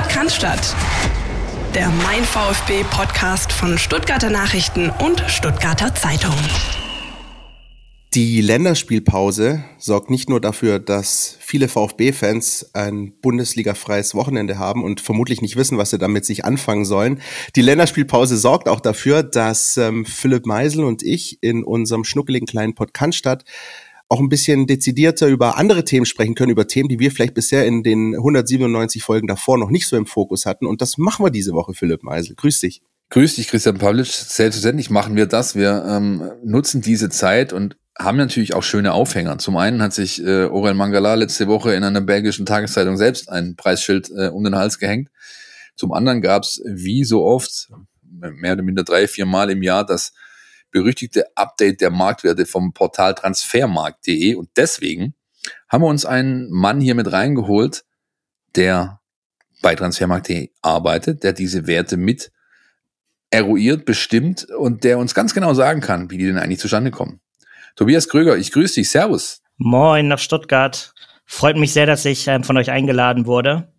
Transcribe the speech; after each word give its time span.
Podcast 0.00 0.46
Der 1.74 1.90
Mein 1.90 2.24
VfB 2.24 2.84
Podcast 2.90 3.52
von 3.52 3.76
Stuttgarter 3.76 4.30
Nachrichten 4.30 4.88
und 4.88 5.22
Stuttgarter 5.28 5.94
Zeitung. 5.94 6.34
Die 8.14 8.40
Länderspielpause 8.40 9.62
sorgt 9.78 10.08
nicht 10.08 10.30
nur 10.30 10.40
dafür, 10.40 10.78
dass 10.78 11.36
viele 11.38 11.68
VfB-Fans 11.68 12.70
ein 12.72 13.12
Bundesliga-freies 13.20 14.14
Wochenende 14.14 14.58
haben 14.58 14.84
und 14.84 15.02
vermutlich 15.02 15.42
nicht 15.42 15.56
wissen, 15.56 15.76
was 15.76 15.90
sie 15.90 15.98
damit 15.98 16.24
sich 16.24 16.46
anfangen 16.46 16.86
sollen. 16.86 17.20
Die 17.54 17.62
Länderspielpause 17.62 18.38
sorgt 18.38 18.70
auch 18.70 18.80
dafür, 18.80 19.22
dass 19.22 19.76
ähm, 19.76 20.06
Philipp 20.06 20.46
Meisel 20.46 20.82
und 20.82 21.02
ich 21.02 21.42
in 21.42 21.62
unserem 21.62 22.04
schnuckeligen 22.04 22.46
kleinen 22.48 22.74
Podcast 22.74 23.48
auch 24.10 24.18
ein 24.18 24.28
bisschen 24.28 24.66
dezidierter 24.66 25.28
über 25.28 25.56
andere 25.56 25.84
Themen 25.84 26.04
sprechen 26.04 26.34
können, 26.34 26.50
über 26.50 26.66
Themen, 26.66 26.88
die 26.88 26.98
wir 26.98 27.12
vielleicht 27.12 27.32
bisher 27.32 27.64
in 27.64 27.84
den 27.84 28.16
197 28.16 29.04
Folgen 29.04 29.28
davor 29.28 29.56
noch 29.56 29.70
nicht 29.70 29.86
so 29.86 29.96
im 29.96 30.04
Fokus 30.04 30.46
hatten. 30.46 30.66
Und 30.66 30.82
das 30.82 30.98
machen 30.98 31.24
wir 31.24 31.30
diese 31.30 31.52
Woche, 31.52 31.74
Philipp 31.74 32.02
Meisel. 32.02 32.34
Grüß 32.34 32.58
dich. 32.58 32.82
Grüß 33.10 33.36
dich, 33.36 33.46
Christian 33.46 33.78
Pavlic. 33.78 34.06
Selbstverständlich 34.06 34.90
machen 34.90 35.14
wir 35.14 35.26
das. 35.26 35.54
Wir 35.54 35.84
ähm, 35.88 36.28
nutzen 36.44 36.82
diese 36.82 37.08
Zeit 37.08 37.52
und 37.52 37.76
haben 37.96 38.18
natürlich 38.18 38.54
auch 38.54 38.64
schöne 38.64 38.94
Aufhänger. 38.94 39.38
Zum 39.38 39.56
einen 39.56 39.80
hat 39.80 39.92
sich 39.92 40.24
äh, 40.24 40.46
Orel 40.46 40.74
Mangala 40.74 41.14
letzte 41.14 41.46
Woche 41.46 41.74
in 41.74 41.84
einer 41.84 42.00
belgischen 42.00 42.46
Tageszeitung 42.46 42.96
selbst 42.96 43.28
ein 43.28 43.54
Preisschild 43.54 44.10
äh, 44.10 44.28
um 44.28 44.42
den 44.42 44.56
Hals 44.56 44.80
gehängt. 44.80 45.08
Zum 45.76 45.92
anderen 45.92 46.20
gab 46.20 46.42
es 46.42 46.60
wie 46.66 47.04
so 47.04 47.24
oft, 47.24 47.68
mehr 48.02 48.54
oder 48.54 48.62
minder 48.62 48.82
drei, 48.82 49.06
vier 49.06 49.26
Mal 49.26 49.50
im 49.50 49.62
Jahr, 49.62 49.86
das 49.86 50.12
berüchtigte 50.70 51.24
Update 51.36 51.80
der 51.80 51.90
Marktwerte 51.90 52.46
vom 52.46 52.72
Portal 52.72 53.14
transfermarkt.de. 53.14 54.34
Und 54.34 54.50
deswegen 54.56 55.14
haben 55.68 55.82
wir 55.82 55.88
uns 55.88 56.06
einen 56.06 56.50
Mann 56.50 56.80
hier 56.80 56.94
mit 56.94 57.10
reingeholt, 57.10 57.84
der 58.56 59.00
bei 59.62 59.74
transfermarkt.de 59.74 60.50
arbeitet, 60.62 61.22
der 61.22 61.32
diese 61.32 61.66
Werte 61.66 61.96
mit 61.96 62.32
eruiert, 63.30 63.84
bestimmt 63.84 64.44
und 64.50 64.84
der 64.84 64.98
uns 64.98 65.14
ganz 65.14 65.34
genau 65.34 65.54
sagen 65.54 65.80
kann, 65.80 66.10
wie 66.10 66.18
die 66.18 66.26
denn 66.26 66.38
eigentlich 66.38 66.58
zustande 66.58 66.90
kommen. 66.90 67.20
Tobias 67.76 68.08
Kröger, 68.08 68.36
ich 68.36 68.50
grüße 68.52 68.76
dich. 68.76 68.90
Servus. 68.90 69.42
Moin 69.56 70.08
nach 70.08 70.18
Stuttgart. 70.18 70.92
Freut 71.26 71.56
mich 71.56 71.72
sehr, 71.72 71.86
dass 71.86 72.04
ich 72.04 72.26
ähm, 72.26 72.42
von 72.42 72.56
euch 72.56 72.70
eingeladen 72.70 73.26
wurde. 73.26 73.72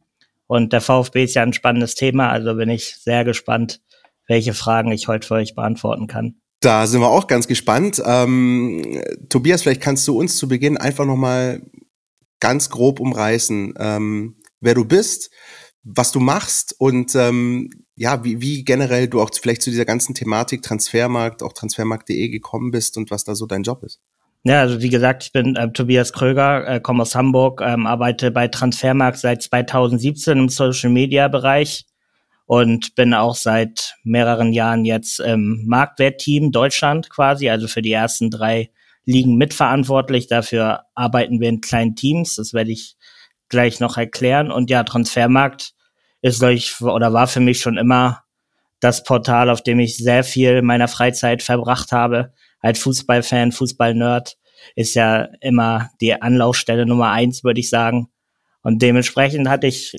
Und 0.48 0.74
der 0.74 0.82
VfB 0.82 1.26
ist 1.26 1.36
ja 1.36 1.44
ein 1.44 1.54
spannendes 1.54 1.96
Thema, 1.96 2.30
also 2.30 2.56
bin 2.56 2.70
ich 2.70 2.98
sehr 2.98 3.24
gespannt, 3.24 3.82
welche 4.28 4.54
Fragen 4.54 4.92
ich 4.92 5.08
heute 5.08 5.28
für 5.28 5.36
euch 5.36 5.56
beantworten 5.56 6.08
kann. 6.08 6.41
Da 6.62 6.86
sind 6.86 7.02
wir 7.02 7.10
auch 7.10 7.26
ganz 7.26 7.48
gespannt. 7.48 8.02
Ähm, 8.06 9.02
Tobias, 9.30 9.64
vielleicht 9.64 9.82
kannst 9.82 10.08
du 10.08 10.18
uns 10.18 10.38
zu 10.38 10.48
Beginn 10.48 10.78
einfach 10.78 11.06
nochmal 11.06 11.64
ganz 12.40 12.70
grob 12.70 13.00
umreißen, 13.00 13.74
ähm, 13.80 14.36
wer 14.60 14.76
du 14.76 14.86
bist, 14.86 15.32
was 15.84 16.12
du 16.12 16.20
machst 16.20 16.76
und 16.78 17.16
ähm, 17.16 17.70
ja, 17.96 18.24
wie, 18.24 18.42
wie 18.42 18.64
generell 18.64 19.08
du 19.08 19.22
auch 19.22 19.32
vielleicht 19.34 19.64
zu 19.64 19.72
dieser 19.72 19.86
ganzen 19.86 20.14
Thematik 20.14 20.62
Transfermarkt, 20.62 21.44
auch 21.44 21.54
transfermarkt.de 21.54 22.30
gekommen 22.30 22.72
bist 22.72 22.96
und 22.98 23.10
was 23.10 23.24
da 23.24 23.36
so 23.36 23.48
dein 23.48 23.64
Job 23.64 23.84
ist. 23.84 24.00
Ja, 24.44 24.62
also 24.62 24.82
wie 24.82 24.90
gesagt, 24.90 25.24
ich 25.24 25.32
bin 25.32 25.56
äh, 25.56 25.72
Tobias 25.72 26.14
Kröger, 26.14 26.68
äh, 26.68 26.80
komme 26.80 27.04
aus 27.04 27.16
Hamburg, 27.16 27.62
ähm, 27.64 27.86
arbeite 27.86 28.32
bei 28.32 28.48
Transfermarkt 28.48 29.18
seit 29.18 29.42
2017 29.44 30.38
im 30.38 30.50
Social 30.50 30.90
Media 30.90 31.28
Bereich 31.28 31.86
und 32.52 32.96
bin 32.96 33.14
auch 33.14 33.36
seit 33.36 33.96
mehreren 34.04 34.52
Jahren 34.52 34.84
jetzt 34.84 35.22
im 35.22 35.64
Marktwertteam 35.68 36.52
Deutschland 36.52 37.10
quasi, 37.10 37.50
also 37.50 37.70
für 37.70 37.82
die 37.82 37.94
ersten 37.94 38.30
drei 38.30 38.72
Ligen 39.06 39.38
mitverantwortlich. 39.38 40.28
Dafür 40.28 40.82
arbeiten 40.94 41.40
wir 41.40 41.48
in 41.48 41.62
kleinen 41.62 41.96
Teams, 41.96 42.36
das 42.36 42.52
werde 42.52 42.72
ich 42.72 42.98
gleich 43.48 43.80
noch 43.80 43.96
erklären. 43.96 44.52
Und 44.52 44.70
ja, 44.70 44.84
Transfermarkt 44.84 45.72
ist, 46.22 46.40
glaube 46.40 46.56
ich, 46.56 46.82
oder 46.82 47.14
war 47.14 47.28
für 47.28 47.40
mich 47.40 47.62
schon 47.62 47.78
immer 47.78 48.24
das 48.82 49.06
Portal, 49.06 49.50
auf 49.50 49.64
dem 49.64 49.80
ich 49.80 49.96
sehr 49.96 50.26
viel 50.26 50.62
meiner 50.62 50.90
Freizeit 50.90 51.42
verbracht 51.44 51.94
habe. 51.94 52.34
Als 52.60 52.80
Fußballfan, 52.80 53.54
Fußballnerd 53.54 54.36
ist 54.76 54.96
ja 54.96 55.30
immer 55.40 55.90
die 56.02 56.22
Anlaufstelle 56.22 56.86
Nummer 56.86 57.12
eins, 57.12 57.46
würde 57.46 57.62
ich 57.62 57.70
sagen. 57.70 58.10
Und 58.62 58.82
dementsprechend 58.82 59.48
hatte 59.48 59.68
ich 59.68 59.96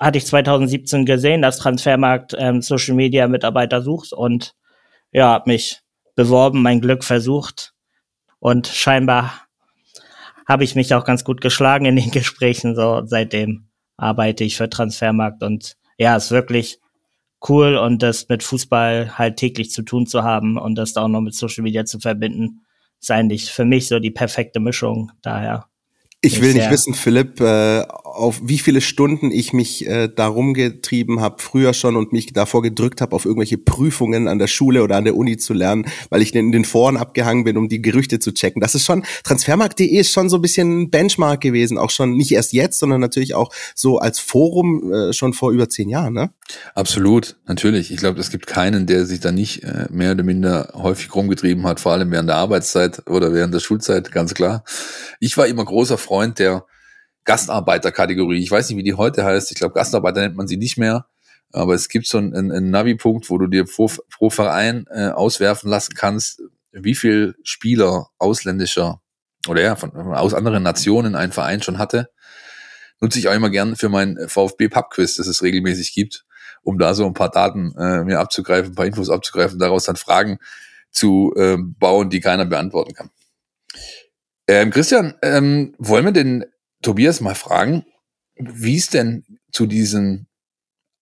hatte 0.00 0.18
ich 0.18 0.26
2017 0.26 1.04
gesehen, 1.04 1.42
dass 1.42 1.58
Transfermarkt 1.58 2.34
ähm, 2.38 2.62
Social 2.62 2.94
Media 2.94 3.28
Mitarbeiter 3.28 3.82
sucht 3.82 4.12
und 4.12 4.54
ja, 5.12 5.28
habe 5.28 5.50
mich 5.50 5.82
beworben, 6.16 6.62
mein 6.62 6.80
Glück 6.80 7.04
versucht 7.04 7.74
und 8.38 8.66
scheinbar 8.66 9.46
habe 10.48 10.64
ich 10.64 10.74
mich 10.74 10.94
auch 10.94 11.04
ganz 11.04 11.22
gut 11.22 11.40
geschlagen 11.40 11.84
in 11.84 11.96
den 11.96 12.10
Gesprächen. 12.12 12.74
So 12.74 13.02
seitdem 13.04 13.68
arbeite 13.96 14.42
ich 14.42 14.56
für 14.56 14.70
Transfermarkt 14.70 15.42
und 15.42 15.76
ja, 15.98 16.16
ist 16.16 16.30
wirklich 16.30 16.80
cool 17.48 17.76
und 17.76 18.02
das 18.02 18.28
mit 18.28 18.42
Fußball 18.42 19.18
halt 19.18 19.36
täglich 19.36 19.70
zu 19.70 19.82
tun 19.82 20.06
zu 20.06 20.24
haben 20.24 20.58
und 20.58 20.74
das 20.74 20.94
da 20.94 21.02
auch 21.02 21.08
noch 21.08 21.20
mit 21.20 21.34
Social 21.34 21.62
Media 21.62 21.84
zu 21.84 22.00
verbinden, 22.00 22.62
ist 23.00 23.10
eigentlich 23.10 23.50
für 23.50 23.64
mich 23.64 23.88
so 23.88 23.98
die 23.98 24.10
perfekte 24.10 24.60
Mischung. 24.60 25.12
Daher 25.22 25.66
ich 26.22 26.42
will 26.42 26.52
nicht 26.52 26.70
wissen, 26.70 26.92
Philipp, 26.92 27.40
äh, 27.40 27.82
auf 28.04 28.40
wie 28.44 28.58
viele 28.58 28.82
Stunden 28.82 29.30
ich 29.30 29.54
mich 29.54 29.86
äh, 29.86 30.08
darum 30.14 30.52
getrieben 30.52 31.20
habe, 31.20 31.40
früher 31.40 31.72
schon 31.72 31.96
und 31.96 32.12
mich 32.12 32.32
davor 32.34 32.60
gedrückt 32.60 33.00
habe, 33.00 33.16
auf 33.16 33.24
irgendwelche 33.24 33.56
Prüfungen 33.56 34.28
an 34.28 34.38
der 34.38 34.46
Schule 34.46 34.82
oder 34.82 34.96
an 34.96 35.04
der 35.04 35.16
Uni 35.16 35.38
zu 35.38 35.54
lernen, 35.54 35.86
weil 36.10 36.20
ich 36.20 36.34
in 36.34 36.52
den 36.52 36.66
Foren 36.66 36.98
abgehangen 36.98 37.44
bin, 37.44 37.56
um 37.56 37.70
die 37.70 37.80
Gerüchte 37.80 38.18
zu 38.18 38.32
checken. 38.32 38.60
Das 38.60 38.74
ist 38.74 38.84
schon, 38.84 39.04
Transfermarkt.de 39.24 39.86
ist 39.86 40.12
schon 40.12 40.28
so 40.28 40.36
ein 40.36 40.42
bisschen 40.42 40.82
ein 40.82 40.90
Benchmark 40.90 41.40
gewesen, 41.40 41.78
auch 41.78 41.90
schon 41.90 42.16
nicht 42.16 42.32
erst 42.32 42.52
jetzt, 42.52 42.78
sondern 42.78 43.00
natürlich 43.00 43.34
auch 43.34 43.50
so 43.74 43.98
als 43.98 44.18
Forum 44.18 44.92
äh, 44.92 45.12
schon 45.14 45.32
vor 45.32 45.52
über 45.52 45.70
zehn 45.70 45.88
Jahren, 45.88 46.12
ne? 46.12 46.30
Absolut, 46.74 47.36
natürlich. 47.46 47.92
Ich 47.92 47.98
glaube, 47.98 48.20
es 48.20 48.30
gibt 48.30 48.46
keinen, 48.46 48.86
der 48.86 49.06
sich 49.06 49.20
da 49.20 49.32
nicht 49.32 49.62
äh, 49.62 49.86
mehr 49.90 50.12
oder 50.12 50.24
minder 50.24 50.72
häufig 50.74 51.14
rumgetrieben 51.14 51.66
hat, 51.66 51.80
vor 51.80 51.92
allem 51.92 52.10
während 52.10 52.28
der 52.28 52.36
Arbeitszeit 52.36 53.08
oder 53.08 53.32
während 53.32 53.54
der 53.54 53.60
Schulzeit, 53.60 54.12
ganz 54.12 54.34
klar. 54.34 54.64
Ich 55.20 55.38
war 55.38 55.46
immer 55.46 55.64
großer 55.64 55.96
Freund 55.96 56.09
der 56.38 56.64
Gastarbeiterkategorie. 57.24 58.42
Ich 58.42 58.50
weiß 58.50 58.68
nicht, 58.68 58.78
wie 58.78 58.82
die 58.82 58.94
heute 58.94 59.24
heißt. 59.24 59.50
Ich 59.50 59.56
glaube, 59.56 59.74
Gastarbeiter 59.74 60.20
nennt 60.20 60.36
man 60.36 60.48
sie 60.48 60.56
nicht 60.56 60.76
mehr. 60.76 61.06
Aber 61.52 61.74
es 61.74 61.88
gibt 61.88 62.06
so 62.06 62.18
einen, 62.18 62.34
einen 62.34 62.70
Navi-Punkt, 62.70 63.28
wo 63.28 63.38
du 63.38 63.46
dir 63.46 63.64
pro, 63.64 63.90
pro 64.10 64.30
Verein 64.30 64.86
äh, 64.90 65.08
auswerfen 65.08 65.68
lassen 65.68 65.94
kannst, 65.94 66.42
wie 66.72 66.94
viel 66.94 67.34
Spieler 67.42 68.08
ausländischer 68.18 69.00
oder 69.48 69.62
ja, 69.62 69.76
von, 69.76 69.90
aus 69.92 70.34
anderen 70.34 70.62
Nationen 70.62 71.14
ein 71.14 71.32
Verein 71.32 71.62
schon 71.62 71.78
hatte. 71.78 72.10
Nutze 73.00 73.18
ich 73.18 73.28
auch 73.28 73.34
immer 73.34 73.50
gern 73.50 73.76
für 73.76 73.88
mein 73.88 74.16
VfB 74.26 74.68
Pub 74.68 74.90
Quiz, 74.90 75.16
das 75.16 75.26
es 75.26 75.42
regelmäßig 75.42 75.94
gibt, 75.94 76.24
um 76.62 76.78
da 76.78 76.94
so 76.94 77.06
ein 77.06 77.14
paar 77.14 77.30
Daten 77.30 77.74
äh, 77.78 78.04
mir 78.04 78.20
abzugreifen, 78.20 78.72
ein 78.72 78.74
paar 78.74 78.86
Infos 78.86 79.10
abzugreifen, 79.10 79.58
daraus 79.58 79.84
dann 79.84 79.96
Fragen 79.96 80.38
zu 80.90 81.32
äh, 81.36 81.56
bauen, 81.58 82.10
die 82.10 82.20
keiner 82.20 82.44
beantworten 82.44 82.94
kann. 82.94 83.10
Ähm, 84.50 84.72
Christian, 84.72 85.14
ähm, 85.22 85.76
wollen 85.78 86.06
wir 86.06 86.10
den 86.10 86.44
Tobias 86.82 87.20
mal 87.20 87.36
fragen, 87.36 87.86
wie 88.34 88.78
es 88.78 88.88
denn 88.88 89.24
zu 89.52 89.64
diesem 89.64 90.26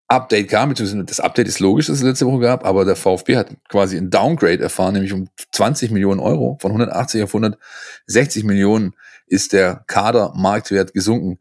Update 0.06 0.50
kam, 0.50 0.74
das 0.74 1.18
Update 1.18 1.48
ist 1.48 1.58
logisch, 1.58 1.86
dass 1.86 1.96
es 1.96 2.02
letzte 2.02 2.26
Woche 2.26 2.40
gab, 2.40 2.66
aber 2.66 2.84
der 2.84 2.94
VfB 2.94 3.38
hat 3.38 3.56
quasi 3.70 3.96
ein 3.96 4.10
Downgrade 4.10 4.62
erfahren, 4.62 4.92
nämlich 4.92 5.14
um 5.14 5.30
20 5.52 5.90
Millionen 5.92 6.20
Euro. 6.20 6.58
Von 6.60 6.72
180 6.72 7.22
auf 7.22 7.30
160 7.30 8.44
Millionen 8.44 8.92
ist 9.26 9.54
der 9.54 9.82
Kadermarktwert 9.86 10.92
gesunken. 10.92 11.38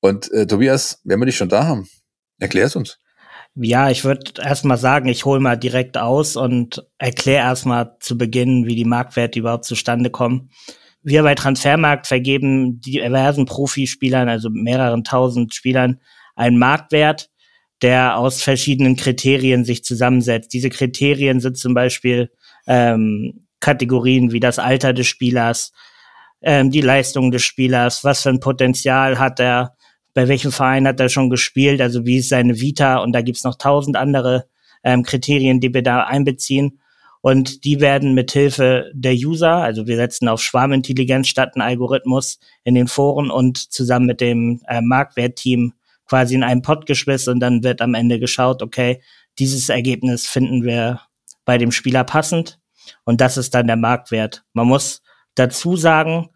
Und 0.00 0.30
äh, 0.32 0.46
Tobias, 0.46 1.00
wenn 1.04 1.20
wir 1.20 1.26
dich 1.26 1.38
schon 1.38 1.48
da 1.48 1.64
haben, 1.64 1.88
erklär 2.38 2.66
es 2.66 2.76
uns. 2.76 2.98
Ja, 3.54 3.88
ich 3.88 4.04
würde 4.04 4.42
erstmal 4.42 4.76
sagen, 4.76 5.08
ich 5.08 5.24
hole 5.24 5.40
mal 5.40 5.56
direkt 5.56 5.96
aus 5.96 6.36
und 6.36 6.86
erkläre 6.98 7.44
erstmal 7.44 7.96
zu 8.00 8.18
Beginn, 8.18 8.66
wie 8.66 8.76
die 8.76 8.84
Marktwerte 8.84 9.38
überhaupt 9.38 9.64
zustande 9.64 10.10
kommen 10.10 10.50
wir 11.06 11.22
bei 11.22 11.36
Transfermarkt 11.36 12.08
vergeben 12.08 12.80
diversen 12.80 13.46
Profispielern, 13.46 14.28
also 14.28 14.50
mehreren 14.50 15.04
tausend 15.04 15.54
Spielern, 15.54 16.00
einen 16.34 16.58
Marktwert, 16.58 17.30
der 17.80 18.16
aus 18.16 18.42
verschiedenen 18.42 18.96
Kriterien 18.96 19.64
sich 19.64 19.84
zusammensetzt. 19.84 20.52
Diese 20.52 20.68
Kriterien 20.68 21.38
sind 21.38 21.58
zum 21.58 21.74
Beispiel 21.74 22.32
ähm, 22.66 23.46
Kategorien 23.60 24.32
wie 24.32 24.40
das 24.40 24.58
Alter 24.58 24.92
des 24.92 25.06
Spielers, 25.06 25.72
ähm, 26.42 26.72
die 26.72 26.80
Leistung 26.80 27.30
des 27.30 27.44
Spielers, 27.44 28.02
was 28.02 28.22
für 28.24 28.30
ein 28.30 28.40
Potenzial 28.40 29.20
hat 29.20 29.38
er, 29.38 29.76
bei 30.12 30.26
welchem 30.26 30.50
Verein 30.50 30.88
hat 30.88 30.98
er 30.98 31.08
schon 31.08 31.30
gespielt, 31.30 31.80
also 31.80 32.04
wie 32.04 32.16
ist 32.16 32.30
seine 32.30 32.60
Vita 32.60 32.96
und 32.96 33.12
da 33.12 33.22
gibt's 33.22 33.44
noch 33.44 33.54
tausend 33.54 33.96
andere 33.96 34.48
ähm, 34.82 35.04
Kriterien, 35.04 35.60
die 35.60 35.72
wir 35.72 35.82
da 35.84 36.02
einbeziehen. 36.02 36.80
Und 37.26 37.64
die 37.64 37.80
werden 37.80 38.14
mit 38.14 38.30
Hilfe 38.30 38.88
der 38.94 39.14
User, 39.14 39.56
also 39.56 39.88
wir 39.88 39.96
setzen 39.96 40.28
auf 40.28 40.40
Schwarmintelligenz 40.40 41.26
statt 41.26 41.56
einen 41.56 41.68
Algorithmus 41.68 42.38
in 42.62 42.76
den 42.76 42.86
Foren 42.86 43.32
und 43.32 43.58
zusammen 43.58 44.06
mit 44.06 44.20
dem 44.20 44.60
äh, 44.68 44.80
Marktwertteam 44.80 45.72
quasi 46.08 46.36
in 46.36 46.44
einen 46.44 46.62
Pod 46.62 46.86
geschmissen 46.86 47.32
und 47.32 47.40
dann 47.40 47.64
wird 47.64 47.82
am 47.82 47.94
Ende 47.94 48.20
geschaut, 48.20 48.62
okay, 48.62 49.02
dieses 49.40 49.70
Ergebnis 49.70 50.28
finden 50.28 50.62
wir 50.62 51.00
bei 51.44 51.58
dem 51.58 51.72
Spieler 51.72 52.04
passend 52.04 52.60
und 53.02 53.20
das 53.20 53.36
ist 53.36 53.56
dann 53.56 53.66
der 53.66 53.74
Marktwert. 53.74 54.44
Man 54.52 54.68
muss 54.68 55.02
dazu 55.34 55.74
sagen, 55.76 56.28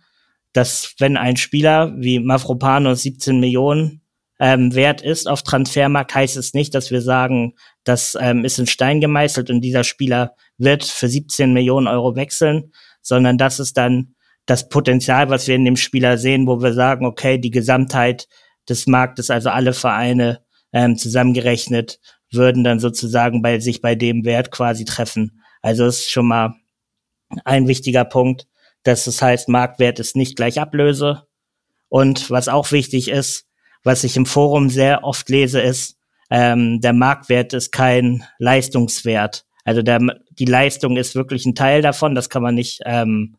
dass 0.52 0.96
wenn 0.98 1.16
ein 1.16 1.36
Spieler 1.36 1.94
wie 1.98 2.18
Mafropanos 2.18 3.02
17 3.02 3.38
Millionen 3.38 4.00
ähm, 4.40 4.74
wert 4.74 5.02
ist 5.02 5.28
auf 5.28 5.44
Transfermarkt, 5.44 6.16
heißt 6.16 6.36
es 6.36 6.52
nicht, 6.52 6.74
dass 6.74 6.90
wir 6.90 7.00
sagen, 7.00 7.54
das 7.84 8.18
ähm, 8.20 8.44
ist 8.44 8.58
in 8.58 8.66
Stein 8.66 9.00
gemeißelt 9.00 9.50
und 9.50 9.60
dieser 9.60 9.84
Spieler 9.84 10.34
wird 10.60 10.84
für 10.84 11.08
17 11.08 11.52
Millionen 11.52 11.88
Euro 11.88 12.16
wechseln, 12.16 12.72
sondern 13.02 13.38
das 13.38 13.58
ist 13.58 13.76
dann 13.76 14.14
das 14.46 14.68
Potenzial, 14.68 15.30
was 15.30 15.46
wir 15.46 15.54
in 15.54 15.64
dem 15.64 15.76
Spieler 15.76 16.18
sehen, 16.18 16.46
wo 16.46 16.62
wir 16.62 16.72
sagen, 16.72 17.06
okay, 17.06 17.38
die 17.38 17.50
Gesamtheit 17.50 18.28
des 18.68 18.86
Marktes, 18.86 19.30
also 19.30 19.50
alle 19.50 19.72
Vereine 19.72 20.42
ähm, 20.72 20.96
zusammengerechnet, 20.96 22.00
würden 22.32 22.64
dann 22.64 22.78
sozusagen 22.78 23.42
bei 23.42 23.58
sich 23.58 23.80
bei 23.80 23.94
dem 23.94 24.24
Wert 24.24 24.50
quasi 24.50 24.84
treffen. 24.84 25.42
Also 25.62 25.86
ist 25.86 26.10
schon 26.10 26.26
mal 26.26 26.54
ein 27.44 27.68
wichtiger 27.68 28.04
Punkt, 28.04 28.46
dass 28.82 29.06
es 29.06 29.20
heißt, 29.20 29.48
Marktwert 29.48 29.98
ist 29.98 30.16
nicht 30.16 30.36
gleich 30.36 30.60
Ablöse. 30.60 31.26
Und 31.88 32.30
was 32.30 32.48
auch 32.48 32.70
wichtig 32.72 33.08
ist, 33.08 33.46
was 33.82 34.04
ich 34.04 34.16
im 34.16 34.26
Forum 34.26 34.70
sehr 34.70 35.04
oft 35.04 35.28
lese, 35.28 35.60
ist, 35.60 35.96
ähm, 36.30 36.80
der 36.80 36.92
Marktwert 36.92 37.52
ist 37.52 37.72
kein 37.72 38.24
Leistungswert. 38.38 39.44
Also 39.64 39.82
der, 39.82 40.00
die 40.40 40.46
Leistung 40.46 40.96
ist 40.96 41.14
wirklich 41.14 41.44
ein 41.44 41.54
Teil 41.54 41.82
davon, 41.82 42.14
das 42.14 42.30
kann 42.30 42.42
man 42.42 42.54
nicht 42.54 42.80
ähm, 42.86 43.36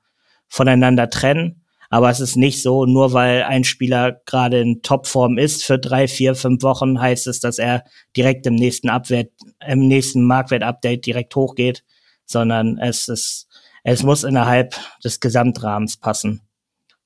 voneinander 0.47 1.09
trennen. 1.09 1.65
Aber 1.89 2.09
es 2.09 2.21
ist 2.21 2.37
nicht 2.37 2.61
so, 2.61 2.85
nur 2.85 3.11
weil 3.11 3.43
ein 3.43 3.65
Spieler 3.65 4.21
gerade 4.25 4.61
in 4.61 4.81
Topform 4.81 5.37
ist 5.37 5.65
für 5.65 5.77
drei, 5.77 6.07
vier, 6.07 6.35
fünf 6.35 6.63
Wochen, 6.63 7.01
heißt 7.01 7.27
es, 7.27 7.41
dass 7.41 7.57
er 7.57 7.83
direkt 8.15 8.45
im 8.45 8.55
nächsten 8.55 8.87
Abwert, 8.87 9.31
im 9.67 9.89
nächsten 9.89 10.23
Marktwert-Update 10.23 11.05
direkt 11.05 11.35
hochgeht, 11.35 11.83
sondern 12.23 12.77
es 12.77 13.09
ist, 13.09 13.49
es 13.83 14.03
muss 14.03 14.23
innerhalb 14.23 14.75
des 15.03 15.19
Gesamtrahmens 15.19 15.97
passen. 15.97 16.41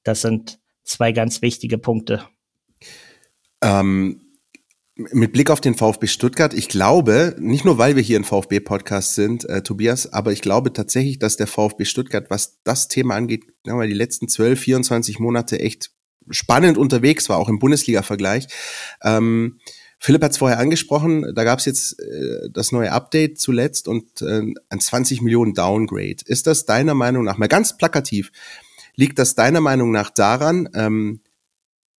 Das 0.04 0.22
sind 0.22 0.60
zwei 0.84 1.14
ganz 1.14 1.42
wichtige 1.42 1.80
Punkte. 1.80 2.28
Ähm, 3.64 4.25
mit 4.96 5.34
Blick 5.34 5.50
auf 5.50 5.60
den 5.60 5.76
VfB 5.76 6.08
Stuttgart, 6.08 6.54
ich 6.54 6.70
glaube, 6.70 7.36
nicht 7.38 7.66
nur 7.66 7.78
weil 7.78 7.96
wir 7.96 8.04
hier 8.04 8.18
ein 8.18 8.24
VfB-Podcast 8.24 9.16
sind, 9.16 9.44
äh, 9.50 9.62
Tobias, 9.62 10.14
aber 10.14 10.32
ich 10.32 10.42
glaube 10.42 10.72
tatsächlich, 10.72 11.20
dass 11.20 11.36
der 11.36 11.48
VfB 11.48 11.84
Stuttgart, 11.84 12.30
was 12.30 12.62
das 12.64 12.88
Thema 12.88 13.16
angeht, 13.16 13.44
sagen 13.66 13.80
wir, 13.80 13.88
die 13.88 13.94
letzten 13.94 14.30
12, 14.30 14.60
24 14.60 15.20
Monate 15.20 15.60
echt 15.60 15.92
spannend 16.30 16.78
unterwegs 16.78 17.28
war, 17.28 17.38
auch 17.38 17.50
im 17.50 17.60
Bundesliga-Vergleich. 17.60 18.48
Ähm, 19.04 19.60
Philipp 20.00 20.24
hat 20.24 20.32
es 20.32 20.38
vorher 20.38 20.60
angesprochen, 20.60 21.34
da 21.36 21.44
gab 21.44 21.60
es 21.60 21.66
jetzt 21.66 22.00
äh, 22.00 22.50
das 22.52 22.72
neue 22.72 22.92
Update 22.92 23.40
zuletzt 23.40 23.88
und 23.90 24.22
äh, 24.22 24.44
ein 24.70 24.80
20 24.80 25.22
Millionen 25.22 25.54
Downgrade. 25.54 26.18
Ist 26.26 26.48
das 26.48 26.66
deiner 26.66 26.94
Meinung 26.94 27.26
nach, 27.26 27.38
mal 27.38 27.48
ganz 27.48 27.78
plakativ, 27.78 28.32
liegt 28.96 29.20
das 29.20 29.36
deiner 29.36 29.62
Meinung 29.62 29.92
nach 29.92 30.10
daran, 30.10 30.70
ähm, 30.74 31.20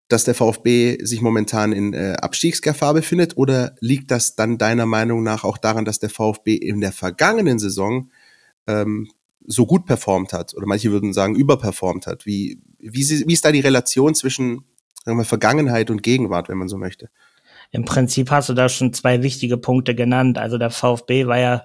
dass 0.08 0.24
der 0.24 0.34
VfB 0.34 0.98
sich 1.04 1.20
momentan 1.20 1.72
in 1.72 1.92
äh, 1.92 2.14
Abstiegsgefahr 2.20 2.94
befindet 2.94 3.36
oder 3.36 3.74
liegt 3.80 4.10
das 4.10 4.36
dann 4.36 4.58
deiner 4.58 4.86
Meinung 4.86 5.22
nach 5.22 5.44
auch 5.44 5.58
daran, 5.58 5.84
dass 5.84 5.98
der 5.98 6.10
VfB 6.10 6.54
in 6.54 6.80
der 6.80 6.92
vergangenen 6.92 7.58
Saison 7.58 8.10
ähm, 8.66 9.10
so 9.44 9.66
gut 9.66 9.86
performt 9.86 10.32
hat 10.32 10.54
oder 10.54 10.66
manche 10.66 10.92
würden 10.92 11.12
sagen 11.12 11.34
überperformt 11.34 12.06
hat? 12.06 12.24
Wie, 12.24 12.60
wie, 12.78 13.26
wie 13.26 13.32
ist 13.32 13.44
da 13.44 13.52
die 13.52 13.60
Relation 13.60 14.14
zwischen 14.14 14.64
sagen 15.04 15.18
wir, 15.18 15.24
Vergangenheit 15.24 15.90
und 15.90 16.02
Gegenwart, 16.02 16.48
wenn 16.48 16.58
man 16.58 16.68
so 16.68 16.78
möchte? 16.78 17.08
Im 17.72 17.84
Prinzip 17.84 18.30
hast 18.30 18.48
du 18.48 18.54
da 18.54 18.68
schon 18.68 18.92
zwei 18.92 19.22
wichtige 19.22 19.56
Punkte 19.56 19.94
genannt. 19.94 20.38
Also 20.38 20.58
der 20.58 20.70
VfB 20.70 21.26
war 21.26 21.38
ja 21.38 21.62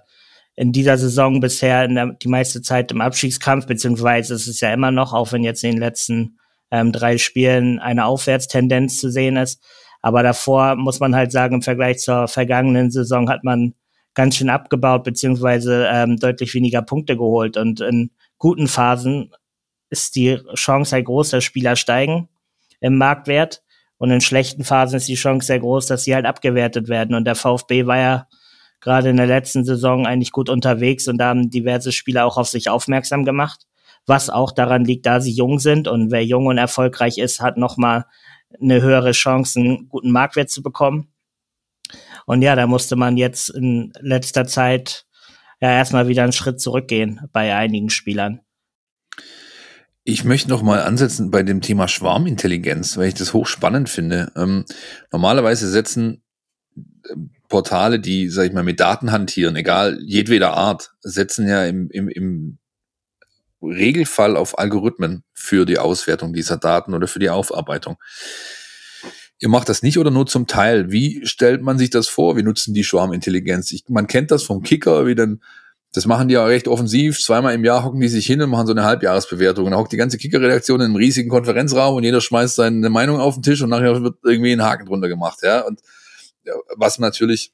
in 0.55 0.71
dieser 0.71 0.97
Saison 0.97 1.39
bisher 1.39 1.87
der, 1.87 2.13
die 2.13 2.27
meiste 2.27 2.61
Zeit 2.61 2.91
im 2.91 3.01
Abstiegskampf, 3.01 3.67
beziehungsweise 3.67 4.33
es 4.33 4.47
ist 4.47 4.61
ja 4.61 4.73
immer 4.73 4.91
noch, 4.91 5.13
auch 5.13 5.31
wenn 5.31 5.43
jetzt 5.43 5.63
in 5.63 5.71
den 5.71 5.79
letzten 5.79 6.37
ähm, 6.71 6.91
drei 6.91 7.17
Spielen 7.17 7.79
eine 7.79 8.05
Aufwärtstendenz 8.05 8.97
zu 8.97 9.11
sehen 9.11 9.37
ist. 9.37 9.61
Aber 10.01 10.23
davor 10.23 10.75
muss 10.75 10.99
man 10.99 11.15
halt 11.15 11.31
sagen, 11.31 11.55
im 11.55 11.61
Vergleich 11.61 11.99
zur 11.99 12.27
vergangenen 12.27 12.89
Saison 12.89 13.29
hat 13.29 13.43
man 13.43 13.75
ganz 14.13 14.37
schön 14.37 14.49
abgebaut, 14.49 15.03
beziehungsweise 15.03 15.87
ähm, 15.91 16.17
deutlich 16.17 16.53
weniger 16.53 16.81
Punkte 16.81 17.15
geholt. 17.15 17.57
Und 17.57 17.81
in 17.81 18.11
guten 18.37 18.67
Phasen 18.67 19.31
ist 19.89 20.15
die 20.15 20.39
Chance 20.55 20.91
sehr 20.91 21.03
groß, 21.03 21.29
dass 21.29 21.43
Spieler 21.43 21.75
steigen 21.75 22.29
im 22.79 22.97
Marktwert. 22.97 23.61
Und 23.97 24.09
in 24.09 24.21
schlechten 24.21 24.63
Phasen 24.63 24.97
ist 24.97 25.07
die 25.07 25.15
Chance 25.15 25.45
sehr 25.45 25.59
groß, 25.59 25.85
dass 25.85 26.05
sie 26.05 26.15
halt 26.15 26.25
abgewertet 26.25 26.87
werden. 26.87 27.15
Und 27.15 27.25
der 27.25 27.35
VfB 27.35 27.85
war 27.85 27.97
ja 27.97 28.27
gerade 28.79 29.09
in 29.09 29.17
der 29.17 29.27
letzten 29.27 29.63
Saison 29.63 30.07
eigentlich 30.07 30.31
gut 30.31 30.49
unterwegs 30.49 31.07
und 31.07 31.19
da 31.19 31.27
haben 31.27 31.51
diverse 31.51 31.91
Spieler 31.91 32.25
auch 32.25 32.37
auf 32.37 32.47
sich 32.47 32.67
aufmerksam 32.67 33.25
gemacht 33.25 33.67
was 34.05 34.29
auch 34.29 34.51
daran 34.51 34.85
liegt, 34.85 35.05
da 35.05 35.21
sie 35.21 35.31
jung 35.31 35.59
sind 35.59 35.87
und 35.87 36.11
wer 36.11 36.25
jung 36.25 36.47
und 36.47 36.57
erfolgreich 36.57 37.17
ist, 37.17 37.41
hat 37.41 37.57
nochmal 37.57 38.05
eine 38.59 38.81
höhere 38.81 39.11
Chance, 39.11 39.59
einen 39.59 39.89
guten 39.89 40.11
Marktwert 40.11 40.49
zu 40.49 40.61
bekommen. 40.61 41.11
Und 42.25 42.41
ja, 42.41 42.55
da 42.55 42.67
musste 42.67 42.95
man 42.95 43.17
jetzt 43.17 43.49
in 43.49 43.93
letzter 43.99 44.45
Zeit 44.45 45.05
ja 45.59 45.71
erstmal 45.71 46.07
wieder 46.07 46.23
einen 46.23 46.31
Schritt 46.31 46.59
zurückgehen 46.59 47.21
bei 47.31 47.55
einigen 47.55 47.89
Spielern. 47.89 48.41
Ich 50.03 50.23
möchte 50.23 50.49
noch 50.49 50.63
mal 50.63 50.81
ansetzen 50.81 51.29
bei 51.29 51.43
dem 51.43 51.61
Thema 51.61 51.87
Schwarmintelligenz, 51.87 52.97
weil 52.97 53.09
ich 53.09 53.13
das 53.13 53.33
hochspannend 53.33 53.87
finde. 53.87 54.31
Ähm, 54.35 54.65
normalerweise 55.11 55.69
setzen 55.69 56.23
äh, 56.75 57.15
Portale, 57.49 57.99
die, 57.99 58.29
sag 58.29 58.47
ich 58.47 58.53
mal, 58.53 58.63
mit 58.63 58.79
Daten 58.79 59.11
hantieren, 59.11 59.55
egal 59.55 59.99
jedweder 60.01 60.53
Art, 60.53 60.91
setzen 61.01 61.47
ja 61.47 61.65
im, 61.65 61.89
im, 61.91 62.07
im 62.09 62.57
Regelfall 63.61 64.37
auf 64.37 64.57
Algorithmen 64.57 65.23
für 65.33 65.65
die 65.65 65.79
Auswertung 65.79 66.33
dieser 66.33 66.57
Daten 66.57 66.93
oder 66.93 67.07
für 67.07 67.19
die 67.19 67.29
Aufarbeitung. 67.29 67.97
Ihr 69.39 69.49
macht 69.49 69.69
das 69.69 69.81
nicht 69.81 69.97
oder 69.97 70.11
nur 70.11 70.27
zum 70.27 70.45
Teil. 70.47 70.91
Wie 70.91 71.25
stellt 71.25 71.61
man 71.63 71.77
sich 71.77 71.89
das 71.89 72.07
vor? 72.07 72.35
Wir 72.35 72.43
nutzen 72.43 72.73
die 72.73 72.83
Schwarmintelligenz. 72.83 73.71
Ich, 73.71 73.85
man 73.89 74.07
kennt 74.07 74.29
das 74.29 74.43
vom 74.43 74.61
Kicker, 74.61 75.07
wie 75.07 75.15
dann, 75.15 75.41
das 75.93 76.05
machen 76.05 76.27
die 76.27 76.35
ja 76.35 76.45
recht 76.45 76.67
offensiv. 76.67 77.19
Zweimal 77.19 77.55
im 77.55 77.65
Jahr 77.65 77.83
hocken 77.83 77.99
die 77.99 78.07
sich 78.07 78.25
hin 78.25 78.41
und 78.41 78.51
machen 78.51 78.67
so 78.67 78.73
eine 78.73 78.83
Halbjahresbewertung. 78.83 79.65
Und 79.65 79.71
da 79.71 79.77
hockt 79.77 79.91
die 79.91 79.97
ganze 79.97 80.19
Kicker-Redaktion 80.19 80.79
in 80.79 80.85
einem 80.85 80.95
riesigen 80.95 81.29
Konferenzraum 81.29 81.95
und 81.95 82.03
jeder 82.03 82.21
schmeißt 82.21 82.55
seine 82.55 82.89
Meinung 82.91 83.19
auf 83.19 83.33
den 83.33 83.43
Tisch 83.43 83.61
und 83.63 83.69
nachher 83.69 84.03
wird 84.03 84.17
irgendwie 84.23 84.51
ein 84.51 84.61
Haken 84.61 84.85
drunter 84.85 85.07
gemacht, 85.07 85.39
ja. 85.41 85.61
Und 85.61 85.81
was 86.75 86.99
natürlich 86.99 87.51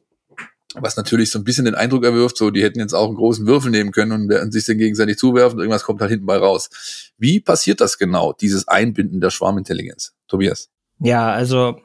was 0.79 0.97
natürlich 0.97 1.31
so 1.31 1.39
ein 1.39 1.43
bisschen 1.43 1.65
den 1.65 1.75
Eindruck 1.75 2.03
erwirft, 2.03 2.37
so 2.37 2.51
die 2.51 2.63
hätten 2.63 2.79
jetzt 2.79 2.93
auch 2.93 3.07
einen 3.07 3.15
großen 3.15 3.45
Würfel 3.47 3.71
nehmen 3.71 3.91
können 3.91 4.11
und 4.11 4.29
werden 4.29 4.51
sich 4.51 4.65
dann 4.65 4.77
gegenseitig 4.77 5.17
zuwerfen, 5.17 5.59
irgendwas 5.59 5.83
kommt 5.83 6.01
halt 6.01 6.11
hinten 6.11 6.25
bei 6.25 6.37
raus. 6.37 6.69
Wie 7.17 7.39
passiert 7.39 7.81
das 7.81 7.97
genau, 7.97 8.33
dieses 8.33 8.67
Einbinden 8.67 9.21
der 9.21 9.29
Schwarmintelligenz? 9.29 10.13
Tobias? 10.27 10.69
Ja, 10.99 11.31
also 11.31 11.79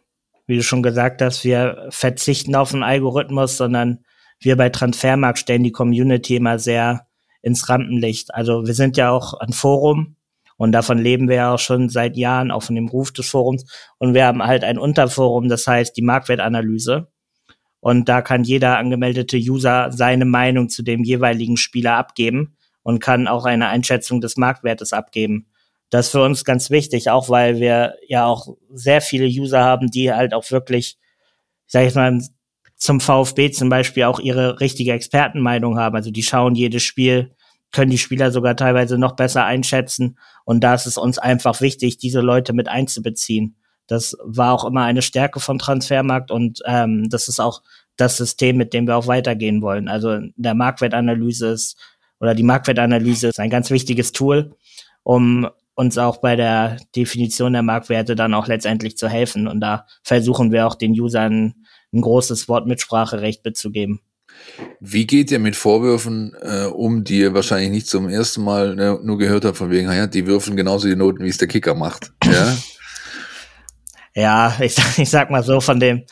wie 0.47 0.57
du 0.57 0.63
schon 0.63 0.83
gesagt 0.83 1.23
hast, 1.23 1.45
wir 1.45 1.87
verzichten 1.91 2.55
auf 2.55 2.73
einen 2.75 2.83
Algorithmus, 2.83 3.57
sondern 3.57 4.05
wir 4.41 4.57
bei 4.57 4.71
Transfermarkt 4.71 5.39
stellen 5.39 5.63
die 5.63 5.73
Community 5.73 6.37
immer 6.37 6.59
sehr 6.59 7.07
ins 7.43 7.69
Rampenlicht. 7.69 8.35
Also 8.35 8.67
wir 8.67 8.75
sind 8.75 8.97
ja 8.97 9.11
auch 9.11 9.35
ein 9.35 9.53
Forum 9.53 10.17
und 10.57 10.73
davon 10.73 10.99
leben 10.99 11.29
wir 11.29 11.37
ja 11.37 11.55
auch 11.55 11.59
schon 11.59 11.89
seit 11.89 12.17
Jahren, 12.17 12.51
auch 12.51 12.63
von 12.63 12.75
dem 12.75 12.89
Ruf 12.89 13.13
des 13.13 13.29
Forums. 13.29 13.65
Und 13.99 14.15
wir 14.15 14.27
haben 14.27 14.43
halt 14.43 14.65
ein 14.65 14.79
Unterforum, 14.79 15.49
das 15.49 15.67
heißt 15.67 15.97
die 15.97 16.03
Marktwertanalyse. 16.03 17.09
Und 17.83 18.09
da 18.09 18.23
kann 18.23 18.45
jeder 18.45 18.79
angemeldete 18.79 19.37
User 19.37 19.91
seine 19.91 20.25
Meinung 20.25 20.69
zu 20.69 20.85
dem 20.85 21.03
jeweiligen 21.03 21.57
Spieler 21.57 21.97
abgeben 21.97 22.57
und 22.85 23.01
kann 23.01 23.27
auch 23.27 23.45
eine 23.45 23.67
Einschätzung 23.67 24.21
des 24.21 24.37
Marktwertes 24.37 24.93
abgeben. 24.93 25.49
Das 25.91 26.07
ist 26.07 26.13
für 26.13 26.23
uns 26.23 26.45
ganz 26.45 26.71
wichtig, 26.71 27.11
auch 27.11 27.29
weil 27.29 27.59
wir 27.59 27.97
ja 28.07 28.25
auch 28.25 28.57
sehr 28.73 29.01
viele 29.01 29.27
User 29.27 29.65
haben, 29.65 29.91
die 29.91 30.13
halt 30.13 30.33
auch 30.33 30.49
wirklich, 30.53 30.97
sag 31.67 31.85
ich 31.85 31.97
mal, 31.97 32.23
zum 32.77 33.01
VfB 33.01 33.51
zum 33.51 33.69
Beispiel 33.69 34.05
auch 34.05 34.21
ihre 34.21 34.61
richtige 34.61 34.93
Expertenmeinung 34.93 35.77
haben. 35.77 35.97
Also 35.97 36.13
die 36.13 36.23
schauen 36.23 36.55
jedes 36.55 36.85
Spiel, 36.85 37.35
können 37.73 37.91
die 37.91 37.99
Spieler 37.99 38.31
sogar 38.31 38.55
teilweise 38.55 38.97
noch 38.97 39.17
besser 39.17 39.45
einschätzen. 39.45 40.19
Und 40.45 40.63
da 40.63 40.75
ist 40.75 40.87
es 40.87 40.99
uns 40.99 41.19
einfach 41.19 41.61
wichtig, 41.61 41.99
diese 41.99 42.21
Leute 42.21 42.53
mit 42.53 42.69
einzubeziehen. 42.69 43.57
Das 43.93 44.17
war 44.25 44.53
auch 44.53 44.65
immer 44.65 44.85
eine 44.85 45.03
Stärke 45.03 45.39
von 45.39 45.59
Transfermarkt 45.59 46.31
und 46.31 46.61
ähm, 46.65 47.09
das 47.11 47.29
ist 47.29 47.41
auch 47.41 47.63
das 47.97 48.17
System, 48.17 48.57
mit 48.57 48.73
dem 48.73 48.87
wir 48.87 48.97
auch 48.97 49.07
weitergehen 49.07 49.61
wollen. 49.61 49.89
Also 49.89 50.19
der 50.37 50.55
Marktwertanalyse 50.55 51.49
ist 51.49 51.77
oder 52.21 52.35
die 52.35 52.43
Marktwertanalyse 52.43 53.29
ist 53.29 53.39
ein 53.39 53.51
ganz 53.51 53.71
wichtiges 53.71 54.13
Tool, 54.13 54.55
um 55.03 55.49
uns 55.75 55.99
auch 55.99 56.19
bei 56.19 56.37
der 56.37 56.79
Definition 56.97 57.53
der 57.53 57.63
Marktwerte 57.63 58.15
dann 58.15 58.35
auch 58.35 58.47
letztendlich 58.47 58.97
zu 58.97 59.09
helfen. 59.09 59.47
Und 59.47 59.61
da 59.61 59.87
versuchen 60.03 60.53
wir 60.53 60.67
auch 60.67 60.75
den 60.75 60.99
Usern 60.99 61.55
ein 61.93 62.01
großes 62.01 62.49
Wortmitspracherecht 62.49 63.45
mitzugeben. 63.45 64.01
Wie 64.81 65.07
geht 65.07 65.31
ihr 65.31 65.39
mit 65.39 65.57
Vorwürfen 65.57 66.35
äh, 66.41 66.65
um, 66.65 67.05
die 67.05 67.19
ihr 67.19 67.35
wahrscheinlich 67.35 67.71
nicht 67.71 67.87
zum 67.87 68.09
ersten 68.09 68.43
Mal 68.43 68.75
ne, 68.75 68.99
nur 69.03 69.19
gehört 69.19 69.45
habt, 69.45 69.59
von 69.59 69.71
wegen, 69.71 69.93
ja, 69.93 70.07
die 70.07 70.27
würfeln 70.27 70.57
genauso 70.57 70.89
die 70.89 70.97
Noten, 70.97 71.25
wie 71.25 71.29
es 71.29 71.39
der 71.39 71.49
Kicker 71.49 71.75
macht? 71.75 72.13
Ja? 72.25 72.57
Ja, 74.15 74.55
ich, 74.61 74.77
ich 74.99 75.11
sag 75.11 75.31
mal 75.31 75.43
so, 75.43 75.61
von 75.61 75.81
dem, 75.81 76.05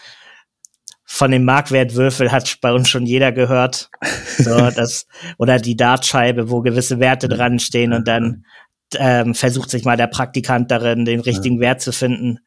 von 1.05 1.31
dem 1.31 1.45
Marktwertwürfel 1.45 2.31
hat 2.31 2.59
bei 2.61 2.73
uns 2.73 2.89
schon 2.89 3.07
jeder 3.07 3.33
gehört. 3.33 3.91
So, 4.39 4.71
das, 4.77 5.07
oder 5.39 5.59
die 5.59 5.77
Dartscheibe, 5.77 6.51
wo 6.51 6.61
gewisse 6.61 7.01
Werte 7.01 7.29
dran 7.29 7.59
stehen 7.59 7.93
und 7.93 8.07
dann 8.07 8.45
ähm, 8.97 9.35
versucht 9.35 9.71
sich 9.71 9.85
mal 9.85 9.97
der 9.97 10.07
Praktikant 10.07 10.71
darin, 10.71 11.05
den 11.05 11.21
richtigen 11.21 11.61
Wert 11.61 11.81
zu 11.81 11.93
finden. 11.93 12.41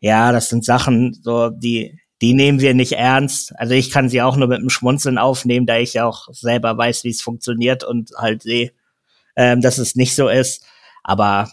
ja, 0.00 0.32
das 0.32 0.48
sind 0.48 0.64
Sachen, 0.64 1.14
so 1.22 1.50
die 1.50 1.98
die 2.20 2.34
nehmen 2.34 2.60
wir 2.60 2.74
nicht 2.74 2.92
ernst. 2.92 3.52
Also 3.58 3.74
ich 3.74 3.90
kann 3.90 4.08
sie 4.08 4.22
auch 4.22 4.36
nur 4.36 4.48
mit 4.48 4.58
einem 4.58 4.70
Schmunzeln 4.70 5.18
aufnehmen, 5.18 5.66
da 5.66 5.78
ich 5.78 6.00
auch 6.00 6.28
selber 6.32 6.76
weiß, 6.76 7.04
wie 7.04 7.10
es 7.10 7.22
funktioniert 7.22 7.84
und 7.84 8.10
halt 8.16 8.42
sehe, 8.42 8.72
ähm, 9.36 9.60
dass 9.60 9.78
es 9.78 9.94
nicht 9.94 10.14
so 10.14 10.28
ist. 10.28 10.64
Aber 11.04 11.48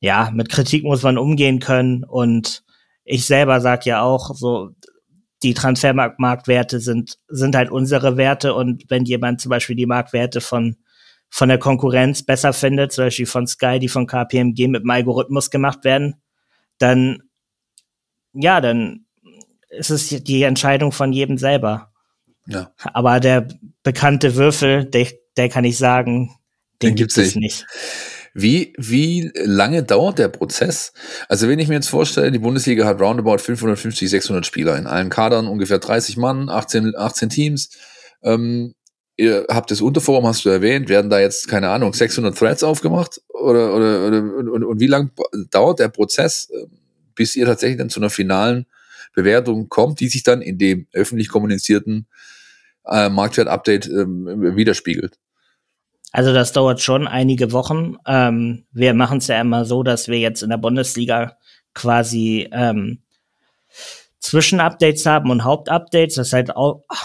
ja, 0.00 0.30
mit 0.32 0.48
Kritik 0.48 0.84
muss 0.84 1.02
man 1.02 1.18
umgehen 1.18 1.60
können 1.60 2.04
und 2.04 2.64
ich 3.08 3.26
selber 3.26 3.60
sag 3.60 3.86
ja 3.86 4.02
auch 4.02 4.34
so, 4.34 4.70
die 5.42 5.54
Transfermarktwerte 5.54 6.78
sind, 6.78 7.18
sind 7.28 7.56
halt 7.56 7.70
unsere 7.70 8.16
Werte 8.16 8.54
und 8.54 8.84
wenn 8.88 9.04
jemand 9.04 9.40
zum 9.40 9.50
Beispiel 9.50 9.76
die 9.76 9.86
Marktwerte 9.86 10.40
von, 10.40 10.76
von 11.30 11.48
der 11.48 11.58
Konkurrenz 11.58 12.24
besser 12.24 12.52
findet, 12.52 12.92
zum 12.92 13.06
Beispiel 13.06 13.26
von 13.26 13.46
Sky, 13.46 13.78
die 13.78 13.88
von 13.88 14.06
KPMG 14.06 14.68
mit 14.68 14.82
dem 14.82 14.90
Algorithmus 14.90 15.50
gemacht 15.50 15.84
werden, 15.84 16.16
dann, 16.78 17.22
ja, 18.34 18.60
dann 18.60 19.06
ist 19.70 19.90
es 19.90 20.08
die 20.08 20.42
Entscheidung 20.42 20.92
von 20.92 21.12
jedem 21.12 21.38
selber. 21.38 21.92
Ja. 22.46 22.72
Aber 22.92 23.20
der 23.20 23.48
bekannte 23.82 24.34
Würfel, 24.34 24.84
der, 24.84 25.08
der 25.36 25.48
kann 25.48 25.64
ich 25.64 25.78
sagen, 25.78 26.36
den, 26.82 26.90
den 26.90 26.96
gibt 26.96 27.16
es 27.16 27.36
nicht. 27.36 27.66
Wie, 28.40 28.72
wie 28.78 29.32
lange 29.34 29.82
dauert 29.82 30.20
der 30.20 30.28
Prozess? 30.28 30.92
Also 31.28 31.48
wenn 31.48 31.58
ich 31.58 31.66
mir 31.66 31.74
jetzt 31.74 31.88
vorstelle, 31.88 32.30
die 32.30 32.38
Bundesliga 32.38 32.86
hat 32.86 33.00
roundabout 33.00 33.38
550, 33.38 34.08
600 34.08 34.46
Spieler 34.46 34.76
in 34.78 34.86
allen 34.86 35.10
Kadern, 35.10 35.48
ungefähr 35.48 35.80
30 35.80 36.16
Mann, 36.16 36.48
18, 36.48 36.94
18 36.96 37.30
Teams. 37.30 37.70
Ähm, 38.22 38.74
ihr 39.16 39.44
habt 39.50 39.72
das 39.72 39.80
Unterforum, 39.80 40.24
hast 40.24 40.44
du 40.44 40.50
erwähnt, 40.50 40.88
werden 40.88 41.10
da 41.10 41.18
jetzt, 41.18 41.48
keine 41.48 41.68
Ahnung, 41.70 41.92
600 41.92 42.38
Threads 42.38 42.62
aufgemacht? 42.62 43.20
Oder, 43.28 43.74
oder, 43.74 44.06
oder 44.06 44.18
und, 44.18 44.62
und 44.62 44.78
wie 44.78 44.86
lange 44.86 45.10
dauert 45.50 45.80
der 45.80 45.88
Prozess, 45.88 46.48
äh, 46.50 46.66
bis 47.16 47.34
ihr 47.34 47.44
tatsächlich 47.44 47.78
dann 47.78 47.90
zu 47.90 47.98
einer 47.98 48.10
finalen 48.10 48.66
Bewertung 49.14 49.68
kommt, 49.68 49.98
die 49.98 50.06
sich 50.06 50.22
dann 50.22 50.42
in 50.42 50.58
dem 50.58 50.86
öffentlich 50.92 51.28
kommunizierten 51.28 52.06
äh, 52.86 53.08
Marktwert-Update 53.08 53.88
ähm, 53.88 54.54
widerspiegelt? 54.54 55.18
Also 56.12 56.32
das 56.32 56.52
dauert 56.52 56.80
schon 56.80 57.06
einige 57.06 57.52
Wochen. 57.52 57.96
Ähm, 58.06 58.64
wir 58.72 58.94
machen 58.94 59.18
es 59.18 59.26
ja 59.26 59.40
immer 59.40 59.64
so, 59.64 59.82
dass 59.82 60.08
wir 60.08 60.18
jetzt 60.18 60.42
in 60.42 60.50
der 60.50 60.56
Bundesliga 60.56 61.36
quasi 61.74 62.48
ähm, 62.50 63.02
Zwischenupdates 64.20 65.06
haben 65.06 65.30
und 65.30 65.44
Hauptupdates. 65.44 66.16
Das 66.16 66.32
heißt, 66.32 66.52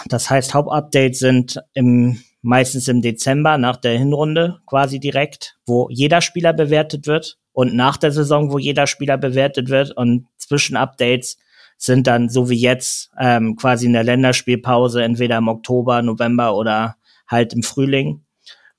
das 0.06 0.30
heißt 0.30 0.54
Hauptupdates 0.54 1.18
sind 1.18 1.60
im, 1.74 2.20
meistens 2.42 2.88
im 2.88 3.02
Dezember 3.02 3.58
nach 3.58 3.76
der 3.76 3.98
Hinrunde 3.98 4.60
quasi 4.66 4.98
direkt, 4.98 5.56
wo 5.66 5.88
jeder 5.90 6.20
Spieler 6.20 6.52
bewertet 6.52 7.06
wird 7.06 7.38
und 7.52 7.74
nach 7.74 7.96
der 7.98 8.10
Saison, 8.10 8.52
wo 8.52 8.58
jeder 8.58 8.86
Spieler 8.86 9.18
bewertet 9.18 9.68
wird 9.68 9.96
und 9.96 10.26
Zwischenupdates 10.38 11.38
sind 11.76 12.06
dann 12.06 12.28
so 12.28 12.50
wie 12.50 12.58
jetzt 12.58 13.10
ähm, 13.18 13.56
quasi 13.56 13.86
in 13.86 13.92
der 13.92 14.04
Länderspielpause 14.04 15.02
entweder 15.02 15.38
im 15.38 15.48
Oktober, 15.48 16.02
November 16.02 16.56
oder 16.56 16.96
halt 17.28 17.52
im 17.52 17.62
Frühling 17.62 18.23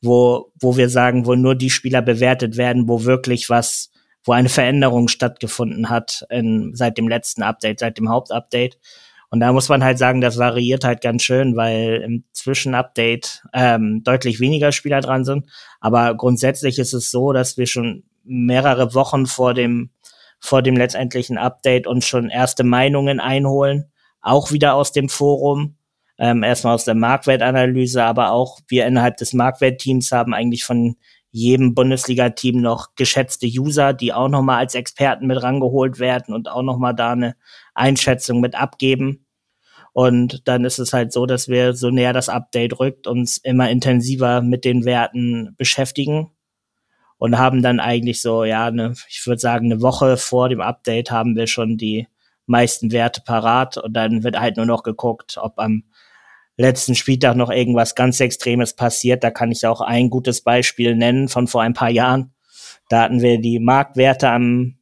wo, 0.05 0.51
wo 0.59 0.77
wir 0.77 0.89
sagen, 0.89 1.25
wo 1.25 1.35
nur 1.35 1.55
die 1.55 1.69
Spieler 1.69 2.01
bewertet 2.01 2.57
werden, 2.57 2.87
wo 2.87 3.03
wirklich 3.03 3.49
was, 3.49 3.91
wo 4.23 4.31
eine 4.31 4.49
Veränderung 4.49 5.07
stattgefunden 5.07 5.89
hat 5.89 6.25
in, 6.29 6.73
seit 6.73 6.97
dem 6.97 7.07
letzten 7.07 7.43
Update, 7.43 7.79
seit 7.79 7.97
dem 7.97 8.09
Hauptupdate. 8.09 8.77
Und 9.29 9.39
da 9.39 9.51
muss 9.51 9.69
man 9.69 9.83
halt 9.83 9.97
sagen, 9.97 10.21
das 10.21 10.37
variiert 10.37 10.83
halt 10.83 11.01
ganz 11.01 11.23
schön, 11.23 11.55
weil 11.55 12.01
im 12.05 12.23
Zwischenupdate 12.31 13.43
ähm, 13.53 14.01
deutlich 14.03 14.39
weniger 14.39 14.71
Spieler 14.71 15.01
dran 15.01 15.25
sind. 15.25 15.47
Aber 15.81 16.15
grundsätzlich 16.15 16.79
ist 16.79 16.93
es 16.93 17.11
so, 17.11 17.33
dass 17.33 17.57
wir 17.57 17.67
schon 17.67 18.03
mehrere 18.23 18.93
Wochen 18.93 19.25
vor 19.25 19.53
dem, 19.53 19.89
vor 20.39 20.61
dem 20.61 20.77
letztendlichen 20.77 21.37
Update 21.37 21.87
uns 21.87 22.05
schon 22.07 22.29
erste 22.29 22.63
Meinungen 22.63 23.19
einholen, 23.19 23.91
auch 24.21 24.51
wieder 24.51 24.75
aus 24.75 24.91
dem 24.91 25.09
Forum 25.09 25.75
ähm, 26.17 26.43
erstmal 26.43 26.75
aus 26.75 26.85
der 26.85 26.95
Marktwertanalyse, 26.95 28.03
aber 28.03 28.31
auch 28.31 28.59
wir 28.67 28.85
innerhalb 28.85 29.17
des 29.17 29.33
Marktwertteams 29.33 30.11
haben 30.11 30.33
eigentlich 30.33 30.63
von 30.63 30.95
jedem 31.31 31.75
Bundesliga-Team 31.75 32.61
noch 32.61 32.95
geschätzte 32.95 33.45
User, 33.47 33.93
die 33.93 34.13
auch 34.13 34.29
nochmal 34.29 34.59
als 34.59 34.73
Experten 34.73 35.27
mit 35.27 35.43
rangeholt 35.43 35.99
werden 35.99 36.33
und 36.33 36.49
auch 36.49 36.61
nochmal 36.61 36.95
da 36.95 37.11
eine 37.11 37.35
Einschätzung 37.73 38.39
mit 38.39 38.55
abgeben. 38.55 39.25
Und 39.91 40.47
dann 40.47 40.63
ist 40.63 40.79
es 40.79 40.93
halt 40.93 41.11
so, 41.11 41.25
dass 41.25 41.49
wir 41.49 41.73
so 41.73 41.89
näher 41.89 42.13
das 42.13 42.29
Update 42.29 42.79
rückt, 42.79 43.07
uns 43.07 43.37
immer 43.37 43.69
intensiver 43.69 44.41
mit 44.41 44.63
den 44.63 44.85
Werten 44.85 45.55
beschäftigen 45.57 46.31
und 47.17 47.37
haben 47.37 47.61
dann 47.61 47.79
eigentlich 47.79 48.21
so, 48.21 48.43
ja, 48.43 48.67
eine, 48.67 48.93
ich 49.09 49.25
würde 49.25 49.39
sagen, 49.39 49.71
eine 49.71 49.81
Woche 49.81 50.17
vor 50.17 50.49
dem 50.49 50.61
Update 50.61 51.11
haben 51.11 51.35
wir 51.35 51.47
schon 51.47 51.77
die 51.77 52.07
meisten 52.45 52.91
Werte 52.91 53.21
parat 53.25 53.77
und 53.77 53.93
dann 53.93 54.23
wird 54.23 54.39
halt 54.39 54.57
nur 54.57 54.65
noch 54.65 54.83
geguckt, 54.83 55.37
ob 55.37 55.59
am 55.59 55.83
letzten 56.57 56.95
Spieltag 56.95 57.35
noch 57.35 57.49
irgendwas 57.49 57.95
ganz 57.95 58.19
Extremes 58.19 58.75
passiert. 58.75 59.23
Da 59.23 59.31
kann 59.31 59.51
ich 59.51 59.65
auch 59.65 59.81
ein 59.81 60.09
gutes 60.09 60.41
Beispiel 60.41 60.95
nennen 60.95 61.27
von 61.27 61.47
vor 61.47 61.61
ein 61.61 61.73
paar 61.73 61.89
Jahren. 61.89 62.33
Da 62.89 63.01
hatten 63.01 63.21
wir 63.21 63.39
die 63.39 63.59
Marktwerte 63.59 64.29
am 64.29 64.77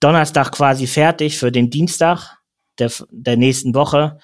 Donnerstag 0.00 0.52
quasi 0.52 0.86
fertig 0.86 1.38
für 1.38 1.50
den 1.50 1.70
Dienstag 1.70 2.38
der, 2.78 2.90
der 3.10 3.36
nächsten 3.36 3.74
Woche. 3.74 4.18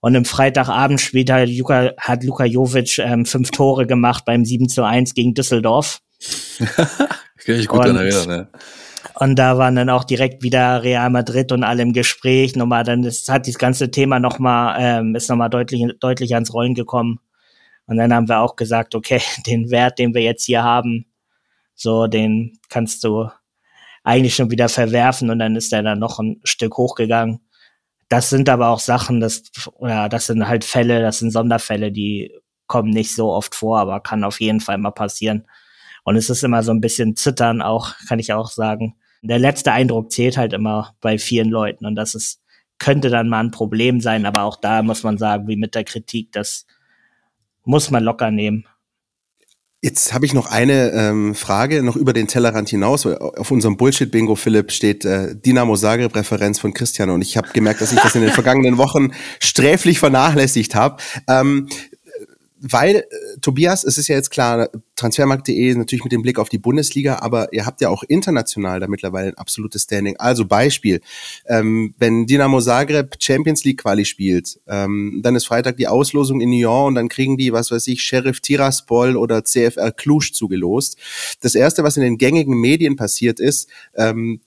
Und 0.00 0.14
im 0.14 0.24
Freitagabend 0.24 1.00
spielt 1.00 1.30
halt 1.30 1.50
Luka, 1.50 1.92
hat 1.98 2.22
Luka 2.22 2.44
Jovic 2.44 2.98
ähm, 2.98 3.26
fünf 3.26 3.50
Tore 3.50 3.86
gemacht 3.86 4.24
beim 4.24 4.44
7 4.44 4.68
zu 4.68 4.84
1 4.84 5.14
gegen 5.14 5.34
Düsseldorf. 5.34 6.00
Kann 6.58 7.56
ich 7.56 7.66
gut 7.66 7.80
daran 7.80 7.96
erinnern, 7.96 8.28
ne? 8.28 8.48
Und 9.14 9.36
da 9.36 9.58
waren 9.58 9.76
dann 9.76 9.90
auch 9.90 10.04
direkt 10.04 10.42
wieder 10.42 10.82
Real 10.82 11.10
Madrid 11.10 11.52
und 11.52 11.64
alle 11.64 11.82
im 11.82 11.92
Gespräch. 11.92 12.56
Nochmal, 12.56 12.84
dann 12.84 13.04
ist, 13.04 13.28
hat 13.28 13.48
das 13.48 13.58
ganze 13.58 13.90
Thema 13.90 14.20
nochmal, 14.20 14.76
ähm, 14.80 15.14
ist 15.14 15.28
nochmal 15.28 15.50
deutlich, 15.50 15.84
deutlich 16.00 16.34
ans 16.34 16.52
Rollen 16.52 16.74
gekommen. 16.74 17.20
Und 17.86 17.96
dann 17.96 18.12
haben 18.12 18.28
wir 18.28 18.40
auch 18.40 18.56
gesagt, 18.56 18.94
okay, 18.94 19.20
den 19.46 19.70
Wert, 19.70 19.98
den 19.98 20.14
wir 20.14 20.22
jetzt 20.22 20.44
hier 20.44 20.62
haben, 20.62 21.06
so, 21.74 22.06
den 22.06 22.58
kannst 22.68 23.04
du 23.04 23.28
eigentlich 24.04 24.34
schon 24.34 24.50
wieder 24.50 24.68
verwerfen 24.68 25.30
und 25.30 25.38
dann 25.38 25.56
ist 25.56 25.70
der 25.72 25.82
dann 25.82 25.98
noch 25.98 26.18
ein 26.18 26.40
Stück 26.44 26.76
hochgegangen. 26.76 27.40
Das 28.08 28.30
sind 28.30 28.48
aber 28.48 28.68
auch 28.68 28.80
Sachen, 28.80 29.20
das, 29.20 29.42
ja, 29.80 30.08
das 30.08 30.26
sind 30.26 30.48
halt 30.48 30.64
Fälle, 30.64 31.02
das 31.02 31.18
sind 31.18 31.30
Sonderfälle, 31.30 31.92
die 31.92 32.32
kommen 32.66 32.90
nicht 32.90 33.14
so 33.14 33.32
oft 33.32 33.54
vor, 33.54 33.78
aber 33.78 34.00
kann 34.00 34.24
auf 34.24 34.40
jeden 34.40 34.60
Fall 34.60 34.78
mal 34.78 34.92
passieren. 34.92 35.46
Und 36.08 36.16
es 36.16 36.30
ist 36.30 36.42
immer 36.42 36.62
so 36.62 36.72
ein 36.72 36.80
bisschen 36.80 37.16
Zittern 37.16 37.60
auch, 37.60 37.94
kann 38.08 38.18
ich 38.18 38.32
auch 38.32 38.50
sagen. 38.50 38.94
Der 39.20 39.38
letzte 39.38 39.72
Eindruck 39.72 40.10
zählt 40.10 40.38
halt 40.38 40.54
immer 40.54 40.94
bei 41.02 41.18
vielen 41.18 41.50
Leuten 41.50 41.84
und 41.84 41.96
das 41.96 42.14
ist, 42.14 42.40
könnte 42.78 43.10
dann 43.10 43.28
mal 43.28 43.40
ein 43.40 43.50
Problem 43.50 44.00
sein, 44.00 44.24
aber 44.24 44.44
auch 44.44 44.56
da 44.56 44.82
muss 44.82 45.02
man 45.02 45.18
sagen, 45.18 45.48
wie 45.48 45.56
mit 45.56 45.74
der 45.74 45.84
Kritik, 45.84 46.32
das 46.32 46.64
muss 47.66 47.90
man 47.90 48.04
locker 48.04 48.30
nehmen. 48.30 48.64
Jetzt 49.82 50.14
habe 50.14 50.24
ich 50.24 50.32
noch 50.32 50.50
eine 50.50 50.92
ähm, 50.92 51.34
Frage 51.34 51.82
noch 51.82 51.94
über 51.94 52.14
den 52.14 52.26
Tellerrand 52.26 52.70
hinaus. 52.70 53.04
Auf 53.04 53.50
unserem 53.50 53.76
Bullshit-Bingo, 53.76 54.34
Philipp, 54.34 54.72
steht 54.72 55.04
äh, 55.04 55.36
Dinamo 55.36 55.76
Zagreb-Referenz 55.76 56.58
von 56.58 56.72
Christian 56.72 57.10
und 57.10 57.20
ich 57.20 57.36
habe 57.36 57.48
gemerkt, 57.52 57.82
dass 57.82 57.92
ich 57.92 58.00
das 58.00 58.14
in 58.14 58.22
den 58.22 58.30
vergangenen 58.32 58.78
Wochen 58.78 59.10
sträflich 59.40 59.98
vernachlässigt 59.98 60.74
habe. 60.74 61.02
Ähm, 61.28 61.68
weil, 62.60 62.96
äh, 62.96 63.04
Tobias, 63.40 63.84
es 63.84 63.98
ist 63.98 64.08
ja 64.08 64.16
jetzt 64.16 64.30
klar, 64.30 64.68
transfermarkt.de 64.96 65.74
natürlich 65.74 66.04
mit 66.04 66.12
dem 66.12 66.22
Blick 66.22 66.38
auf 66.38 66.48
die 66.48 66.58
Bundesliga, 66.58 67.18
aber 67.20 67.52
ihr 67.52 67.66
habt 67.66 67.80
ja 67.80 67.88
auch 67.88 68.02
international 68.02 68.80
da 68.80 68.88
mittlerweile 68.88 69.28
ein 69.28 69.38
absolutes 69.38 69.82
Standing. 69.84 70.16
Also 70.18 70.44
Beispiel, 70.44 71.00
ähm, 71.46 71.94
wenn 71.98 72.26
Dinamo 72.26 72.60
Zagreb 72.60 73.16
Champions 73.20 73.64
League 73.64 73.82
Quali 73.82 74.04
spielt, 74.04 74.60
ähm, 74.66 75.20
dann 75.22 75.36
ist 75.36 75.46
Freitag 75.46 75.76
die 75.76 75.88
Auslosung 75.88 76.40
in 76.40 76.50
Nyon 76.50 76.88
und 76.88 76.94
dann 76.96 77.08
kriegen 77.08 77.36
die, 77.36 77.52
was 77.52 77.70
weiß 77.70 77.86
ich, 77.88 78.02
Sheriff 78.02 78.40
Tiraspol 78.40 79.16
oder 79.16 79.44
CFR 79.44 79.92
Cluj 79.92 80.32
zugelost. 80.32 80.96
Das 81.40 81.54
erste, 81.54 81.84
was 81.84 81.96
in 81.96 82.02
den 82.02 82.18
gängigen 82.18 82.58
Medien 82.58 82.96
passiert 82.96 83.40
ist, 83.40 83.68
ähm, 83.94 84.40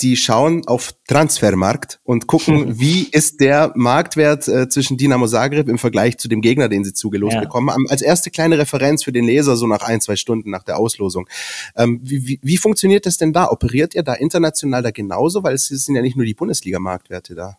die 0.00 0.16
schauen 0.16 0.66
auf 0.66 0.94
Transfermarkt 1.08 2.00
und 2.04 2.26
gucken, 2.26 2.78
wie 2.78 3.08
ist 3.10 3.40
der 3.40 3.72
Marktwert 3.74 4.46
äh, 4.48 4.68
zwischen 4.68 4.96
Dinamo 4.96 5.26
Zagreb 5.26 5.68
im 5.68 5.78
Vergleich 5.78 6.18
zu 6.18 6.28
dem 6.28 6.42
Gegner, 6.42 6.68
den 6.68 6.84
sie 6.84 6.92
zugelost 6.92 7.34
ja. 7.34 7.40
bekommen. 7.40 7.86
Als 7.88 8.02
erste 8.02 8.30
kleine 8.30 8.58
Referenz 8.58 9.04
für 9.04 9.12
den 9.12 9.24
Leser, 9.24 9.56
so 9.56 9.66
nach 9.66 9.82
ein, 9.82 10.00
zwei 10.00 10.16
Stunden 10.16 10.50
nach 10.50 10.64
der 10.64 10.78
Auslosung. 10.78 11.28
Ähm, 11.76 12.00
wie, 12.02 12.26
wie, 12.26 12.40
wie 12.42 12.56
funktioniert 12.56 13.06
das 13.06 13.16
denn 13.16 13.32
da? 13.32 13.50
Operiert 13.50 13.94
ihr 13.94 14.02
da 14.02 14.14
international 14.14 14.82
da 14.82 14.90
genauso? 14.90 15.42
Weil 15.42 15.54
es 15.54 15.68
sind 15.68 15.94
ja 15.94 16.02
nicht 16.02 16.16
nur 16.16 16.26
die 16.26 16.34
Bundesliga-Marktwerte 16.34 17.34
da. 17.34 17.58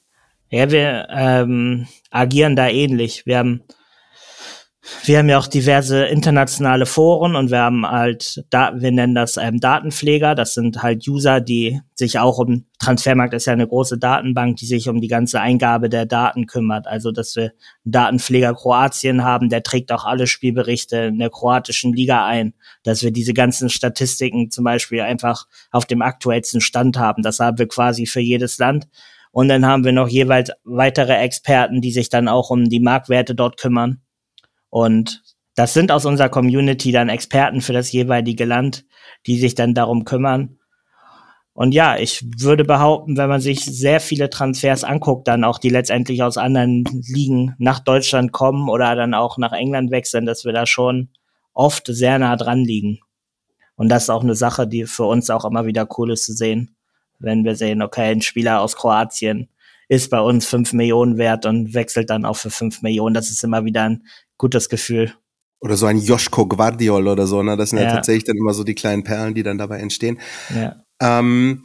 Ja, 0.50 0.72
wir 0.72 1.08
ähm, 1.12 1.88
agieren 2.10 2.56
da 2.56 2.70
ähnlich. 2.70 3.26
Wir 3.26 3.40
haben 3.40 3.64
wir 5.04 5.18
haben 5.18 5.30
ja 5.30 5.38
auch 5.38 5.48
diverse 5.48 6.06
internationale 6.06 6.86
Foren 6.86 7.36
und 7.36 7.52
wir 7.52 7.60
haben 7.60 7.86
halt, 7.86 8.44
da, 8.50 8.74
wir 8.76 8.92
nennen 8.92 9.16
das 9.16 9.38
ähm, 9.38 9.60
Datenpfleger. 9.60 10.36
Das 10.36 10.54
sind 10.54 10.82
halt 10.82 11.08
User, 11.08 11.42
die 11.42 11.82
sich 11.94 12.20
auch 12.20 12.38
um, 12.38 12.66
Transfermarkt 12.80 13.34
ist 13.34 13.46
ja 13.48 13.54
eine 13.54 13.68
große 13.68 13.98
Datenbank, 13.98 14.58
die 14.58 14.66
sich 14.66 14.88
um 14.88 15.02
die 15.02 15.08
ganze 15.08 15.42
Eingabe 15.42 15.90
der 15.90 16.06
Daten 16.06 16.46
kümmert. 16.46 16.88
Also, 16.88 17.12
dass 17.12 17.36
wir 17.36 17.54
Datenpfleger 17.86 18.54
Kroatien 18.54 19.24
haben, 19.24 19.50
der 19.50 19.64
trägt 19.64 19.92
auch 19.92 20.06
alle 20.06 20.28
Spielberichte 20.28 20.98
in 20.98 21.20
der 21.20 21.30
kroatischen 21.30 21.94
Liga 21.94 22.26
ein. 22.26 22.54
Dass 22.84 23.04
wir 23.04 23.12
diese 23.12 23.34
ganzen 23.34 23.70
Statistiken 23.70 24.52
zum 24.52 24.64
Beispiel 24.64 25.02
einfach 25.02 25.46
auf 25.72 25.86
dem 25.86 26.02
aktuellsten 26.02 26.62
Stand 26.62 26.98
haben. 26.98 27.24
Das 27.24 27.40
haben 27.40 27.58
wir 27.58 27.68
quasi 27.68 28.06
für 28.06 28.22
jedes 28.22 28.58
Land. 28.58 28.88
Und 29.32 29.50
dann 29.50 29.66
haben 29.66 29.84
wir 29.84 29.92
noch 29.92 30.08
jeweils 30.08 30.52
weitere 30.64 31.14
Experten, 31.14 31.82
die 31.82 31.92
sich 31.92 32.10
dann 32.10 32.28
auch 32.28 32.50
um 32.50 32.70
die 32.70 32.80
Marktwerte 32.80 33.36
dort 33.36 33.58
kümmern 33.58 34.02
und 34.70 35.22
das 35.56 35.74
sind 35.74 35.92
aus 35.92 36.06
unserer 36.06 36.30
Community 36.30 36.92
dann 36.92 37.10
Experten 37.10 37.62
für 37.62 37.74
das 37.74 37.92
jeweilige 37.92 38.46
Land, 38.46 38.86
die 39.26 39.40
sich 39.40 39.56
dann 39.56 39.74
darum 39.74 40.06
kümmern. 40.06 40.60
Und 41.54 41.74
ja, 41.74 41.98
ich 41.98 42.24
würde 42.38 42.64
behaupten, 42.64 43.18
wenn 43.18 43.30
man 43.30 43.42
sich 43.42 43.66
sehr 43.66 44.00
viele 44.00 44.30
Transfers 44.30 44.84
anguckt, 44.84 45.28
dann 45.28 45.44
auch 45.44 45.58
die 45.58 45.70
letztendlich 45.70 46.22
aus 46.22 46.38
anderen 46.38 46.84
Ligen 47.08 47.56
nach 47.58 47.80
Deutschland 47.80 48.32
kommen 48.32 48.70
oder 48.70 48.96
dann 48.96 49.16
auch 49.16 49.40
nach 49.40 49.54
England 49.54 49.90
wechseln, 49.90 50.28
dass 50.28 50.46
wir 50.46 50.54
da 50.54 50.68
schon 50.68 51.10
oft 51.54 51.88
sehr 51.88 52.20
nah 52.20 52.36
dran 52.36 52.60
liegen. 52.60 53.00
Und 53.76 53.90
das 53.90 54.04
ist 54.04 54.10
auch 54.12 54.22
eine 54.22 54.36
Sache, 54.36 54.68
die 54.68 54.86
für 54.86 55.06
uns 55.06 55.32
auch 55.32 55.46
immer 55.46 55.66
wieder 55.66 55.88
cool 55.98 56.12
ist 56.12 56.26
zu 56.26 56.34
sehen, 56.34 56.76
wenn 57.18 57.44
wir 57.44 57.56
sehen, 57.56 57.82
okay, 57.82 58.12
ein 58.12 58.22
Spieler 58.22 58.62
aus 58.62 58.76
Kroatien 58.76 59.50
ist 59.88 60.10
bei 60.10 60.20
uns 60.20 60.46
fünf 60.46 60.74
Millionen 60.74 61.18
wert 61.18 61.46
und 61.46 61.74
wechselt 61.74 62.10
dann 62.10 62.26
auch 62.26 62.38
für 62.38 62.50
fünf 62.50 62.82
Millionen. 62.82 63.14
Das 63.14 63.30
ist 63.30 63.44
immer 63.44 63.66
wieder 63.66 63.84
ein 63.84 64.04
gutes 64.38 64.70
Gefühl. 64.70 65.14
Oder 65.60 65.76
so 65.76 65.86
ein 65.86 65.98
Joschko 65.98 66.46
Guardiol 66.46 67.08
oder 67.08 67.26
so, 67.26 67.42
ne? 67.42 67.58
Das 67.58 67.72
sind 67.72 67.80
ja. 67.80 67.86
ja 67.86 67.96
tatsächlich 67.96 68.26
dann 68.26 68.38
immer 68.38 68.54
so 68.54 68.64
die 68.64 68.76
kleinen 68.76 69.04
Perlen, 69.04 69.34
die 69.34 69.44
dann 69.44 69.58
dabei 69.58 69.80
entstehen. 69.80 70.20
Ja. 70.54 70.84
Ähm, 71.02 71.64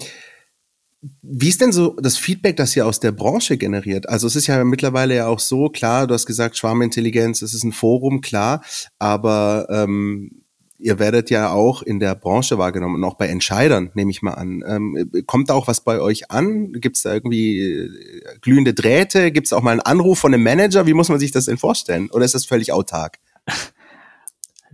wie 1.21 1.49
ist 1.49 1.61
denn 1.61 1.73
so 1.73 1.97
das 2.01 2.17
Feedback, 2.17 2.57
das 2.57 2.77
ihr 2.77 2.87
aus 2.87 3.01
der 3.01 3.11
Branche 3.11 3.59
generiert? 3.59 4.09
Also 4.09 4.29
es 4.29 4.37
ist 4.37 4.47
ja 4.47 4.63
mittlerweile 4.65 5.17
ja 5.17 5.27
auch 5.27 5.41
so, 5.41 5.69
klar, 5.69 6.07
du 6.07 6.15
hast 6.15 6.27
gesagt, 6.27 6.57
Schwarmintelligenz, 6.57 7.43
es 7.43 7.55
ist 7.55 7.65
ein 7.65 7.73
Forum, 7.73 8.21
klar, 8.21 8.63
aber 8.99 9.67
ähm, 9.69 10.42
ihr 10.83 10.99
werdet 10.99 11.31
ja 11.31 11.53
auch 11.53 11.83
in 11.83 12.01
der 12.01 12.15
Branche 12.15 12.59
wahrgenommen 12.59 12.97
und 12.97 13.05
auch 13.05 13.15
bei 13.15 13.29
Entscheidern, 13.29 13.91
nehme 13.95 14.11
ich 14.11 14.21
mal 14.21 14.35
an. 14.35 14.65
Ähm, 14.67 15.11
kommt 15.27 15.49
da 15.51 15.55
auch 15.55 15.69
was 15.69 15.83
bei 15.83 16.01
euch 16.01 16.31
an? 16.31 16.73
Gibt 16.73 16.97
es 16.97 17.03
da 17.03 17.13
irgendwie 17.13 17.61
äh, 17.61 18.39
glühende 18.41 18.75
Drähte? 18.75 19.33
Gibt 19.33 19.47
es 19.47 19.53
auch 19.53 19.63
mal 19.63 19.71
einen 19.71 19.81
Anruf 19.81 20.19
von 20.19 20.35
einem 20.35 20.43
Manager? 20.43 20.87
Wie 20.87 20.95
muss 20.95 21.09
man 21.09 21.19
sich 21.19 21.31
das 21.31 21.47
denn 21.47 21.59
vorstellen? 21.59 22.11
Oder 22.11 22.25
ist 22.25 22.35
das 22.35 22.45
völlig 22.45 22.73
autark? 22.73 23.19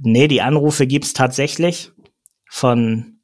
Nee, 0.01 0.29
die 0.29 0.43
Anrufe 0.43 0.87
gibt's 0.87 1.13
tatsächlich 1.13 1.91
von 2.49 3.19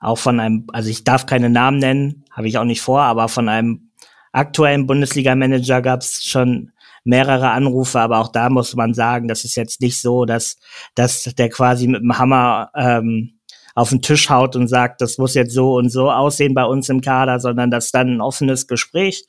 auch 0.00 0.18
von 0.18 0.40
einem, 0.40 0.66
also 0.72 0.90
ich 0.90 1.04
darf 1.04 1.26
keine 1.26 1.48
Namen 1.48 1.78
nennen, 1.78 2.24
habe 2.32 2.48
ich 2.48 2.58
auch 2.58 2.64
nicht 2.64 2.80
vor, 2.80 3.02
aber 3.02 3.28
von 3.28 3.48
einem 3.48 3.92
aktuellen 4.32 4.88
Bundesliga-Manager 4.88 5.82
gab's 5.82 6.24
schon 6.24 6.72
mehrere 7.04 7.50
Anrufe, 7.50 8.00
aber 8.00 8.18
auch 8.18 8.28
da 8.28 8.50
muss 8.50 8.74
man 8.74 8.94
sagen, 8.94 9.28
das 9.28 9.44
ist 9.44 9.56
jetzt 9.56 9.80
nicht 9.80 10.00
so, 10.00 10.24
dass, 10.24 10.56
dass 10.94 11.22
der 11.22 11.48
quasi 11.48 11.86
mit 11.86 12.02
dem 12.02 12.18
Hammer 12.18 12.70
ähm, 12.74 13.40
auf 13.74 13.90
den 13.90 14.02
Tisch 14.02 14.28
haut 14.30 14.56
und 14.56 14.68
sagt, 14.68 15.00
das 15.00 15.18
muss 15.18 15.34
jetzt 15.34 15.54
so 15.54 15.74
und 15.74 15.90
so 15.90 16.10
aussehen 16.10 16.54
bei 16.54 16.64
uns 16.64 16.88
im 16.88 17.00
Kader, 17.00 17.40
sondern 17.40 17.70
dass 17.70 17.90
dann 17.90 18.16
ein 18.16 18.20
offenes 18.20 18.66
Gespräch, 18.66 19.24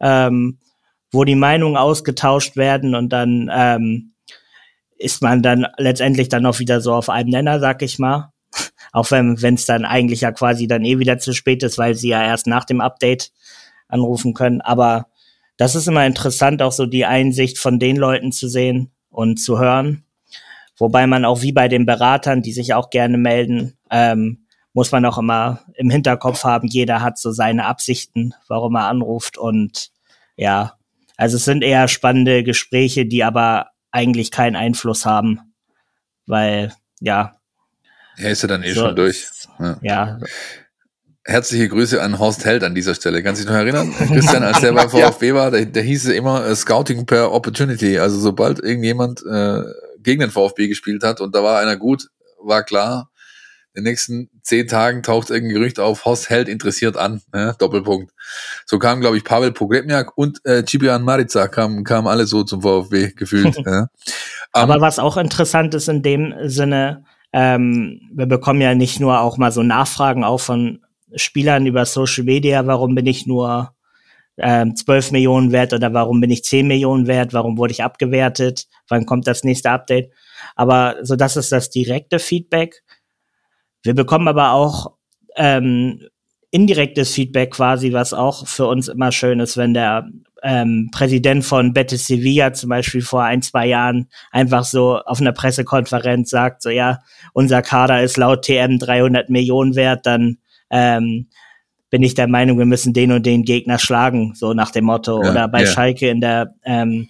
ähm, 0.00 0.58
wo 1.10 1.24
die 1.24 1.34
Meinungen 1.34 1.76
ausgetauscht 1.76 2.56
werden 2.56 2.94
und 2.94 3.10
dann 3.12 3.50
ähm, 3.52 4.14
ist 4.98 5.22
man 5.22 5.42
dann 5.42 5.66
letztendlich 5.78 6.28
dann 6.28 6.44
auch 6.44 6.58
wieder 6.58 6.80
so 6.80 6.92
auf 6.92 7.08
einem 7.08 7.30
Nenner, 7.30 7.60
sag 7.60 7.82
ich 7.82 7.98
mal. 7.98 8.32
Auch 8.92 9.10
wenn 9.10 9.36
es 9.54 9.66
dann 9.66 9.84
eigentlich 9.84 10.22
ja 10.22 10.32
quasi 10.32 10.66
dann 10.66 10.84
eh 10.84 10.98
wieder 10.98 11.18
zu 11.18 11.32
spät 11.34 11.62
ist, 11.62 11.78
weil 11.78 11.94
sie 11.94 12.08
ja 12.08 12.22
erst 12.22 12.46
nach 12.46 12.64
dem 12.64 12.80
Update 12.80 13.30
anrufen 13.86 14.34
können. 14.34 14.60
Aber 14.60 15.06
das 15.58 15.74
ist 15.74 15.88
immer 15.88 16.06
interessant, 16.06 16.62
auch 16.62 16.72
so 16.72 16.86
die 16.86 17.04
Einsicht 17.04 17.58
von 17.58 17.78
den 17.78 17.96
Leuten 17.96 18.32
zu 18.32 18.48
sehen 18.48 18.92
und 19.10 19.36
zu 19.38 19.58
hören. 19.58 20.04
Wobei 20.78 21.08
man 21.08 21.24
auch 21.24 21.42
wie 21.42 21.52
bei 21.52 21.66
den 21.66 21.84
Beratern, 21.84 22.42
die 22.42 22.52
sich 22.52 22.72
auch 22.74 22.90
gerne 22.90 23.18
melden, 23.18 23.76
ähm, 23.90 24.46
muss 24.72 24.92
man 24.92 25.04
auch 25.04 25.18
immer 25.18 25.60
im 25.74 25.90
Hinterkopf 25.90 26.44
haben, 26.44 26.68
jeder 26.68 27.02
hat 27.02 27.18
so 27.18 27.32
seine 27.32 27.66
Absichten, 27.66 28.34
warum 28.46 28.76
er 28.76 28.86
anruft. 28.86 29.36
Und 29.36 29.90
ja, 30.36 30.78
also 31.16 31.36
es 31.36 31.44
sind 31.44 31.64
eher 31.64 31.88
spannende 31.88 32.44
Gespräche, 32.44 33.04
die 33.04 33.24
aber 33.24 33.70
eigentlich 33.90 34.30
keinen 34.30 34.54
Einfluss 34.54 35.04
haben. 35.04 35.40
Weil, 36.26 36.72
ja. 37.00 37.34
Er 38.16 38.30
ist 38.30 38.42
ja 38.42 38.48
dann 38.48 38.62
eh 38.62 38.72
so, 38.72 38.82
schon 38.82 38.94
durch. 38.96 39.26
Ja. 39.58 39.78
ja 39.82 40.20
herzliche 41.28 41.68
Grüße 41.68 42.02
an 42.02 42.18
Horst 42.18 42.44
Held 42.46 42.64
an 42.64 42.74
dieser 42.74 42.94
Stelle. 42.94 43.22
Kannst 43.22 43.42
du 43.42 43.44
dich 43.44 43.52
noch 43.52 43.60
erinnern? 43.60 43.92
Christian, 43.92 44.42
als 44.42 44.60
der 44.60 44.72
bei 44.72 44.88
VfB 44.88 45.34
war, 45.34 45.50
da, 45.50 45.60
da 45.60 45.80
hieß 45.80 46.06
es 46.06 46.14
immer 46.14 46.44
äh, 46.46 46.56
Scouting 46.56 47.04
per 47.04 47.32
Opportunity. 47.32 47.98
Also 47.98 48.18
sobald 48.18 48.60
irgendjemand 48.60 49.22
äh, 49.30 49.62
gegen 50.02 50.20
den 50.20 50.30
VfB 50.30 50.68
gespielt 50.68 51.04
hat 51.04 51.20
und 51.20 51.34
da 51.34 51.42
war 51.42 51.60
einer 51.60 51.76
gut, 51.76 52.08
war 52.42 52.62
klar, 52.62 53.10
in 53.74 53.84
den 53.84 53.90
nächsten 53.90 54.30
zehn 54.42 54.66
Tagen 54.66 55.02
taucht 55.02 55.28
irgendein 55.28 55.60
Gerücht 55.60 55.78
auf, 55.78 56.06
Horst 56.06 56.30
Held 56.30 56.48
interessiert 56.48 56.96
an, 56.96 57.20
ne? 57.32 57.54
Doppelpunkt. 57.58 58.12
So 58.64 58.78
kam, 58.78 59.00
glaube 59.00 59.18
ich, 59.18 59.24
Pavel 59.24 59.52
Pogrebniak 59.52 60.16
und 60.16 60.40
äh, 60.44 60.64
Ciprian 60.64 61.02
Marica 61.02 61.46
kamen 61.46 61.84
kam 61.84 62.06
alle 62.06 62.26
so 62.26 62.42
zum 62.42 62.62
VfB 62.62 63.12
gefühlt. 63.14 63.56
ja. 63.64 63.88
Aber 64.52 64.76
um, 64.76 64.80
was 64.80 64.98
auch 64.98 65.18
interessant 65.18 65.74
ist 65.74 65.88
in 65.88 66.02
dem 66.02 66.34
Sinne, 66.44 67.04
ähm, 67.32 68.00
wir 68.12 68.26
bekommen 68.26 68.62
ja 68.62 68.74
nicht 68.74 68.98
nur 68.98 69.20
auch 69.20 69.36
mal 69.36 69.52
so 69.52 69.62
Nachfragen 69.62 70.24
auch 70.24 70.40
von 70.40 70.80
Spielern 71.14 71.66
über 71.66 71.84
Social 71.84 72.24
Media, 72.24 72.66
warum 72.66 72.94
bin 72.94 73.06
ich 73.06 73.26
nur 73.26 73.74
ähm, 74.38 74.76
12 74.76 75.12
Millionen 75.12 75.52
wert 75.52 75.72
oder 75.72 75.92
warum 75.92 76.20
bin 76.20 76.30
ich 76.30 76.44
10 76.44 76.66
Millionen 76.66 77.06
wert, 77.06 77.32
warum 77.32 77.58
wurde 77.58 77.72
ich 77.72 77.82
abgewertet, 77.82 78.66
wann 78.88 79.06
kommt 79.06 79.26
das 79.26 79.44
nächste 79.44 79.70
Update. 79.70 80.12
Aber 80.54 80.96
so 81.02 81.16
das 81.16 81.36
ist 81.36 81.52
das 81.52 81.70
direkte 81.70 82.18
Feedback. 82.18 82.82
Wir 83.82 83.94
bekommen 83.94 84.28
aber 84.28 84.52
auch 84.52 84.94
ähm, 85.36 86.06
indirektes 86.50 87.12
Feedback 87.12 87.52
quasi, 87.52 87.92
was 87.92 88.14
auch 88.14 88.46
für 88.46 88.66
uns 88.66 88.88
immer 88.88 89.12
schön 89.12 89.40
ist, 89.40 89.56
wenn 89.56 89.74
der 89.74 90.08
ähm, 90.42 90.88
Präsident 90.92 91.44
von 91.44 91.72
Betis 91.72 92.06
Sevilla 92.06 92.52
zum 92.52 92.70
Beispiel 92.70 93.02
vor 93.02 93.24
ein, 93.24 93.42
zwei 93.42 93.66
Jahren 93.66 94.08
einfach 94.30 94.64
so 94.64 94.98
auf 94.98 95.20
einer 95.20 95.32
Pressekonferenz 95.32 96.30
sagt, 96.30 96.62
so 96.62 96.70
ja, 96.70 97.00
unser 97.32 97.60
Kader 97.62 98.02
ist 98.02 98.16
laut 98.16 98.42
TM 98.42 98.78
300 98.78 99.30
Millionen 99.30 99.74
wert, 99.74 100.06
dann 100.06 100.38
ähm, 100.70 101.28
bin 101.90 102.02
ich 102.02 102.14
der 102.14 102.28
Meinung, 102.28 102.58
wir 102.58 102.66
müssen 102.66 102.92
den 102.92 103.12
und 103.12 103.24
den 103.24 103.44
Gegner 103.44 103.78
schlagen, 103.78 104.34
so 104.34 104.52
nach 104.52 104.70
dem 104.70 104.84
Motto. 104.84 105.22
Ja, 105.22 105.30
Oder 105.30 105.48
bei 105.48 105.62
ja. 105.62 105.66
Schalke 105.66 106.08
in 106.08 106.20
der 106.20 106.54
ähm, 106.64 107.08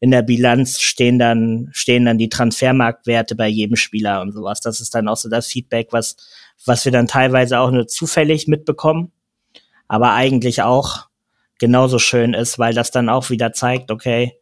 in 0.00 0.10
der 0.10 0.22
Bilanz 0.22 0.80
stehen 0.80 1.18
dann 1.18 1.68
stehen 1.72 2.04
dann 2.04 2.18
die 2.18 2.28
Transfermarktwerte 2.28 3.36
bei 3.36 3.48
jedem 3.48 3.76
Spieler 3.76 4.20
und 4.20 4.32
sowas. 4.32 4.60
Das 4.60 4.80
ist 4.80 4.94
dann 4.94 5.08
auch 5.08 5.16
so 5.16 5.28
das 5.28 5.46
Feedback, 5.46 5.88
was 5.92 6.16
was 6.64 6.84
wir 6.84 6.92
dann 6.92 7.06
teilweise 7.06 7.58
auch 7.58 7.70
nur 7.70 7.86
zufällig 7.86 8.48
mitbekommen, 8.48 9.12
aber 9.88 10.12
eigentlich 10.12 10.62
auch 10.62 11.06
genauso 11.58 11.98
schön 11.98 12.34
ist, 12.34 12.58
weil 12.58 12.74
das 12.74 12.90
dann 12.90 13.08
auch 13.08 13.30
wieder 13.30 13.52
zeigt, 13.52 13.90
okay, 13.90 14.32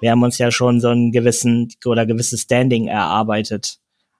wir 0.00 0.10
haben 0.10 0.22
uns 0.22 0.38
ja 0.38 0.50
schon 0.50 0.80
so 0.80 0.88
einen 0.88 1.12
gewissen 1.12 1.68
oder 1.84 2.06
gewisses 2.06 2.42
Standing 2.42 2.88
erarbeitet. 2.88 3.78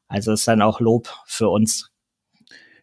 Also 0.09 0.33
ist 0.33 0.47
dann 0.49 0.61
auch 0.61 0.81
Lob 0.81 1.09
für 1.27 1.49
uns 1.49 1.90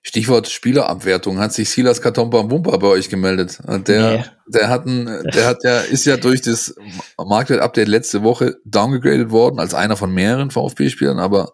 Stichwort 0.02 0.48
Spielerabwertung. 0.48 1.40
Hat 1.40 1.54
sich 1.54 1.70
Silas 1.70 2.02
Katomba 2.02 2.50
Wumpa 2.50 2.78
bei 2.78 2.88
euch 2.88 3.10
gemeldet? 3.10 3.60
Der, 3.88 4.12
nee. 4.12 4.24
der 4.48 4.70
hat 4.70 4.86
ein, 4.86 5.06
der 5.34 5.46
hat 5.46 5.64
ja, 5.64 5.80
ist 5.80 6.06
ja 6.06 6.18
durch 6.18 6.42
das 6.42 6.76
Marktwert-Update 7.18 7.88
letzte 7.88 8.24
Woche 8.24 8.56
downgegradet 8.66 9.32
worden 9.32 9.60
als 9.60 9.74
einer 9.74 9.98
von 9.98 10.14
mehreren 10.14 10.52
VfB-Spielern, 10.52 11.20
aber 11.20 11.52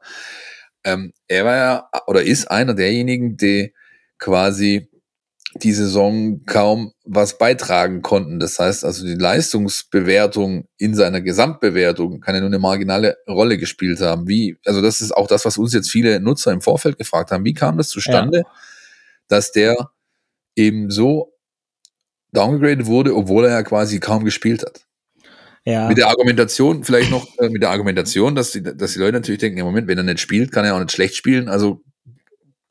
ähm, 0.83 1.13
er 1.27 1.45
war 1.45 1.55
ja 1.55 1.89
oder 2.07 2.23
ist 2.23 2.51
einer 2.51 2.73
derjenigen, 2.73 3.37
die 3.37 3.73
quasi 4.19 4.89
die 5.55 5.73
Saison 5.73 6.43
kaum 6.45 6.93
was 7.05 7.37
beitragen 7.37 8.01
konnten. 8.01 8.39
Das 8.39 8.57
heißt 8.57 8.83
also, 8.83 9.05
die 9.05 9.15
Leistungsbewertung 9.15 10.65
in 10.77 10.95
seiner 10.95 11.21
Gesamtbewertung 11.21 12.21
kann 12.21 12.35
ja 12.35 12.41
nur 12.41 12.49
eine 12.49 12.59
marginale 12.59 13.17
Rolle 13.27 13.57
gespielt 13.57 14.01
haben. 14.01 14.27
Wie, 14.27 14.57
also 14.65 14.81
das 14.81 15.01
ist 15.01 15.11
auch 15.11 15.27
das, 15.27 15.45
was 15.45 15.57
uns 15.57 15.73
jetzt 15.73 15.91
viele 15.91 16.19
Nutzer 16.19 16.51
im 16.51 16.61
Vorfeld 16.61 16.97
gefragt 16.97 17.31
haben. 17.31 17.45
Wie 17.45 17.53
kam 17.53 17.77
das 17.77 17.89
zustande, 17.89 18.39
ja. 18.39 18.51
dass 19.27 19.51
der 19.51 19.91
eben 20.55 20.89
so 20.89 21.33
downgegradet 22.31 22.87
wurde, 22.87 23.15
obwohl 23.15 23.45
er 23.45 23.51
ja 23.51 23.63
quasi 23.63 23.99
kaum 23.99 24.25
gespielt 24.25 24.63
hat? 24.63 24.85
Ja. 25.65 25.87
Mit 25.87 25.97
der 25.97 26.07
Argumentation, 26.07 26.83
vielleicht 26.83 27.11
noch 27.11 27.25
äh, 27.39 27.49
mit 27.49 27.61
der 27.61 27.69
Argumentation, 27.69 28.35
dass 28.35 28.51
die, 28.51 28.63
dass 28.63 28.93
die 28.93 28.99
Leute 28.99 29.13
natürlich 29.13 29.39
denken, 29.39 29.59
im 29.59 29.65
Moment, 29.65 29.87
wenn 29.87 29.97
er 29.97 30.03
nicht 30.03 30.19
spielt, 30.19 30.51
kann 30.51 30.65
er 30.65 30.75
auch 30.75 30.79
nicht 30.79 30.91
schlecht 30.91 31.15
spielen. 31.15 31.47
Also 31.47 31.81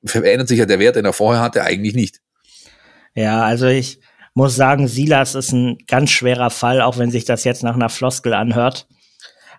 verändert 0.05 0.49
sich 0.49 0.59
ja 0.59 0.67
der 0.67 0.79
Wert, 0.79 0.97
den 0.97 1.05
er 1.05 1.13
vorher 1.13 1.43
hatte, 1.43 1.63
eigentlich 1.63 1.95
nicht. 1.95 2.21
Ja, 3.15 3.43
also 3.43 3.67
ich 3.67 4.01
muss 4.35 4.57
sagen, 4.57 4.89
Silas 4.89 5.35
ist 5.35 5.53
ein 5.53 5.79
ganz 5.87 6.11
schwerer 6.11 6.51
Fall, 6.51 6.81
auch 6.81 6.99
wenn 6.99 7.11
sich 7.11 7.25
das 7.25 7.45
jetzt 7.45 7.63
nach 7.63 7.75
einer 7.75 7.91
Floskel 7.91 8.33
anhört. 8.33 8.87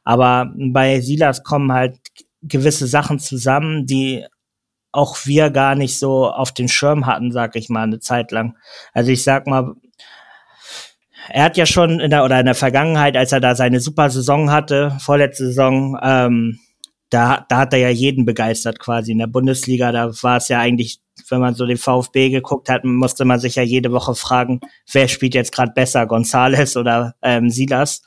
Aber 0.04 0.52
bei 0.58 1.00
Silas 1.02 1.44
kommen 1.44 1.72
halt 1.72 1.98
gewisse 2.42 2.88
Sachen 2.88 3.20
zusammen, 3.20 3.86
die 3.86 4.26
auch 4.92 5.26
wir 5.26 5.50
gar 5.50 5.76
nicht 5.76 5.98
so 5.98 6.30
auf 6.30 6.52
den 6.52 6.68
Schirm 6.68 7.06
hatten, 7.06 7.32
sag 7.32 7.56
ich 7.56 7.70
mal, 7.70 7.84
eine 7.84 8.00
Zeit 8.00 8.32
lang. 8.32 8.58
Also 8.94 9.12
ich 9.12 9.24
sag 9.24 9.48
mal, 9.48 9.74
er 11.30 11.46
hat 11.46 11.58
ja 11.58 11.66
schon 11.66 12.00
in 12.00 12.12
der 12.12 12.24
oder 12.24 12.40
in 12.40 12.46
der 12.46 12.56
Vergangenheit, 12.56 13.16
als 13.16 13.32
er 13.32 13.40
da 13.40 13.56
seine 13.56 13.80
super 13.80 14.10
Saison 14.10 14.52
hatte, 14.52 14.96
vorletzte 15.00 15.48
Saison, 15.48 15.98
ähm, 16.02 16.60
da, 17.10 17.46
da 17.48 17.60
hat 17.60 17.74
er 17.74 17.80
ja 17.80 17.90
jeden 17.90 18.26
begeistert 18.26 18.80
quasi 18.80 19.12
in 19.12 19.20
der 19.20 19.28
Bundesliga. 19.28 19.92
Da 19.92 20.12
war 20.22 20.38
es 20.38 20.48
ja 20.48 20.60
eigentlich, 20.60 21.00
wenn 21.30 21.40
man 21.40 21.56
so 21.56 21.66
den 21.66 21.78
VfB 21.78 22.30
geguckt 22.30 22.70
hat, 22.70 22.84
musste 22.84 23.26
man 23.26 23.40
sich 23.40 23.56
ja 23.56 23.64
jede 23.64 23.92
Woche 23.92 24.16
fragen, 24.16 24.60
wer 24.92 25.08
spielt 25.08 25.36
jetzt 25.36 25.54
gerade 25.54 25.72
besser, 25.74 26.06
Gonzales 26.06 26.76
oder 26.78 27.16
ähm, 27.22 27.50
Silas. 27.50 28.02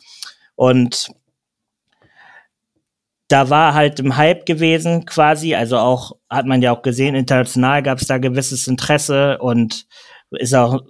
Und 0.54 1.10
da 3.28 3.50
war 3.50 3.74
halt 3.74 3.98
im 3.98 4.16
Hype 4.16 4.46
gewesen 4.46 5.04
quasi, 5.04 5.54
also 5.54 5.78
auch, 5.78 6.12
hat 6.30 6.46
man 6.46 6.62
ja 6.62 6.72
auch 6.72 6.82
gesehen, 6.82 7.14
international 7.14 7.82
gab 7.82 7.98
es 7.98 8.06
da 8.06 8.18
gewisses 8.18 8.66
Interesse 8.68 9.38
und 9.38 9.86
ist 10.30 10.54
auch 10.54 10.82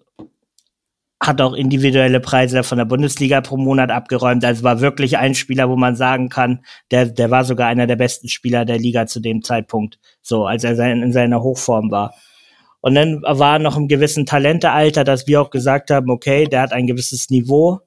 hat 1.21 1.41
auch 1.41 1.55
individuelle 1.55 2.21
Preise 2.21 2.63
von 2.63 2.79
der 2.79 2.85
Bundesliga 2.85 3.41
pro 3.41 3.57
Monat 3.57 3.91
abgeräumt. 3.91 4.45
Also 4.45 4.63
war 4.63 4.81
wirklich 4.81 5.17
ein 5.17 5.35
Spieler, 5.35 5.69
wo 5.71 5.77
man 5.77 5.97
sagen 5.97 6.29
kann, 6.29 6.65
der, 6.91 7.07
der 7.07 7.31
war 7.31 7.45
sogar 7.45 7.69
einer 7.69 7.87
der 7.87 7.97
besten 7.97 8.29
Spieler 8.29 8.65
der 8.65 8.79
Liga 8.79 9.07
zu 9.07 9.21
dem 9.21 9.43
Zeitpunkt, 9.43 9.99
so 10.21 10.47
als 10.47 10.63
er 10.65 10.77
sein, 10.77 11.03
in 11.03 11.13
seiner 11.13 11.43
Hochform 11.43 11.91
war. 11.91 12.15
Und 12.81 12.95
dann 12.95 13.23
war 13.23 13.59
noch 13.59 13.77
im 13.77 13.89
gewissen 13.89 14.27
Talentealter, 14.27 15.05
dass 15.05 15.27
wir 15.27 15.41
auch 15.41 15.51
gesagt 15.51 15.91
haben, 15.91 16.11
okay, 16.11 16.45
der 16.45 16.61
hat 16.61 16.73
ein 16.73 16.87
gewisses 16.87 17.31
Niveau 17.31 17.81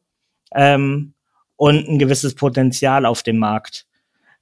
ähm, 0.53 1.13
und 1.55 1.87
ein 1.87 1.99
gewisses 1.99 2.35
Potenzial 2.35 3.05
auf 3.05 3.23
dem 3.23 3.37
Markt. 3.37 3.85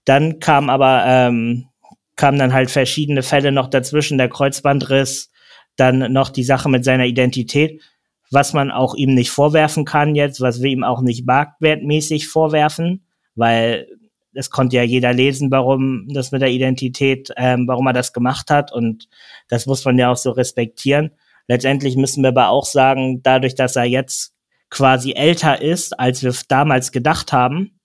Dann 0.06 0.40
kam 0.40 0.70
aber 0.70 1.04
ähm, 1.06 1.68
kamen 2.16 2.40
dann 2.40 2.54
halt 2.54 2.72
verschiedene 2.72 3.22
Fälle 3.22 3.52
noch 3.52 3.70
dazwischen, 3.70 4.18
der 4.18 4.30
Kreuzbandriss, 4.30 5.30
dann 5.76 6.12
noch 6.12 6.30
die 6.30 6.44
Sache 6.44 6.70
mit 6.70 6.84
seiner 6.84 7.06
Identität 7.06 7.82
was 8.32 8.54
man 8.54 8.72
auch 8.72 8.96
ihm 8.96 9.14
nicht 9.14 9.32
vorwerfen 9.32 9.86
kann 9.86 10.16
jetzt, 10.16 10.42
was 10.42 10.62
wir 10.62 10.70
ihm 10.70 10.84
auch 10.84 11.02
nicht 11.02 11.26
marktwertmäßig 11.26 12.28
vorwerfen, 12.28 13.06
weil 13.36 13.88
es 14.34 14.50
konnte 14.52 14.76
ja 14.76 14.84
jeder 14.84 15.14
lesen, 15.14 15.50
warum 15.52 16.08
das 16.10 16.32
mit 16.32 16.42
der 16.42 16.52
Identität, 16.52 17.32
ähm, 17.38 17.68
warum 17.68 17.88
er 17.88 17.94
das 17.94 18.14
gemacht 18.14 18.50
hat 18.50 18.72
und 18.72 19.08
das 19.48 19.66
muss 19.66 19.84
man 19.86 19.98
ja 19.98 20.12
auch 20.12 20.18
so 20.18 20.32
respektieren. 20.32 21.12
Letztendlich 21.48 21.96
müssen 21.96 22.24
wir 22.24 22.30
aber 22.30 22.50
auch 22.50 22.66
sagen, 22.66 23.22
dadurch, 23.24 23.56
dass 23.56 23.76
er 23.76 23.86
jetzt 23.86 24.34
quasi 24.70 25.14
älter 25.14 25.62
ist, 25.62 25.98
als 25.98 26.24
wir 26.24 26.34
damals 26.50 26.92
gedacht 26.92 27.32
haben, 27.32 27.80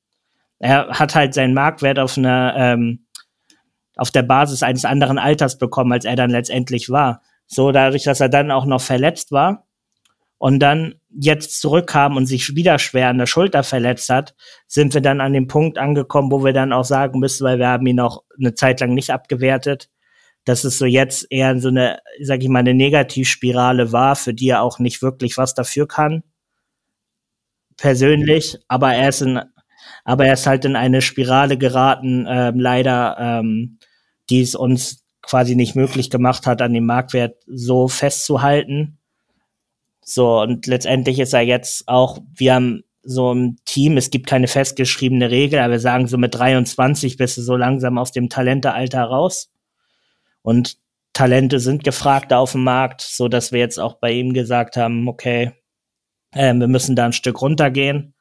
er 0.59 0.89
hat 0.89 1.15
halt 1.15 1.35
seinen 1.35 1.55
Marktwert 1.55 1.99
auf 1.99 2.19
einer 2.19 2.55
ähm, 2.57 3.07
auf 3.97 4.11
der 4.11 4.23
Basis 4.23 4.63
eines 4.63 4.85
anderen 4.85 5.19
Alters 5.19 5.59
bekommen, 5.59 5.93
als 5.93 6.05
er 6.05 6.17
dann 6.17 6.31
letztendlich 6.31 6.89
war. 6.89 7.23
So 7.47 7.73
dadurch, 7.73 8.05
dass 8.05 8.21
er 8.21 8.29
dann 8.29 8.51
auch 8.51 8.65
noch 8.65 8.81
verletzt 8.81 9.33
war, 9.33 9.67
und 10.43 10.59
dann 10.59 10.97
jetzt 11.09 11.61
zurückkam 11.61 12.17
und 12.17 12.27
sich 12.27 12.57
wieder 12.57 12.81
schwer 12.81 13.11
an 13.11 13.19
der 13.19 13.27
Schulter 13.27 13.63
verletzt 13.63 14.09
hat, 14.09 14.35
sind 14.67 14.93
wir 14.93 15.01
dann 15.01 15.21
an 15.21 15.33
dem 15.33 15.47
Punkt 15.47 15.79
angekommen, 15.79 16.33
wo 16.33 16.45
wir 16.45 16.53
dann 16.53 16.73
auch 16.73 16.85
sagen 16.85 17.21
müssen, 17.21 17.45
weil 17.45 17.61
wir 17.61 17.69
haben 17.69 17.87
ihn 17.87 18.01
auch 18.01 18.25
eine 18.41 18.53
Zeit 18.53 18.81
lang 18.81 18.93
nicht 18.93 19.11
abgewertet, 19.11 19.89
dass 20.45 20.65
es 20.65 20.79
so 20.79 20.85
jetzt 20.85 21.29
eher 21.31 21.61
so 21.61 21.69
eine, 21.69 22.01
sag 22.21 22.43
ich 22.43 22.49
mal, 22.49 22.59
eine 22.59 22.75
Negativspirale 22.75 23.93
war, 23.93 24.17
für 24.17 24.35
die 24.35 24.49
er 24.49 24.63
auch 24.63 24.81
nicht 24.81 25.01
wirklich 25.01 25.39
was 25.39 25.55
dafür 25.55 25.87
kann. 25.87 26.25
Persönlich, 27.77 28.59
aber 28.67 28.95
er 28.95 29.11
ist 29.11 29.23
in, 29.23 29.41
aber 30.03 30.27
er 30.27 30.33
ist 30.33 30.49
halt 30.49 30.65
in 30.65 30.75
eine 30.75 31.03
Spirale 31.03 31.57
geraten, 31.57 32.27
ähm, 32.29 32.59
leider, 32.59 33.17
ähm, 33.17 33.79
die 34.29 34.41
es 34.41 34.57
uns 34.57 35.07
quasi 35.23 35.55
nicht 35.55 35.77
möglich 35.77 36.11
gemacht 36.11 36.49
hat, 36.49 36.63
an 36.63 36.75
dem 36.75 36.87
Marktwert 36.87 37.37
so 37.47 37.87
festzuhalten 37.87 38.99
so, 40.05 40.41
und 40.41 40.67
letztendlich 40.67 41.19
ist 41.21 41.33
er 41.33 41.43
jetzt 41.43 41.87
auch, 41.89 42.19
wir 42.35 42.55
haben 42.55 42.83
so 43.03 43.33
ein 43.33 43.57
Team, 43.65 43.97
es 43.97 44.11
gibt 44.11 44.27
keine 44.27 44.49
festgeschriebene 44.49 45.31
Regel, 45.31 45.59
aber 45.61 45.73
wir 45.73 45.81
sagen 45.81 46.07
so 46.07 46.19
mit 46.19 46.35
23 46.35 47.17
bist 47.17 47.37
du 47.37 47.43
so 47.43 47.57
langsam 47.57 47.99
aus 47.99 48.13
dem 48.13 48.29
Talentealter 48.29 49.03
raus. 49.03 49.51
Und 50.43 50.79
Talente 51.13 51.61
sind 51.61 51.85
gefragt 51.85 52.33
auf 52.33 52.53
dem 52.53 52.65
Markt, 52.65 53.03
so 53.03 53.29
dass 53.29 53.53
wir 53.53 53.61
jetzt 53.61 53.79
auch 53.79 53.95
bei 53.95 54.13
ihm 54.13 54.33
gesagt 54.33 54.77
haben, 54.77 55.09
okay, 55.09 55.53
äh, 56.33 56.55
wir 56.55 56.69
müssen 56.69 56.97
da 56.97 57.07
ein 57.07 57.13
Stück 57.13 57.43
runtergehen. 57.43 58.15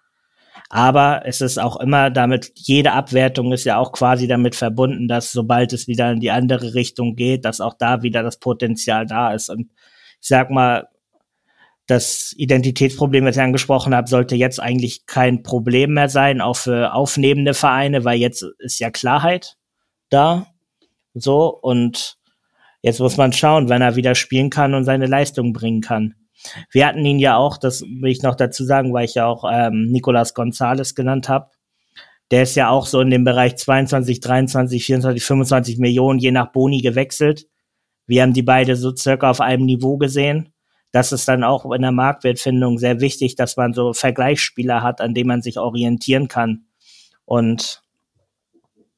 Aber 0.69 1.23
es 1.25 1.41
ist 1.41 1.57
auch 1.57 1.77
immer 1.79 2.09
damit, 2.09 2.53
jede 2.55 2.93
Abwertung 2.93 3.51
ist 3.51 3.65
ja 3.65 3.77
auch 3.77 3.91
quasi 3.91 4.27
damit 4.27 4.55
verbunden, 4.55 5.07
dass 5.07 5.31
sobald 5.31 5.73
es 5.73 5.87
wieder 5.87 6.11
in 6.11 6.19
die 6.21 6.31
andere 6.31 6.73
Richtung 6.73 7.15
geht, 7.15 7.45
dass 7.45 7.61
auch 7.61 7.73
da 7.73 8.03
wieder 8.03 8.23
das 8.23 8.37
Potenzial 8.37 9.05
da 9.05 9.33
ist. 9.33 9.49
Und 9.49 9.71
ich 10.21 10.27
sag 10.27 10.49
mal, 10.49 10.87
das 11.87 12.33
Identitätsproblem, 12.37 13.25
das 13.25 13.35
ich 13.35 13.41
angesprochen 13.41 13.93
habe, 13.95 14.07
sollte 14.07 14.35
jetzt 14.35 14.59
eigentlich 14.59 15.05
kein 15.05 15.43
Problem 15.43 15.93
mehr 15.93 16.09
sein, 16.09 16.41
auch 16.41 16.55
für 16.55 16.93
aufnehmende 16.93 17.53
Vereine, 17.53 18.05
weil 18.05 18.19
jetzt 18.19 18.45
ist 18.59 18.79
ja 18.79 18.89
Klarheit 18.91 19.57
da. 20.09 20.47
So, 21.13 21.47
und 21.47 22.17
jetzt 22.81 22.99
muss 22.99 23.17
man 23.17 23.33
schauen, 23.33 23.69
wenn 23.69 23.81
er 23.81 23.95
wieder 23.95 24.15
spielen 24.15 24.49
kann 24.49 24.73
und 24.73 24.85
seine 24.85 25.07
Leistung 25.07 25.53
bringen 25.53 25.81
kann. 25.81 26.15
Wir 26.71 26.87
hatten 26.87 27.05
ihn 27.05 27.19
ja 27.19 27.37
auch, 27.37 27.57
das 27.57 27.81
will 27.81 28.11
ich 28.11 28.23
noch 28.23 28.35
dazu 28.35 28.63
sagen, 28.63 28.93
weil 28.93 29.05
ich 29.05 29.15
ja 29.15 29.27
auch 29.27 29.43
ähm, 29.51 29.87
Nicolas 29.91 30.33
Gonzalez 30.33 30.95
genannt 30.95 31.29
habe. 31.29 31.51
Der 32.31 32.43
ist 32.43 32.55
ja 32.55 32.69
auch 32.69 32.85
so 32.85 33.01
in 33.01 33.09
dem 33.09 33.25
Bereich 33.25 33.57
22, 33.57 34.21
23, 34.21 34.85
24, 34.85 35.23
25 35.23 35.77
Millionen 35.77 36.19
je 36.19 36.31
nach 36.31 36.51
Boni 36.51 36.81
gewechselt. 36.81 37.47
Wir 38.07 38.21
haben 38.21 38.33
die 38.33 38.41
beide 38.41 38.75
so 38.75 38.95
circa 38.95 39.29
auf 39.29 39.41
einem 39.41 39.65
Niveau 39.65 39.97
gesehen 39.97 40.50
das 40.91 41.11
ist 41.11 41.27
dann 41.27 41.43
auch 41.43 41.69
in 41.71 41.81
der 41.81 41.91
Marktwertfindung 41.91 42.77
sehr 42.77 42.99
wichtig, 42.99 43.35
dass 43.35 43.55
man 43.57 43.73
so 43.73 43.93
Vergleichsspieler 43.93 44.83
hat, 44.83 44.99
an 45.01 45.13
denen 45.13 45.27
man 45.27 45.41
sich 45.41 45.57
orientieren 45.57 46.27
kann. 46.27 46.65
Und 47.25 47.81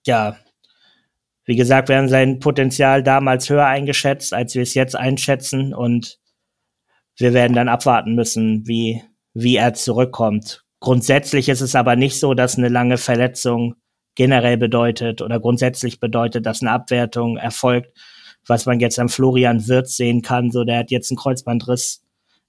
ja, 0.05 0.37
wie 1.45 1.55
gesagt, 1.55 1.89
wir 1.89 1.97
haben 1.97 2.09
sein 2.09 2.39
Potenzial 2.39 3.03
damals 3.03 3.49
höher 3.49 3.65
eingeschätzt, 3.65 4.33
als 4.33 4.55
wir 4.55 4.63
es 4.63 4.73
jetzt 4.73 4.95
einschätzen. 4.95 5.73
Und 5.73 6.19
wir 7.17 7.33
werden 7.33 7.53
dann 7.53 7.69
abwarten 7.69 8.15
müssen, 8.15 8.65
wie, 8.65 9.03
wie 9.33 9.57
er 9.57 9.73
zurückkommt. 9.73 10.63
Grundsätzlich 10.79 11.49
ist 11.49 11.61
es 11.61 11.75
aber 11.75 11.95
nicht 11.95 12.19
so, 12.19 12.33
dass 12.33 12.57
eine 12.57 12.69
lange 12.69 12.97
Verletzung 12.97 13.75
generell 14.15 14.57
bedeutet 14.57 15.21
oder 15.21 15.39
grundsätzlich 15.39 15.99
bedeutet, 15.99 16.45
dass 16.45 16.61
eine 16.61 16.71
Abwertung 16.71 17.37
erfolgt, 17.37 17.97
was 18.47 18.65
man 18.65 18.79
jetzt 18.79 18.99
am 18.99 19.09
Florian 19.09 19.67
Wirtz 19.67 19.95
sehen 19.95 20.21
kann. 20.21 20.51
So, 20.51 20.63
der 20.63 20.79
hat 20.79 20.91
jetzt 20.91 21.11
einen 21.11 21.17
Kreuzbandriss 21.17 22.01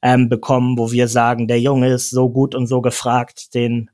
ähm, 0.02 0.28
bekommen, 0.28 0.76
wo 0.78 0.92
wir 0.92 1.08
sagen, 1.08 1.48
der 1.48 1.60
Junge 1.60 1.92
ist 1.92 2.10
so 2.10 2.28
gut 2.30 2.54
und 2.54 2.66
so 2.66 2.80
gefragt, 2.80 3.54
den 3.54 3.90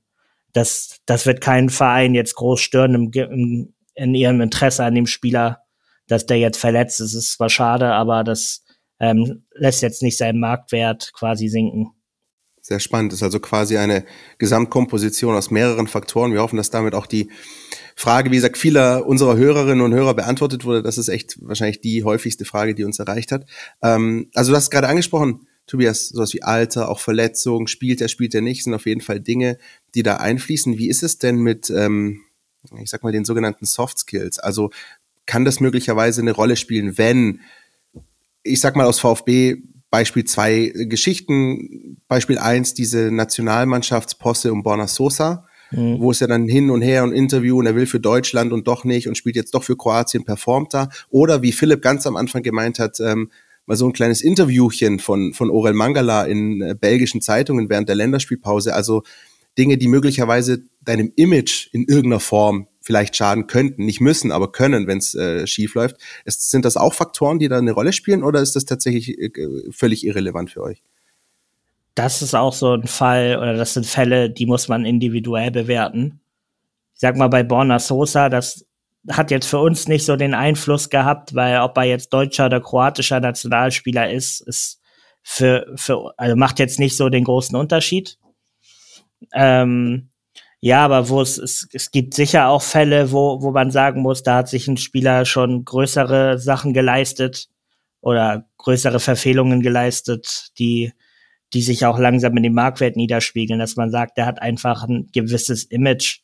das, 0.53 0.99
das 1.07 1.27
wird 1.27 1.41
keinen 1.41 1.71
Verein 1.71 2.15
jetzt 2.15 2.35
groß 2.35 2.61
stören 2.61 2.95
im, 2.95 3.11
im, 3.13 3.75
in 3.95 4.15
ihrem 4.15 4.41
Interesse 4.41 4.85
an 4.85 4.95
dem 4.95 5.07
Spieler, 5.07 5.63
dass 6.09 6.27
der 6.27 6.39
jetzt 6.39 6.59
verletzt 6.59 7.01
ist. 7.01 7.15
Ist 7.15 7.33
zwar 7.35 7.51
schade, 7.51 7.93
aber 7.93 8.25
das 8.25 8.65
ähm, 8.99 9.45
lässt 9.55 9.83
jetzt 9.83 10.03
nicht 10.03 10.17
seinen 10.17 10.41
Marktwert 10.41 11.13
quasi 11.13 11.49
sinken. 11.49 11.93
Sehr 12.61 12.81
spannend. 12.81 13.13
Das 13.13 13.21
ist 13.21 13.23
also 13.23 13.41
quasi 13.41 13.79
eine 13.79 14.05
Gesamtkomposition 14.39 15.35
aus 15.35 15.51
mehreren 15.51 15.87
Faktoren. 15.87 16.33
Wir 16.33 16.43
hoffen, 16.43 16.57
dass 16.57 16.71
damit 16.71 16.95
auch 16.95 17.07
die 17.07 17.31
Frage, 18.01 18.31
wie 18.31 18.37
gesagt, 18.37 18.57
vieler 18.57 19.07
unserer 19.07 19.37
Hörerinnen 19.37 19.83
und 19.83 19.93
Hörer 19.93 20.15
beantwortet 20.15 20.65
wurde. 20.65 20.83
Das 20.83 20.97
ist 20.97 21.09
echt 21.09 21.37
wahrscheinlich 21.43 21.83
die 21.83 22.03
häufigste 22.03 22.47
Frage, 22.47 22.75
die 22.75 22.85
uns 22.85 22.99
erreicht 22.99 23.31
hat. 23.31 23.45
Ähm, 23.83 24.31
also 24.35 24.53
du 24.53 24.57
hast 24.57 24.71
gerade 24.71 24.89
angesprochen, 24.89 25.47
Tobias, 25.67 26.09
sowas 26.09 26.33
wie 26.33 26.43
Alter, 26.43 26.89
auch 26.89 26.99
Verletzung, 26.99 27.67
spielt 27.67 28.01
er, 28.01 28.09
spielt 28.09 28.35
er 28.35 28.41
nicht, 28.41 28.65
sind 28.65 28.73
auf 28.73 28.87
jeden 28.87 29.03
Fall 29.03 29.21
Dinge, 29.21 29.59
die 29.95 30.03
da 30.03 30.17
einfließen. 30.17 30.79
Wie 30.79 30.89
ist 30.89 31.03
es 31.03 31.19
denn 31.19 31.41
mit, 31.41 31.69
ähm, 31.69 32.23
ich 32.81 32.89
sag 32.89 33.03
mal, 33.03 33.13
den 33.13 33.27
sogenannten 33.27 33.67
Soft 33.67 33.99
Skills? 33.99 34.39
Also 34.39 34.71
kann 35.27 35.45
das 35.45 35.61
möglicherweise 35.61 36.23
eine 36.23 36.33
Rolle 36.33 36.57
spielen, 36.57 36.97
wenn, 36.97 37.41
ich 38.43 38.63
sag 38.63 38.77
mal 38.77 38.87
aus 38.87 38.99
VfB 38.99 39.59
Beispiel 39.91 40.25
zwei 40.25 40.73
Geschichten, 40.75 41.99
Beispiel 42.09 42.39
eins, 42.39 42.73
diese 42.73 43.11
Nationalmannschaftsposse 43.11 44.55
um 44.55 44.63
Borna 44.63 44.87
Sosa, 44.87 45.50
mhm. 45.71 46.01
wo 46.01 46.11
es 46.11 46.21
ja 46.21 46.27
dann 46.27 46.49
hin 46.49 46.71
und 46.71 46.83
her 46.83 47.05
und 47.05 47.13
Interview 47.13 47.59
und 47.59 47.67
er 47.67 47.75
will 47.75 47.87
für 47.87 48.01
Deutschland 48.01 48.53
und 48.53 48.67
doch 48.67 48.85
nicht 48.85 49.09
und 49.09 49.17
spielt 49.17 49.37
jetzt 49.37 49.55
doch 49.55 49.65
für 49.65 49.77
Kroatien, 49.77 50.25
performt 50.25 50.75
da. 50.75 50.89
Oder 51.11 51.43
wie 51.43 51.53
Philipp 51.53 51.83
ganz 51.83 52.07
am 52.07 52.17
Anfang 52.17 52.43
gemeint 52.43 52.79
hat, 52.79 53.01
ähm, 53.01 53.31
mal 53.67 53.77
so 53.77 53.87
ein 53.87 53.93
kleines 53.93 54.21
Interviewchen 54.23 54.99
von, 54.99 55.33
von 55.33 55.51
Orel 55.51 55.75
Mangala 55.75 56.25
in 56.25 56.61
äh, 56.61 56.75
belgischen 56.75 57.21
Zeitungen 57.21 57.69
während 57.69 57.89
der 57.89 57.97
Länderspielpause. 57.97 58.75
Also 58.75 59.03
Dinge, 59.59 59.79
die 59.79 59.89
möglicherweise 59.89 60.65
deinem 60.81 61.13
Image 61.17 61.69
in 61.73 61.85
irgendeiner 61.85 62.21
Form 62.21 62.67
vielleicht 62.81 63.15
schaden 63.15 63.47
könnten, 63.47 63.85
nicht 63.85 64.01
müssen, 64.01 64.33
aber 64.33 64.51
können, 64.53 64.87
wenn 64.87 64.99
es 64.99 65.15
äh, 65.15 65.47
schief 65.47 65.75
läuft. 65.75 65.97
Sind 66.27 66.65
das 66.65 66.77
auch 66.77 66.95
Faktoren, 66.95 67.39
die 67.39 67.49
da 67.49 67.59
eine 67.59 67.73
Rolle 67.73 67.93
spielen 67.93 68.25
oder 68.25 68.41
ist 68.41 68.57
das 68.57 68.65
tatsächlich 68.65 69.19
äh, 69.19 69.31
völlig 69.71 70.05
irrelevant 70.05 70.51
für 70.51 70.63
euch? 70.63 70.83
Das 72.03 72.23
ist 72.23 72.35
auch 72.35 72.53
so 72.53 72.73
ein 72.73 72.87
Fall, 72.87 73.37
oder 73.37 73.55
das 73.55 73.75
sind 73.75 73.87
Fälle, 73.87 74.31
die 74.31 74.47
muss 74.47 74.69
man 74.69 74.85
individuell 74.87 75.51
bewerten. 75.51 76.21
Ich 76.95 77.01
sag 77.01 77.17
mal, 77.17 77.29
bei 77.29 77.43
Borna 77.43 77.79
Sosa, 77.79 78.29
das 78.29 78.67
hat 79.09 79.31
jetzt 79.31 79.47
für 79.47 79.59
uns 79.59 79.89
nicht 79.89 80.05
so 80.05 80.17
den 80.17 80.35
Einfluss 80.35 80.91
gehabt, 80.91 81.35
weil 81.35 81.61
ob 81.61 81.77
er 81.77 81.85
jetzt 81.85 82.13
deutscher 82.13 82.47
oder 82.47 82.61
kroatischer 82.61 83.21
Nationalspieler 83.21 84.11
ist, 84.11 84.41
ist 84.41 84.81
für, 85.23 85.67
für, 85.75 86.13
also 86.17 86.37
macht 86.37 86.59
jetzt 86.59 86.79
nicht 86.79 86.97
so 86.97 87.09
den 87.09 87.25
großen 87.25 87.57
Unterschied. 87.57 88.19
Ähm, 89.35 90.09
ja, 90.61 90.85
aber 90.85 91.09
wo 91.09 91.21
es, 91.21 91.39
es, 91.39 91.69
es 91.73 91.91
gibt 91.91 92.15
sicher 92.15 92.49
auch 92.49 92.63
Fälle, 92.63 93.13
wo, 93.13 93.43
wo 93.43 93.51
man 93.51 93.71
sagen 93.71 94.03
muss, 94.03 94.23
da 94.23 94.37
hat 94.37 94.49
sich 94.49 94.69
ein 94.69 94.77
Spieler 94.77 95.25
schon 95.25 95.65
größere 95.65 96.39
Sachen 96.39 96.73
geleistet 96.73 97.49
oder 98.01 98.47
größere 98.59 99.01
Verfehlungen 99.01 99.61
geleistet, 99.61 100.51
die, 100.59 100.93
die 101.53 101.63
sich 101.63 101.85
auch 101.85 101.99
langsam 101.99 102.37
in 102.37 102.45
dem 102.45 102.55
Marktwert 102.55 102.97
niederspiegeln, 102.97 103.59
dass 103.59 103.77
man 103.77 103.91
sagt, 103.91 104.17
der 104.17 104.27
hat 104.27 104.41
einfach 104.41 104.85
ein 104.85 105.09
gewisses 105.13 105.65
Image. 105.65 106.21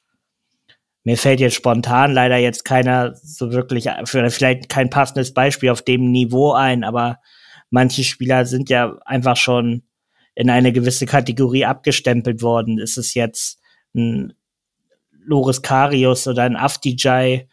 Mir 1.04 1.16
fällt 1.16 1.40
jetzt 1.40 1.54
spontan 1.54 2.12
leider 2.12 2.36
jetzt 2.36 2.64
keiner 2.64 3.14
so 3.14 3.52
wirklich, 3.52 3.88
vielleicht 4.04 4.68
kein 4.68 4.90
passendes 4.90 5.34
Beispiel 5.34 5.70
auf 5.70 5.82
dem 5.82 6.10
Niveau 6.10 6.52
ein, 6.52 6.84
aber 6.84 7.18
manche 7.70 8.04
Spieler 8.04 8.44
sind 8.46 8.70
ja 8.70 8.96
einfach 9.04 9.36
schon 9.36 9.82
in 10.34 10.50
eine 10.50 10.72
gewisse 10.72 11.06
Kategorie 11.06 11.64
abgestempelt 11.64 12.42
worden. 12.42 12.78
Ist 12.78 12.98
es 12.98 13.14
jetzt 13.14 13.60
ein 13.94 14.34
Loris 15.24 15.62
Karius 15.62 16.28
oder 16.28 16.44
ein 16.44 16.56
Afdijai, 16.56 17.48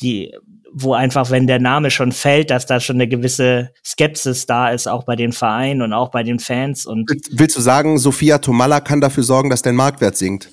die, 0.00 0.34
wo 0.72 0.94
einfach, 0.94 1.30
wenn 1.30 1.46
der 1.46 1.58
Name 1.58 1.90
schon 1.90 2.12
fällt, 2.12 2.50
dass 2.50 2.66
da 2.66 2.80
schon 2.80 2.96
eine 2.96 3.08
gewisse 3.08 3.72
Skepsis 3.84 4.46
da 4.46 4.70
ist, 4.70 4.86
auch 4.86 5.04
bei 5.04 5.16
den 5.16 5.32
Vereinen 5.32 5.82
und 5.82 5.92
auch 5.92 6.10
bei 6.10 6.22
den 6.22 6.38
Fans. 6.38 6.86
Und 6.86 7.10
Willst 7.30 7.56
du 7.56 7.60
sagen, 7.60 7.98
Sophia 7.98 8.38
Tomalla 8.38 8.80
kann 8.80 9.00
dafür 9.00 9.24
sorgen, 9.24 9.50
dass 9.50 9.62
dein 9.62 9.74
Marktwert 9.76 10.16
sinkt? 10.16 10.50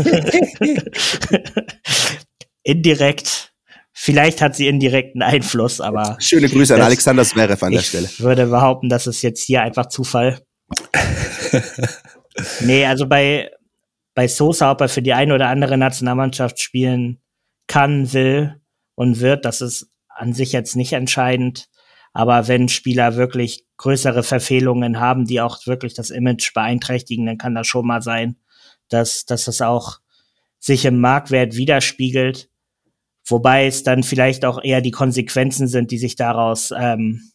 Indirekt. 2.64 3.52
Vielleicht 3.98 4.42
hat 4.42 4.56
sie 4.56 4.68
indirekten 4.68 5.22
Einfluss, 5.22 5.80
aber. 5.80 6.18
Schöne 6.20 6.50
Grüße 6.50 6.76
an 6.76 6.82
Alexander 6.82 7.24
Zverev 7.24 7.64
an 7.66 7.72
der 7.72 7.82
Stelle. 7.82 8.06
Ich 8.06 8.20
würde 8.20 8.48
behaupten, 8.48 8.90
das 8.90 9.08
ist 9.08 9.22
jetzt 9.22 9.42
hier 9.46 9.62
einfach 9.62 9.86
Zufall. 9.88 10.42
nee, 12.62 12.86
also 12.86 13.08
bei, 13.08 13.52
bei 14.14 14.28
Sosa, 14.28 14.72
ob 14.72 14.82
er 14.82 14.90
für 14.90 15.02
die 15.02 15.14
eine 15.14 15.34
oder 15.34 15.48
andere 15.48 15.78
Nationalmannschaft 15.78 16.60
spielen 16.60 17.22
kann, 17.68 18.12
will 18.12 18.60
und 18.96 19.20
wird, 19.20 19.46
das 19.46 19.62
ist 19.62 19.92
an 20.08 20.34
sich 20.34 20.52
jetzt 20.52 20.76
nicht 20.76 20.94
entscheidend. 20.94 21.68
Aber 22.14 22.48
wenn 22.48 22.70
Spieler 22.70 23.18
wirklich 23.18 23.66
größere 23.78 24.24
Verfehlungen 24.24 25.00
haben, 25.00 25.26
die 25.26 25.42
auch 25.42 25.66
wirklich 25.68 25.94
das 25.94 26.10
Image 26.10 26.54
beeinträchtigen, 26.54 27.26
dann 27.26 27.38
kann 27.38 27.56
das 27.56 27.68
schon 27.68 27.86
mal 27.86 28.02
sein, 28.02 28.38
dass, 28.88 29.26
dass 29.26 29.48
es 29.48 29.62
auch 29.62 30.00
sich 30.60 30.86
im 30.86 31.00
Marktwert 31.00 31.56
widerspiegelt. 31.56 32.50
Wobei 33.28 33.66
es 33.66 33.84
dann 33.84 34.04
vielleicht 34.04 34.46
auch 34.46 34.64
eher 34.64 34.82
die 34.82 34.92
Konsequenzen 34.92 35.68
sind, 35.68 35.92
die 35.92 35.98
sich 35.98 36.16
daraus, 36.16 36.72
ähm, 36.78 37.32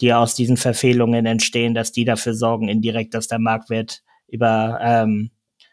die 0.00 0.14
aus 0.14 0.34
diesen 0.34 0.56
Verfehlungen 0.56 1.26
entstehen, 1.26 1.74
dass 1.74 1.92
die 1.92 2.04
dafür 2.04 2.32
sorgen 2.34 2.68
indirekt, 2.68 3.12
dass 3.12 3.28
der 3.28 3.38
Marktwert 3.38 4.02
über 4.28 4.78
ähm, 4.80 5.30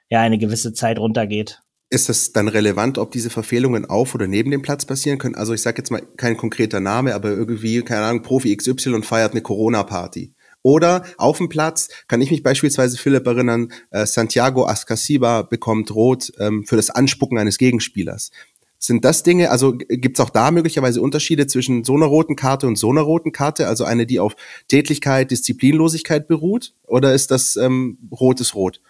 ja 0.09 0.21
eine 0.21 0.37
gewisse 0.37 0.73
Zeit 0.73 0.99
runtergeht. 0.99 1.61
Ist 1.89 2.09
es 2.09 2.33
dann 2.33 2.49
relevant, 2.49 2.97
ob 2.97 3.11
diese 3.11 3.29
Verfehlungen 3.29 3.85
auf 3.85 4.13
oder 4.13 4.27
neben 4.27 4.51
dem 4.51 4.61
Platz 4.61 4.85
passieren 4.85 5.19
können? 5.19 5.35
Also 5.35 5.53
ich 5.53 5.61
sage 5.61 5.77
jetzt 5.77 5.89
mal 5.89 6.01
kein 6.17 6.35
konkreter 6.35 6.81
Name, 6.81 7.15
aber 7.15 7.29
irgendwie, 7.29 7.81
keine 7.81 8.05
Ahnung, 8.05 8.23
Profi 8.23 8.55
XY 8.55 9.03
feiert 9.03 9.31
eine 9.31 9.41
Corona-Party. 9.41 10.33
Oder 10.63 11.05
auf 11.17 11.37
dem 11.37 11.47
Platz 11.47 11.87
kann 12.09 12.19
ich 12.19 12.29
mich 12.29 12.43
beispielsweise, 12.43 12.97
Philipp, 12.97 13.25
erinnern, 13.25 13.71
äh, 13.91 14.05
Santiago 14.05 14.65
Ascasiba 14.65 15.43
bekommt 15.43 15.95
Rot 15.95 16.33
ähm, 16.39 16.65
für 16.65 16.75
das 16.75 16.89
Anspucken 16.89 17.37
eines 17.37 17.57
Gegenspielers. 17.57 18.31
Sind 18.79 19.05
das 19.05 19.23
Dinge, 19.23 19.49
also 19.49 19.75
gibt 19.77 20.19
es 20.19 20.25
auch 20.25 20.29
da 20.29 20.51
möglicherweise 20.51 21.01
Unterschiede 21.01 21.47
zwischen 21.47 21.85
so 21.85 21.95
einer 21.95 22.05
roten 22.05 22.35
Karte 22.35 22.67
und 22.67 22.77
so 22.77 22.91
einer 22.91 23.01
roten 23.01 23.31
Karte? 23.31 23.67
Also 23.67 23.85
eine, 23.85 24.05
die 24.05 24.19
auf 24.19 24.35
Tätlichkeit, 24.67 25.31
Disziplinlosigkeit 25.31 26.27
beruht? 26.27 26.73
Oder 26.85 27.13
ist 27.13 27.31
das 27.31 27.55
ähm, 27.55 27.97
rotes 28.11 28.53
Rot? 28.53 28.81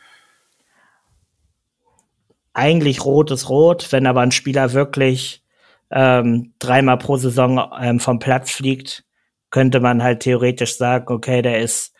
Eigentlich 2.57 3.05
rot 3.05 3.29
ist 3.29 3.49
rot, 3.49 3.91
wenn 3.91 4.07
aber 4.07 4.21
ein 4.21 4.31
Spieler 4.31 4.73
wirklich 4.73 5.43
ähm, 5.91 6.53
dreimal 6.57 6.97
pro 6.97 7.15
Saison 7.17 7.71
ähm, 7.79 7.99
vom 7.99 8.17
Platz 8.17 8.49
fliegt, 8.49 9.05
könnte 9.51 9.79
man 9.79 10.01
halt 10.01 10.21
theoretisch 10.21 10.75
sagen, 10.75 11.13
okay, 11.13 11.43
der 11.43 11.61
ist, 11.61 11.93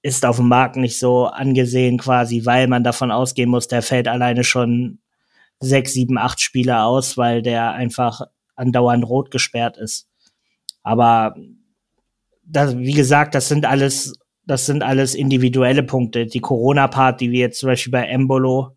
ist 0.00 0.24
auf 0.24 0.36
dem 0.36 0.46
Markt 0.46 0.76
nicht 0.76 0.96
so 0.96 1.26
angesehen 1.26 1.98
quasi, 1.98 2.46
weil 2.46 2.68
man 2.68 2.84
davon 2.84 3.10
ausgehen 3.10 3.50
muss, 3.50 3.66
der 3.66 3.82
fällt 3.82 4.06
alleine 4.06 4.44
schon 4.44 5.00
sechs, 5.58 5.92
sieben, 5.92 6.18
acht 6.18 6.40
Spieler 6.40 6.86
aus, 6.86 7.18
weil 7.18 7.42
der 7.42 7.72
einfach 7.72 8.22
andauernd 8.54 9.04
rot 9.04 9.32
gesperrt 9.32 9.76
ist. 9.76 10.08
Aber 10.84 11.34
das, 12.44 12.78
wie 12.78 12.92
gesagt, 12.92 13.34
das 13.34 13.48
sind 13.48 13.66
alles, 13.66 14.14
das 14.46 14.66
sind 14.66 14.84
alles 14.84 15.16
individuelle 15.16 15.82
Punkte. 15.82 16.26
Die 16.26 16.40
Corona-Part, 16.40 17.20
die 17.20 17.32
wir 17.32 17.40
jetzt 17.40 17.58
zum 17.58 17.66
Beispiel 17.66 17.90
bei 17.90 18.06
Embolo 18.06 18.76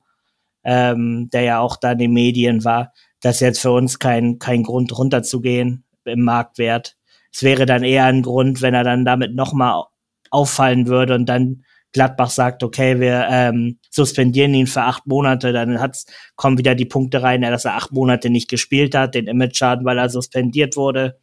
ähm, 0.64 1.30
der 1.32 1.42
ja 1.42 1.60
auch 1.60 1.78
da 1.78 1.92
in 1.94 1.98
den 2.00 2.14
Medien 2.14 2.64
war, 2.64 2.94
das 3.22 3.36
ist 3.36 3.42
jetzt 3.42 3.62
für 3.62 3.72
uns 3.72 4.00
kein, 4.00 4.40
kein 4.40 4.64
Grund 4.64 4.98
runterzugehen 4.98 5.86
im 6.06 6.22
Marktwert. 6.22 6.98
Es 7.32 7.42
wäre 7.42 7.66
dann 7.66 7.84
eher 7.84 8.06
ein 8.06 8.22
Grund, 8.22 8.62
wenn 8.62 8.74
er 8.74 8.84
dann 8.84 9.06
damit 9.06 9.34
nochmal 9.34 9.84
auffallen 10.30 10.88
würde 10.88 11.16
und 11.16 11.28
dann 11.28 11.64
Gladbach 11.94 12.32
sagt, 12.32 12.64
okay, 12.64 13.00
wir 13.00 13.28
ähm, 13.30 13.80
suspendieren 13.92 14.54
ihn 14.56 14.68
für 14.68 14.82
acht 14.82 15.06
Monate, 15.06 15.54
dann 15.54 15.80
hat's, 15.80 16.06
kommen 16.36 16.58
wieder 16.58 16.74
die 16.74 16.86
Punkte 16.86 17.22
rein, 17.22 17.44
dass 17.44 17.66
er 17.66 17.76
acht 17.76 17.92
Monate 17.92 18.32
nicht 18.32 18.50
gespielt 18.50 18.96
hat, 18.96 19.14
den 19.14 19.28
Image-Schaden, 19.28 19.86
weil 19.86 20.00
er 20.00 20.10
suspendiert 20.10 20.76
wurde. 20.76 21.20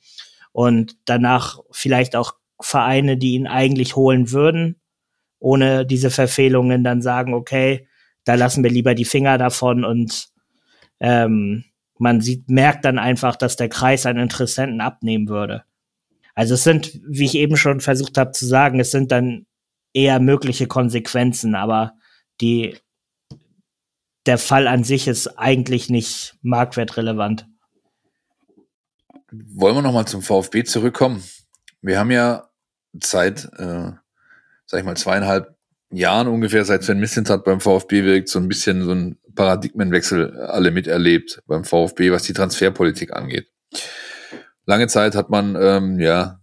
Und 0.53 0.97
danach 1.05 1.59
vielleicht 1.73 2.15
auch 2.15 2.35
Vereine, 2.61 3.17
die 3.17 3.33
ihn 3.33 3.49
eigentlich 3.49 3.97
holen 3.97 4.31
würden, 4.31 4.81
ohne 5.41 5.85
diese 5.85 6.11
Verfehlungen, 6.11 6.85
dann 6.85 7.03
sagen, 7.03 7.35
okay, 7.35 7.89
da 8.25 8.35
lassen 8.35 8.63
wir 8.63 8.71
lieber 8.71 8.95
die 8.95 9.05
Finger 9.05 9.39
davon 9.39 9.85
und 9.85 10.29
ähm, 11.01 11.65
man 11.99 12.21
sieht, 12.21 12.49
merkt 12.49 12.85
dann 12.85 12.99
einfach, 12.99 13.37
dass 13.37 13.57
der 13.57 13.69
Kreis 13.69 14.07
an 14.07 14.17
Interessenten 14.17 14.81
abnehmen 14.81 15.29
würde. 15.29 15.65
Also 16.35 16.55
es 16.55 16.65
sind, 16.65 17.01
wie 17.07 17.27
ich 17.27 17.35
eben 17.35 17.57
schon 17.57 17.81
versucht 17.81 18.17
habe 18.17 18.33
zu 18.33 18.47
sagen, 18.47 18.81
es 18.81 18.91
sind 18.91 19.13
dann 19.13 19.47
eher 19.93 20.21
mögliche 20.21 20.67
Konsequenzen, 20.67 21.55
aber 21.55 21.93
die, 22.41 22.77
der 24.27 24.39
Fall 24.39 24.67
an 24.67 24.85
sich 24.85 25.09
ist 25.09 25.39
eigentlich 25.39 25.91
nicht 25.91 26.37
marktwertrelevant. 26.43 27.47
Wollen 29.31 29.77
wir 29.77 29.83
nochmal 29.83 30.07
zum 30.07 30.23
VfB 30.23 30.65
zurückkommen? 30.65 31.23
Wir 31.83 31.99
haben 31.99 32.11
ja 32.11 32.49
seit, 33.03 33.45
äh, 33.59 33.93
sag 34.67 34.81
ich 34.81 34.85
mal, 34.85 34.97
zweieinhalb 34.97 35.57
Jahren 35.93 36.29
ungefähr, 36.29 36.65
seit 36.65 36.85
Sven 36.85 37.01
Mislintat 37.01 37.45
beim 37.45 37.61
VfB 37.61 38.05
wirkt, 38.05 38.29
so 38.29 38.39
ein 38.39 38.49
bisschen 38.49 38.85
so 38.85 38.93
ein 38.93 39.19
Paradigmenwechsel 39.35 40.39
alle 40.41 40.71
miterlebt 40.71 41.43
beim 41.47 41.65
VfB, 41.65 42.13
was 42.13 42.23
die 42.23 42.33
Transferpolitik 42.33 43.13
angeht. 43.13 43.49
Lange 44.67 44.87
Zeit 44.87 45.15
hat 45.15 45.31
man 45.31 45.57
ähm, 45.61 45.99
ja 45.99 46.41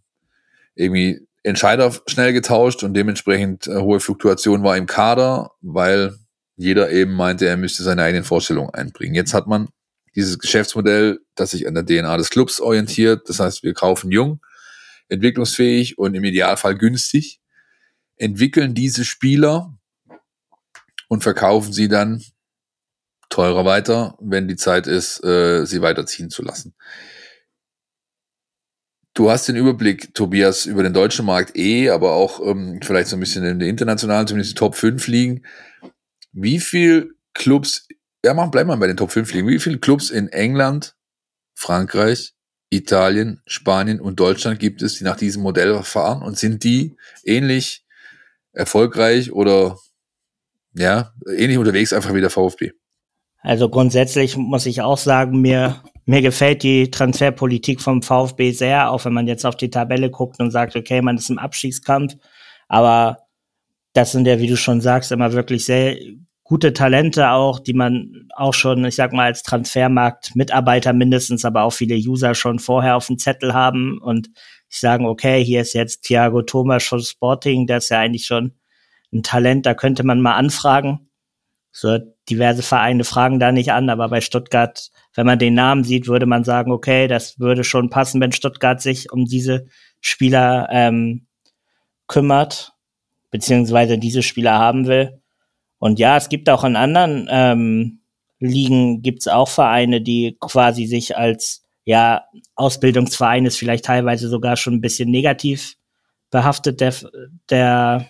irgendwie 0.76 1.28
Entscheider 1.44 1.94
schnell 2.08 2.34
getauscht 2.34 2.84
und 2.84 2.94
dementsprechend 2.94 3.68
äh, 3.68 3.78
hohe 3.78 4.02
Fluktuation 4.02 4.64
war 4.64 4.76
im 4.76 4.86
Kader, 4.86 5.52
weil 5.62 6.14
jeder 6.58 6.92
eben 6.92 7.14
meinte, 7.14 7.48
er 7.48 7.56
müsste 7.56 7.84
seine 7.84 8.04
eigenen 8.04 8.26
Vorstellungen 8.26 8.74
einbringen. 8.74 9.16
Jetzt 9.16 9.34
hat 9.34 9.48
man 9.48 9.70
dieses 10.16 10.40
Geschäftsmodell, 10.40 11.20
das 11.36 11.52
sich 11.52 11.68
an 11.68 11.76
der 11.76 11.86
DNA 11.86 12.18
des 12.18 12.32
Clubs 12.32 12.60
orientiert. 12.60 13.30
Das 13.30 13.40
heißt, 13.40 13.64
wir 13.64 13.74
kaufen 13.74 14.12
jung, 14.12 14.42
entwicklungsfähig 15.08 15.98
und 15.98 16.16
im 16.16 16.24
Idealfall 16.24 16.76
günstig 16.76 17.40
entwickeln 18.18 18.74
diese 18.74 19.06
Spieler 19.06 19.78
und 21.08 21.24
verkaufen 21.24 21.74
sie 21.74 21.88
dann 21.88 22.24
teurer 23.30 23.66
weiter, 23.66 24.18
wenn 24.20 24.48
die 24.48 24.56
Zeit 24.56 24.88
ist, 24.88 25.24
äh, 25.24 25.66
sie 25.66 25.82
weiterziehen 25.82 26.30
zu 26.30 26.42
lassen. 26.42 26.76
Du 29.14 29.32
hast 29.32 29.48
den 29.48 29.56
Überblick, 29.56 30.14
Tobias, 30.14 30.68
über 30.68 30.84
den 30.84 30.94
deutschen 30.94 31.26
Markt 31.26 31.58
eh, 31.58 31.90
aber 31.90 32.14
auch 32.14 32.40
ähm, 32.46 32.80
vielleicht 32.84 33.10
so 33.10 33.16
ein 33.16 33.20
bisschen 33.20 33.44
in 33.44 33.58
der 33.58 33.68
internationalen, 33.68 34.28
zumindest 34.28 34.52
die 34.52 34.60
Top 34.60 34.76
5 34.76 35.08
liegen. 35.08 35.44
Wie 36.34 36.60
viel 36.60 37.16
Clubs, 37.34 37.88
ja, 38.24 38.36
machen, 38.36 38.52
bleiben 38.52 38.70
wir 38.70 38.78
bei 38.78 38.86
den 38.86 38.98
Top 38.98 39.12
5 39.12 39.34
liegen. 39.34 39.48
Wie 39.48 39.60
viele 39.60 39.80
Clubs 39.80 40.12
in 40.12 40.28
England, 40.30 40.96
Frankreich, 41.56 42.36
Italien, 42.70 43.42
Spanien 43.48 44.00
und 44.00 44.20
Deutschland 44.20 44.60
gibt 44.60 44.84
es, 44.84 45.00
die 45.00 45.04
nach 45.04 45.18
diesem 45.18 45.42
Modell 45.42 45.82
fahren 45.82 46.22
und 46.22 46.38
sind 46.38 46.64
die 46.64 46.96
ähnlich 47.24 47.87
erfolgreich 48.58 49.32
oder 49.32 49.78
ja, 50.74 51.14
ähnlich 51.28 51.58
unterwegs 51.58 51.94
einfach 51.94 52.14
wie 52.14 52.22
der 52.22 52.30
VfB? 52.30 52.72
Also 53.42 53.70
grundsätzlich 53.70 54.36
muss 54.36 54.66
ich 54.66 54.82
auch 54.82 54.98
sagen, 54.98 55.42
mir, 55.42 55.82
mir 56.06 56.22
gefällt 56.22 56.64
die 56.64 56.92
Transferpolitik 56.92 57.82
vom 57.82 58.02
VfB 58.02 58.52
sehr, 58.52 58.92
auch 58.92 59.06
wenn 59.06 59.14
man 59.14 59.28
jetzt 59.28 59.46
auf 59.46 59.56
die 59.56 59.70
Tabelle 59.70 60.10
guckt 60.10 60.40
und 60.40 60.52
sagt, 60.52 60.76
okay, 60.76 61.02
man 61.02 61.18
ist 61.18 61.30
im 61.30 61.40
Abstiegskampf, 61.40 62.16
aber 62.68 63.20
das 63.94 64.12
sind 64.12 64.28
ja, 64.28 64.40
wie 64.40 64.48
du 64.48 64.58
schon 64.58 64.82
sagst, 64.82 65.12
immer 65.12 65.34
wirklich 65.34 65.66
sehr 65.66 65.98
gute 66.44 66.74
Talente 66.74 67.30
auch, 67.32 67.60
die 67.60 67.74
man 67.74 68.30
auch 68.36 68.54
schon, 68.54 68.86
ich 68.86 68.96
sag 68.96 69.12
mal, 69.12 69.26
als 69.26 69.44
Transfermarkt-Mitarbeiter 69.44 70.94
mindestens, 70.94 71.44
aber 71.46 71.64
auch 71.64 71.74
viele 71.74 71.96
User 71.96 72.36
schon 72.36 72.60
vorher 72.60 72.96
auf 72.96 73.08
dem 73.08 73.18
Zettel 73.18 73.54
haben 73.54 74.00
und 74.02 74.30
ich 74.70 74.80
sagen, 74.80 75.06
okay, 75.06 75.44
hier 75.44 75.62
ist 75.62 75.74
jetzt 75.74 76.04
Thiago 76.04 76.42
Thomas 76.42 76.86
von 76.86 77.02
Sporting, 77.02 77.68
der 77.68 77.78
ist 77.78 77.90
ja 77.90 78.00
eigentlich 78.00 78.26
schon 78.26 78.54
ein 79.14 79.24
Talent, 79.24 79.66
da 79.66 79.74
könnte 79.74 80.04
man 80.04 80.22
mal 80.22 80.36
anfragen. 80.36 81.10
So 81.72 82.00
diverse 82.30 82.64
Vereine 82.64 83.04
fragen 83.04 83.40
da 83.40 83.52
nicht 83.52 83.72
an, 83.72 83.90
aber 83.90 84.10
bei 84.10 84.22
Stuttgart, 84.22 84.90
wenn 85.14 85.26
man 85.26 85.40
den 85.40 85.54
Namen 85.54 85.84
sieht, 85.84 86.08
würde 86.08 86.26
man 86.26 86.44
sagen, 86.44 86.72
okay, 86.72 87.08
das 87.08 87.40
würde 87.40 87.64
schon 87.64 87.90
passen, 87.90 88.20
wenn 88.20 88.32
Stuttgart 88.32 88.82
sich 88.82 89.12
um 89.12 89.26
diese 89.26 89.68
Spieler 90.02 90.68
ähm, 90.72 91.28
kümmert, 92.08 92.74
beziehungsweise 93.32 93.98
diese 93.98 94.24
Spieler 94.24 94.58
haben 94.58 94.88
will. 94.88 95.22
Und 95.80 96.00
ja, 96.00 96.18
es 96.18 96.30
gibt 96.30 96.50
auch 96.50 96.64
in 96.64 96.76
anderen 96.76 97.28
ähm, 97.30 98.00
Ligen 98.40 99.02
gibt's 99.02 99.28
auch 99.28 99.50
Vereine, 99.50 100.02
die 100.02 100.38
quasi 100.40 100.86
sich 100.86 101.18
als 101.18 101.67
ja 101.88 102.26
Ausbildungsverein 102.56 103.46
ist 103.46 103.58
vielleicht 103.58 103.86
teilweise 103.86 104.28
sogar 104.28 104.58
schon 104.58 104.74
ein 104.74 104.82
bisschen 104.82 105.10
negativ 105.10 105.76
behaftet 106.30 106.82
der 106.82 106.94
der 107.50 108.10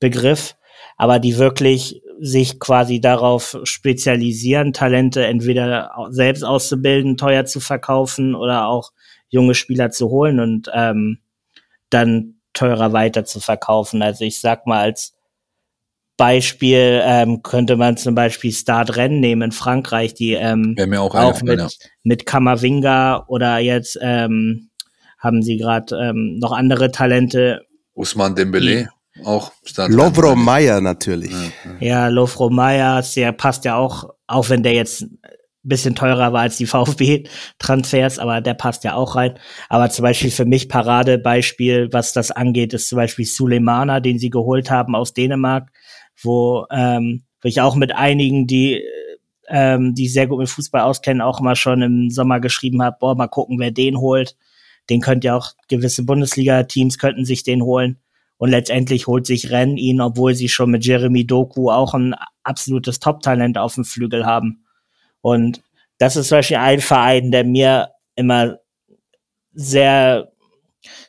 Begriff, 0.00 0.56
aber 0.96 1.20
die 1.20 1.38
wirklich 1.38 2.02
sich 2.20 2.58
quasi 2.58 3.00
darauf 3.00 3.56
spezialisieren, 3.62 4.72
Talente 4.72 5.24
entweder 5.24 5.92
selbst 6.10 6.42
auszubilden, 6.42 7.16
teuer 7.16 7.44
zu 7.44 7.60
verkaufen 7.60 8.34
oder 8.34 8.66
auch 8.66 8.90
junge 9.28 9.54
Spieler 9.54 9.90
zu 9.90 10.10
holen 10.10 10.40
und 10.40 10.68
ähm, 10.74 11.18
dann 11.90 12.40
teurer 12.54 12.92
weiter 12.92 13.24
zu 13.24 13.38
verkaufen. 13.38 14.02
Also 14.02 14.24
ich 14.24 14.40
sag 14.40 14.66
mal 14.66 14.80
als 14.80 15.14
Beispiel 16.16 17.00
ähm, 17.04 17.42
könnte 17.42 17.76
man 17.76 17.96
zum 17.96 18.14
Beispiel 18.14 18.52
Start 18.52 18.96
Rennen 18.96 19.20
nehmen 19.20 19.42
in 19.42 19.52
Frankreich, 19.52 20.14
die 20.14 20.32
ähm, 20.34 20.76
auch, 20.96 21.14
auch 21.14 21.42
mit, 21.42 21.58
ja. 21.58 21.68
mit 22.02 22.26
Kamavinga 22.26 23.24
oder 23.28 23.58
jetzt 23.58 23.98
ähm, 24.00 24.70
haben 25.18 25.42
sie 25.42 25.56
gerade 25.56 25.96
ähm, 25.96 26.38
noch 26.38 26.52
andere 26.52 26.90
Talente. 26.90 27.62
Usman 27.94 28.34
Dembele 28.34 28.90
auch. 29.24 29.52
Lovro 29.88 30.34
Meyer 30.34 30.80
natürlich. 30.80 31.32
Ja, 31.80 32.06
ja. 32.06 32.08
Lovro 32.08 32.50
Meyer, 32.50 33.02
der 33.14 33.32
passt 33.32 33.64
ja 33.64 33.76
auch, 33.76 34.10
auch 34.26 34.48
wenn 34.48 34.62
der 34.62 34.74
jetzt 34.74 35.06
bisschen 35.64 35.94
teurer 35.94 36.32
war 36.32 36.42
als 36.42 36.56
die 36.56 36.66
VfB-Transfers, 36.66 38.18
aber 38.18 38.40
der 38.40 38.54
passt 38.54 38.84
ja 38.84 38.94
auch 38.94 39.16
rein. 39.16 39.38
Aber 39.68 39.90
zum 39.90 40.02
Beispiel 40.02 40.30
für 40.30 40.44
mich 40.44 40.68
Paradebeispiel, 40.68 41.88
was 41.92 42.12
das 42.12 42.30
angeht, 42.30 42.72
ist 42.74 42.88
zum 42.88 42.96
Beispiel 42.96 43.24
Suleimana, 43.24 44.00
den 44.00 44.18
sie 44.18 44.30
geholt 44.30 44.70
haben 44.70 44.94
aus 44.94 45.12
Dänemark, 45.12 45.70
wo, 46.24 46.66
ähm, 46.70 47.22
wo 47.40 47.48
ich 47.48 47.60
auch 47.60 47.74
mit 47.74 47.94
einigen, 47.94 48.46
die 48.46 48.82
ähm, 49.48 49.94
die 49.94 50.08
sehr 50.08 50.26
gut 50.26 50.38
mit 50.38 50.48
Fußball 50.48 50.82
auskennen, 50.82 51.20
auch 51.20 51.40
mal 51.40 51.56
schon 51.56 51.82
im 51.82 52.10
Sommer 52.10 52.40
geschrieben 52.40 52.82
habe, 52.82 52.96
boah, 52.98 53.14
mal 53.14 53.28
gucken, 53.28 53.58
wer 53.58 53.70
den 53.70 53.98
holt. 53.98 54.36
Den 54.88 55.00
könnt 55.00 55.24
ja 55.24 55.36
auch 55.36 55.52
gewisse 55.68 56.04
Bundesliga-Teams 56.04 56.98
könnten 56.98 57.24
sich 57.24 57.42
den 57.42 57.62
holen. 57.62 57.98
Und 58.38 58.50
letztendlich 58.50 59.06
holt 59.06 59.26
sich 59.26 59.50
Renn 59.50 59.76
ihn, 59.76 60.00
obwohl 60.00 60.34
sie 60.34 60.48
schon 60.48 60.70
mit 60.70 60.84
Jeremy 60.84 61.26
Doku 61.26 61.70
auch 61.70 61.94
ein 61.94 62.14
absolutes 62.42 62.98
Top-Talent 62.98 63.58
auf 63.58 63.74
dem 63.74 63.84
Flügel 63.84 64.26
haben. 64.26 64.64
Und 65.20 65.62
das 65.98 66.16
ist 66.16 66.28
zum 66.28 66.38
Beispiel 66.38 66.56
ein 66.56 66.80
Verein, 66.80 67.30
der 67.30 67.44
mir 67.44 67.90
immer 68.16 68.58
sehr 69.52 70.32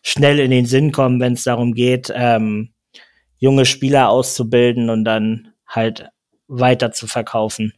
schnell 0.04 0.40
in 0.40 0.52
den 0.52 0.66
Sinn 0.66 0.92
kommt, 0.92 1.22
wenn 1.22 1.34
es 1.34 1.46
darum 1.46 1.74
geht, 1.74 2.12
ähm, 2.14 2.73
junge 3.44 3.66
Spieler 3.66 4.08
auszubilden 4.08 4.90
und 4.90 5.04
dann 5.04 5.50
halt 5.68 6.08
weiter 6.48 6.94
zu 6.94 7.08
verkaufen. 7.08 7.74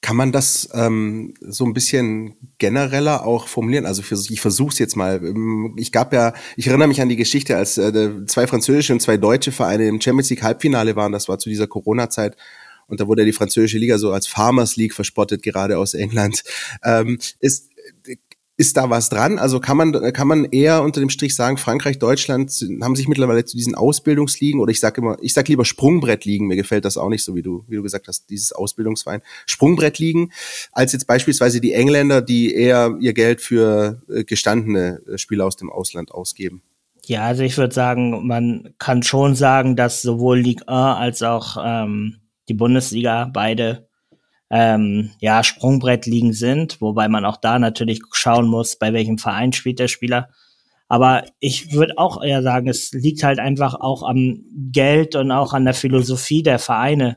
Kann 0.00 0.16
man 0.16 0.32
das 0.32 0.70
ähm, 0.72 1.34
so 1.42 1.66
ein 1.66 1.74
bisschen 1.74 2.36
genereller 2.56 3.26
auch 3.26 3.48
formulieren? 3.48 3.84
Also 3.84 4.00
für, 4.00 4.14
ich 4.14 4.40
versuche 4.40 4.70
es 4.70 4.78
jetzt 4.78 4.96
mal. 4.96 5.20
Ich 5.76 5.92
gab 5.92 6.14
ja, 6.14 6.32
ich 6.56 6.68
erinnere 6.68 6.88
mich 6.88 7.02
an 7.02 7.10
die 7.10 7.16
Geschichte, 7.16 7.54
als 7.54 7.76
äh, 7.76 8.24
zwei 8.24 8.46
französische 8.46 8.94
und 8.94 9.00
zwei 9.00 9.18
deutsche 9.18 9.52
Vereine 9.52 9.86
im 9.86 10.00
Champions 10.00 10.30
League 10.30 10.42
Halbfinale 10.42 10.96
waren. 10.96 11.12
Das 11.12 11.28
war 11.28 11.38
zu 11.38 11.50
dieser 11.50 11.66
Corona-Zeit. 11.66 12.34
Und 12.86 12.98
da 12.98 13.06
wurde 13.06 13.22
ja 13.22 13.26
die 13.26 13.34
französische 13.34 13.76
Liga 13.76 13.98
so 13.98 14.10
als 14.10 14.26
Farmers 14.26 14.76
League 14.76 14.94
verspottet, 14.94 15.42
gerade 15.42 15.76
aus 15.76 15.92
England. 15.92 16.42
Ähm, 16.82 17.18
ist, 17.40 17.69
ist 18.60 18.76
da 18.76 18.90
was 18.90 19.08
dran? 19.08 19.38
Also 19.38 19.58
kann 19.58 19.78
man, 19.78 20.12
kann 20.12 20.28
man 20.28 20.44
eher 20.44 20.82
unter 20.82 21.00
dem 21.00 21.08
Strich 21.08 21.34
sagen, 21.34 21.56
Frankreich, 21.56 21.98
Deutschland 21.98 22.52
haben 22.82 22.94
sich 22.94 23.08
mittlerweile 23.08 23.46
zu 23.46 23.56
diesen 23.56 23.74
Ausbildungsligen 23.74 24.60
oder 24.60 24.70
ich 24.70 24.80
sage 24.80 25.00
immer, 25.00 25.16
ich 25.22 25.32
sag 25.32 25.48
lieber 25.48 25.64
Sprungbrettligen, 25.64 26.46
mir 26.46 26.56
gefällt 26.56 26.84
das 26.84 26.98
auch 26.98 27.08
nicht 27.08 27.24
so, 27.24 27.34
wie 27.34 27.40
du, 27.40 27.64
wie 27.68 27.76
du 27.76 27.82
gesagt 27.82 28.06
hast, 28.06 28.28
dieses 28.28 28.52
Ausbildungsverein. 28.52 29.22
Sprungbrettligen, 29.46 30.30
als 30.72 30.92
jetzt 30.92 31.06
beispielsweise 31.06 31.62
die 31.62 31.72
Engländer, 31.72 32.20
die 32.20 32.54
eher 32.54 32.98
ihr 33.00 33.14
Geld 33.14 33.40
für 33.40 34.02
äh, 34.10 34.24
gestandene 34.24 35.00
äh, 35.08 35.16
Spieler 35.16 35.46
aus 35.46 35.56
dem 35.56 35.70
Ausland 35.70 36.12
ausgeben. 36.12 36.62
Ja, 37.06 37.22
also 37.22 37.42
ich 37.42 37.56
würde 37.56 37.74
sagen, 37.74 38.26
man 38.26 38.74
kann 38.78 39.02
schon 39.02 39.36
sagen, 39.36 39.74
dass 39.74 40.02
sowohl 40.02 40.38
Ligue 40.38 40.68
1 40.68 40.98
als 40.98 41.22
auch 41.22 41.56
ähm, 41.64 42.18
die 42.50 42.54
Bundesliga 42.54 43.30
beide 43.32 43.88
ähm, 44.50 45.12
ja, 45.20 45.44
Sprungbrettligen 45.44 46.32
sind, 46.32 46.80
wobei 46.80 47.08
man 47.08 47.24
auch 47.24 47.36
da 47.36 47.58
natürlich 47.58 48.00
schauen 48.12 48.48
muss, 48.48 48.76
bei 48.76 48.92
welchem 48.92 49.18
Verein 49.18 49.52
spielt 49.52 49.78
der 49.78 49.88
Spieler. 49.88 50.28
Aber 50.88 51.24
ich 51.38 51.72
würde 51.72 51.98
auch 51.98 52.20
eher 52.20 52.42
sagen, 52.42 52.68
es 52.68 52.90
liegt 52.90 53.22
halt 53.22 53.38
einfach 53.38 53.74
auch 53.74 54.02
am 54.02 54.42
Geld 54.72 55.14
und 55.14 55.30
auch 55.30 55.52
an 55.52 55.64
der 55.64 55.74
Philosophie 55.74 56.42
der 56.42 56.58
Vereine. 56.58 57.16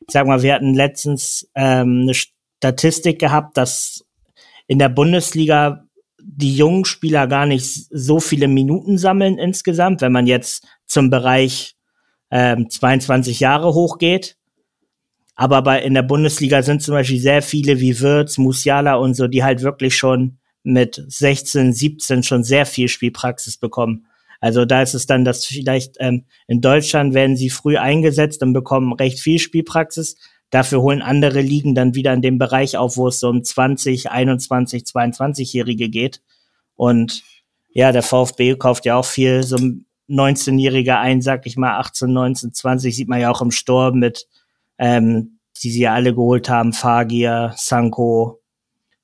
Ich 0.00 0.12
sag 0.12 0.26
mal, 0.26 0.42
wir 0.42 0.54
hatten 0.54 0.74
letztens 0.74 1.48
ähm, 1.54 2.00
eine 2.02 2.14
Statistik 2.14 3.20
gehabt, 3.20 3.56
dass 3.56 4.04
in 4.66 4.80
der 4.80 4.88
Bundesliga 4.88 5.84
die 6.20 6.56
jungen 6.56 6.84
Spieler 6.84 7.28
gar 7.28 7.46
nicht 7.46 7.86
so 7.90 8.18
viele 8.18 8.48
Minuten 8.48 8.98
sammeln 8.98 9.38
insgesamt, 9.38 10.00
wenn 10.00 10.12
man 10.12 10.26
jetzt 10.26 10.66
zum 10.86 11.10
Bereich 11.10 11.76
ähm, 12.32 12.70
22 12.70 13.38
Jahre 13.38 13.74
hochgeht. 13.74 14.36
Aber 15.34 15.62
bei, 15.62 15.82
in 15.82 15.94
der 15.94 16.02
Bundesliga 16.02 16.62
sind 16.62 16.82
zum 16.82 16.94
Beispiel 16.94 17.20
sehr 17.20 17.42
viele 17.42 17.80
wie 17.80 18.00
Wirtz, 18.00 18.38
Musiala 18.38 18.94
und 18.94 19.14
so, 19.14 19.28
die 19.28 19.42
halt 19.42 19.62
wirklich 19.62 19.96
schon 19.96 20.38
mit 20.62 21.02
16, 21.08 21.72
17 21.72 22.22
schon 22.22 22.44
sehr 22.44 22.66
viel 22.66 22.88
Spielpraxis 22.88 23.56
bekommen. 23.56 24.06
Also 24.40 24.64
da 24.64 24.82
ist 24.82 24.94
es 24.94 25.06
dann, 25.06 25.24
dass 25.24 25.44
vielleicht 25.44 25.96
ähm, 26.00 26.24
in 26.48 26.60
Deutschland 26.60 27.14
werden 27.14 27.36
sie 27.36 27.48
früh 27.48 27.76
eingesetzt 27.76 28.42
und 28.42 28.52
bekommen 28.52 28.92
recht 28.92 29.20
viel 29.20 29.38
Spielpraxis. 29.38 30.16
Dafür 30.50 30.82
holen 30.82 31.00
andere 31.00 31.40
Ligen 31.40 31.74
dann 31.74 31.94
wieder 31.94 32.12
in 32.12 32.22
dem 32.22 32.38
Bereich 32.38 32.76
auf, 32.76 32.96
wo 32.96 33.08
es 33.08 33.20
so 33.20 33.28
um 33.28 33.42
20, 33.42 34.10
21, 34.10 34.82
22-Jährige 34.82 35.88
geht. 35.88 36.20
Und 36.74 37.22
ja, 37.70 37.92
der 37.92 38.02
VfB 38.02 38.56
kauft 38.56 38.84
ja 38.84 38.96
auch 38.96 39.04
viel 39.04 39.44
so 39.44 39.56
19-Jährige 40.10 40.98
ein, 40.98 41.22
sag 41.22 41.46
ich 41.46 41.56
mal, 41.56 41.78
18, 41.78 42.12
19, 42.12 42.52
20, 42.52 42.94
sieht 42.94 43.08
man 43.08 43.20
ja 43.20 43.30
auch 43.30 43.40
im 43.42 43.50
Sturm 43.50 43.98
mit 43.98 44.26
ähm, 44.78 45.38
die 45.62 45.70
sie 45.70 45.80
ja 45.80 45.94
alle 45.94 46.14
geholt 46.14 46.48
haben, 46.48 46.72
Fagir, 46.72 47.52
Sanko, 47.56 48.42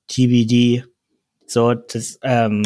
TBD. 0.09 0.85
So, 1.47 1.75
das, 1.75 2.19
ähm, 2.23 2.63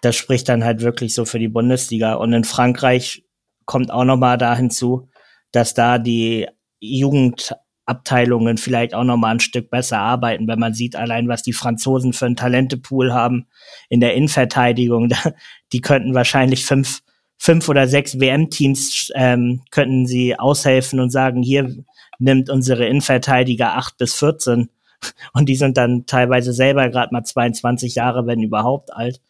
das 0.00 0.16
spricht 0.16 0.48
dann 0.48 0.64
halt 0.64 0.80
wirklich 0.82 1.14
so 1.14 1.24
für 1.24 1.38
die 1.38 1.48
Bundesliga. 1.48 2.14
Und 2.14 2.32
in 2.32 2.44
Frankreich 2.44 3.24
kommt 3.66 3.90
auch 3.90 4.04
nochmal 4.04 4.38
da 4.38 4.56
hinzu, 4.56 5.08
dass 5.52 5.74
da 5.74 5.98
die 5.98 6.46
Jugendabteilungen 6.80 8.58
vielleicht 8.58 8.94
auch 8.94 9.04
nochmal 9.04 9.36
ein 9.36 9.40
Stück 9.40 9.70
besser 9.70 9.98
arbeiten, 9.98 10.48
wenn 10.48 10.58
man 10.58 10.74
sieht 10.74 10.96
allein, 10.96 11.28
was 11.28 11.42
die 11.42 11.52
Franzosen 11.52 12.12
für 12.12 12.26
einen 12.26 12.36
Talentepool 12.36 13.12
haben 13.12 13.46
in 13.88 14.00
der 14.00 14.14
Innenverteidigung. 14.14 15.10
Die 15.72 15.80
könnten 15.80 16.14
wahrscheinlich 16.14 16.66
fünf, 16.66 17.02
fünf 17.38 17.68
oder 17.68 17.88
sechs 17.88 18.20
WM-Teams 18.20 19.10
ähm, 19.14 19.62
könnten 19.70 20.06
sie 20.06 20.38
aushelfen 20.38 21.00
und 21.00 21.10
sagen, 21.10 21.42
hier, 21.42 21.74
nimmt 22.18 22.50
unsere 22.50 22.86
Innenverteidiger 22.86 23.76
8 23.76 23.96
bis 23.98 24.14
14 24.14 24.70
und 25.32 25.48
die 25.48 25.56
sind 25.56 25.76
dann 25.76 26.06
teilweise 26.06 26.52
selber 26.52 26.88
gerade 26.88 27.12
mal 27.12 27.24
22 27.24 27.96
Jahre, 27.96 28.26
wenn 28.26 28.42
überhaupt 28.42 28.92
alt. 28.92 29.20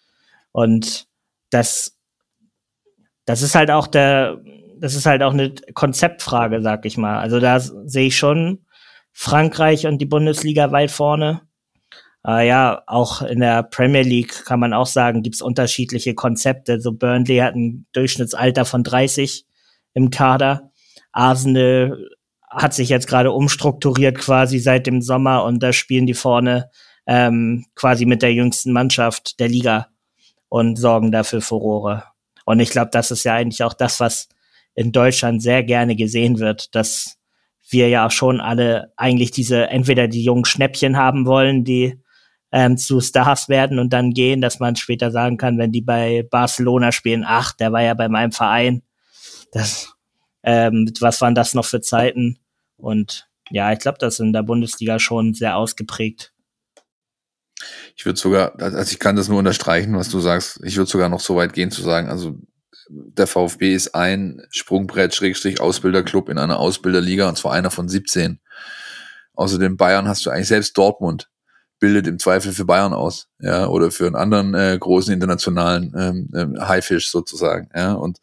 Und 0.52 1.06
das, 1.50 1.96
das 3.24 3.42
ist 3.42 3.54
halt 3.54 3.70
auch 3.70 3.86
der, 3.86 4.40
das 4.78 4.94
ist 4.94 5.06
halt 5.06 5.22
auch 5.22 5.32
eine 5.32 5.54
Konzeptfrage, 5.74 6.62
sag 6.62 6.84
ich 6.86 6.96
mal. 6.96 7.18
Also 7.18 7.40
da 7.40 7.58
sehe 7.60 8.08
ich 8.08 8.16
schon 8.16 8.64
Frankreich 9.12 9.86
und 9.86 9.98
die 9.98 10.06
Bundesliga 10.06 10.72
weit 10.72 10.90
vorne. 10.90 11.42
Äh, 12.26 12.48
ja, 12.48 12.82
auch 12.86 13.22
in 13.22 13.40
der 13.40 13.62
Premier 13.62 14.02
League 14.02 14.44
kann 14.44 14.60
man 14.60 14.72
auch 14.72 14.86
sagen, 14.86 15.22
gibt's 15.22 15.42
unterschiedliche 15.42 16.14
Konzepte. 16.14 16.80
So 16.80 16.92
Burnley 16.92 17.38
hat 17.38 17.54
ein 17.54 17.86
Durchschnittsalter 17.92 18.64
von 18.64 18.82
30 18.82 19.46
im 19.94 20.10
Kader. 20.10 20.70
Arsenal 21.12 22.10
hat 22.54 22.74
sich 22.74 22.88
jetzt 22.88 23.06
gerade 23.06 23.32
umstrukturiert 23.32 24.18
quasi 24.18 24.58
seit 24.58 24.86
dem 24.86 25.02
Sommer 25.02 25.44
und 25.44 25.62
da 25.62 25.72
spielen 25.72 26.06
die 26.06 26.14
vorne 26.14 26.70
ähm, 27.06 27.66
quasi 27.74 28.06
mit 28.06 28.22
der 28.22 28.32
jüngsten 28.32 28.72
Mannschaft 28.72 29.38
der 29.40 29.48
Liga 29.48 29.88
und 30.48 30.76
sorgen 30.76 31.12
dafür 31.12 31.40
Furore. 31.40 32.04
Und 32.44 32.60
ich 32.60 32.70
glaube, 32.70 32.90
das 32.92 33.10
ist 33.10 33.24
ja 33.24 33.34
eigentlich 33.34 33.62
auch 33.62 33.74
das, 33.74 34.00
was 34.00 34.28
in 34.74 34.92
Deutschland 34.92 35.42
sehr 35.42 35.62
gerne 35.62 35.96
gesehen 35.96 36.38
wird, 36.38 36.74
dass 36.74 37.18
wir 37.68 37.88
ja 37.88 38.10
schon 38.10 38.40
alle 38.40 38.92
eigentlich 38.96 39.30
diese, 39.30 39.68
entweder 39.68 40.08
die 40.08 40.22
jungen 40.22 40.44
Schnäppchen 40.44 40.96
haben 40.96 41.26
wollen, 41.26 41.64
die 41.64 42.00
ähm, 42.52 42.76
zu 42.76 43.00
Stars 43.00 43.48
werden 43.48 43.78
und 43.78 43.92
dann 43.92 44.12
gehen, 44.12 44.40
dass 44.40 44.60
man 44.60 44.76
später 44.76 45.10
sagen 45.10 45.38
kann, 45.38 45.58
wenn 45.58 45.72
die 45.72 45.80
bei 45.80 46.26
Barcelona 46.30 46.92
spielen, 46.92 47.24
ach, 47.26 47.52
der 47.52 47.72
war 47.72 47.82
ja 47.82 47.94
bei 47.94 48.08
meinem 48.08 48.32
Verein. 48.32 48.82
Das, 49.50 49.92
ähm, 50.42 50.92
was 51.00 51.20
waren 51.20 51.34
das 51.34 51.54
noch 51.54 51.64
für 51.64 51.80
Zeiten? 51.80 52.38
Und 52.84 53.28
ja, 53.50 53.72
ich 53.72 53.78
glaube, 53.78 53.98
das 53.98 54.14
ist 54.14 54.20
in 54.20 54.32
der 54.32 54.42
Bundesliga 54.42 54.98
schon 54.98 55.34
sehr 55.34 55.56
ausgeprägt. 55.56 56.32
Ich 57.96 58.04
würde 58.04 58.18
sogar, 58.18 58.60
also 58.60 58.92
ich 58.92 58.98
kann 58.98 59.16
das 59.16 59.28
nur 59.28 59.38
unterstreichen, 59.38 59.96
was 59.96 60.10
du 60.10 60.20
sagst. 60.20 60.60
Ich 60.64 60.76
würde 60.76 60.90
sogar 60.90 61.08
noch 61.08 61.20
so 61.20 61.36
weit 61.36 61.52
gehen 61.52 61.70
zu 61.70 61.82
sagen, 61.82 62.08
also 62.08 62.38
der 62.88 63.26
VfB 63.26 63.74
ist 63.74 63.94
ein 63.94 64.42
Sprungbrett, 64.50 65.14
Schrägstrich 65.14 65.60
Ausbilderclub 65.60 66.28
in 66.28 66.38
einer 66.38 66.58
Ausbilderliga 66.58 67.28
und 67.28 67.38
zwar 67.38 67.52
einer 67.52 67.70
von 67.70 67.88
17. 67.88 68.40
Außerdem 69.32 69.76
Bayern 69.76 70.06
hast 70.06 70.26
du 70.26 70.30
eigentlich 70.30 70.48
selbst 70.48 70.76
Dortmund 70.76 71.30
bildet 71.80 72.06
im 72.06 72.18
Zweifel 72.18 72.52
für 72.52 72.64
Bayern 72.64 72.92
aus, 72.92 73.28
ja, 73.40 73.66
oder 73.66 73.90
für 73.90 74.06
einen 74.06 74.16
anderen 74.16 74.54
äh, 74.54 74.76
großen 74.78 75.12
internationalen 75.12 75.92
ähm, 75.96 76.30
ähm, 76.34 76.68
Haifisch 76.68 77.10
sozusagen, 77.10 77.68
ja, 77.74 77.92
und 77.92 78.20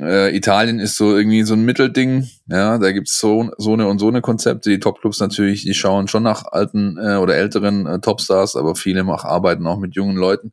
äh, 0.00 0.36
Italien 0.36 0.78
ist 0.78 0.96
so 0.96 1.16
irgendwie 1.16 1.42
so 1.42 1.54
ein 1.54 1.64
Mittelding, 1.64 2.28
ja, 2.48 2.78
da 2.78 2.92
gibt's 2.92 3.18
so, 3.18 3.50
so 3.56 3.72
eine 3.72 3.86
und 3.86 3.98
so 3.98 4.08
eine 4.08 4.20
Konzepte. 4.20 4.70
Die 4.70 4.80
Topclubs 4.80 5.20
natürlich, 5.20 5.62
die 5.62 5.74
schauen 5.74 6.08
schon 6.08 6.22
nach 6.22 6.44
alten 6.44 6.98
äh, 6.98 7.16
oder 7.16 7.36
älteren 7.36 7.86
äh, 7.86 8.00
Topstars, 8.00 8.56
aber 8.56 8.74
viele 8.74 9.04
auch 9.06 9.24
arbeiten 9.24 9.66
auch 9.66 9.78
mit 9.78 9.94
jungen 9.94 10.16
Leuten. 10.16 10.52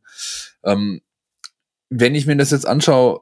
Ähm, 0.64 1.00
wenn 1.90 2.14
ich 2.14 2.26
mir 2.26 2.36
das 2.36 2.50
jetzt 2.50 2.66
anschaue, 2.66 3.20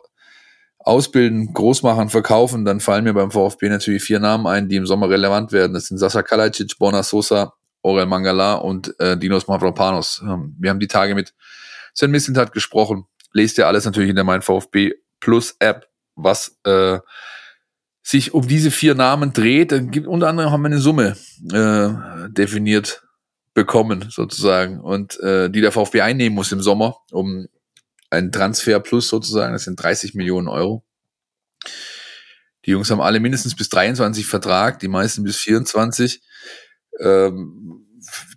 ausbilden, 0.79 1.53
groß 1.53 1.83
machen, 1.83 2.09
verkaufen, 2.09 2.65
dann 2.65 2.81
fallen 2.81 3.05
mir 3.05 3.15
beim 3.15 3.31
VfB 3.31 3.69
natürlich 3.69 4.03
vier 4.03 4.19
Namen 4.19 4.47
ein, 4.47 4.69
die 4.69 4.77
im 4.77 4.87
Sommer 4.87 5.09
relevant 5.09 5.53
werden. 5.53 5.75
Das 5.75 5.87
sind 5.87 5.99
Sasa 5.99 6.23
Kalajdzic, 6.23 6.79
Bona 6.79 7.03
Sosa, 7.03 7.55
Orel 7.83 8.07
Mangala 8.07 8.55
und 8.55 8.99
äh, 8.99 9.17
Dinos 9.17 9.47
Mavropanos. 9.47 10.23
Ähm, 10.25 10.57
wir 10.59 10.71
haben 10.71 10.81
die 10.81 10.89
Tage 10.89 11.15
mit 11.15 11.35
Sven 11.95 12.11
Mislintat 12.11 12.53
gesprochen. 12.53 13.07
Lest 13.33 13.59
ihr 13.59 13.67
alles 13.67 13.85
natürlich 13.85 14.11
in 14.11 14.17
der 14.17 14.25
Mein 14.25 14.43
VfB 14.43 14.93
Plus 15.21 15.55
App, 15.61 15.89
was 16.15 16.59
äh, 16.65 16.99
sich 18.03 18.35
um 18.35 18.47
diese 18.47 18.71
vier 18.71 18.95
Namen 18.95 19.33
dreht. 19.33 19.73
Dann 19.73 19.91
gibt, 19.91 20.07
unter 20.07 20.29
anderem 20.29 20.51
haben 20.51 20.63
wir 20.63 20.67
eine 20.67 20.79
Summe 20.79 21.17
äh, 21.53 22.31
definiert 22.31 23.03
bekommen, 23.55 24.07
sozusagen, 24.11 24.81
und 24.81 25.21
äh, 25.21 25.51
die 25.51 25.61
der 25.61 25.73
VfB 25.73 26.01
einnehmen 26.01 26.35
muss 26.35 26.53
im 26.53 26.63
Sommer, 26.63 26.97
um 27.11 27.47
ein 28.11 28.33
Transfer 28.33 28.81
plus 28.81 29.09
sozusagen, 29.09 29.53
das 29.53 29.65
sind 29.65 29.83
30 29.83 30.15
Millionen 30.15 30.49
Euro. 30.49 30.85
Die 32.65 32.71
Jungs 32.71 32.91
haben 32.91 33.01
alle 33.01 33.21
mindestens 33.21 33.57
bis 33.57 33.69
23 33.69 34.27
Vertrag, 34.27 34.79
die 34.79 34.89
meisten 34.89 35.25
bis 35.25 35.37
24. 35.39 36.23
Ähm, 37.01 37.87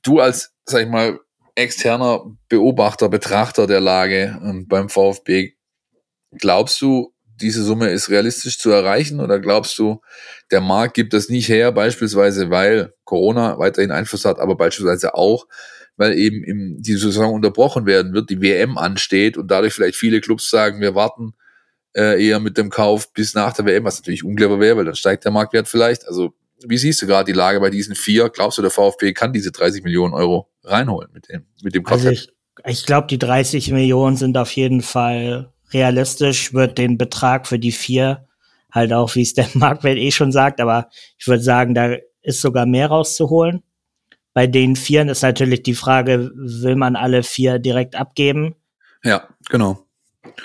du 0.03 0.19
als, 0.19 0.53
sag 0.65 0.81
ich 0.81 0.89
mal, 0.89 1.19
externer 1.55 2.25
Beobachter, 2.49 3.07
Betrachter 3.07 3.67
der 3.67 3.79
Lage 3.79 4.39
ähm, 4.43 4.67
beim 4.67 4.89
VfB, 4.89 5.53
glaubst 6.31 6.81
du, 6.81 7.14
diese 7.35 7.63
Summe 7.63 7.89
ist 7.89 8.09
realistisch 8.09 8.59
zu 8.59 8.69
erreichen 8.71 9.19
oder 9.19 9.39
glaubst 9.39 9.77
du, 9.77 10.01
der 10.51 10.61
Markt 10.61 10.93
gibt 10.93 11.13
das 11.13 11.29
nicht 11.29 11.49
her, 11.49 11.71
beispielsweise 11.71 12.49
weil 12.49 12.93
Corona 13.03 13.59
weiterhin 13.59 13.91
Einfluss 13.91 14.25
hat, 14.25 14.39
aber 14.39 14.55
beispielsweise 14.55 15.15
auch, 15.15 15.47
weil 15.97 16.17
eben 16.17 16.43
im, 16.43 16.81
die 16.81 16.93
Saison 16.93 17.33
unterbrochen 17.33 17.85
werden 17.85 18.13
wird, 18.13 18.29
die 18.29 18.41
WM 18.41 18.77
ansteht 18.77 19.37
und 19.37 19.49
dadurch 19.49 19.73
vielleicht 19.73 19.95
viele 19.95 20.21
Clubs 20.21 20.49
sagen, 20.49 20.81
wir 20.81 20.95
warten 20.95 21.33
äh, 21.95 22.25
eher 22.25 22.39
mit 22.39 22.57
dem 22.57 22.69
Kauf 22.69 23.13
bis 23.13 23.33
nach 23.33 23.53
der 23.53 23.65
WM, 23.65 23.83
was 23.83 23.97
natürlich 23.99 24.23
unclever 24.23 24.59
wäre, 24.59 24.77
weil 24.77 24.85
dann 24.85 24.95
steigt 24.95 25.23
der 25.25 25.31
Marktwert 25.31 25.67
vielleicht. 25.67 26.07
Also 26.07 26.33
wie 26.65 26.77
siehst 26.77 27.01
du 27.01 27.07
gerade 27.07 27.31
die 27.31 27.37
Lage 27.37 27.59
bei 27.59 27.69
diesen 27.69 27.95
vier? 27.95 28.29
Glaubst 28.29 28.57
du, 28.57 28.61
der 28.61 28.71
VfB 28.71 29.13
kann 29.13 29.33
diese 29.33 29.51
30 29.51 29.83
Millionen 29.83 30.13
Euro 30.13 30.49
reinholen 30.63 31.09
mit 31.13 31.29
dem, 31.29 31.45
mit 31.61 31.75
dem 31.75 31.83
Konzept? 31.83 32.07
Also 32.07 32.29
ich, 32.65 32.79
ich 32.79 32.85
glaube, 32.85 33.07
die 33.07 33.19
30 33.19 33.71
Millionen 33.71 34.15
sind 34.15 34.37
auf 34.37 34.51
jeden 34.51 34.81
Fall 34.81 35.53
realistisch, 35.73 36.53
wird 36.53 36.77
den 36.77 36.97
Betrag 36.97 37.47
für 37.47 37.59
die 37.59 37.71
vier 37.71 38.27
halt 38.71 38.93
auch, 38.93 39.15
wie 39.15 39.21
es 39.21 39.33
der 39.33 39.47
Marktwert 39.53 39.97
eh 39.97 40.11
schon 40.11 40.31
sagt, 40.31 40.59
aber 40.59 40.89
ich 41.17 41.27
würde 41.27 41.41
sagen, 41.41 41.73
da 41.73 41.95
ist 42.21 42.41
sogar 42.41 42.65
mehr 42.65 42.87
rauszuholen. 42.87 43.63
Bei 44.33 44.47
den 44.47 44.75
Vieren 44.75 45.07
ist 45.07 45.21
natürlich 45.21 45.63
die 45.63 45.75
Frage, 45.75 46.31
will 46.35 46.75
man 46.75 46.97
alle 46.97 47.23
vier 47.23 47.57
direkt 47.57 47.95
abgeben? 47.95 48.55
Ja, 49.01 49.29
genau. 49.49 49.79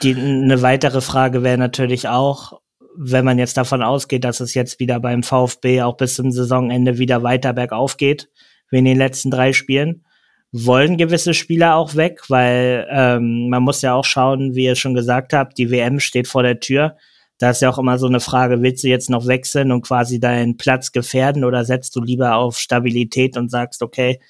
Die, 0.03 0.14
eine 0.14 0.62
weitere 0.62 1.01
Frage 1.01 1.43
wäre 1.43 1.59
natürlich 1.59 2.07
auch, 2.07 2.61
wenn 2.97 3.25
man 3.25 3.39
jetzt 3.39 3.57
davon 3.57 3.83
ausgeht, 3.83 4.25
dass 4.25 4.41
es 4.41 4.55
jetzt 4.55 4.79
wieder 4.79 5.01
beim 5.01 5.23
VfB 5.23 5.83
auch 5.83 5.97
bis 5.97 6.14
zum 6.14 6.31
Saisonende 6.31 6.99
wieder 6.99 7.23
weiter 7.23 7.53
bergauf 7.53 7.97
geht, 7.97 8.29
wie 8.71 8.79
in 8.79 8.85
den 8.85 8.99
letzten 8.99 9.31
drei 9.31 9.53
Spielen, 9.53 10.05
wollen 10.53 10.96
gewisse 10.96 11.34
Spieler 11.34 11.76
auch 11.76 11.94
weg, 11.94 12.22
weil 12.28 12.86
ähm, 12.90 13.48
man 13.48 13.62
muss 13.62 13.82
ja 13.82 13.94
auch 13.94 14.05
schauen, 14.05 14.55
wie 14.55 14.64
ihr 14.64 14.74
schon 14.74 14.94
gesagt 14.94 15.32
habt, 15.32 15.59
die 15.59 15.70
WM 15.70 16.01
steht 16.01 16.26
vor 16.26 16.42
der 16.42 16.61
Tür. 16.61 16.96
Da 17.38 17.51
ist 17.51 17.62
ja 17.62 17.70
auch 17.70 17.78
immer 17.78 17.98
so 17.98 18.07
eine 18.07 18.20
Frage, 18.20 18.61
willst 18.61 18.84
du 18.84 18.88
jetzt 18.88 19.11
noch 19.11 19.26
wechseln 19.26 19.72
und 19.72 19.82
quasi 19.82 20.20
deinen 20.20 20.57
Platz 20.57 20.92
gefährden 20.92 21.44
oder 21.44 21.64
setzt 21.64 21.94
du 21.96 22.03
lieber 22.03 22.36
auf 22.36 22.59
Stabilität 22.59 23.36
und 23.36 23.51
sagst, 23.51 23.82
okay, 23.82 24.20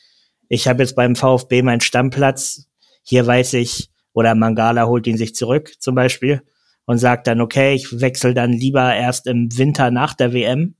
ich 0.48 0.68
habe 0.68 0.82
jetzt 0.82 0.94
beim 0.94 1.16
VfB 1.16 1.62
meinen 1.62 1.80
Stammplatz, 1.80 2.66
hier 3.02 3.26
weiß 3.26 3.54
ich, 3.54 3.88
oder 4.12 4.34
Mangala 4.34 4.86
holt 4.86 5.06
ihn 5.06 5.16
sich 5.16 5.34
zurück 5.34 5.72
zum 5.80 5.94
Beispiel 5.94 6.42
und 6.84 6.98
sagt 6.98 7.26
dann, 7.26 7.40
okay, 7.40 7.74
ich 7.74 8.00
wechsle 8.00 8.34
dann 8.34 8.52
lieber 8.52 8.94
erst 8.94 9.26
im 9.26 9.56
Winter 9.56 9.90
nach 9.90 10.14
der 10.14 10.32
WM 10.32 10.74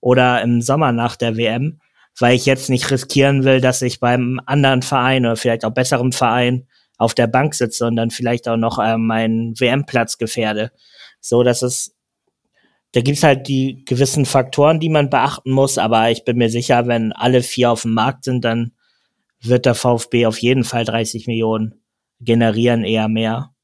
oder 0.00 0.42
im 0.42 0.62
Sommer 0.62 0.92
nach 0.92 1.16
der 1.16 1.36
WM, 1.36 1.80
weil 2.20 2.34
ich 2.34 2.46
jetzt 2.46 2.70
nicht 2.70 2.90
riskieren 2.90 3.44
will, 3.44 3.60
dass 3.60 3.82
ich 3.82 4.00
beim 4.00 4.40
anderen 4.46 4.82
Verein 4.82 5.24
oder 5.24 5.36
vielleicht 5.36 5.64
auch 5.64 5.72
besserem 5.72 6.12
Verein 6.12 6.66
auf 6.96 7.14
der 7.14 7.28
Bank 7.28 7.54
sitze 7.54 7.86
und 7.86 7.96
dann 7.96 8.10
vielleicht 8.10 8.48
auch 8.48 8.56
noch 8.56 8.78
äh, 8.78 8.98
meinen 8.98 9.58
WM-Platz 9.58 10.18
gefährde. 10.18 10.72
So, 11.20 11.42
dass 11.42 11.62
es, 11.62 11.94
da 12.92 13.00
gibt's 13.00 13.22
halt 13.22 13.46
die 13.46 13.84
gewissen 13.86 14.26
Faktoren, 14.26 14.80
die 14.80 14.88
man 14.88 15.10
beachten 15.10 15.52
muss, 15.52 15.78
aber 15.78 16.10
ich 16.10 16.24
bin 16.24 16.38
mir 16.38 16.50
sicher, 16.50 16.86
wenn 16.88 17.12
alle 17.12 17.42
vier 17.42 17.70
auf 17.70 17.82
dem 17.82 17.94
Markt 17.94 18.24
sind, 18.24 18.44
dann 18.44 18.72
wird 19.40 19.66
der 19.66 19.76
VfB 19.76 20.26
auf 20.26 20.38
jeden 20.38 20.64
Fall 20.64 20.84
30 20.84 21.28
Millionen 21.28 21.80
generieren, 22.20 22.82
eher 22.82 23.08
mehr. 23.08 23.54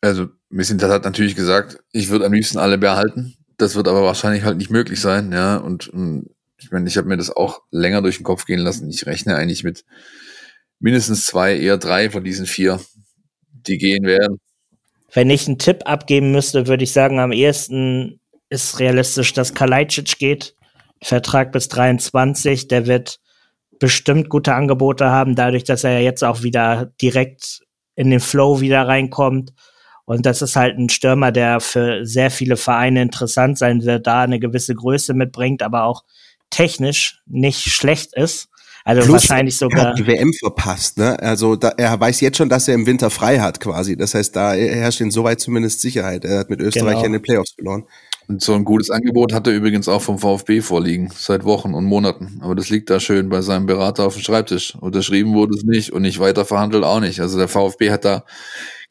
Also, 0.00 0.28
Missintat 0.48 0.90
hat 0.90 1.04
natürlich 1.04 1.34
gesagt, 1.34 1.78
ich 1.92 2.10
würde 2.10 2.26
am 2.26 2.32
liebsten 2.32 2.58
alle 2.58 2.78
behalten. 2.78 3.34
Das 3.56 3.74
wird 3.74 3.88
aber 3.88 4.02
wahrscheinlich 4.02 4.44
halt 4.44 4.58
nicht 4.58 4.70
möglich 4.70 5.00
sein, 5.00 5.32
ja. 5.32 5.56
Und, 5.56 5.88
und 5.88 6.30
ich 6.62 6.70
meine, 6.70 6.88
ich 6.88 6.96
habe 6.96 7.08
mir 7.08 7.16
das 7.16 7.30
auch 7.30 7.62
länger 7.70 8.02
durch 8.02 8.18
den 8.18 8.24
Kopf 8.24 8.44
gehen 8.44 8.60
lassen. 8.60 8.88
Ich 8.90 9.06
rechne 9.06 9.36
eigentlich 9.36 9.64
mit 9.64 9.84
mindestens 10.78 11.24
zwei, 11.24 11.56
eher 11.56 11.78
drei 11.78 12.10
von 12.10 12.24
diesen 12.24 12.46
vier, 12.46 12.80
die 13.66 13.78
gehen 13.78 14.04
werden. 14.04 14.38
Wenn 15.12 15.30
ich 15.30 15.46
einen 15.46 15.58
Tipp 15.58 15.82
abgeben 15.84 16.32
müsste, 16.32 16.66
würde 16.66 16.84
ich 16.84 16.92
sagen, 16.92 17.18
am 17.18 17.32
ehesten 17.32 18.20
ist 18.48 18.78
realistisch, 18.78 19.32
dass 19.32 19.54
Kalajdzic 19.54 20.18
geht. 20.18 20.54
Vertrag 21.02 21.52
bis 21.52 21.68
23, 21.68 22.68
der 22.68 22.86
wird 22.86 23.18
bestimmt 23.80 24.28
gute 24.28 24.54
Angebote 24.54 25.10
haben, 25.10 25.34
dadurch, 25.34 25.64
dass 25.64 25.84
er 25.84 26.00
jetzt 26.00 26.22
auch 26.22 26.42
wieder 26.42 26.92
direkt 27.00 27.60
in 27.96 28.10
den 28.10 28.20
Flow 28.20 28.60
wieder 28.60 28.86
reinkommt. 28.86 29.52
Und 30.04 30.26
das 30.26 30.42
ist 30.42 30.56
halt 30.56 30.78
ein 30.78 30.88
Stürmer, 30.88 31.32
der 31.32 31.60
für 31.60 32.04
sehr 32.06 32.30
viele 32.30 32.56
Vereine 32.56 33.02
interessant 33.02 33.58
sein 33.58 33.84
wird, 33.84 34.06
da 34.06 34.22
eine 34.22 34.38
gewisse 34.38 34.74
Größe 34.74 35.14
mitbringt, 35.14 35.62
aber 35.62 35.84
auch 35.84 36.04
technisch 36.52 37.20
nicht 37.26 37.60
schlecht 37.70 38.14
ist. 38.14 38.48
Also 38.84 39.02
Plus, 39.02 39.12
wahrscheinlich 39.12 39.56
sogar. 39.56 39.80
Er 39.80 39.90
hat 39.90 39.98
die 39.98 40.06
WM 40.06 40.32
verpasst, 40.32 40.98
ne? 40.98 41.18
Also 41.20 41.54
da, 41.54 41.68
er 41.76 41.98
weiß 41.98 42.20
jetzt 42.20 42.36
schon, 42.36 42.48
dass 42.48 42.66
er 42.66 42.74
im 42.74 42.86
Winter 42.86 43.10
frei 43.10 43.38
hat, 43.38 43.60
quasi. 43.60 43.96
Das 43.96 44.14
heißt, 44.14 44.34
da 44.34 44.54
herrscht 44.54 45.00
insoweit 45.00 45.40
zumindest 45.40 45.80
Sicherheit. 45.80 46.24
Er 46.24 46.40
hat 46.40 46.50
mit 46.50 46.60
Österreich 46.60 46.94
genau. 46.94 47.04
in 47.04 47.12
den 47.12 47.22
Playoffs 47.22 47.52
verloren. 47.52 47.84
Und 48.28 48.42
so 48.42 48.54
ein 48.54 48.64
gutes 48.64 48.90
Angebot 48.90 49.32
hat 49.32 49.46
er 49.46 49.52
übrigens 49.52 49.88
auch 49.88 50.02
vom 50.02 50.18
VfB 50.18 50.62
vorliegen, 50.62 51.12
seit 51.14 51.44
Wochen 51.44 51.74
und 51.74 51.84
Monaten. 51.84 52.40
Aber 52.40 52.54
das 52.54 52.70
liegt 52.70 52.90
da 52.90 52.98
schön 52.98 53.28
bei 53.28 53.40
seinem 53.40 53.66
Berater 53.66 54.06
auf 54.06 54.14
dem 54.14 54.22
Schreibtisch. 54.22 54.74
Unterschrieben 54.76 55.34
wurde 55.34 55.56
es 55.56 55.64
nicht 55.64 55.92
und 55.92 56.02
nicht 56.02 56.18
weiter 56.18 56.44
verhandelt 56.44 56.84
auch 56.84 57.00
nicht. 57.00 57.20
Also 57.20 57.38
der 57.38 57.48
VfB 57.48 57.90
hat 57.90 58.04
da, 58.04 58.24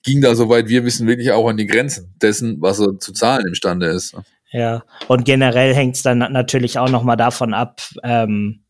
ging 0.03 0.21
da 0.21 0.35
soweit 0.35 0.67
wir 0.69 0.85
wissen, 0.85 1.07
wirklich 1.07 1.31
auch 1.31 1.49
an 1.49 1.57
die 1.57 1.67
Grenzen 1.67 2.13
dessen, 2.21 2.61
was 2.61 2.79
er 2.79 2.99
zu 2.99 3.13
zahlen 3.13 3.47
imstande 3.47 3.87
ist. 3.87 4.15
Ja, 4.51 4.83
und 5.07 5.23
generell 5.23 5.73
hängt 5.73 5.95
es 5.95 6.03
dann 6.03 6.19
natürlich 6.19 6.77
auch 6.77 6.89
nochmal 6.89 7.15
davon 7.15 7.53
ab, 7.53 7.81
ähm, 8.03 8.65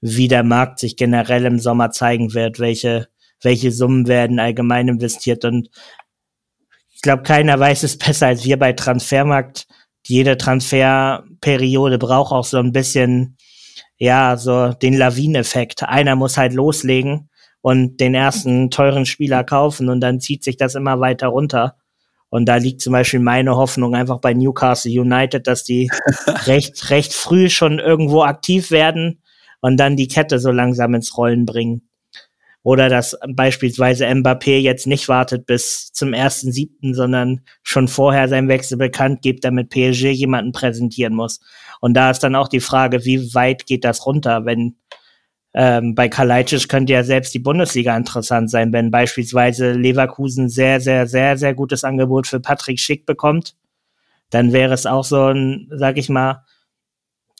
wie 0.00 0.28
der 0.28 0.42
Markt 0.42 0.78
sich 0.78 0.96
generell 0.96 1.44
im 1.44 1.58
Sommer 1.58 1.90
zeigen 1.90 2.32
wird, 2.32 2.58
welche, 2.60 3.08
welche 3.42 3.70
Summen 3.70 4.08
werden 4.08 4.38
allgemein 4.38 4.88
investiert. 4.88 5.44
Und 5.44 5.68
ich 6.94 7.02
glaube, 7.02 7.24
keiner 7.24 7.58
weiß 7.60 7.82
es 7.82 7.98
besser 7.98 8.28
als 8.28 8.44
wir 8.44 8.58
bei 8.58 8.72
Transfermarkt. 8.72 9.66
Jede 10.06 10.38
Transferperiode 10.38 11.98
braucht 11.98 12.32
auch 12.32 12.44
so 12.44 12.58
ein 12.58 12.72
bisschen, 12.72 13.36
ja, 13.98 14.38
so 14.38 14.72
den 14.72 14.94
Lawineffekt. 14.96 15.82
Einer 15.82 16.16
muss 16.16 16.38
halt 16.38 16.54
loslegen 16.54 17.28
und 17.60 17.98
den 18.00 18.14
ersten 18.14 18.70
teuren 18.70 19.04
Spieler 19.04 19.44
kaufen 19.44 19.90
und 19.90 20.00
dann 20.00 20.20
zieht 20.20 20.42
sich 20.42 20.56
das 20.56 20.74
immer 20.74 21.00
weiter 21.00 21.28
runter. 21.28 21.76
Und 22.30 22.46
da 22.46 22.56
liegt 22.56 22.82
zum 22.82 22.92
Beispiel 22.92 23.20
meine 23.20 23.56
Hoffnung 23.56 23.94
einfach 23.94 24.18
bei 24.18 24.34
Newcastle 24.34 25.00
United, 25.00 25.46
dass 25.46 25.64
die 25.64 25.90
recht, 26.46 26.90
recht 26.90 27.12
früh 27.14 27.48
schon 27.48 27.78
irgendwo 27.78 28.22
aktiv 28.22 28.70
werden 28.70 29.22
und 29.60 29.78
dann 29.78 29.96
die 29.96 30.08
Kette 30.08 30.38
so 30.38 30.50
langsam 30.50 30.94
ins 30.94 31.16
Rollen 31.16 31.46
bringen. 31.46 31.88
Oder 32.62 32.88
dass 32.90 33.16
beispielsweise 33.34 34.04
Mbappé 34.06 34.58
jetzt 34.58 34.86
nicht 34.86 35.08
wartet 35.08 35.46
bis 35.46 35.90
zum 35.92 36.12
ersten 36.12 36.52
siebten, 36.52 36.92
sondern 36.92 37.40
schon 37.62 37.88
vorher 37.88 38.28
seinen 38.28 38.48
Wechsel 38.48 38.76
bekannt 38.76 39.22
gibt, 39.22 39.44
damit 39.44 39.70
PSG 39.70 40.10
jemanden 40.10 40.52
präsentieren 40.52 41.14
muss. 41.14 41.40
Und 41.80 41.94
da 41.94 42.10
ist 42.10 42.20
dann 42.20 42.34
auch 42.34 42.48
die 42.48 42.60
Frage, 42.60 43.04
wie 43.04 43.32
weit 43.32 43.64
geht 43.64 43.84
das 43.84 44.04
runter, 44.04 44.44
wenn 44.44 44.76
ähm, 45.54 45.94
bei 45.94 46.08
Kalajdzic 46.08 46.68
könnte 46.68 46.92
ja 46.92 47.02
selbst 47.02 47.32
die 47.34 47.38
Bundesliga 47.38 47.96
interessant 47.96 48.50
sein, 48.50 48.72
wenn 48.72 48.90
beispielsweise 48.90 49.72
Leverkusen 49.72 50.48
sehr, 50.48 50.80
sehr, 50.80 51.06
sehr, 51.06 51.38
sehr 51.38 51.54
gutes 51.54 51.84
Angebot 51.84 52.26
für 52.26 52.40
Patrick 52.40 52.78
Schick 52.78 53.06
bekommt. 53.06 53.56
Dann 54.30 54.52
wäre 54.52 54.74
es 54.74 54.84
auch 54.84 55.04
so 55.04 55.28
ein, 55.28 55.68
sag 55.70 55.96
ich 55.96 56.10
mal, 56.10 56.44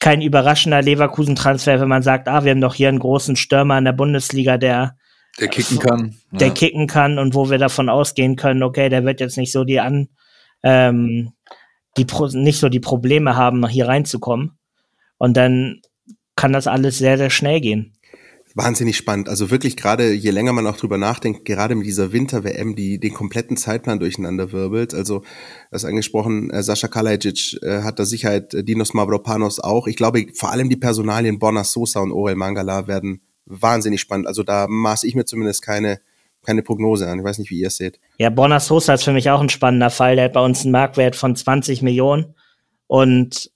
kein 0.00 0.22
überraschender 0.22 0.80
Leverkusen-Transfer, 0.80 1.80
wenn 1.80 1.88
man 1.88 2.02
sagt, 2.02 2.28
ah, 2.28 2.44
wir 2.44 2.52
haben 2.52 2.61
doch 2.61 2.74
hier 2.74 2.88
einen 2.88 3.00
großen 3.00 3.36
Stürmer 3.36 3.76
in 3.76 3.84
der 3.84 3.92
Bundesliga, 3.92 4.56
der 4.56 4.96
der 5.38 5.48
kicken 5.48 5.78
kann. 5.78 6.16
Der 6.32 6.48
ja. 6.48 6.54
kicken 6.54 6.86
kann 6.86 7.18
und 7.18 7.34
wo 7.34 7.50
wir 7.50 7.59
davon 7.59 7.88
ausgehen 7.88 8.36
können, 8.36 8.62
okay, 8.62 8.88
der 8.88 9.04
wird 9.04 9.20
jetzt 9.20 9.36
nicht 9.36 9.52
so 9.52 9.64
die 9.64 9.80
an, 9.80 10.09
ähm, 10.62 11.32
die 11.96 12.04
Pro 12.04 12.26
nicht 12.26 12.59
so 12.59 12.68
die 12.68 12.80
Probleme 12.80 13.36
haben, 13.36 13.66
hier 13.68 13.86
reinzukommen. 13.86 14.59
Und 15.18 15.36
dann 15.36 15.82
kann 16.36 16.52
das 16.52 16.66
alles 16.66 16.98
sehr, 16.98 17.18
sehr 17.18 17.30
schnell 17.30 17.61
gehen 17.61 17.97
wahnsinnig 18.59 18.96
spannend. 18.96 19.28
Also 19.28 19.50
wirklich 19.50 19.76
gerade, 19.76 20.12
je 20.12 20.30
länger 20.30 20.52
man 20.52 20.66
auch 20.66 20.76
drüber 20.76 20.98
nachdenkt, 20.98 21.44
gerade 21.44 21.74
mit 21.76 21.86
dieser 21.86 22.12
Winter-WM, 22.12 22.74
die 22.74 22.98
den 22.98 23.14
kompletten 23.14 23.56
Zeitplan 23.56 24.00
durcheinander 24.00 24.52
wirbelt. 24.52 24.92
Also, 24.94 25.22
das 25.70 25.84
angesprochen, 25.84 26.50
äh, 26.50 26.62
Sascha 26.62 26.88
Kalajic 26.88 27.62
äh, 27.62 27.82
hat 27.82 27.98
da 27.98 28.04
Sicherheit, 28.04 28.52
äh, 28.52 28.64
Dinos 28.64 28.92
Mavropanos 28.94 29.61
auch. 29.61 29.86
Ich 29.86 29.96
glaube, 29.96 30.26
vor 30.34 30.50
allem 30.50 30.68
die 30.68 30.76
Personalien 30.76 31.38
Borna 31.38 31.64
Sosa 31.64 32.00
und 32.00 32.12
Orel 32.12 32.34
Mangala 32.34 32.88
werden 32.88 33.22
wahnsinnig 33.46 34.00
spannend. 34.00 34.26
Also 34.26 34.42
da 34.42 34.66
maße 34.68 35.06
ich 35.06 35.14
mir 35.14 35.24
zumindest 35.24 35.62
keine, 35.62 36.00
keine 36.42 36.62
Prognose 36.62 37.09
an. 37.09 37.20
Ich 37.20 37.24
weiß 37.24 37.38
nicht, 37.38 37.50
wie 37.50 37.61
ihr 37.61 37.68
es 37.68 37.76
seht. 37.76 38.00
Ja, 38.18 38.28
Borna 38.28 38.59
Sosa 38.59 38.94
ist 38.94 39.04
für 39.04 39.12
mich 39.12 39.30
auch 39.30 39.40
ein 39.40 39.48
spannender 39.48 39.90
Fall. 39.90 40.16
Der 40.16 40.26
hat 40.26 40.32
bei 40.32 40.44
uns 40.44 40.62
einen 40.62 40.72
Marktwert 40.72 41.14
von 41.14 41.36
20 41.36 41.80
Millionen. 41.82 42.34
Und 42.88 43.52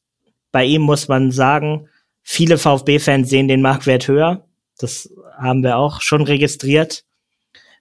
bei 0.53 0.65
ihm 0.65 0.83
muss 0.83 1.09
man 1.09 1.33
sagen, 1.33 1.89
viele 2.23 2.57
VfB-Fans 2.57 3.29
sehen 3.29 3.49
den 3.49 3.63
Marktwert 3.63 4.07
höher. 4.07 4.47
Das 4.83 5.13
haben 5.39 5.63
wir 5.63 5.77
auch 5.77 6.01
schon 6.01 6.23
registriert, 6.23 7.05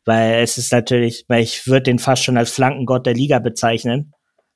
weil 0.06 0.42
es 0.42 0.58
ist 0.58 0.72
natürlich, 0.72 1.26
weil 1.28 1.44
ich 1.44 1.68
würde 1.68 1.84
den 1.84 2.00
fast 2.00 2.24
schon 2.24 2.38
als 2.38 2.52
Flankengott 2.52 3.06
der 3.06 3.14
Liga 3.14 3.40
bezeichnen. 3.40 4.14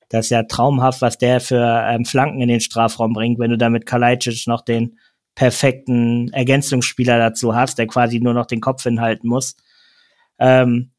Das 0.10 0.28
ist 0.28 0.30
ja 0.30 0.43
traumhaft, 0.43 1.02
was 1.02 1.18
der 1.18 1.41
für 1.41 1.84
ähm, 1.88 2.06
Flanken 2.06 2.41
in 2.41 2.48
den 2.48 2.62
Strafraum 2.62 3.14
bringt, 3.14 3.39
wenn 3.39 3.52
du 3.52 3.58
damit 3.58 3.86
Kalajdzic 3.86 4.48
noch 4.48 4.62
den 4.62 5.00
perfekten 5.34 6.32
Ergänzungsspieler 6.32 7.18
dazu 7.18 7.56
hast, 7.56 7.78
der 7.78 7.88
quasi 7.88 8.20
nur 8.20 8.34
noch 8.34 8.46
den 8.46 8.62
Kopf 8.62 8.84
hinhalten 8.84 9.28
muss. 9.28 9.56
Ähm, 10.39 10.91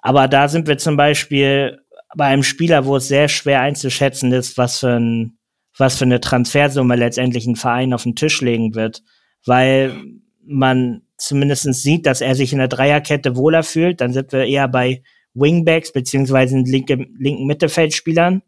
aber 0.00 0.28
da 0.28 0.48
sind 0.48 0.68
wir 0.68 0.78
zum 0.78 0.96
Beispiel 0.96 1.80
bei 2.14 2.26
einem 2.26 2.42
Spieler, 2.42 2.84
wo 2.84 2.96
es 2.96 3.08
sehr 3.08 3.28
schwer 3.28 3.60
einzuschätzen 3.60 4.32
ist, 4.32 4.58
was 4.58 4.80
für 4.80 4.98
ein, 4.98 5.38
was 5.78 5.98
für 5.98 6.04
eine 6.04 6.20
Transfersumme 6.20 6.96
letztendlich 6.96 7.46
ein 7.46 7.56
Verein 7.56 7.94
auf 7.94 8.02
den 8.02 8.16
Tisch 8.16 8.40
legen 8.40 8.74
wird. 8.74 9.02
Weil 9.46 9.96
man 10.44 11.02
zumindest 11.16 11.72
sieht, 11.74 12.06
dass 12.06 12.20
er 12.20 12.34
sich 12.34 12.52
in 12.52 12.58
der 12.58 12.68
Dreierkette 12.68 13.36
wohler 13.36 13.62
fühlt, 13.62 14.00
dann 14.00 14.12
sind 14.12 14.32
wir 14.32 14.44
eher 14.44 14.68
bei 14.68 15.02
Wingbacks 15.34 15.92
beziehungsweise 15.92 16.58
linke, 16.58 17.06
linken 17.18 17.46
Mittelfeldspielern. 17.46 18.42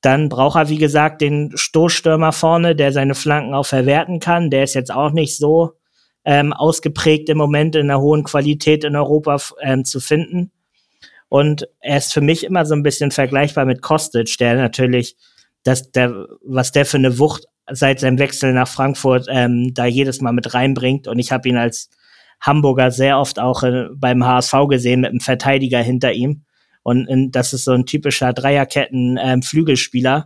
Dann 0.00 0.28
braucht 0.28 0.56
er, 0.56 0.68
wie 0.68 0.78
gesagt, 0.78 1.20
den 1.20 1.52
Stoßstürmer 1.54 2.32
vorne, 2.32 2.74
der 2.74 2.92
seine 2.92 3.14
Flanken 3.14 3.54
auch 3.54 3.66
verwerten 3.66 4.18
kann. 4.18 4.50
Der 4.50 4.64
ist 4.64 4.74
jetzt 4.74 4.92
auch 4.92 5.12
nicht 5.12 5.36
so 5.36 5.74
ähm, 6.24 6.52
ausgeprägt 6.52 7.28
im 7.28 7.38
Moment 7.38 7.76
in 7.76 7.88
einer 7.88 8.00
hohen 8.00 8.24
Qualität 8.24 8.84
in 8.84 8.96
Europa 8.96 9.38
ähm, 9.60 9.84
zu 9.84 10.00
finden. 10.00 10.50
Und 11.28 11.68
er 11.80 11.98
ist 11.98 12.12
für 12.12 12.20
mich 12.20 12.44
immer 12.44 12.66
so 12.66 12.74
ein 12.74 12.82
bisschen 12.82 13.10
vergleichbar 13.10 13.64
mit 13.64 13.80
Kostic, 13.80 14.36
der 14.38 14.56
natürlich, 14.56 15.16
das, 15.62 15.90
der, 15.92 16.26
was 16.44 16.72
der 16.72 16.84
für 16.84 16.98
eine 16.98 17.18
Wucht 17.18 17.46
seit 17.70 18.00
seinem 18.00 18.18
Wechsel 18.18 18.52
nach 18.52 18.68
Frankfurt 18.68 19.26
ähm, 19.28 19.72
da 19.74 19.86
jedes 19.86 20.20
Mal 20.20 20.32
mit 20.32 20.54
reinbringt. 20.54 21.08
Und 21.08 21.18
ich 21.18 21.32
habe 21.32 21.48
ihn 21.48 21.56
als 21.56 21.90
Hamburger 22.40 22.90
sehr 22.90 23.18
oft 23.18 23.38
auch 23.38 23.62
äh, 23.62 23.86
beim 23.94 24.24
HSV 24.24 24.54
gesehen 24.68 25.00
mit 25.02 25.10
einem 25.10 25.20
Verteidiger 25.20 25.80
hinter 25.80 26.12
ihm. 26.12 26.42
Und 26.82 27.08
in, 27.08 27.30
das 27.30 27.52
ist 27.52 27.64
so 27.64 27.72
ein 27.72 27.86
typischer 27.86 28.32
Dreierketten-Flügelspieler. 28.32 30.16
Ähm, 30.16 30.24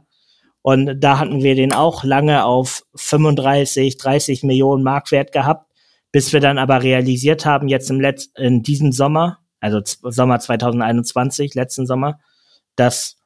und 0.63 0.99
da 0.99 1.19
hatten 1.21 1.43
wir 1.43 1.55
den 1.55 1.73
auch 1.73 2.03
lange 2.03 2.45
auf 2.45 2.83
35, 2.97 3.99
30 3.99 4.43
Millionen 4.43 4.83
Markwert 4.83 5.31
gehabt, 5.31 5.71
bis 6.11 6.33
wir 6.33 6.41
dann 6.41 6.59
aber 6.59 6.83
realisiert 6.83 7.47
haben, 7.47 7.69
jetzt 7.69 7.89
im 7.91 8.01
Letz 8.01 8.31
in 8.37 8.63
diesem 8.63 8.91
Sommer, 8.91 9.39
also 9.61 9.81
Sommer 9.85 10.41
2021, 10.41 11.55
letzten 11.55 11.87
Sommer, 11.87 12.19
dass 12.75 13.19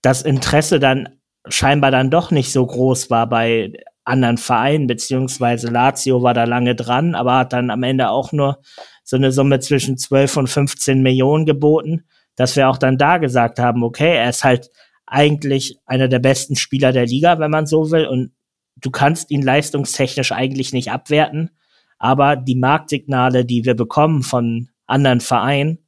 das 0.00 0.22
Interesse 0.22 0.80
dann 0.80 1.15
scheinbar 1.48 1.90
dann 1.90 2.10
doch 2.10 2.30
nicht 2.30 2.52
so 2.52 2.66
groß 2.66 3.10
war 3.10 3.28
bei 3.28 3.72
anderen 4.04 4.38
Vereinen, 4.38 4.86
beziehungsweise 4.86 5.68
Lazio 5.68 6.22
war 6.22 6.34
da 6.34 6.44
lange 6.44 6.74
dran, 6.74 7.14
aber 7.14 7.38
hat 7.38 7.52
dann 7.52 7.70
am 7.70 7.82
Ende 7.82 8.10
auch 8.10 8.32
nur 8.32 8.60
so 9.02 9.16
eine 9.16 9.32
Summe 9.32 9.58
zwischen 9.60 9.98
12 9.98 10.36
und 10.36 10.46
15 10.48 11.02
Millionen 11.02 11.44
geboten, 11.44 12.04
dass 12.36 12.56
wir 12.56 12.68
auch 12.68 12.78
dann 12.78 12.98
da 12.98 13.18
gesagt 13.18 13.58
haben, 13.58 13.82
okay, 13.82 14.16
er 14.16 14.30
ist 14.30 14.44
halt 14.44 14.70
eigentlich 15.06 15.78
einer 15.86 16.08
der 16.08 16.18
besten 16.18 16.56
Spieler 16.56 16.92
der 16.92 17.06
Liga, 17.06 17.38
wenn 17.38 17.50
man 17.50 17.66
so 17.66 17.90
will, 17.90 18.06
und 18.06 18.32
du 18.76 18.90
kannst 18.90 19.30
ihn 19.30 19.42
leistungstechnisch 19.42 20.32
eigentlich 20.32 20.72
nicht 20.72 20.90
abwerten, 20.90 21.50
aber 21.98 22.36
die 22.36 22.56
Marktsignale, 22.56 23.44
die 23.44 23.64
wir 23.64 23.74
bekommen 23.74 24.22
von 24.22 24.68
anderen 24.86 25.20
Vereinen 25.20 25.78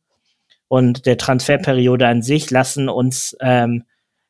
und 0.68 1.06
der 1.06 1.18
Transferperiode 1.18 2.06
an 2.06 2.22
sich 2.22 2.50
lassen 2.50 2.88
uns 2.88 3.36
ähm, 3.40 3.84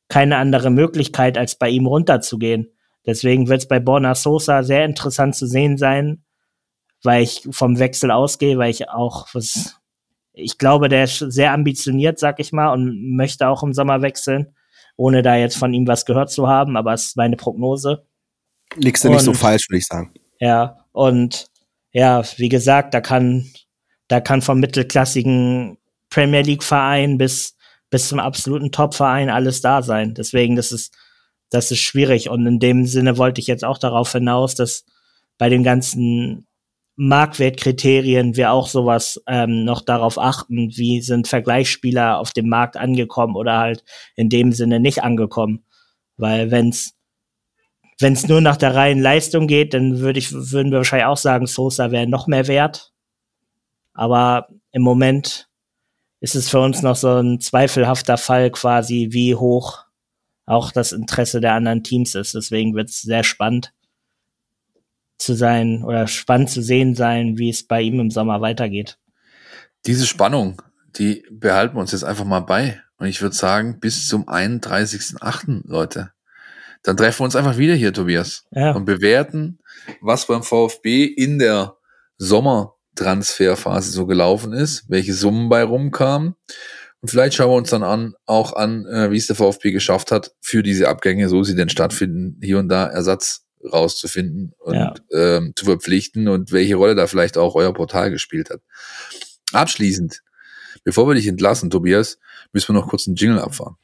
keine 0.09 0.37
andere 0.37 0.71
Möglichkeit, 0.71 1.37
als 1.39 1.57
bei 1.57 1.69
ihm 1.69 1.87
runterzugehen. 1.87 2.73
Deswegen 3.07 3.49
wird 3.49 3.63
es 3.63 3.69
bei 3.69 3.81
Borna 3.81 4.15
Sosa 4.15 4.63
sehr 4.63 4.85
interessant 4.85 5.35
zu 5.37 5.47
sehen 5.47 5.79
sein, 5.79 6.25
weil 7.03 7.23
ich 7.23 7.47
vom 7.51 7.79
Wechsel 7.79 8.11
ausgehe, 8.11 8.59
weil 8.59 8.71
ich 8.71 8.89
auch 8.89 9.29
was, 9.33 9.81
ich 10.33 10.59
glaube, 10.59 10.89
der 10.89 11.05
ist 11.05 11.19
sehr 11.19 11.53
ambitioniert, 11.53 12.19
sag 12.19 12.41
ich 12.41 12.53
mal, 12.53 12.73
und 12.73 13.17
möchte 13.17 13.49
auch 13.49 13.63
im 13.63 13.73
Sommer 13.73 14.03
wechseln, 14.03 14.55
ohne 14.97 15.23
da 15.23 15.37
jetzt 15.37 15.57
von 15.57 15.73
ihm 15.73 15.87
was 15.87 16.07
gehört 16.07 16.31
zu 16.31 16.49
haben, 16.49 16.77
aber 16.77 16.93
es 16.93 17.07
ist 17.07 17.17
meine 17.17 17.37
Prognose. 17.37 18.07
Liegst 18.75 19.05
du 19.05 19.11
nicht 19.11 19.21
so 19.21 19.33
falsch, 19.33 19.69
würde 19.69 19.79
ich 19.79 19.87
sagen. 19.87 20.13
Ja, 20.41 20.85
und 20.93 21.47
ja, 21.93 22.23
wie 22.37 22.49
gesagt, 22.49 22.95
da 22.95 23.01
kann, 23.01 23.47
da 24.09 24.21
kann 24.21 24.43
vom 24.43 24.61
mittelklassigen 24.61 25.79
Premier 26.11 26.43
League 26.43 26.63
Verein 26.63 27.19
bis 27.19 27.58
bis 27.91 28.09
zum 28.09 28.19
absoluten 28.19 28.73
Top-Verein 28.73 29.31
alles 29.31 29.61
da 29.61 29.83
sein. 29.83 30.15
Deswegen, 30.15 30.57
das 30.57 30.73
ist, 30.73 30.95
das 31.51 31.71
ist 31.71 31.81
schwierig. 31.81 32.29
Und 32.29 32.47
in 32.47 32.59
dem 32.59 32.87
Sinne 32.87 33.17
wollte 33.17 33.41
ich 33.41 33.47
jetzt 33.47 33.65
auch 33.65 33.79
darauf 33.79 34.13
hinaus, 34.13 34.55
dass 34.55 34.85
bei 35.39 35.49
den 35.49 35.63
ganzen 35.63 36.47
Marktwertkriterien 36.97 38.37
wir 38.37 38.51
auch 38.51 38.67
sowas 38.67 39.23
ähm, 39.29 39.65
noch 39.65 39.83
darauf 39.83 40.19
achten, 40.19 40.73
wie 40.77 41.01
sind 41.01 41.29
Vergleichsspieler 41.29 42.19
auf 42.19 42.33
dem 42.33 42.49
Markt 42.49 42.77
angekommen 42.77 43.37
oder 43.37 43.59
halt 43.59 43.85
in 44.17 44.29
dem 44.29 44.53
Sinne 44.53 44.81
nicht 44.81 45.03
angekommen. 45.03 45.65
Weil 46.17 46.51
wenn's 46.51 46.99
wenn 48.01 48.13
es 48.13 48.29
nur 48.29 48.41
nach 48.41 48.57
der 48.57 48.75
reinen 48.75 49.03
Leistung 49.03 49.49
geht, 49.49 49.75
dann 49.75 49.99
würde 49.99 50.19
ich 50.19 50.33
würden 50.33 50.71
wir 50.71 50.79
wahrscheinlich 50.79 51.07
auch 51.07 51.17
sagen, 51.17 51.47
Sosa 51.47 51.91
wäre 51.91 52.07
noch 52.07 52.27
mehr 52.27 52.47
wert. 52.47 52.93
Aber 53.93 54.49
im 54.71 54.83
Moment 54.83 55.48
ist 56.21 56.35
es 56.35 56.49
für 56.49 56.61
uns 56.61 56.83
noch 56.83 56.97
so 56.97 57.21
ein 57.21 57.41
zweifelhafter 57.41 58.17
Fall 58.17 58.51
quasi, 58.51 59.09
wie 59.11 59.35
hoch 59.35 59.85
auch 60.47 60.73
das 60.73 60.93
Interesse 60.93 61.41
der 61.41 61.55
anderen 61.55 61.85
Teams 61.85 62.15
ist. 62.15 62.35
Deswegen 62.35 62.75
wird 62.75 62.89
es 62.89 63.03
sehr 63.03 63.23
spannend 63.23 63.73
zu 65.19 65.35
sein 65.35 65.83
oder 65.85 66.07
spannend 66.07 66.51
zu 66.51 66.63
sehen 66.63 66.95
sein, 66.95 67.39
wie 67.39 67.51
es 67.51 67.67
bei 67.67 67.83
ihm 67.83 68.01
im 68.01 68.11
Sommer 68.11 68.41
weitergeht. 68.41 68.99
Diese 69.87 70.07
Spannung, 70.07 70.63
die 70.97 71.25
behalten 71.31 71.77
wir 71.77 71.81
uns 71.81 71.93
jetzt 71.93 72.05
einfach 72.05 72.25
mal 72.25 72.41
bei. 72.41 72.81
Und 72.99 73.07
ich 73.07 73.23
würde 73.23 73.37
sagen, 73.37 73.79
bis 73.79 74.09
zum 74.09 74.29
31.8., 74.29 75.63
Leute. 75.69 76.13
Dann 76.83 76.97
treffen 76.97 77.21
wir 77.21 77.25
uns 77.27 77.37
einfach 77.37 77.59
wieder 77.59 77.75
hier, 77.75 77.93
Tobias. 77.93 78.45
Ja. 78.51 78.73
Und 78.73 78.85
bewerten, 78.85 79.59
was 80.01 80.27
beim 80.27 80.43
VfB 80.43 81.05
in 81.05 81.39
der 81.39 81.77
Sommer 82.17 82.75
Transferphase 82.99 83.91
so 83.91 84.07
gelaufen 84.07 84.53
ist, 84.53 84.85
welche 84.89 85.15
Summen 85.15 85.49
bei 85.49 85.63
rumkamen. 85.63 86.35
Und 87.01 87.09
vielleicht 87.09 87.37
schauen 87.37 87.51
wir 87.51 87.57
uns 87.57 87.71
dann 87.71 87.85
an, 87.85 88.15
auch 88.27 88.55
an, 88.55 88.85
äh, 88.87 89.11
wie 89.13 89.17
es 89.17 89.29
der 89.29 89.37
VfB 89.37 89.71
geschafft 89.71 90.11
hat, 90.11 90.33
für 90.41 90.63
diese 90.63 90.89
Abgänge, 90.89 91.29
so 91.29 91.45
sie 91.45 91.55
denn 91.55 91.69
stattfinden, 91.69 92.41
hier 92.43 92.59
und 92.59 92.69
da 92.69 92.87
Ersatz 92.87 93.45
rauszufinden 93.73 94.53
und 94.59 94.75
ja. 94.75 94.95
ähm, 95.13 95.53
zu 95.55 95.65
verpflichten 95.65 96.29
und 96.29 96.53
welche 96.53 96.77
Rolle 96.77 96.95
da 96.95 97.07
vielleicht 97.07 97.39
auch 97.39 97.55
euer 97.55 97.73
Portal 97.73 98.11
gespielt 98.11 98.51
hat. 98.51 98.61
Abschließend, 99.53 100.23
bevor 100.85 101.09
wir 101.09 101.15
dich 101.15 101.27
entlassen, 101.27 101.71
Tobias, 101.71 102.19
müssen 102.53 102.75
wir 102.75 102.81
noch 102.81 102.89
kurz 102.89 103.07
einen 103.07 103.17
Jingle 103.17 103.39
abfahren. 103.41 103.77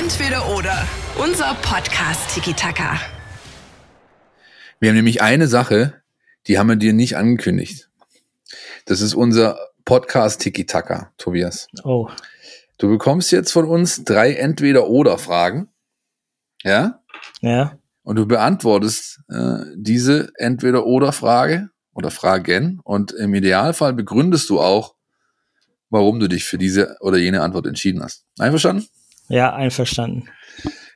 Entweder 0.00 0.48
oder. 0.56 0.86
Unser 1.22 1.54
Podcast 1.62 2.34
Tiki 2.34 2.54
Taka. 2.54 3.00
Wir 4.80 4.88
haben 4.88 4.96
nämlich 4.96 5.22
eine 5.22 5.46
Sache, 5.46 6.02
die 6.48 6.58
haben 6.58 6.68
wir 6.68 6.76
dir 6.76 6.92
nicht 6.92 7.16
angekündigt. 7.16 7.88
Das 8.86 9.00
ist 9.00 9.14
unser 9.14 9.58
Podcast 9.84 10.40
Tiki 10.40 10.66
Taka, 10.66 11.12
Tobias. 11.18 11.68
Oh. 11.84 12.08
Du 12.78 12.88
bekommst 12.88 13.30
jetzt 13.32 13.52
von 13.52 13.66
uns 13.66 14.04
drei 14.04 14.34
Entweder-Oder-Fragen. 14.34 15.68
Ja? 16.62 17.00
Ja. 17.40 17.78
Und 18.02 18.16
du 18.16 18.26
beantwortest 18.26 19.20
äh, 19.28 19.58
diese 19.76 20.32
Entweder-Oder-Frage 20.36 21.70
oder 21.94 22.10
Fragen. 22.10 22.80
Und 22.84 23.12
im 23.12 23.34
Idealfall 23.34 23.92
begründest 23.92 24.50
du 24.50 24.60
auch, 24.60 24.94
warum 25.90 26.18
du 26.20 26.28
dich 26.28 26.44
für 26.44 26.58
diese 26.58 26.96
oder 27.00 27.18
jene 27.18 27.42
Antwort 27.42 27.66
entschieden 27.66 28.02
hast. 28.02 28.24
Einverstanden? 28.38 28.86
Ja, 29.28 29.54
einverstanden. 29.54 30.28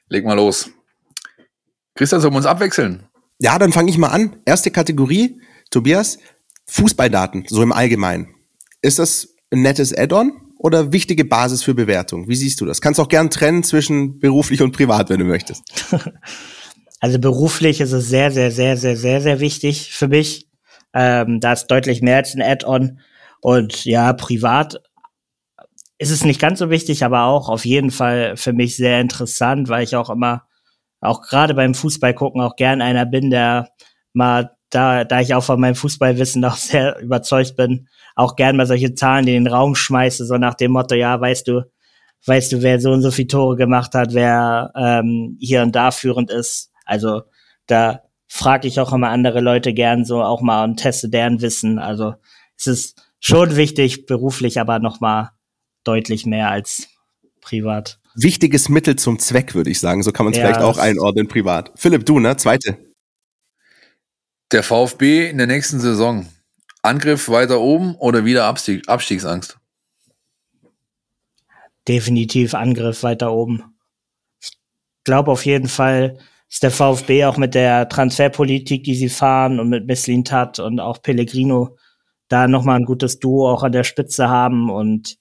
Leg 0.08 0.24
mal 0.24 0.34
los. 0.34 0.70
Christian, 1.94 2.20
sollen 2.20 2.34
wir 2.34 2.38
uns 2.38 2.46
abwechseln? 2.46 3.08
Ja, 3.38 3.58
dann 3.58 3.72
fange 3.72 3.90
ich 3.90 3.98
mal 3.98 4.08
an. 4.08 4.40
Erste 4.44 4.70
Kategorie, 4.70 5.40
Tobias, 5.70 6.18
Fußballdaten, 6.68 7.44
so 7.48 7.62
im 7.62 7.72
Allgemeinen. 7.72 8.34
Ist 8.82 8.98
das 8.98 9.34
ein 9.50 9.62
nettes 9.62 9.96
Add-on 9.96 10.32
oder 10.58 10.92
wichtige 10.92 11.24
Basis 11.24 11.62
für 11.62 11.74
Bewertung? 11.74 12.28
Wie 12.28 12.36
siehst 12.36 12.60
du 12.60 12.66
das? 12.66 12.80
Kannst 12.80 13.00
auch 13.00 13.08
gern 13.08 13.30
trennen 13.30 13.62
zwischen 13.62 14.18
beruflich 14.18 14.62
und 14.62 14.72
privat, 14.72 15.10
wenn 15.10 15.20
du 15.20 15.24
möchtest. 15.24 15.62
Also 16.98 17.18
beruflich 17.18 17.80
ist 17.80 17.92
es 17.92 18.08
sehr, 18.08 18.30
sehr, 18.30 18.50
sehr, 18.50 18.76
sehr, 18.76 18.96
sehr, 18.96 19.20
sehr 19.20 19.38
wichtig 19.38 19.92
für 19.92 20.08
mich. 20.08 20.48
Ähm, 20.94 21.40
da 21.40 21.52
ist 21.52 21.66
deutlich 21.66 22.00
mehr 22.00 22.16
als 22.16 22.34
ein 22.34 22.42
Add-on. 22.42 23.00
Und 23.40 23.84
ja, 23.84 24.12
privat 24.14 24.80
ist 25.98 26.10
es 26.10 26.24
nicht 26.24 26.40
ganz 26.40 26.58
so 26.58 26.70
wichtig, 26.70 27.04
aber 27.04 27.24
auch 27.24 27.48
auf 27.48 27.64
jeden 27.64 27.90
Fall 27.90 28.36
für 28.36 28.52
mich 28.52 28.76
sehr 28.76 29.00
interessant, 29.00 29.68
weil 29.68 29.84
ich 29.84 29.96
auch 29.96 30.10
immer, 30.10 30.46
auch 31.00 31.22
gerade 31.22 31.54
beim 31.54 31.74
Fußball 31.74 32.14
gucken, 32.14 32.40
auch 32.40 32.56
gern 32.56 32.80
einer 32.80 33.06
bin, 33.06 33.30
der 33.30 33.70
mal 34.12 34.55
da, 34.70 35.04
da 35.04 35.20
ich 35.20 35.34
auch 35.34 35.44
von 35.44 35.60
meinem 35.60 35.74
Fußballwissen 35.74 36.44
auch 36.44 36.56
sehr 36.56 36.98
überzeugt 37.00 37.56
bin, 37.56 37.88
auch 38.14 38.36
gern 38.36 38.56
mal 38.56 38.66
solche 38.66 38.94
Zahlen 38.94 39.26
in 39.28 39.44
den 39.44 39.52
Raum 39.52 39.74
schmeiße, 39.74 40.26
so 40.26 40.36
nach 40.36 40.54
dem 40.54 40.72
Motto, 40.72 40.94
ja, 40.94 41.20
weißt 41.20 41.48
du, 41.48 41.70
weißt 42.26 42.52
du, 42.52 42.62
wer 42.62 42.80
so 42.80 42.92
und 42.92 43.02
so 43.02 43.10
viele 43.10 43.28
Tore 43.28 43.56
gemacht 43.56 43.94
hat, 43.94 44.14
wer 44.14 44.72
ähm, 44.76 45.36
hier 45.40 45.62
und 45.62 45.76
da 45.76 45.90
führend 45.90 46.30
ist. 46.30 46.72
Also 46.84 47.22
da 47.66 48.02
frage 48.28 48.68
ich 48.68 48.80
auch 48.80 48.92
immer 48.92 49.10
andere 49.10 49.40
Leute 49.40 49.72
gern 49.72 50.04
so 50.04 50.22
auch 50.22 50.40
mal 50.40 50.64
und 50.64 50.76
teste 50.76 51.08
deren 51.08 51.40
Wissen. 51.40 51.78
Also 51.78 52.14
es 52.56 52.66
ist 52.66 53.12
schon 53.20 53.56
wichtig, 53.56 54.06
beruflich, 54.06 54.60
aber 54.60 54.78
noch 54.78 55.00
mal 55.00 55.30
deutlich 55.84 56.26
mehr 56.26 56.50
als 56.50 56.88
privat. 57.40 58.00
Wichtiges 58.14 58.68
Mittel 58.68 58.96
zum 58.96 59.18
Zweck, 59.18 59.54
würde 59.54 59.70
ich 59.70 59.78
sagen. 59.78 60.02
So 60.02 60.10
kann 60.10 60.24
man 60.24 60.32
es 60.32 60.38
Ja, 60.38 60.46
vielleicht 60.46 60.62
auch 60.62 60.78
einordnen 60.78 61.28
privat. 61.28 61.70
Philipp, 61.76 62.06
du, 62.06 62.18
ne? 62.18 62.36
Zweite. 62.36 62.85
Der 64.52 64.62
VfB 64.62 65.28
in 65.28 65.38
der 65.38 65.46
nächsten 65.46 65.80
Saison. 65.80 66.26
Angriff 66.82 67.28
weiter 67.28 67.60
oben 67.60 67.96
oder 67.96 68.24
wieder 68.24 68.44
Abstieg, 68.44 68.88
Abstiegsangst? 68.88 69.58
definitiv 71.88 72.54
Angriff 72.54 73.02
weiter 73.02 73.32
oben. 73.32 73.76
Ich 74.40 74.50
glaube 75.04 75.30
auf 75.30 75.46
jeden 75.46 75.68
Fall, 75.68 76.18
ist 76.48 76.62
der 76.62 76.70
VfB 76.70 77.24
auch 77.24 77.36
mit 77.36 77.54
der 77.54 77.88
Transferpolitik, 77.88 78.84
die 78.84 78.94
sie 78.94 79.08
fahren 79.08 79.58
und 79.60 79.68
mit 79.68 79.86
Misslintat 79.86 80.58
und 80.58 80.80
auch 80.80 81.02
Pellegrino 81.02 81.76
da 82.28 82.48
nochmal 82.48 82.78
ein 82.78 82.84
gutes 82.84 83.18
Duo 83.18 83.50
auch 83.50 83.62
an 83.62 83.72
der 83.72 83.84
Spitze 83.84 84.28
haben 84.28 84.70
und 84.70 85.16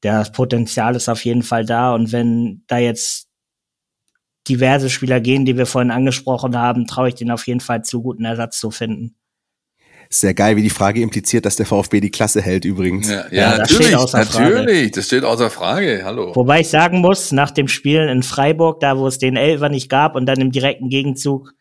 das 0.00 0.32
Potenzial 0.32 0.96
ist 0.96 1.08
auf 1.08 1.24
jeden 1.24 1.42
Fall 1.42 1.64
da 1.64 1.94
und 1.94 2.12
wenn 2.12 2.64
da 2.66 2.78
jetzt 2.78 3.28
diverse 4.48 4.90
Spieler 4.90 5.20
gehen, 5.20 5.44
die 5.44 5.56
wir 5.56 5.66
vorhin 5.66 5.90
angesprochen 5.90 6.56
haben, 6.56 6.86
traue 6.86 7.08
ich 7.08 7.14
denen 7.14 7.30
auf 7.30 7.46
jeden 7.46 7.60
Fall 7.60 7.82
zu, 7.82 8.02
guten 8.02 8.24
Ersatz 8.24 8.58
zu 8.58 8.70
finden. 8.70 9.16
Sehr 10.12 10.34
geil, 10.34 10.56
wie 10.56 10.62
die 10.62 10.70
Frage 10.70 11.00
impliziert, 11.02 11.46
dass 11.46 11.54
der 11.54 11.66
VfB 11.66 12.00
die 12.00 12.10
Klasse 12.10 12.42
hält 12.42 12.64
übrigens. 12.64 13.08
Ja, 13.08 13.26
Ja, 13.30 13.58
das 13.58 13.72
steht 13.72 13.94
außer 13.94 14.26
Frage. 14.26 14.54
natürlich. 14.56 14.90
Das 14.90 15.06
steht 15.06 15.22
außer 15.22 15.50
Frage. 15.50 16.02
Hallo. 16.04 16.34
Wobei 16.34 16.60
ich 16.60 16.68
sagen 16.68 16.98
muss, 16.98 17.30
nach 17.30 17.52
dem 17.52 17.68
Spiel 17.68 18.00
in 18.08 18.24
Freiburg, 18.24 18.80
da 18.80 18.98
wo 18.98 19.06
es 19.06 19.18
den 19.18 19.36
Elfer 19.36 19.68
nicht 19.68 19.88
gab 19.88 20.16
und 20.16 20.26
dann 20.26 20.40
im 20.40 20.50
direkten 20.50 20.88
Gegenzug 20.88 21.54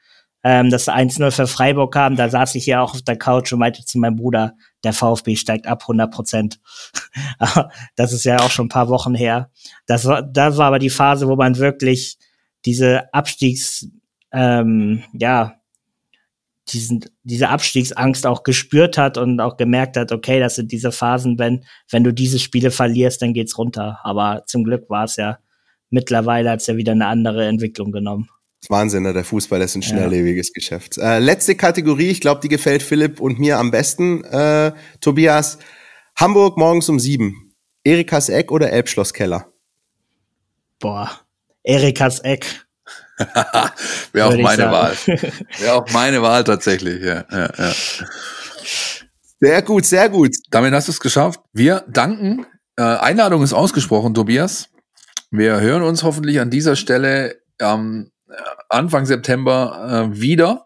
ähm, 0.44 0.72
das 0.72 0.88
1-0 0.88 1.30
für 1.30 1.46
Freiburg 1.46 1.94
kam, 1.94 2.16
da 2.16 2.28
saß 2.28 2.56
ich 2.56 2.66
ja 2.66 2.82
auch 2.82 2.96
auf 2.96 3.04
der 3.04 3.18
Couch 3.18 3.54
und 3.54 3.60
meinte 3.60 3.86
zu 3.86 4.00
meinem 4.00 4.16
Bruder, 4.16 4.54
der 4.84 4.94
VfB 4.94 5.36
steigt 5.36 5.68
ab 5.68 5.84
100 5.84 6.12
Prozent. 6.12 6.60
das 7.96 8.14
ist 8.14 8.24
ja 8.24 8.40
auch 8.40 8.50
schon 8.50 8.66
ein 8.66 8.70
paar 8.70 8.90
Wochen 8.90 9.14
her. 9.14 9.52
Das 9.86 10.06
war, 10.06 10.24
das 10.24 10.58
war 10.58 10.68
aber 10.68 10.80
die 10.80 10.90
Phase, 10.90 11.28
wo 11.28 11.36
man 11.36 11.58
wirklich 11.60 12.18
diese 12.66 13.14
Abstiegs, 13.14 13.88
ähm, 14.32 15.04
ja, 15.14 15.56
diesen, 16.72 17.06
diese 17.24 17.50
Abstiegsangst 17.50 18.28
auch 18.28 18.44
gespürt 18.44 18.98
hat 18.98 19.18
und 19.18 19.40
auch 19.40 19.58
gemerkt 19.58 19.98
hat, 19.98 20.12
okay, 20.12 20.40
das 20.40 20.56
sind 20.56 20.72
diese 20.72 20.92
Phasen, 20.92 21.40
wenn, 21.40 21.66
wenn 21.90 22.04
du 22.04 22.14
diese 22.14 22.38
Spiele 22.38 22.70
verlierst, 22.70 23.22
dann 23.22 23.34
geht's 23.34 23.58
runter. 23.58 24.00
Aber 24.04 24.44
zum 24.46 24.64
Glück 24.64 24.90
war 24.90 25.06
es 25.06 25.16
ja 25.16 25.40
mittlerweile 25.90 26.52
hat's 26.52 26.68
ja 26.68 26.78
wieder 26.78 26.92
eine 26.92 27.08
andere 27.08 27.48
Entwicklung 27.48 27.92
genommen. 27.92 28.30
Wahnsinn, 28.68 29.04
ne? 29.04 29.14
der 29.14 29.24
Fußball 29.24 29.62
ist 29.62 29.76
ein 29.76 29.82
Ja. 29.82 29.90
schnelllebiges 29.90 30.52
Geschäft. 30.54 30.98
Äh, 30.98 31.20
letzte 31.20 31.56
Kategorie, 31.56 32.10
ich 32.10 32.22
glaube, 32.22 32.42
die 32.42 32.50
gefällt 32.50 32.84
Philipp 32.84 33.22
und 33.22 33.40
mir 33.40 33.58
am 33.58 33.72
besten. 33.72 34.24
Äh, 34.26 34.74
Tobias, 35.00 35.60
Hamburg 36.16 36.58
morgens 36.58 36.90
um 36.90 37.00
sieben. 37.00 37.54
Erikas 37.84 38.28
Eck 38.28 38.52
oder 38.52 38.72
Elbschlosskeller? 38.72 39.48
Boah, 40.80 41.10
Erikas 41.70 42.20
Eck. 42.22 42.66
Wäre 44.12 44.28
auch 44.28 44.38
meine 44.38 44.64
sagen. 44.64 44.72
Wahl. 44.72 44.98
Wäre 45.60 45.74
auch 45.74 45.92
meine 45.92 46.22
Wahl 46.22 46.44
tatsächlich. 46.44 47.04
Ja, 47.04 47.26
ja, 47.32 47.50
ja. 47.58 47.74
Sehr 49.40 49.62
gut, 49.62 49.86
sehr 49.86 50.10
gut. 50.10 50.36
Damit 50.50 50.74
hast 50.74 50.88
du 50.88 50.92
es 50.92 51.00
geschafft. 51.00 51.40
Wir 51.54 51.86
danken. 51.88 52.46
Äh, 52.76 52.82
Einladung 52.82 53.44
ist 53.44 53.54
ausgesprochen, 53.54 54.14
Tobias. 54.14 54.70
Wir 55.30 55.60
hören 55.60 55.84
uns 55.84 56.02
hoffentlich 56.02 56.40
an 56.40 56.50
dieser 56.50 56.76
Stelle 56.76 57.36
am 57.60 58.10
äh, 58.30 58.34
Anfang 58.70 59.06
September 59.06 60.10
äh, 60.12 60.20
wieder. 60.20 60.66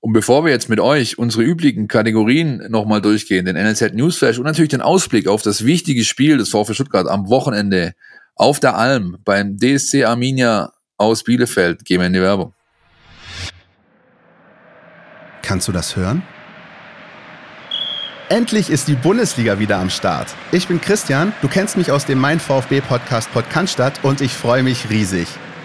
Und 0.00 0.12
bevor 0.12 0.44
wir 0.44 0.52
jetzt 0.52 0.68
mit 0.68 0.78
euch 0.78 1.18
unsere 1.18 1.42
üblichen 1.42 1.88
Kategorien 1.88 2.66
nochmal 2.68 3.00
durchgehen, 3.00 3.46
den 3.46 3.56
NLZ 3.56 3.94
Newsflash 3.94 4.38
und 4.38 4.44
natürlich 4.44 4.70
den 4.70 4.82
Ausblick 4.82 5.26
auf 5.26 5.42
das 5.42 5.64
wichtige 5.64 6.04
Spiel 6.04 6.36
des 6.36 6.50
VfB 6.50 6.74
Stuttgart 6.74 7.08
am 7.08 7.28
Wochenende 7.28 7.94
auf 8.38 8.60
der 8.60 8.76
Alm 8.76 9.18
beim 9.24 9.58
DSC 9.58 10.04
Arminia 10.04 10.72
aus 10.96 11.22
Bielefeld, 11.24 11.84
gehen 11.84 12.00
wir 12.00 12.06
in 12.06 12.12
die 12.12 12.22
Werbung. 12.22 12.54
Kannst 15.42 15.68
du 15.68 15.72
das 15.72 15.96
hören? 15.96 16.22
Endlich 18.28 18.68
ist 18.68 18.88
die 18.88 18.94
Bundesliga 18.94 19.58
wieder 19.58 19.78
am 19.78 19.88
Start. 19.88 20.34
Ich 20.52 20.68
bin 20.68 20.80
Christian, 20.80 21.32
du 21.40 21.48
kennst 21.48 21.78
mich 21.78 21.90
aus 21.90 22.04
dem 22.04 22.18
Mein 22.18 22.38
VfB 22.40 22.82
Podcast 22.82 23.32
Podcast 23.32 23.80
und 24.02 24.20
ich 24.20 24.32
freue 24.32 24.62
mich 24.62 24.90
riesig. 24.90 25.26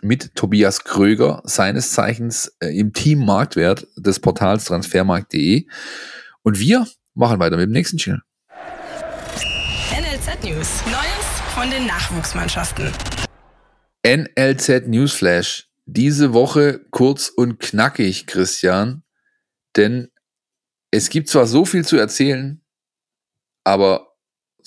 mit 0.00 0.34
Tobias 0.34 0.84
Kröger, 0.84 1.42
seines 1.44 1.92
Zeichens 1.92 2.56
äh, 2.60 2.68
im 2.78 2.92
Team 2.92 3.24
Marktwert 3.24 3.86
des 3.96 4.20
Portals 4.20 4.64
transfermarkt.de. 4.66 5.66
Und 6.42 6.58
wir 6.58 6.86
machen 7.14 7.40
weiter 7.40 7.56
mit 7.56 7.66
dem 7.66 7.72
nächsten 7.72 7.98
Channel. 7.98 8.22
NLZ 9.90 10.44
News. 10.44 10.82
Neues 10.86 11.28
von 11.54 11.70
den 11.70 11.86
Nachwuchsmannschaften. 11.86 12.92
NLZ 14.06 14.86
Newsflash. 14.86 15.68
Diese 15.86 16.32
Woche 16.32 16.84
kurz 16.90 17.28
und 17.28 17.58
knackig, 17.58 18.26
Christian. 18.26 19.02
Denn 19.76 20.10
es 20.90 21.10
gibt 21.10 21.28
zwar 21.28 21.46
so 21.46 21.64
viel 21.64 21.84
zu 21.84 21.96
erzählen, 21.96 22.62
aber 23.64 24.07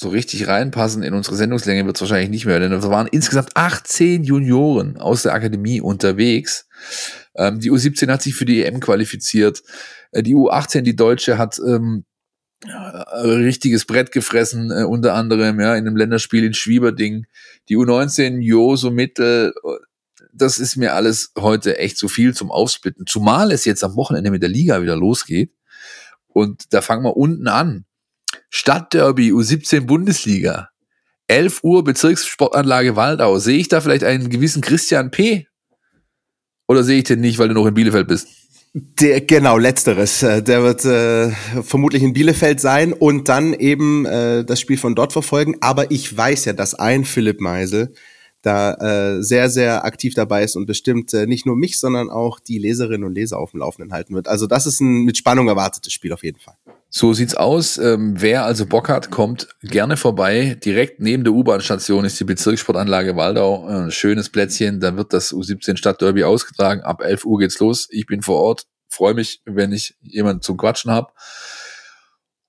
so 0.01 0.09
richtig 0.09 0.47
reinpassen 0.47 1.03
in 1.03 1.13
unsere 1.13 1.35
Sendungslänge 1.35 1.85
wird 1.85 1.95
es 1.95 2.01
wahrscheinlich 2.01 2.31
nicht 2.31 2.45
mehr, 2.45 2.59
denn 2.59 2.71
es 2.71 2.89
waren 2.89 3.07
insgesamt 3.07 3.55
18 3.55 4.23
Junioren 4.23 4.97
aus 4.97 5.21
der 5.23 5.33
Akademie 5.33 5.79
unterwegs. 5.79 6.67
Ähm, 7.35 7.59
die 7.59 7.71
U17 7.71 8.09
hat 8.11 8.23
sich 8.23 8.33
für 8.33 8.45
die 8.45 8.63
EM 8.63 8.79
qualifiziert. 8.79 9.61
Äh, 10.11 10.23
die 10.23 10.35
U18, 10.35 10.81
die 10.81 10.95
Deutsche, 10.95 11.37
hat 11.37 11.59
ähm, 11.59 12.05
richtiges 12.65 13.85
Brett 13.85 14.11
gefressen, 14.11 14.71
äh, 14.71 14.83
unter 14.83 15.13
anderem, 15.13 15.59
ja, 15.59 15.75
in 15.75 15.85
einem 15.85 15.95
Länderspiel 15.95 16.43
in 16.43 16.55
Schwieberding. 16.55 17.27
Die 17.69 17.77
U19, 17.77 18.39
Jo, 18.41 18.75
so 18.75 18.89
mittel, 18.89 19.53
das 20.33 20.57
ist 20.57 20.77
mir 20.77 20.95
alles 20.95 21.31
heute 21.37 21.77
echt 21.77 21.97
zu 21.97 22.07
viel 22.07 22.33
zum 22.33 22.51
Aufsplitten. 22.51 23.05
Zumal 23.05 23.51
es 23.51 23.65
jetzt 23.65 23.83
am 23.83 23.95
Wochenende 23.95 24.31
mit 24.31 24.41
der 24.41 24.49
Liga 24.49 24.81
wieder 24.81 24.95
losgeht. 24.95 25.53
Und 26.27 26.73
da 26.73 26.81
fangen 26.81 27.03
wir 27.03 27.17
unten 27.17 27.47
an. 27.47 27.85
Stadtderby 28.51 29.31
U17 29.31 29.81
Bundesliga. 29.87 30.69
11 31.27 31.63
Uhr 31.63 31.83
Bezirkssportanlage 31.83 32.95
Waldau. 32.97 33.39
Sehe 33.39 33.57
ich 33.57 33.69
da 33.69 33.79
vielleicht 33.81 34.03
einen 34.03 34.29
gewissen 34.29 34.61
Christian 34.61 35.09
P? 35.09 35.47
Oder 36.67 36.83
sehe 36.83 36.99
ich 36.99 37.05
den 37.05 37.21
nicht, 37.21 37.39
weil 37.39 37.47
du 37.47 37.53
noch 37.53 37.65
in 37.65 37.73
Bielefeld 37.73 38.07
bist? 38.07 38.27
Der, 38.73 39.21
genau, 39.21 39.57
letzteres. 39.57 40.21
Äh, 40.21 40.43
der 40.43 40.63
wird 40.63 40.85
äh, 40.85 41.31
vermutlich 41.63 42.03
in 42.03 42.13
Bielefeld 42.13 42.59
sein 42.59 42.93
und 42.93 43.29
dann 43.29 43.53
eben 43.53 44.05
äh, 44.05 44.43
das 44.43 44.59
Spiel 44.59 44.77
von 44.77 44.95
dort 44.95 45.13
verfolgen. 45.13 45.55
Aber 45.61 45.89
ich 45.89 46.15
weiß 46.15 46.45
ja, 46.45 46.53
dass 46.53 46.75
ein 46.75 47.05
Philipp 47.05 47.39
Meisel 47.39 47.93
da 48.41 48.73
äh, 48.73 49.23
sehr, 49.23 49.49
sehr 49.49 49.85
aktiv 49.85 50.13
dabei 50.13 50.43
ist 50.43 50.55
und 50.55 50.65
bestimmt 50.65 51.13
äh, 51.13 51.27
nicht 51.27 51.45
nur 51.45 51.55
mich, 51.55 51.79
sondern 51.79 52.09
auch 52.09 52.39
die 52.39 52.57
Leserinnen 52.57 53.03
und 53.03 53.13
Leser 53.13 53.37
auf 53.37 53.51
dem 53.51 53.59
Laufenden 53.59 53.93
halten 53.93 54.15
wird. 54.15 54.27
Also 54.27 54.47
das 54.47 54.65
ist 54.65 54.79
ein 54.79 55.03
mit 55.03 55.17
Spannung 55.17 55.47
erwartetes 55.47 55.93
Spiel 55.93 56.11
auf 56.11 56.23
jeden 56.23 56.39
Fall. 56.39 56.55
So 56.93 57.13
sieht's 57.13 57.35
aus. 57.35 57.77
Ähm, 57.77 58.15
wer 58.17 58.43
also 58.43 58.65
Bock 58.65 58.89
hat, 58.89 59.11
kommt 59.11 59.47
gerne 59.61 59.95
vorbei. 59.95 60.57
Direkt 60.65 60.99
neben 60.99 61.23
der 61.23 61.31
U-Bahn-Station 61.33 62.03
ist 62.03 62.19
die 62.19 62.25
Bezirkssportanlage 62.25 63.15
Waldau. 63.15 63.65
Ein 63.65 63.87
äh, 63.87 63.91
schönes 63.91 64.29
Plätzchen. 64.29 64.81
Da 64.81 64.97
wird 64.97 65.13
das 65.13 65.33
U17 65.33 65.77
Stadtderby 65.77 66.25
ausgetragen. 66.25 66.81
Ab 66.81 67.01
11 67.01 67.25
Uhr 67.25 67.39
geht's 67.39 67.59
los. 67.59 67.87
Ich 67.91 68.07
bin 68.07 68.21
vor 68.21 68.41
Ort. 68.41 68.65
Freue 68.89 69.13
mich, 69.13 69.41
wenn 69.45 69.71
ich 69.71 69.95
jemanden 70.01 70.41
zum 70.41 70.57
Quatschen 70.57 70.91
habe. 70.91 71.13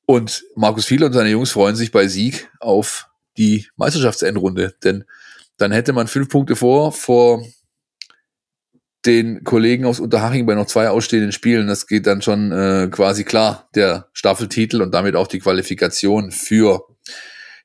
Und 0.06 0.42
Markus 0.56 0.86
Fiedler 0.86 1.06
und 1.06 1.12
seine 1.12 1.30
Jungs 1.30 1.52
freuen 1.52 1.76
sich 1.76 1.92
bei 1.92 2.08
Sieg 2.08 2.50
auf 2.58 3.08
die 3.36 3.68
Meisterschaftsendrunde. 3.76 4.74
Denn 4.82 5.04
dann 5.62 5.72
hätte 5.72 5.92
man 5.92 6.08
fünf 6.08 6.28
Punkte 6.28 6.56
vor, 6.56 6.92
vor 6.92 7.46
den 9.06 9.44
Kollegen 9.44 9.84
aus 9.84 10.00
Unterhaching 10.00 10.44
bei 10.44 10.54
noch 10.54 10.66
zwei 10.66 10.88
ausstehenden 10.88 11.32
Spielen. 11.32 11.68
Das 11.68 11.86
geht 11.86 12.06
dann 12.06 12.20
schon 12.20 12.52
äh, 12.52 12.88
quasi 12.90 13.24
klar, 13.24 13.68
der 13.74 14.08
Staffeltitel 14.12 14.82
und 14.82 14.92
damit 14.92 15.14
auch 15.14 15.28
die 15.28 15.38
Qualifikation 15.38 16.32
für 16.32 16.86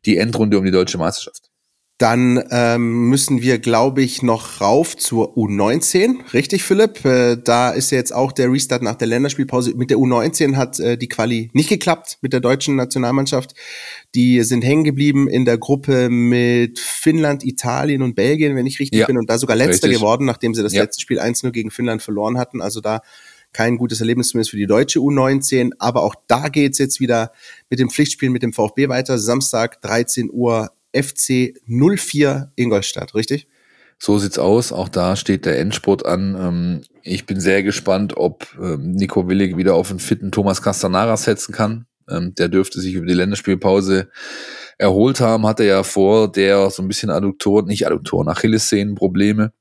die 0.06 0.18
Endrunde 0.18 0.60
um 0.60 0.66
die 0.66 0.72
deutsche 0.72 0.98
Meisterschaft. 0.98 1.47
Dann 1.98 2.43
ähm, 2.52 3.10
müssen 3.10 3.41
wir, 3.41 3.58
glaube 3.58 4.04
ich, 4.04 4.22
noch 4.22 4.62
rauf 4.62 4.95
zur 4.95 5.36
U19. 5.36 6.32
Richtig, 6.32 6.64
Philipp? 6.64 7.04
Äh, 7.04 7.38
da 7.43 7.72
ist 7.72 7.89
jetzt 7.89 8.14
auch 8.14 8.32
der 8.32 8.52
Restart 8.52 8.84
nach 8.84 8.93
der 8.93 9.08
Länderspielpause. 9.08 9.74
Mit 9.76 9.89
der 9.89 9.98
U19 9.98 10.56
hat 10.58 10.80
äh, 10.80 10.95
die 10.95 11.08
Quali 11.08 11.50
nicht 11.54 11.70
geklappt 11.70 12.20
mit 12.22 12.34
der 12.34 12.39
deutschen 12.39 12.76
Nationalmannschaft. 12.76 13.56
Die 14.14 14.43
sind 14.43 14.64
hängen 14.64 14.84
geblieben 14.84 15.28
in 15.28 15.43
der 15.43 15.58
Gruppe 15.58 16.10
mit 16.10 16.78
Finnland, 16.78 17.43
Italien 17.43 18.04
und 18.04 18.14
Belgien, 18.14 18.56
wenn 18.56 18.68
ich 18.68 18.80
richtig 18.80 19.00
ja, 19.00 19.08
bin. 19.08 19.18
Und 19.18 19.28
da 19.28 19.39
sogar 19.39 19.56
letzter 19.56 19.88
richtig. 19.88 20.00
geworden, 20.00 20.26
nachdem 20.26 20.54
sie 20.54 20.62
das 20.62 20.74
ja. 20.74 20.84
letzte 20.84 21.02
Spiel 21.02 21.20
1-0 21.20 21.50
gegen 21.50 21.72
Finnland 21.72 22.04
verloren 22.04 22.38
hatten. 22.38 22.62
Also 22.62 22.80
da 22.80 23.02
kein 23.54 23.78
gutes 23.78 24.02
Erlebnis 24.02 24.30
zumindest 24.30 24.52
für 24.52 24.58
die 24.58 24.68
deutsche 24.68 25.00
U19. 25.00 25.72
Aber 25.80 26.04
auch 26.04 26.14
da 26.28 26.50
geht's 26.50 26.78
jetzt 26.78 27.00
wieder 27.00 27.32
mit 27.72 27.80
dem 27.80 27.89
Pflichtspiel 27.89 28.30
mit 28.30 28.43
dem 28.43 28.54
VfB 28.54 28.88
weiter. 28.88 29.18
Samstag 29.18 29.82
13 29.82 30.30
Uhr 30.32 30.70
FC 31.02 31.54
04 31.66 32.52
Ingolstadt, 32.56 33.16
richtig? 33.16 33.48
So 34.00 34.20
sieht's 34.20 34.38
aus. 34.38 34.72
Auch 34.72 34.89
da 34.89 35.16
steht 35.16 35.45
der 35.45 35.60
Endspurt 35.60 36.06
an. 36.06 36.36
Ähm, 36.39 36.82
ich 37.02 37.26
bin 37.26 37.39
sehr 37.39 37.64
gespannt, 37.64 38.16
ob 38.16 38.48
ähm, 38.62 38.91
Nico 38.91 39.28
Willig 39.28 39.58
wieder 39.58 39.74
auf 39.76 39.89
einen 39.89 40.00
fitten 40.00 40.32
Thomas 40.32 40.62
Castanaras 40.62 41.24
setzen 41.24 41.54
kann. 41.54 41.86
Ähm, 42.10 42.36
der 42.36 42.48
dürfte 42.48 42.80
sich 42.80 42.93
über 42.93 43.06
die 43.06 43.14
Länderspielpause 43.14 44.10
erholt 44.78 45.20
haben, 45.20 45.48
hatte 45.48 45.64
ja 45.66 45.84
vor 45.84 46.32
der 46.32 46.70
so 46.70 46.84
ein 46.84 46.88
bisschen 46.88 47.10
Adduktoren, 47.10 47.66
nicht 47.66 47.88
Adduktoren, 47.88 48.30
Achillessehnenprobleme. 48.30 49.52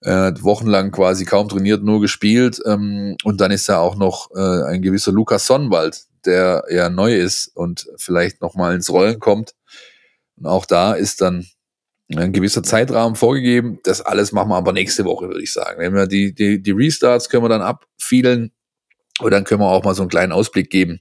Äh, 0.00 0.32
wochenlang 0.40 0.90
quasi 0.90 1.24
kaum 1.24 1.48
trainiert, 1.48 1.84
nur 1.84 2.00
gespielt. 2.00 2.60
Ähm, 2.66 3.16
und 3.22 3.40
dann 3.40 3.50
ist 3.52 3.68
da 3.68 3.78
auch 3.78 3.96
noch 3.96 4.30
äh, 4.34 4.64
ein 4.64 4.82
gewisser 4.82 5.12
Lukas 5.12 5.46
Sonnenwald, 5.46 6.06
der 6.24 6.64
ja 6.70 6.88
neu 6.88 7.14
ist 7.14 7.48
und 7.54 7.86
vielleicht 7.96 8.40
nochmal 8.40 8.74
ins 8.74 8.90
Rollen 8.90 9.20
kommt. 9.20 9.54
Und 10.36 10.46
auch 10.46 10.66
da 10.66 10.94
ist 10.94 11.20
dann 11.20 11.46
ein 12.14 12.32
gewisser 12.32 12.62
Zeitrahmen 12.62 13.16
vorgegeben. 13.16 13.78
Das 13.84 14.00
alles 14.00 14.32
machen 14.32 14.50
wir 14.50 14.56
aber 14.56 14.72
nächste 14.72 15.04
Woche, 15.04 15.28
würde 15.28 15.42
ich 15.42 15.52
sagen. 15.52 15.80
Wenn 15.80 15.94
wir 15.94 16.06
die, 16.06 16.34
die, 16.34 16.62
die 16.62 16.70
Restarts 16.70 17.28
können 17.28 17.44
wir 17.44 17.48
dann 17.48 17.62
abfielen 17.62 18.52
und 19.20 19.30
dann 19.30 19.44
können 19.44 19.60
wir 19.60 19.68
auch 19.68 19.84
mal 19.84 19.94
so 19.94 20.02
einen 20.02 20.10
kleinen 20.10 20.32
Ausblick 20.32 20.70
geben, 20.70 21.00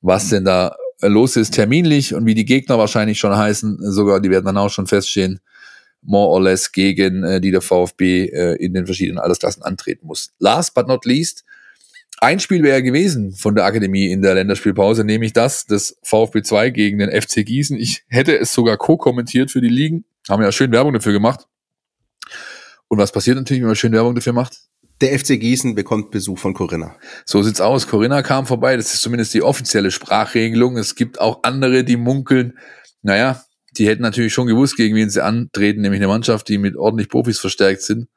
was 0.00 0.28
denn 0.28 0.44
da 0.44 0.76
los 1.02 1.36
ist 1.36 1.54
terminlich 1.54 2.14
und 2.14 2.26
wie 2.26 2.34
die 2.34 2.44
Gegner 2.44 2.78
wahrscheinlich 2.78 3.18
schon 3.18 3.36
heißen. 3.36 3.78
Sogar 3.92 4.20
die 4.20 4.30
werden 4.30 4.46
dann 4.46 4.58
auch 4.58 4.70
schon 4.70 4.86
feststehen, 4.86 5.40
more 6.02 6.28
or 6.28 6.42
less 6.42 6.72
gegen 6.72 7.24
äh, 7.24 7.40
die 7.40 7.50
der 7.50 7.60
VfB 7.60 8.26
äh, 8.26 8.54
in 8.56 8.74
den 8.74 8.86
verschiedenen 8.86 9.18
Altersklassen 9.18 9.62
antreten 9.62 10.06
muss. 10.06 10.32
Last 10.38 10.74
but 10.74 10.86
not 10.86 11.04
least, 11.04 11.44
ein 12.18 12.40
Spiel 12.40 12.62
wäre 12.62 12.82
gewesen 12.82 13.32
von 13.32 13.54
der 13.54 13.64
Akademie 13.64 14.10
in 14.10 14.22
der 14.22 14.34
Länderspielpause, 14.34 15.04
nämlich 15.04 15.32
das 15.32 15.66
des 15.66 15.98
VfB 16.02 16.42
2 16.42 16.70
gegen 16.70 16.98
den 16.98 17.10
FC 17.10 17.44
Gießen. 17.44 17.78
Ich 17.78 18.04
hätte 18.08 18.38
es 18.38 18.52
sogar 18.52 18.76
co-kommentiert 18.76 19.50
für 19.50 19.60
die 19.60 19.68
Ligen, 19.68 20.04
haben 20.28 20.42
ja 20.42 20.50
schön 20.52 20.72
Werbung 20.72 20.92
dafür 20.92 21.12
gemacht. 21.12 21.46
Und 22.88 22.98
was 22.98 23.12
passiert 23.12 23.36
natürlich, 23.36 23.60
wenn 23.62 23.68
man 23.68 23.76
schön 23.76 23.92
Werbung 23.92 24.14
dafür 24.14 24.32
macht? 24.32 24.58
Der 25.02 25.18
FC 25.18 25.38
Gießen 25.38 25.74
bekommt 25.74 26.10
Besuch 26.10 26.38
von 26.38 26.54
Corinna. 26.54 26.96
So 27.26 27.42
sieht's 27.42 27.60
aus. 27.60 27.86
Corinna 27.86 28.22
kam 28.22 28.46
vorbei. 28.46 28.76
Das 28.76 28.94
ist 28.94 29.02
zumindest 29.02 29.34
die 29.34 29.42
offizielle 29.42 29.90
Sprachregelung. 29.90 30.78
Es 30.78 30.94
gibt 30.94 31.20
auch 31.20 31.42
andere, 31.42 31.84
die 31.84 31.98
munkeln. 31.98 32.56
Naja, 33.02 33.44
die 33.76 33.86
hätten 33.86 34.00
natürlich 34.00 34.32
schon 34.32 34.46
gewusst, 34.46 34.76
gegen 34.76 34.96
wen 34.96 35.10
sie 35.10 35.22
antreten, 35.22 35.82
nämlich 35.82 36.00
eine 36.00 36.08
Mannschaft, 36.08 36.48
die 36.48 36.56
mit 36.56 36.76
ordentlich 36.76 37.10
Profis 37.10 37.38
verstärkt 37.38 37.82
sind 37.82 38.08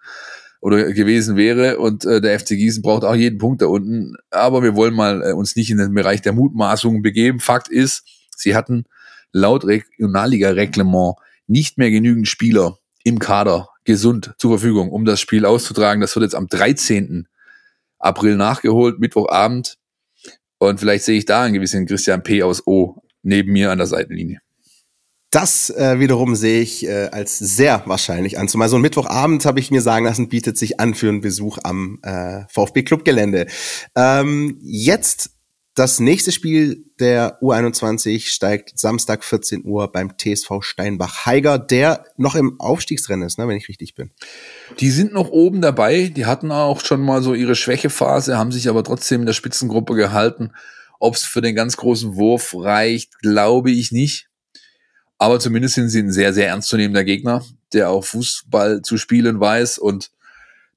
oder 0.62 0.92
gewesen 0.92 1.36
wäre. 1.36 1.78
Und 1.80 2.06
äh, 2.06 2.22
der 2.22 2.40
FC 2.40 2.50
Gießen 2.50 2.82
braucht 2.82 3.04
auch 3.04 3.16
jeden 3.16 3.38
Punkt 3.38 3.62
da 3.62 3.68
unten. 3.68 4.16
Aber 4.30 4.64
wir 4.64 4.76
wollen 4.76 4.94
mal 4.94 5.22
äh, 5.24 5.34
uns 5.34 5.56
nicht 5.56 5.70
in 5.70 5.78
den 5.78 5.94
Bereich 5.94 6.22
der 6.22 6.34
Mutmaßungen 6.34 7.02
begeben. 7.02 7.40
Fakt 7.40 7.70
ist, 7.70 8.04
sie 8.36 8.56
hatten 8.56 8.86
laut 9.32 9.66
Regionalliga-Reglement 9.66 11.16
nicht 11.48 11.78
mehr 11.78 11.92
genügend 11.92 12.28
Spieler 12.28 12.78
im 13.04 13.20
Kader 13.20 13.70
gesund 13.86 14.34
zur 14.38 14.52
Verfügung, 14.52 14.92
um 14.92 15.06
das 15.06 15.20
Spiel 15.20 15.46
auszutragen. 15.46 16.02
Das 16.02 16.16
wird 16.16 16.24
jetzt 16.24 16.36
am 16.36 16.48
13. 16.48 17.28
April 17.98 18.36
nachgeholt, 18.36 19.00
Mittwochabend. 19.00 19.78
Und 20.58 20.80
vielleicht 20.80 21.06
sehe 21.06 21.18
ich 21.18 21.26
da 21.26 21.44
einen 21.44 21.54
gewissen 21.54 21.86
Christian 21.86 22.22
P. 22.22 22.44
aus 22.44 22.66
O 22.68 23.02
neben 23.24 23.54
mir 23.54 23.72
an 23.72 23.78
der 23.78 23.88
Seitenlinie. 23.88 24.42
Das 25.32 25.70
äh, 25.70 26.00
wiederum 26.00 26.36
sehe 26.36 26.62
ich 26.62 26.86
äh, 26.88 27.10
als 27.12 27.38
sehr 27.38 27.84
wahrscheinlich 27.86 28.40
an. 28.40 28.48
Zumal 28.48 28.68
so 28.68 28.78
ein 28.78 28.82
Mittwochabend, 28.82 29.46
habe 29.46 29.60
ich 29.60 29.70
mir 29.70 29.82
sagen 29.82 30.06
lassen, 30.06 30.30
bietet 30.30 30.58
sich 30.58 30.80
an 30.80 30.96
für 30.96 31.10
einen 31.10 31.22
Besuch 31.22 31.60
am 31.64 32.00
äh, 32.02 32.46
VfB 32.50 32.82
Clubgelände. 32.82 33.46
Ähm, 33.96 34.58
jetzt 34.62 35.32
das 35.76 36.00
nächste 36.00 36.32
Spiel 36.32 36.84
der 37.00 37.42
U21 37.42 38.28
steigt 38.28 38.78
Samstag 38.78 39.24
14 39.24 39.64
Uhr 39.64 39.92
beim 39.92 40.18
TSV 40.18 40.62
Steinbach-Heiger, 40.62 41.58
der 41.58 42.06
noch 42.18 42.36
im 42.36 42.60
Aufstiegsrennen 42.60 43.26
ist, 43.26 43.38
ne, 43.38 43.48
wenn 43.48 43.56
ich 43.56 43.70
richtig 43.70 43.96
bin. 43.96 44.12
Die 44.80 44.90
sind 44.90 45.14
noch 45.14 45.30
oben 45.30 45.62
dabei. 45.62 46.12
Die 46.14 46.26
hatten 46.26 46.52
auch 46.52 46.84
schon 46.84 47.02
mal 47.02 47.22
so 47.22 47.34
ihre 47.34 47.56
Schwächephase, 47.56 48.38
haben 48.38 48.52
sich 48.52 48.68
aber 48.68 48.84
trotzdem 48.84 49.22
in 49.22 49.28
der 49.28 49.34
Spitzengruppe 49.34 49.94
gehalten. 49.94 50.52
Ob 51.00 51.16
es 51.16 51.24
für 51.24 51.40
den 51.40 51.56
ganz 51.56 51.78
großen 51.78 52.16
Wurf 52.16 52.54
reicht, 52.58 53.20
glaube 53.20 53.72
ich 53.72 53.94
nicht. 53.94 54.29
Aber 55.20 55.40
zumindest 55.40 55.76
sind 55.76 55.90
sie 55.90 56.00
ein 56.00 56.12
sehr, 56.12 56.34
sehr 56.34 56.48
ernstzunehmender 56.48 57.04
Gegner, 57.04 57.44
der 57.74 57.90
auch 57.90 58.06
Fußball 58.06 58.82
zu 58.82 58.98
spielen 58.98 59.40
weiß 59.40 59.78
und 59.78 60.12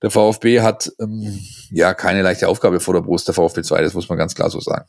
der 0.03 0.11
VfB 0.11 0.61
hat 0.61 0.93
ähm, 1.01 1.39
ja 1.71 1.95
keine 1.95 2.23
leichte 2.23 2.49
Aufgabe 2.49 2.81
vor 2.81 2.93
der 2.93 3.03
Brust, 3.03 3.29
der 3.29 3.35
VfB 3.35 3.63
2, 3.63 3.83
das 3.83 3.95
muss 3.95 4.09
man 4.09 4.19
ganz 4.19 4.35
klar 4.35 4.51
so 4.51 4.61
sagen. 4.61 4.85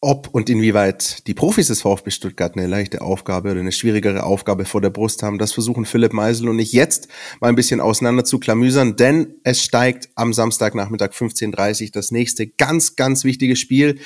Ob 0.00 0.28
und 0.32 0.50
inwieweit 0.50 1.26
die 1.26 1.34
Profis 1.34 1.68
des 1.68 1.80
VfB 1.80 2.10
Stuttgart 2.10 2.56
eine 2.56 2.66
leichte 2.66 3.00
Aufgabe 3.00 3.50
oder 3.50 3.60
eine 3.60 3.72
schwierigere 3.72 4.22
Aufgabe 4.22 4.66
vor 4.66 4.80
der 4.80 4.90
Brust 4.90 5.22
haben, 5.22 5.38
das 5.38 5.52
versuchen 5.52 5.86
Philipp 5.86 6.12
Meisel 6.12 6.48
und 6.48 6.58
ich 6.58 6.72
jetzt 6.72 7.08
mal 7.40 7.48
ein 7.48 7.54
bisschen 7.56 7.80
auseinander 7.80 8.24
zu 8.24 8.38
klamüsern, 8.38 8.96
denn 8.96 9.36
es 9.44 9.62
steigt 9.62 10.10
am 10.14 10.34
Samstagnachmittag 10.34 11.12
15.30 11.12 11.84
Uhr 11.86 11.90
das 11.94 12.10
nächste 12.10 12.46
ganz, 12.46 12.96
ganz 12.96 13.24
wichtige 13.24 13.56
Spiel. 13.56 13.98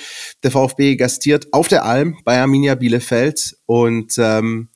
Der 0.45 0.53
VfB 0.53 0.97
gastiert 0.97 1.53
auf 1.53 1.67
der 1.67 1.85
Alm 1.85 2.17
bei 2.25 2.41
Arminia 2.41 2.77
Bielefeld 2.77 3.57
und 3.67 4.15
ähm, 4.19 4.69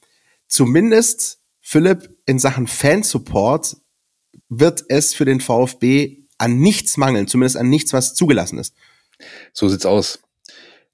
zumindest 0.52 1.38
Philipp 1.60 2.16
in 2.26 2.38
Sachen 2.38 2.66
Fansupport 2.66 3.76
wird 4.48 4.84
es 4.88 5.14
für 5.14 5.24
den 5.24 5.40
VfB 5.40 6.18
an 6.38 6.58
nichts 6.58 6.96
mangeln, 6.96 7.26
zumindest 7.26 7.56
an 7.56 7.70
nichts, 7.70 7.92
was 7.92 8.14
zugelassen 8.14 8.58
ist. 8.58 8.74
So 9.52 9.68
sieht's 9.68 9.86
aus. 9.86 10.20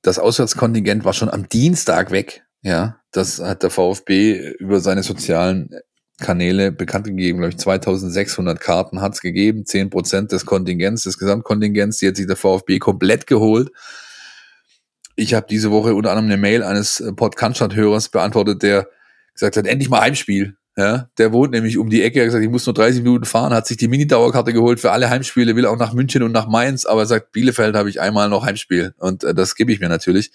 Das 0.02 0.18
Auswärtskontingent 0.18 1.04
war 1.04 1.12
schon 1.12 1.30
am 1.30 1.48
Dienstag 1.48 2.10
weg. 2.10 2.44
Ja, 2.62 3.00
das 3.10 3.40
hat 3.40 3.62
der 3.62 3.70
VfB 3.70 4.54
über 4.58 4.80
seine 4.80 5.02
sozialen 5.02 5.70
Kanäle 6.20 6.70
bekannt 6.70 7.06
gegeben. 7.06 7.38
Glaube 7.38 7.50
ich, 7.50 7.58
2600 7.58 8.60
Karten 8.60 9.00
hat's 9.00 9.20
gegeben. 9.20 9.64
10 9.64 9.90
Prozent 9.90 10.32
des 10.32 10.46
Kontingents, 10.46 11.04
des 11.04 11.18
Gesamtkontingents, 11.18 11.98
die 11.98 12.08
hat 12.08 12.16
sich 12.16 12.26
der 12.26 12.36
VfB 12.36 12.78
komplett 12.78 13.26
geholt. 13.26 13.70
ich 15.16 15.34
habe 15.34 15.46
diese 15.48 15.72
Woche 15.72 15.94
unter 15.94 16.10
anderem 16.10 16.26
eine 16.26 16.36
Mail 16.36 16.62
eines 16.62 17.02
Podcast-Hörers 17.16 18.10
beantwortet, 18.10 18.62
der 18.62 18.88
gesagt 19.38 19.56
hat, 19.56 19.66
endlich 19.66 19.88
mal 19.88 20.00
Heimspiel. 20.00 20.56
Ja, 20.76 21.08
der 21.18 21.32
wohnt 21.32 21.50
nämlich 21.50 21.76
um 21.76 21.90
die 21.90 22.04
Ecke, 22.04 22.20
hat 22.20 22.26
gesagt, 22.26 22.44
ich 22.44 22.50
muss 22.50 22.64
nur 22.64 22.74
30 22.74 23.02
Minuten 23.02 23.24
fahren, 23.24 23.52
hat 23.52 23.66
sich 23.66 23.76
die 23.76 23.88
Mini-Dauerkarte 23.88 24.52
geholt 24.52 24.78
für 24.78 24.92
alle 24.92 25.10
Heimspiele, 25.10 25.56
will 25.56 25.66
auch 25.66 25.76
nach 25.76 25.92
München 25.92 26.22
und 26.22 26.30
nach 26.30 26.46
Mainz, 26.46 26.86
aber 26.86 27.00
er 27.00 27.06
sagt, 27.06 27.32
Bielefeld 27.32 27.74
habe 27.74 27.90
ich 27.90 28.00
einmal 28.00 28.28
noch 28.28 28.46
Heimspiel 28.46 28.94
und 28.98 29.24
äh, 29.24 29.34
das 29.34 29.56
gebe 29.56 29.72
ich 29.72 29.80
mir 29.80 29.88
natürlich. 29.88 30.30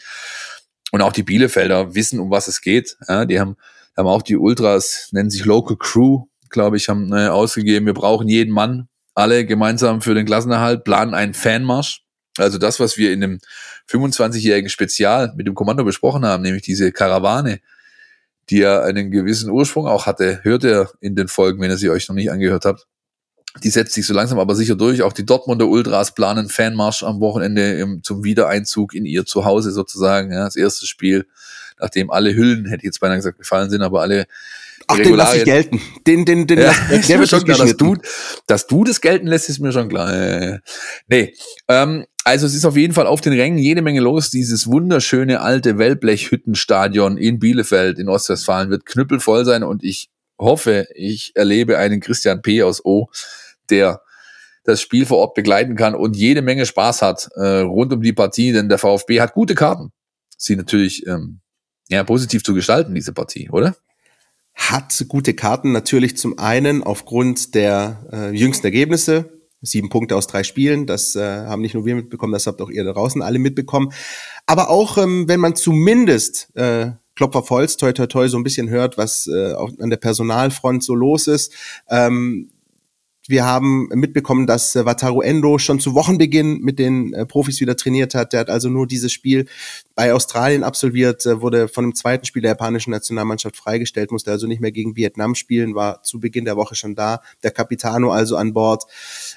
Und 0.91 1.01
auch 1.01 1.13
die 1.13 1.23
Bielefelder 1.23 1.95
wissen, 1.95 2.19
um 2.19 2.29
was 2.29 2.49
es 2.49 2.59
geht. 2.59 2.97
Ja, 3.07 3.23
die 3.23 3.39
haben, 3.39 3.55
haben 3.95 4.07
auch 4.07 4.21
die 4.21 4.35
Ultras, 4.35 5.07
nennen 5.11 5.29
sich 5.29 5.45
Local 5.45 5.77
Crew, 5.77 6.25
glaube 6.49 6.75
ich, 6.75 6.89
haben 6.89 7.13
äh, 7.13 7.27
ausgegeben, 7.27 7.85
wir 7.85 7.93
brauchen 7.93 8.27
jeden 8.27 8.53
Mann, 8.53 8.89
alle 9.15 9.45
gemeinsam 9.45 10.01
für 10.01 10.13
den 10.13 10.25
Klassenerhalt, 10.25 10.83
planen 10.83 11.13
einen 11.13 11.33
Fanmarsch. 11.33 12.03
Also 12.37 12.57
das, 12.57 12.81
was 12.81 12.97
wir 12.97 13.13
in 13.13 13.21
dem 13.21 13.39
25-jährigen 13.89 14.69
Spezial 14.69 15.33
mit 15.37 15.47
dem 15.47 15.55
Kommando 15.55 15.85
besprochen 15.85 16.25
haben, 16.25 16.43
nämlich 16.43 16.63
diese 16.63 16.91
Karawane, 16.91 17.59
die 18.49 18.57
ja 18.57 18.81
einen 18.81 19.11
gewissen 19.11 19.49
Ursprung 19.49 19.87
auch 19.87 20.05
hatte, 20.05 20.39
hört 20.43 20.63
ihr 20.63 20.89
in 20.99 21.15
den 21.15 21.27
Folgen, 21.27 21.61
wenn 21.61 21.71
ihr 21.71 21.77
sie 21.77 21.89
euch 21.89 22.07
noch 22.07 22.15
nicht 22.15 22.31
angehört 22.31 22.65
habt. 22.65 22.87
Die 23.63 23.69
setzt 23.69 23.93
sich 23.93 24.07
so 24.07 24.13
langsam 24.13 24.39
aber 24.39 24.55
sicher 24.55 24.75
durch. 24.75 25.03
Auch 25.03 25.13
die 25.13 25.25
Dortmunder 25.25 25.67
Ultras 25.67 26.15
planen 26.15 26.49
Fanmarsch 26.49 27.03
am 27.03 27.19
Wochenende 27.19 27.73
im, 27.73 28.03
zum 28.03 28.23
Wiedereinzug 28.23 28.95
in 28.95 29.05
ihr 29.05 29.25
Zuhause 29.25 29.71
sozusagen. 29.71 30.31
Ja, 30.31 30.45
das 30.45 30.55
erste 30.55 30.87
Spiel, 30.87 31.27
nachdem 31.79 32.09
alle 32.09 32.35
Hüllen, 32.35 32.65
hätte 32.65 32.81
ich 32.81 32.85
jetzt 32.85 32.99
beinahe 32.99 33.17
gesagt, 33.17 33.37
gefallen 33.37 33.69
sind, 33.69 33.83
aber 33.83 34.01
alle 34.01 34.25
Ach, 34.87 34.97
den 34.97 35.15
lasse 35.15 35.37
ich 35.37 35.45
gelten. 35.45 35.81
Den, 36.07 36.25
den, 36.25 36.47
den, 36.47 36.59
ja, 36.59 36.73
der 36.89 37.19
wird 37.19 37.29
schon 37.29 37.43
klar, 37.45 37.57
dass 37.57 37.77
du, 37.77 37.95
dass 38.47 38.67
du 38.67 38.83
das 38.83 39.01
gelten 39.01 39.27
lässt, 39.27 39.49
ist 39.49 39.59
mir 39.59 39.71
schon 39.71 39.87
klar. 39.87 40.59
Nee, 41.07 41.33
ähm, 41.67 42.05
also 42.23 42.45
es 42.45 42.55
ist 42.55 42.65
auf 42.65 42.77
jeden 42.77 42.93
Fall 42.93 43.07
auf 43.07 43.21
den 43.21 43.33
Rängen 43.33 43.57
jede 43.57 43.81
Menge 43.81 43.99
los. 43.99 44.29
Dieses 44.29 44.67
wunderschöne 44.67 45.41
alte 45.41 45.77
Wellblechhüttenstadion 45.77 47.17
in 47.17 47.39
Bielefeld 47.39 47.99
in 47.99 48.09
Ostwestfalen 48.09 48.69
wird 48.69 48.85
knüppelvoll 48.85 49.45
sein 49.45 49.63
und 49.63 49.83
ich 49.83 50.09
hoffe, 50.39 50.87
ich 50.95 51.35
erlebe 51.35 51.77
einen 51.77 51.99
Christian 51.99 52.41
P. 52.41 52.63
aus 52.63 52.83
O, 52.85 53.09
der 53.69 54.01
das 54.63 54.81
Spiel 54.81 55.05
vor 55.05 55.17
Ort 55.17 55.33
begleiten 55.33 55.75
kann 55.75 55.95
und 55.95 56.15
jede 56.15 56.41
Menge 56.41 56.65
Spaß 56.65 57.01
hat 57.01 57.29
äh, 57.35 57.59
rund 57.59 57.91
um 57.91 58.01
die 58.01 58.13
Partie, 58.13 58.53
denn 58.53 58.69
der 58.69 58.77
VfB 58.77 59.19
hat 59.19 59.33
gute 59.33 59.55
Karten. 59.55 59.91
Sie 60.37 60.55
natürlich 60.55 61.05
ähm, 61.05 61.41
ja, 61.89 62.03
positiv 62.03 62.43
zu 62.43 62.53
gestalten, 62.53 62.95
diese 62.95 63.13
Partie, 63.13 63.49
oder? 63.49 63.75
Hat 64.55 65.03
gute 65.07 65.33
Karten 65.33 65.71
natürlich 65.71 66.15
zum 66.15 66.39
einen 66.39 66.83
aufgrund 66.83 67.55
der 67.55 68.05
äh, 68.11 68.31
jüngsten 68.31 68.67
Ergebnisse, 68.67 69.42
Sieben 69.65 69.89
Punkte 69.89 70.15
aus 70.15 70.27
drei 70.27 70.43
Spielen, 70.43 70.85
das 70.85 71.15
äh, 71.15 71.45
haben 71.45 71.61
nicht 71.61 71.73
nur 71.73 71.85
wir 71.85 71.95
mitbekommen, 71.95 72.33
das 72.33 72.47
habt 72.47 72.61
auch 72.61 72.69
ihr 72.69 72.83
da 72.83 72.93
draußen 72.93 73.21
alle 73.21 73.39
mitbekommen. 73.39 73.91
Aber 74.45 74.69
auch, 74.69 74.97
ähm, 74.97 75.27
wenn 75.27 75.39
man 75.39 75.55
zumindest 75.55 76.55
äh, 76.55 76.91
Klopfer 77.15 77.43
Holz, 77.49 77.77
toi 77.77 77.93
toi 77.93 78.07
toi, 78.07 78.27
so 78.27 78.37
ein 78.37 78.43
bisschen 78.43 78.69
hört, 78.69 78.97
was 78.97 79.27
äh, 79.27 79.53
auch 79.53 79.71
an 79.79 79.89
der 79.89 79.97
Personalfront 79.97 80.83
so 80.83 80.95
los 80.95 81.27
ist, 81.27 81.53
ähm, 81.89 82.49
wir 83.27 83.45
haben 83.45 83.87
mitbekommen, 83.93 84.47
dass 84.47 84.75
äh, 84.75 84.85
Wataru 84.85 85.21
Endo 85.21 85.57
schon 85.57 85.79
zu 85.79 85.93
Wochenbeginn 85.93 86.59
mit 86.59 86.77
den 86.77 87.13
äh, 87.13 87.25
Profis 87.25 87.61
wieder 87.61 87.77
trainiert 87.77 88.15
hat. 88.15 88.33
Der 88.33 88.41
hat 88.41 88.49
also 88.49 88.69
nur 88.69 88.85
dieses 88.85 89.13
Spiel 89.13 89.47
bei 89.95 90.13
Australien 90.13 90.63
absolviert, 90.63 91.25
äh, 91.25 91.41
wurde 91.41 91.67
von 91.67 91.85
dem 91.85 91.95
zweiten 91.95 92.25
Spiel 92.25 92.41
der 92.41 92.51
japanischen 92.51 92.91
Nationalmannschaft 92.91 93.55
freigestellt, 93.55 94.11
musste 94.11 94.31
also 94.31 94.47
nicht 94.47 94.61
mehr 94.61 94.71
gegen 94.71 94.95
Vietnam 94.95 95.35
spielen, 95.35 95.75
war 95.75 96.01
zu 96.03 96.19
Beginn 96.19 96.45
der 96.45 96.55
Woche 96.55 96.75
schon 96.75 96.95
da. 96.95 97.21
Der 97.43 97.51
Capitano 97.51 98.11
also 98.11 98.35
an 98.35 98.53
Bord. 98.53 98.83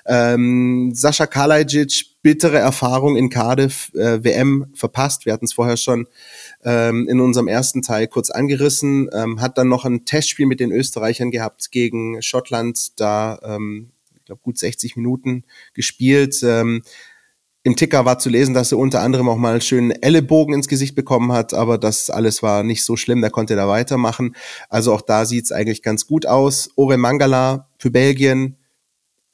Ähm, 0.07 0.92
Sascha 0.94 1.26
Kalajic, 1.26 2.16
bittere 2.22 2.59
Erfahrung 2.59 3.16
in 3.16 3.28
Cardiff, 3.28 3.92
äh, 3.94 4.24
WM 4.24 4.66
verpasst. 4.74 5.26
Wir 5.26 5.32
hatten 5.32 5.44
es 5.44 5.52
vorher 5.52 5.76
schon 5.76 6.09
ähm, 6.64 7.07
in 7.09 7.20
unserem 7.20 7.48
ersten 7.48 7.82
Teil 7.82 8.09
kurz 8.09 8.30
angerissen, 8.30 9.11
ähm, 9.12 9.40
hat 9.40 9.59
dann 9.59 9.68
noch 9.68 9.84
ein 9.84 10.07
Testspiel 10.07 10.46
mit 10.46 10.61
den 10.61 10.72
Österreichern 10.72 11.30
gehabt 11.30 11.70
gegen 11.70 12.22
Schottland, 12.22 12.98
da 12.98 13.38
ähm, 13.42 13.90
ich 14.16 14.24
glaube 14.24 14.40
gut 14.42 14.59
60 14.59 14.96
Minuten 14.96 15.44
gespielt. 15.74 16.40
Ähm, 16.42 16.82
im 17.66 17.74
Ticker 17.74 18.04
war 18.04 18.20
zu 18.20 18.28
lesen, 18.28 18.54
dass 18.54 18.70
er 18.70 18.78
unter 18.78 19.00
anderem 19.00 19.28
auch 19.28 19.36
mal 19.36 19.50
einen 19.50 19.60
schönen 19.60 19.90
Ellenbogen 19.90 20.54
ins 20.54 20.68
Gesicht 20.68 20.94
bekommen 20.94 21.32
hat, 21.32 21.52
aber 21.52 21.78
das 21.78 22.10
alles 22.10 22.40
war 22.40 22.62
nicht 22.62 22.84
so 22.84 22.94
schlimm, 22.94 23.22
der 23.22 23.30
konnte 23.30 23.56
da 23.56 23.66
weitermachen. 23.66 24.36
Also 24.68 24.94
auch 24.94 25.00
da 25.00 25.26
sieht's 25.26 25.50
eigentlich 25.50 25.82
ganz 25.82 26.06
gut 26.06 26.26
aus. 26.26 26.70
Ore 26.76 26.96
Mangala 26.96 27.68
für 27.76 27.90
Belgien, 27.90 28.56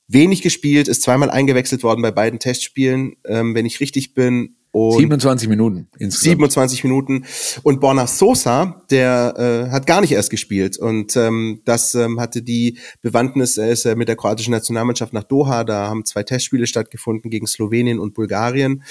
wenig 0.09 0.41
gespielt, 0.41 0.89
ist 0.89 1.03
zweimal 1.03 1.29
eingewechselt 1.29 1.83
worden 1.83 2.01
bei 2.01 2.11
beiden 2.11 2.39
Testspielen. 2.39 3.17
Ähm, 3.27 3.55
wenn 3.55 3.67
ich 3.67 3.81
richtig 3.81 4.15
bin, 4.15 4.57
und 4.73 4.99
27 4.99 5.49
Minuten 5.49 5.89
insgesamt. 5.99 6.39
27 6.39 6.85
Minuten. 6.85 7.25
Und 7.63 7.81
Borna 7.81 8.07
Sosa, 8.07 8.83
der 8.91 9.35
äh, 9.69 9.71
hat 9.71 9.87
gar 9.87 10.01
nicht 10.01 10.13
erst 10.13 10.31
gespielt. 10.31 10.79
Und 10.79 11.15
ähm, 11.15 11.61
das 11.67 11.95
ähm, 11.95 12.19
hatte 12.19 12.43
die 12.43 12.79
Bewandtnis, 13.03 13.59
er 13.59 13.71
ist 13.71 13.85
äh, 13.85 13.95
mit 13.95 14.09
der 14.09 14.17
kroatischen 14.17 14.53
Nationalmannschaft 14.53 15.13
nach 15.13 15.25
Doha. 15.25 15.65
Da 15.65 15.89
haben 15.89 16.07
zwei 16.07 16.23
Testspiele 16.23 16.67
stattgefunden 16.67 17.31
gegen 17.31 17.47
Slowenien 17.47 17.99
und 17.99 18.15
Bulgarien. 18.15 18.83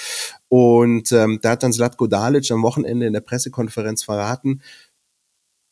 Und 0.49 1.11
ähm, 1.11 1.39
da 1.41 1.51
hat 1.51 1.63
dann 1.63 1.73
Zlatko 1.73 2.05
Dalic 2.05 2.51
am 2.51 2.61
Wochenende 2.61 3.07
in 3.07 3.13
der 3.13 3.21
Pressekonferenz 3.21 4.03
verraten, 4.03 4.61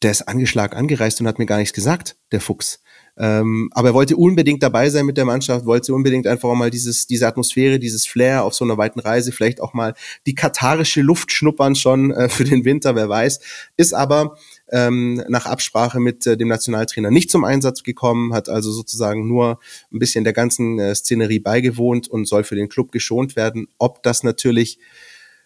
der 0.01 0.11
ist 0.11 0.27
angeschlagen 0.27 0.75
angereist 0.75 1.21
und 1.21 1.27
hat 1.27 1.39
mir 1.39 1.45
gar 1.45 1.57
nichts 1.57 1.73
gesagt, 1.73 2.15
der 2.31 2.41
Fuchs. 2.41 2.81
Ähm, 3.19 3.69
aber 3.73 3.89
er 3.89 3.93
wollte 3.93 4.15
unbedingt 4.15 4.63
dabei 4.63 4.89
sein 4.89 5.05
mit 5.05 5.17
der 5.17 5.25
Mannschaft, 5.25 5.65
wollte 5.65 5.93
unbedingt 5.93 6.25
einfach 6.25 6.53
mal 6.55 6.69
dieses, 6.69 7.05
diese 7.05 7.27
Atmosphäre, 7.27 7.77
dieses 7.77 8.05
Flair 8.05 8.45
auf 8.45 8.53
so 8.53 8.63
einer 8.63 8.77
weiten 8.77 9.01
Reise, 9.01 9.33
vielleicht 9.33 9.59
auch 9.59 9.73
mal 9.73 9.93
die 10.25 10.35
katarische 10.35 11.01
Luft 11.01 11.33
schnuppern 11.33 11.75
schon 11.75 12.11
äh, 12.11 12.29
für 12.29 12.45
den 12.45 12.63
Winter, 12.63 12.95
wer 12.95 13.09
weiß. 13.09 13.41
Ist 13.75 13.93
aber 13.93 14.37
ähm, 14.71 15.21
nach 15.27 15.45
Absprache 15.45 15.99
mit 15.99 16.25
äh, 16.27 16.37
dem 16.37 16.47
Nationaltrainer 16.47 17.11
nicht 17.11 17.29
zum 17.29 17.43
Einsatz 17.43 17.83
gekommen, 17.83 18.33
hat 18.33 18.47
also 18.47 18.71
sozusagen 18.71 19.27
nur 19.27 19.59
ein 19.91 19.99
bisschen 19.99 20.23
der 20.23 20.33
ganzen 20.33 20.79
äh, 20.79 20.95
Szenerie 20.95 21.39
beigewohnt 21.39 22.07
und 22.07 22.25
soll 22.25 22.45
für 22.45 22.55
den 22.55 22.69
Club 22.69 22.93
geschont 22.93 23.35
werden. 23.35 23.67
Ob 23.79 24.01
das 24.01 24.23
natürlich 24.23 24.79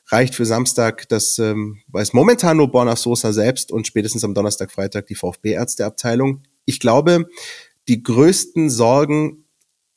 reicht 0.08 0.36
für 0.36 0.46
Samstag, 0.46 1.10
das 1.10 1.40
ähm, 1.40 1.80
weiß 1.88 2.14
momentan 2.14 2.58
nur 2.58 2.70
Borna 2.70 2.96
Sosa 2.96 3.34
selbst 3.34 3.72
und 3.72 3.88
spätestens 3.88 4.24
am 4.24 4.36
Donnerstag, 4.36 4.72
Freitag 4.72 5.08
die 5.08 5.16
VfB-Ärzteabteilung 5.16 6.44
ich 6.66 6.80
glaube, 6.80 7.28
die 7.88 8.02
größten 8.02 8.70
Sorgen, 8.70 9.46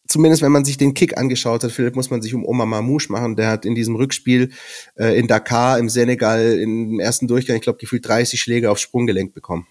zumindest 0.07 0.43
wenn 0.43 0.53
man 0.53 0.65
sich 0.65 0.79
den 0.79 0.95
Kick 0.95 1.17
angeschaut 1.17 1.65
hat, 1.65 1.73
Philipp, 1.73 1.97
muss 1.97 2.11
man 2.11 2.23
sich 2.23 2.35
um 2.35 2.45
Omar 2.45 2.67
Mamouche 2.67 3.11
machen. 3.11 3.37
Der 3.37 3.49
hat 3.49 3.65
in 3.65 3.75
diesem 3.75 3.97
Rückspiel 3.97 4.51
äh, 4.97 5.19
in 5.19 5.27
Dakar, 5.27 5.79
im 5.79 5.89
Senegal, 5.89 6.59
im 6.59 7.01
ersten 7.01 7.29
Durchgang, 7.29 7.57
ich 7.57 7.63
glaube, 7.63 7.79
gefühlt 7.79 8.07
30 8.07 8.41
Schläge 8.41 8.71
aufs 8.71 8.83
Sprunggelenk 8.83 9.35
bekommen. 9.35 9.67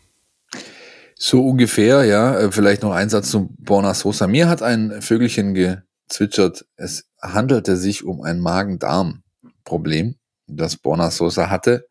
So 1.17 1.45
ungefähr, 1.45 2.03
ja. 2.05 2.37
Äh, 2.39 2.51
vielleicht 2.51 2.83
noch 2.83 2.91
ein 2.91 3.09
Satz 3.09 3.31
zu 3.31 3.49
Borna 3.57 3.93
Sosa. 3.93 4.27
Mir 4.27 4.49
hat 4.49 4.61
ein 4.61 5.01
Vögelchen 5.01 5.53
gezwitschert, 5.53 6.65
es 6.75 7.05
handelte 7.21 7.77
sich 7.77 8.03
um 8.03 8.21
ein 8.21 8.39
Magen-Darm-Problem, 8.39 10.15
das 10.47 10.77
Borna 10.77 11.11
Sosa 11.11 11.49
hatte. 11.49 11.87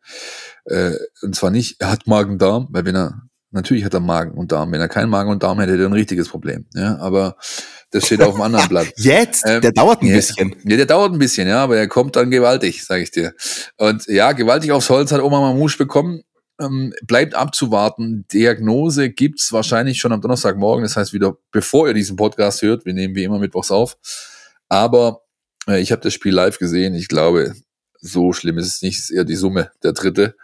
Äh, 0.65 0.93
und 1.21 1.35
zwar 1.35 1.51
nicht, 1.51 1.81
er 1.81 1.91
hat 1.91 2.07
Magen-Darm, 2.07 2.67
weil 2.69 2.85
wenn 2.85 2.95
er 2.95 3.21
Natürlich 3.55 3.85
hat 3.85 3.93
er 3.93 4.01
Magen 4.01 4.31
und 4.31 4.51
Darm. 4.51 4.73
Wenn 4.73 4.81
er 4.81 4.89
keinen 4.89 5.09
Magen 5.09 5.29
und 5.29 5.41
Darm 5.41 5.59
hätte, 5.61 5.71
hätte 5.71 5.83
er 5.83 5.89
ein 5.89 5.93
richtiges 5.93 6.27
Problem. 6.27 6.65
Ja, 6.73 6.97
aber 6.97 7.37
das 7.89 8.05
steht 8.05 8.21
auf 8.21 8.33
dem 8.33 8.41
anderen 8.41 8.67
Blatt. 8.67 8.91
Jetzt? 8.97 9.45
Ähm, 9.47 9.61
der 9.61 9.71
dauert 9.71 10.01
ein 10.01 10.07
ja, 10.07 10.15
bisschen. 10.17 10.53
Ja, 10.65 10.75
der 10.75 10.85
dauert 10.85 11.13
ein 11.13 11.19
bisschen, 11.19 11.47
ja, 11.47 11.63
aber 11.63 11.77
er 11.77 11.87
kommt 11.87 12.17
dann 12.17 12.29
gewaltig, 12.29 12.83
sage 12.83 13.03
ich 13.03 13.11
dir. 13.11 13.33
Und 13.77 14.07
ja, 14.07 14.33
gewaltig 14.33 14.73
aufs 14.73 14.89
Holz 14.89 15.13
hat 15.13 15.21
Oma 15.21 15.39
Mamouche 15.39 15.77
bekommen. 15.77 16.23
Ähm, 16.59 16.93
bleibt 17.07 17.33
abzuwarten. 17.33 18.25
Diagnose 18.33 19.09
gibt's 19.09 19.53
wahrscheinlich 19.53 19.99
schon 19.99 20.11
am 20.11 20.19
Donnerstagmorgen. 20.19 20.83
Das 20.83 20.97
heißt 20.97 21.13
wieder, 21.13 21.37
bevor 21.51 21.87
ihr 21.87 21.93
diesen 21.93 22.17
Podcast 22.17 22.61
hört. 22.61 22.85
Wir 22.85 22.93
nehmen 22.93 23.15
wie 23.15 23.23
immer 23.23 23.39
mittwochs 23.39 23.71
auf. 23.71 23.95
Aber 24.67 25.21
äh, 25.65 25.79
ich 25.79 25.93
habe 25.93 26.01
das 26.01 26.13
Spiel 26.13 26.33
live 26.33 26.59
gesehen. 26.59 26.93
Ich 26.93 27.07
glaube, 27.07 27.53
so 28.01 28.33
schlimm 28.33 28.57
ist 28.57 28.67
es 28.67 28.81
nicht. 28.81 28.97
Es 28.97 29.05
ist 29.05 29.11
eher 29.11 29.23
die 29.23 29.35
Summe, 29.35 29.71
der 29.81 29.93
dritte. 29.93 30.35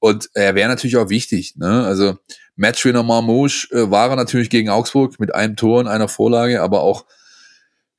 Und 0.00 0.30
er 0.32 0.54
wäre 0.54 0.68
natürlich 0.68 0.96
auch 0.96 1.10
wichtig. 1.10 1.56
Ne? 1.56 1.84
Also 1.84 2.18
Matchwinner 2.56 3.02
Marmouche 3.02 3.68
äh, 3.72 3.90
war 3.90 4.10
er 4.10 4.16
natürlich 4.16 4.50
gegen 4.50 4.68
Augsburg 4.68 5.18
mit 5.18 5.34
einem 5.34 5.56
Tor 5.56 5.80
und 5.80 5.88
einer 5.88 6.08
Vorlage, 6.08 6.62
aber 6.62 6.82
auch 6.82 7.04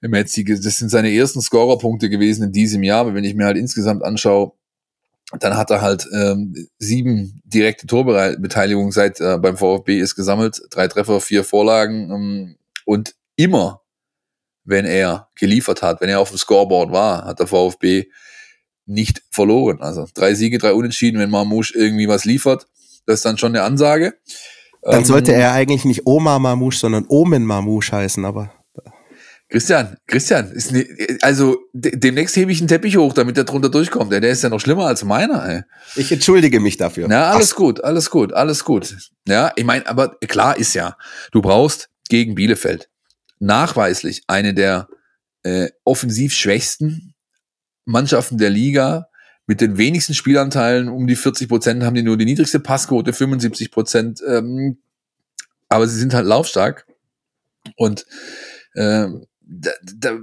jetzt 0.02 0.38
die, 0.38 0.44
das 0.44 0.78
sind 0.78 0.90
seine 0.90 1.14
ersten 1.14 1.42
Scorerpunkte 1.42 2.10
gewesen 2.10 2.44
in 2.44 2.52
diesem 2.52 2.84
Jahr, 2.84 3.02
aber 3.02 3.16
wenn 3.16 3.24
ich 3.24 3.34
mir 3.34 3.46
halt 3.46 3.58
insgesamt 3.58 4.04
anschaue, 4.04 4.52
dann 5.40 5.58
hat 5.58 5.72
er 5.72 5.82
halt 5.82 6.08
ähm, 6.14 6.68
sieben 6.78 7.42
direkte 7.46 7.88
Torbeteiligung 7.88 8.92
seit 8.92 9.20
äh, 9.20 9.38
beim 9.40 9.58
VfB 9.58 10.00
ist 10.00 10.16
gesammelt, 10.16 10.62
drei 10.70 10.88
Treffer, 10.88 11.20
vier 11.20 11.44
Vorlagen 11.44 12.12
ähm, 12.12 12.56
und 12.86 13.16
immer, 13.36 13.82
wenn 14.64 14.86
er 14.86 15.30
geliefert 15.36 15.82
hat, 15.82 16.02
wenn 16.02 16.10
er 16.10 16.20
auf 16.20 16.30
dem 16.30 16.38
Scoreboard 16.38 16.92
war, 16.92 17.26
hat 17.26 17.40
der 17.40 17.48
VfB 17.48 18.06
nicht 18.86 19.24
verloren. 19.32 19.82
Also 19.82 20.08
drei 20.14 20.36
Siege, 20.36 20.60
drei 20.60 20.74
Unentschieden, 20.74 21.20
wenn 21.20 21.30
Marmouche 21.30 21.74
irgendwie 21.76 22.08
was 22.08 22.26
liefert. 22.26 22.68
Das 23.06 23.20
ist 23.20 23.26
dann 23.26 23.38
schon 23.38 23.56
eine 23.56 23.64
Ansage. 23.64 24.16
Dann 24.82 25.00
ähm, 25.00 25.06
sollte 25.06 25.34
er 25.34 25.54
eigentlich 25.54 25.86
nicht 25.86 26.06
Oma 26.06 26.38
Mamouche, 26.40 26.78
sondern 26.78 27.06
Omen 27.08 27.46
Mamouche 27.46 27.92
heißen, 27.92 28.24
aber. 28.24 28.52
Christian, 29.48 29.98
Christian, 30.08 30.52
ist 30.52 30.72
ne, 30.72 30.88
also 31.22 31.58
demnächst 31.74 32.36
hebe 32.36 32.52
ich 32.52 32.60
einen 32.60 32.68
Teppich 32.68 32.98
hoch, 32.98 33.14
damit 33.14 33.38
der 33.38 33.44
drunter 33.44 33.70
durchkommt. 33.70 34.12
Der, 34.12 34.20
der 34.20 34.32
ist 34.32 34.42
ja 34.42 34.50
noch 34.50 34.60
schlimmer 34.60 34.88
als 34.88 35.04
meiner. 35.04 35.48
Ey. 35.48 35.62
Ich 35.96 36.12
entschuldige 36.12 36.60
mich 36.60 36.78
dafür. 36.78 37.08
Ja, 37.10 37.32
alles 37.32 37.54
Ach. 37.54 37.58
gut, 37.58 37.84
alles 37.84 38.10
gut, 38.10 38.34
alles 38.34 38.64
gut. 38.64 38.96
Ja, 39.28 39.52
ich 39.56 39.64
meine, 39.64 39.86
aber 39.88 40.18
klar 40.28 40.58
ist 40.58 40.74
ja, 40.74 40.98
du 41.32 41.42
brauchst 41.42 41.90
gegen 42.10 42.34
Bielefeld 42.34 42.90
nachweislich 43.40 44.24
eine 44.28 44.54
der 44.54 44.88
äh, 45.44 45.70
offensiv 45.84 46.34
schwächsten 46.34 47.14
Mannschaften 47.86 48.38
der 48.38 48.50
Liga 48.50 49.08
mit 49.48 49.62
den 49.62 49.78
wenigsten 49.78 50.14
Spielanteilen, 50.14 50.90
um 50.90 51.08
die 51.08 51.16
40 51.16 51.48
Prozent 51.48 51.84
haben 51.84 51.96
die 51.96 52.04
nur 52.04 52.18
die 52.18 52.26
niedrigste 52.26 52.60
Passquote, 52.60 53.14
75 53.14 53.72
Prozent. 53.72 54.22
Ähm, 54.28 54.78
aber 55.70 55.88
sie 55.88 56.00
sind 56.00 56.14
halt 56.14 56.26
laufstark 56.26 56.86
und 57.76 58.06
äh, 58.74 59.08
da, 59.42 59.72
da 59.96 60.18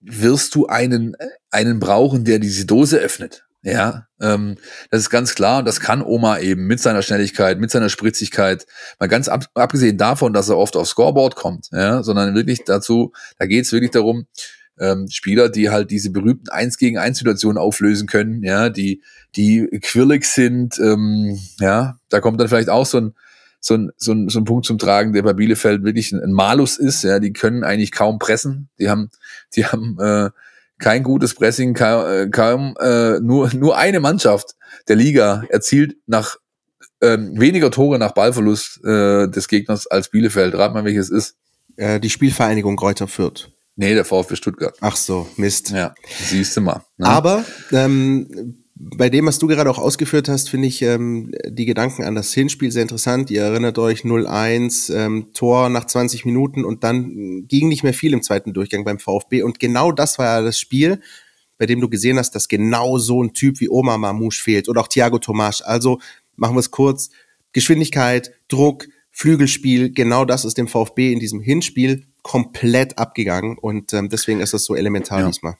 wirst 0.00 0.54
du 0.54 0.66
einen, 0.66 1.16
einen 1.50 1.78
brauchen, 1.78 2.24
der 2.24 2.38
diese 2.38 2.66
Dose 2.66 2.98
öffnet. 2.98 3.44
Ja, 3.64 4.08
ähm, 4.20 4.56
das 4.90 5.02
ist 5.02 5.10
ganz 5.10 5.36
klar 5.36 5.60
und 5.60 5.66
das 5.66 5.78
kann 5.78 6.02
Oma 6.02 6.40
eben 6.40 6.66
mit 6.66 6.80
seiner 6.80 7.02
Schnelligkeit, 7.02 7.60
mit 7.60 7.70
seiner 7.70 7.90
Spritzigkeit, 7.90 8.66
mal 8.98 9.06
ganz 9.06 9.28
ab, 9.28 9.44
abgesehen 9.54 9.98
davon, 9.98 10.32
dass 10.32 10.48
er 10.48 10.58
oft 10.58 10.74
aufs 10.74 10.90
Scoreboard 10.90 11.36
kommt, 11.36 11.68
ja, 11.70 12.02
sondern 12.02 12.34
wirklich 12.34 12.64
dazu, 12.64 13.12
da 13.38 13.46
geht 13.46 13.64
es 13.64 13.70
wirklich 13.70 13.92
darum, 13.92 14.26
ähm, 14.78 15.08
Spieler, 15.10 15.48
die 15.48 15.70
halt 15.70 15.90
diese 15.90 16.10
berühmten 16.10 16.48
1 16.48 16.78
gegen 16.78 16.98
1 16.98 17.18
Situationen 17.18 17.58
auflösen 17.58 18.06
können, 18.06 18.42
ja, 18.42 18.68
die, 18.68 19.02
die 19.36 19.66
quirlig 19.82 20.24
sind, 20.24 20.78
ähm, 20.78 21.38
ja, 21.60 21.96
da 22.08 22.20
kommt 22.20 22.40
dann 22.40 22.48
vielleicht 22.48 22.70
auch 22.70 22.86
so 22.86 22.98
ein, 22.98 23.14
so 23.60 23.74
ein, 23.74 23.92
so 23.96 24.12
ein, 24.12 24.28
so 24.28 24.40
ein 24.40 24.44
Punkt 24.44 24.66
zum 24.66 24.78
Tragen, 24.78 25.12
der 25.12 25.22
bei 25.22 25.34
Bielefeld 25.34 25.84
wirklich 25.84 26.10
ein, 26.12 26.20
ein 26.20 26.32
Malus 26.32 26.78
ist. 26.78 27.04
Ja, 27.04 27.20
die 27.20 27.32
können 27.32 27.62
eigentlich 27.62 27.92
kaum 27.92 28.18
pressen. 28.18 28.68
Die 28.80 28.90
haben, 28.90 29.10
die 29.54 29.64
haben 29.64 29.96
äh, 30.00 30.30
kein 30.80 31.04
gutes 31.04 31.34
Pressing, 31.34 31.74
kaum, 31.74 32.06
äh, 32.06 32.28
kaum 32.28 32.74
äh, 32.80 33.20
nur, 33.20 33.54
nur 33.54 33.78
eine 33.78 34.00
Mannschaft 34.00 34.56
der 34.88 34.96
Liga 34.96 35.44
erzielt 35.48 35.96
nach 36.06 36.36
ähm, 37.00 37.38
weniger 37.38 37.70
Tore 37.70 37.98
nach 37.98 38.12
Ballverlust 38.12 38.84
äh, 38.84 39.28
des 39.28 39.48
Gegners 39.48 39.86
als 39.86 40.08
Bielefeld. 40.08 40.54
Rat 40.54 40.74
mal, 40.74 40.84
welches 40.84 41.10
ist. 41.10 41.36
Äh, 41.76 42.00
die 42.00 42.10
Spielvereinigung 42.10 42.76
Kräuter 42.76 43.08
Fürth. 43.08 43.51
Nee, 43.76 43.94
der 43.94 44.04
VfB 44.04 44.36
Stuttgart. 44.36 44.76
Ach 44.80 44.96
so, 44.96 45.28
Mist. 45.36 45.70
Ja, 45.70 45.94
siehst 46.26 46.56
du 46.56 46.60
mal. 46.60 46.84
Ne? 46.98 47.06
Aber 47.06 47.44
ähm, 47.72 48.62
bei 48.74 49.08
dem, 49.08 49.26
was 49.26 49.38
du 49.38 49.46
gerade 49.46 49.70
auch 49.70 49.78
ausgeführt 49.78 50.28
hast, 50.28 50.50
finde 50.50 50.68
ich 50.68 50.82
ähm, 50.82 51.32
die 51.46 51.66
Gedanken 51.66 52.04
an 52.04 52.14
das 52.14 52.34
Hinspiel 52.34 52.70
sehr 52.70 52.82
interessant. 52.82 53.30
Ihr 53.30 53.42
erinnert 53.42 53.78
euch 53.78 54.00
0-1, 54.00 54.92
ähm, 54.94 55.28
Tor 55.32 55.68
nach 55.68 55.86
20 55.86 56.24
Minuten 56.24 56.64
und 56.64 56.84
dann 56.84 57.46
ging 57.46 57.68
nicht 57.68 57.82
mehr 57.82 57.94
viel 57.94 58.12
im 58.12 58.22
zweiten 58.22 58.52
Durchgang 58.52 58.84
beim 58.84 58.98
VfB. 58.98 59.42
Und 59.42 59.60
genau 59.60 59.92
das 59.92 60.18
war 60.18 60.26
ja 60.26 60.42
das 60.42 60.58
Spiel, 60.58 61.00
bei 61.58 61.66
dem 61.66 61.80
du 61.80 61.88
gesehen 61.88 62.18
hast, 62.18 62.34
dass 62.34 62.48
genau 62.48 62.98
so 62.98 63.22
ein 63.22 63.32
Typ 63.32 63.60
wie 63.60 63.68
Oma 63.70 63.96
Mamouche 63.96 64.42
fehlt 64.42 64.68
oder 64.68 64.80
auch 64.80 64.88
Thiago 64.88 65.18
Tomasch. 65.18 65.62
Also 65.62 66.00
machen 66.36 66.56
wir 66.56 66.60
es 66.60 66.70
kurz. 66.70 67.10
Geschwindigkeit, 67.52 68.32
Druck, 68.48 68.88
Flügelspiel, 69.12 69.92
genau 69.92 70.24
das 70.24 70.44
ist 70.44 70.58
dem 70.58 70.68
VfB 70.68 71.12
in 71.12 71.20
diesem 71.20 71.40
Hinspiel 71.40 72.06
komplett 72.22 72.98
abgegangen 72.98 73.58
und 73.58 73.92
ähm, 73.92 74.08
deswegen 74.08 74.40
ist 74.40 74.54
das 74.54 74.64
so 74.64 74.74
elementar 74.74 75.20
ja. 75.20 75.26
diesmal. 75.26 75.56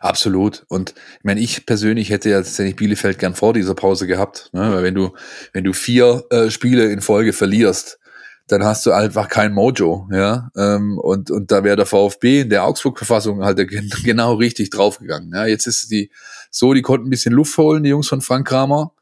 Absolut. 0.00 0.64
Und 0.68 0.94
ich 1.18 1.24
meine, 1.24 1.40
ich 1.40 1.64
persönlich 1.66 2.10
hätte 2.10 2.30
ja 2.30 2.38
tatsächlich 2.38 2.76
Bielefeld 2.76 3.18
gern 3.18 3.34
vor 3.34 3.54
dieser 3.54 3.74
Pause 3.74 4.06
gehabt. 4.06 4.50
Ne? 4.52 4.72
Weil 4.72 4.82
wenn 4.82 4.94
du, 4.94 5.14
wenn 5.52 5.64
du 5.64 5.72
vier 5.72 6.24
äh, 6.30 6.50
Spiele 6.50 6.90
in 6.92 7.00
Folge 7.00 7.32
verlierst, 7.32 7.98
dann 8.46 8.62
hast 8.62 8.84
du 8.84 8.92
einfach 8.92 9.28
kein 9.28 9.54
Mojo, 9.54 10.06
ja. 10.12 10.50
Ähm, 10.54 10.98
und, 10.98 11.30
und 11.30 11.50
da 11.50 11.64
wäre 11.64 11.76
der 11.76 11.86
VfB 11.86 12.42
in 12.42 12.50
der 12.50 12.64
Augsburg-Verfassung 12.64 13.42
halt 13.42 13.56
genau 14.04 14.34
richtig 14.34 14.68
draufgegangen. 14.68 15.30
Ja, 15.32 15.46
jetzt 15.46 15.66
ist 15.66 15.90
die 15.90 16.10
so, 16.50 16.74
die 16.74 16.82
konnten 16.82 17.06
ein 17.06 17.10
bisschen 17.10 17.32
Luft 17.32 17.56
holen, 17.56 17.82
die 17.82 17.90
Jungs 17.90 18.08
von 18.08 18.20
Frank 18.20 18.46
Kramer. 18.46 18.92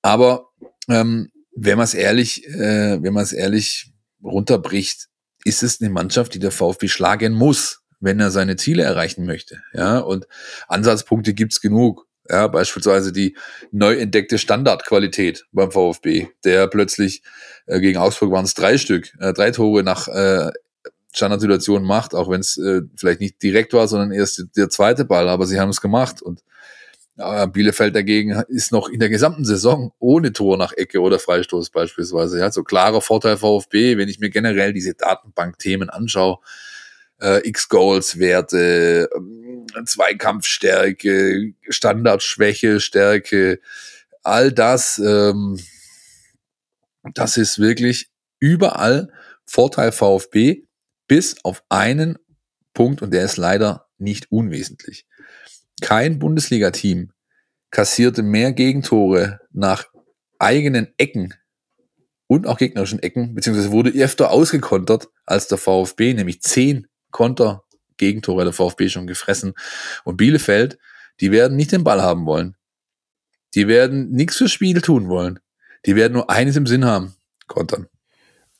Aber 0.00 0.48
ähm, 0.88 1.30
wenn 1.54 1.76
man 1.76 1.84
es 1.84 1.94
ehrlich, 1.94 2.46
äh, 2.48 3.02
wenn 3.02 3.12
man 3.12 3.22
es 3.22 3.32
ehrlich 3.32 3.92
runterbricht, 4.22 5.08
ist 5.44 5.62
es 5.62 5.80
eine 5.80 5.90
Mannschaft, 5.90 6.34
die 6.34 6.38
der 6.38 6.50
VfB 6.50 6.88
schlagen 6.88 7.34
muss 7.34 7.84
wenn 8.04 8.20
er 8.20 8.30
seine 8.30 8.56
Ziele 8.56 8.82
erreichen 8.82 9.24
möchte. 9.24 9.62
Ja, 9.72 9.98
und 9.98 10.28
Ansatzpunkte 10.68 11.34
gibt's 11.34 11.60
genug. 11.60 12.06
Ja, 12.28 12.46
beispielsweise 12.46 13.12
die 13.12 13.36
neu 13.70 13.96
entdeckte 13.96 14.38
Standardqualität 14.38 15.46
beim 15.52 15.70
VfB, 15.70 16.28
der 16.44 16.68
plötzlich 16.68 17.22
äh, 17.66 17.80
gegen 17.80 17.98
Augsburg 17.98 18.30
waren 18.30 18.46
es 18.46 18.54
drei 18.54 18.78
Stück, 18.78 19.12
äh, 19.20 19.34
drei 19.34 19.50
Tore 19.50 19.82
nach 19.82 20.08
äh, 20.08 20.50
Standardsituation 21.12 21.82
macht, 21.82 22.14
auch 22.14 22.30
wenn 22.30 22.40
es 22.40 22.56
äh, 22.56 22.80
vielleicht 22.96 23.20
nicht 23.20 23.42
direkt 23.42 23.74
war, 23.74 23.88
sondern 23.88 24.10
erst 24.10 24.42
der 24.56 24.70
zweite 24.70 25.04
Ball, 25.04 25.28
aber 25.28 25.46
sie 25.46 25.60
haben 25.60 25.68
es 25.68 25.82
gemacht 25.82 26.22
und 26.22 26.42
äh, 27.16 27.46
Bielefeld 27.46 27.94
dagegen 27.94 28.42
ist 28.48 28.72
noch 28.72 28.88
in 28.88 28.98
der 28.98 29.08
gesamten 29.08 29.44
Saison 29.44 29.92
ohne 29.98 30.32
Tor 30.32 30.56
nach 30.56 30.72
Ecke 30.72 31.00
oder 31.00 31.18
Freistoß 31.18 31.70
beispielsweise. 31.70 32.38
Ja, 32.40 32.50
so 32.50 32.64
klarer 32.64 33.00
Vorteil 33.00 33.36
VfB, 33.36 33.96
wenn 33.96 34.08
ich 34.08 34.18
mir 34.18 34.30
generell 34.30 34.72
diese 34.72 34.94
Datenbank-Themen 34.94 35.90
anschaue, 35.90 36.38
äh, 37.20 37.46
X-Goals-Werte, 37.48 39.08
ähm, 39.14 39.66
Zweikampfstärke, 39.86 41.54
Standardschwäche, 41.68 42.80
Stärke, 42.80 43.60
all 44.22 44.52
das, 44.52 44.98
ähm, 44.98 45.58
das 47.14 47.36
ist 47.36 47.58
wirklich 47.58 48.10
überall 48.40 49.12
Vorteil 49.46 49.92
VfB, 49.92 50.64
bis 51.06 51.36
auf 51.44 51.62
einen 51.68 52.18
Punkt, 52.72 53.02
und 53.02 53.12
der 53.12 53.24
ist 53.24 53.36
leider 53.36 53.88
nicht 53.98 54.32
unwesentlich. 54.32 55.06
Kein 55.80 56.18
Bundesliga-Team 56.18 57.12
kassierte 57.70 58.22
mehr 58.22 58.52
Gegentore 58.52 59.40
nach 59.52 59.86
eigenen 60.38 60.92
Ecken 60.96 61.34
und 62.26 62.46
auch 62.46 62.58
gegnerischen 62.58 63.02
Ecken, 63.02 63.34
beziehungsweise 63.34 63.72
wurde 63.72 63.90
öfter 63.90 64.30
ausgekontert 64.30 65.08
als 65.26 65.48
der 65.48 65.58
VfB, 65.58 66.14
nämlich 66.14 66.40
zehn 66.42 66.86
Konter, 67.10 67.64
Gegentore 67.96 68.44
der 68.44 68.52
VfB 68.52 68.88
schon 68.88 69.06
gefressen. 69.06 69.54
Und 70.04 70.16
Bielefeld, 70.16 70.78
die 71.20 71.30
werden 71.30 71.56
nicht 71.56 71.72
den 71.72 71.84
Ball 71.84 72.02
haben 72.02 72.26
wollen. 72.26 72.56
Die 73.54 73.68
werden 73.68 74.10
nichts 74.10 74.36
fürs 74.36 74.52
Spiel 74.52 74.80
tun 74.80 75.08
wollen. 75.08 75.38
Die 75.86 75.96
werden 75.96 76.14
nur 76.14 76.30
eines 76.30 76.56
im 76.56 76.66
Sinn 76.66 76.84
haben, 76.84 77.14
kontern. 77.46 77.88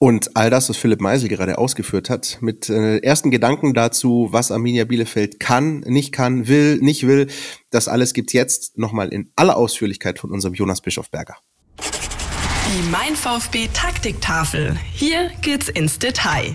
Und 0.04 0.36
all 0.36 0.50
das, 0.50 0.68
was 0.68 0.76
Philipp 0.76 1.00
Meisel 1.00 1.30
gerade 1.30 1.56
ausgeführt 1.56 2.10
hat, 2.10 2.36
mit 2.42 2.68
äh, 2.68 2.98
ersten 2.98 3.30
Gedanken 3.30 3.72
dazu, 3.72 4.28
was 4.32 4.50
Arminia 4.50 4.84
Bielefeld 4.84 5.40
kann, 5.40 5.80
nicht 5.80 6.12
kann, 6.12 6.46
will, 6.46 6.76
nicht 6.76 7.06
will, 7.06 7.28
das 7.70 7.88
alles 7.88 8.12
gibt's 8.12 8.34
jetzt 8.34 8.76
nochmal 8.76 9.08
in 9.08 9.30
aller 9.34 9.56
Ausführlichkeit 9.56 10.18
von 10.18 10.30
unserem 10.30 10.52
Jonas 10.52 10.82
Bischofberger. 10.82 11.36
Die 11.80 12.90
Mein 12.90 13.16
VfB 13.16 13.70
Taktiktafel. 13.72 14.76
Hier 14.92 15.30
geht's 15.40 15.70
ins 15.70 15.98
Detail. 15.98 16.54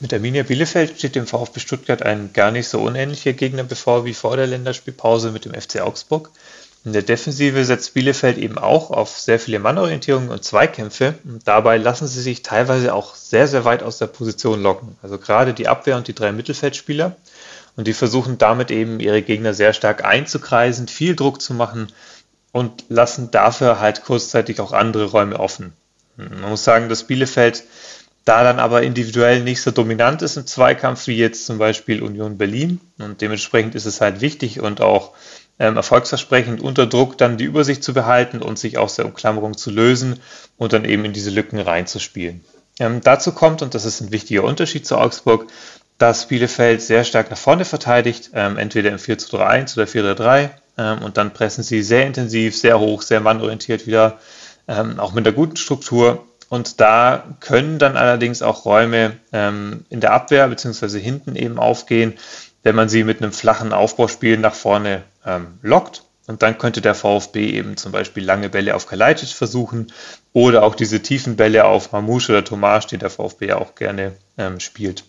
Mit 0.00 0.12
Arminia 0.12 0.42
Bielefeld 0.42 0.98
steht 0.98 1.14
dem 1.14 1.28
VfB 1.28 1.60
Stuttgart 1.60 2.02
ein 2.02 2.32
gar 2.32 2.50
nicht 2.50 2.66
so 2.66 2.80
unähnlicher 2.80 3.32
Gegner 3.32 3.62
bevor 3.62 4.04
wie 4.04 4.14
vor 4.14 4.36
der 4.36 4.48
Länderspielpause 4.48 5.30
mit 5.30 5.44
dem 5.44 5.54
FC 5.54 5.80
Augsburg. 5.82 6.32
In 6.84 6.92
der 6.92 7.02
Defensive 7.02 7.64
setzt 7.64 7.94
Bielefeld 7.94 8.38
eben 8.38 8.58
auch 8.58 8.90
auf 8.90 9.16
sehr 9.16 9.38
viele 9.38 9.60
Mannorientierungen 9.60 10.30
und 10.30 10.42
Zweikämpfe. 10.42 11.14
Und 11.24 11.46
dabei 11.46 11.76
lassen 11.76 12.08
sie 12.08 12.20
sich 12.20 12.42
teilweise 12.42 12.92
auch 12.92 13.14
sehr, 13.14 13.46
sehr 13.46 13.64
weit 13.64 13.84
aus 13.84 13.98
der 13.98 14.08
Position 14.08 14.62
locken. 14.62 14.96
Also 15.00 15.18
gerade 15.18 15.54
die 15.54 15.68
Abwehr 15.68 15.96
und 15.96 16.08
die 16.08 16.14
drei 16.14 16.32
Mittelfeldspieler. 16.32 17.14
Und 17.76 17.86
die 17.86 17.92
versuchen 17.92 18.36
damit 18.36 18.70
eben 18.70 18.98
ihre 18.98 19.22
Gegner 19.22 19.54
sehr 19.54 19.72
stark 19.72 20.04
einzukreisen, 20.04 20.88
viel 20.88 21.14
Druck 21.14 21.40
zu 21.40 21.54
machen 21.54 21.88
und 22.50 22.84
lassen 22.88 23.30
dafür 23.30 23.80
halt 23.80 24.04
kurzzeitig 24.04 24.60
auch 24.60 24.72
andere 24.72 25.06
Räume 25.06 25.38
offen. 25.38 25.72
Man 26.16 26.50
muss 26.50 26.64
sagen, 26.64 26.88
dass 26.88 27.04
Bielefeld 27.04 27.64
da 28.24 28.44
dann 28.44 28.60
aber 28.60 28.82
individuell 28.82 29.42
nicht 29.42 29.62
so 29.62 29.70
dominant 29.70 30.22
ist 30.22 30.36
im 30.36 30.46
Zweikampf 30.46 31.06
wie 31.06 31.16
jetzt 31.16 31.46
zum 31.46 31.58
Beispiel 31.58 32.02
Union 32.02 32.38
Berlin. 32.38 32.80
Und 32.98 33.20
dementsprechend 33.20 33.74
ist 33.74 33.86
es 33.86 34.00
halt 34.00 34.20
wichtig 34.20 34.60
und 34.60 34.80
auch 34.80 35.12
erfolgsversprechend 35.58 36.60
unter 36.60 36.86
Druck 36.86 37.18
dann 37.18 37.36
die 37.36 37.44
Übersicht 37.44 37.84
zu 37.84 37.94
behalten 37.94 38.42
und 38.42 38.58
sich 38.58 38.78
aus 38.78 38.96
der 38.96 39.04
Umklammerung 39.06 39.56
zu 39.56 39.70
lösen 39.70 40.20
und 40.56 40.72
dann 40.72 40.84
eben 40.84 41.04
in 41.04 41.12
diese 41.12 41.30
Lücken 41.30 41.58
reinzuspielen. 41.58 42.44
Ähm, 42.78 43.00
dazu 43.02 43.32
kommt, 43.32 43.62
und 43.62 43.74
das 43.74 43.84
ist 43.84 44.00
ein 44.00 44.12
wichtiger 44.12 44.44
Unterschied 44.44 44.86
zu 44.86 44.96
Augsburg, 44.96 45.46
dass 45.98 46.26
Bielefeld 46.26 46.82
sehr 46.82 47.04
stark 47.04 47.30
nach 47.30 47.38
vorne 47.38 47.64
verteidigt, 47.64 48.30
ähm, 48.34 48.58
entweder 48.58 48.90
im 48.90 48.98
4 48.98 49.16
3 49.16 49.46
1 49.46 49.76
oder 49.76 49.86
4 49.86 50.14
3 50.14 50.50
ähm, 50.78 51.02
und 51.02 51.16
dann 51.16 51.32
pressen 51.32 51.62
sie 51.62 51.82
sehr 51.82 52.06
intensiv, 52.06 52.56
sehr 52.56 52.80
hoch, 52.80 53.02
sehr 53.02 53.20
mannorientiert 53.20 53.86
wieder, 53.86 54.18
ähm, 54.66 54.98
auch 54.98 55.12
mit 55.12 55.26
einer 55.26 55.36
guten 55.36 55.56
Struktur 55.56 56.26
und 56.48 56.80
da 56.80 57.36
können 57.40 57.78
dann 57.78 57.96
allerdings 57.96 58.42
auch 58.42 58.64
Räume 58.64 59.16
ähm, 59.32 59.86
in 59.90 60.00
der 60.00 60.12
Abwehr 60.12 60.48
bzw. 60.48 60.98
hinten 60.98 61.36
eben 61.36 61.58
aufgehen, 61.58 62.14
wenn 62.62 62.74
man 62.74 62.88
sie 62.88 63.04
mit 63.04 63.22
einem 63.22 63.32
flachen 63.32 63.72
Aufbauspiel 63.72 64.36
nach 64.38 64.54
vorne 64.54 65.02
ähm, 65.26 65.58
lockt. 65.62 66.04
Und 66.28 66.42
dann 66.42 66.56
könnte 66.56 66.80
der 66.80 66.94
VfB 66.94 67.50
eben 67.50 67.76
zum 67.76 67.90
Beispiel 67.90 68.24
lange 68.24 68.48
Bälle 68.48 68.76
auf 68.76 68.86
Kalajdzic 68.86 69.30
versuchen 69.30 69.92
oder 70.32 70.62
auch 70.62 70.76
diese 70.76 71.02
tiefen 71.02 71.34
Bälle 71.36 71.64
auf 71.64 71.90
Mamouche 71.90 72.32
oder 72.32 72.44
Tomasch, 72.44 72.86
die 72.86 72.98
der 72.98 73.10
VfB 73.10 73.48
ja 73.48 73.58
auch 73.58 73.74
gerne 73.74 74.12
ähm, 74.38 74.60
spielt. 74.60 75.04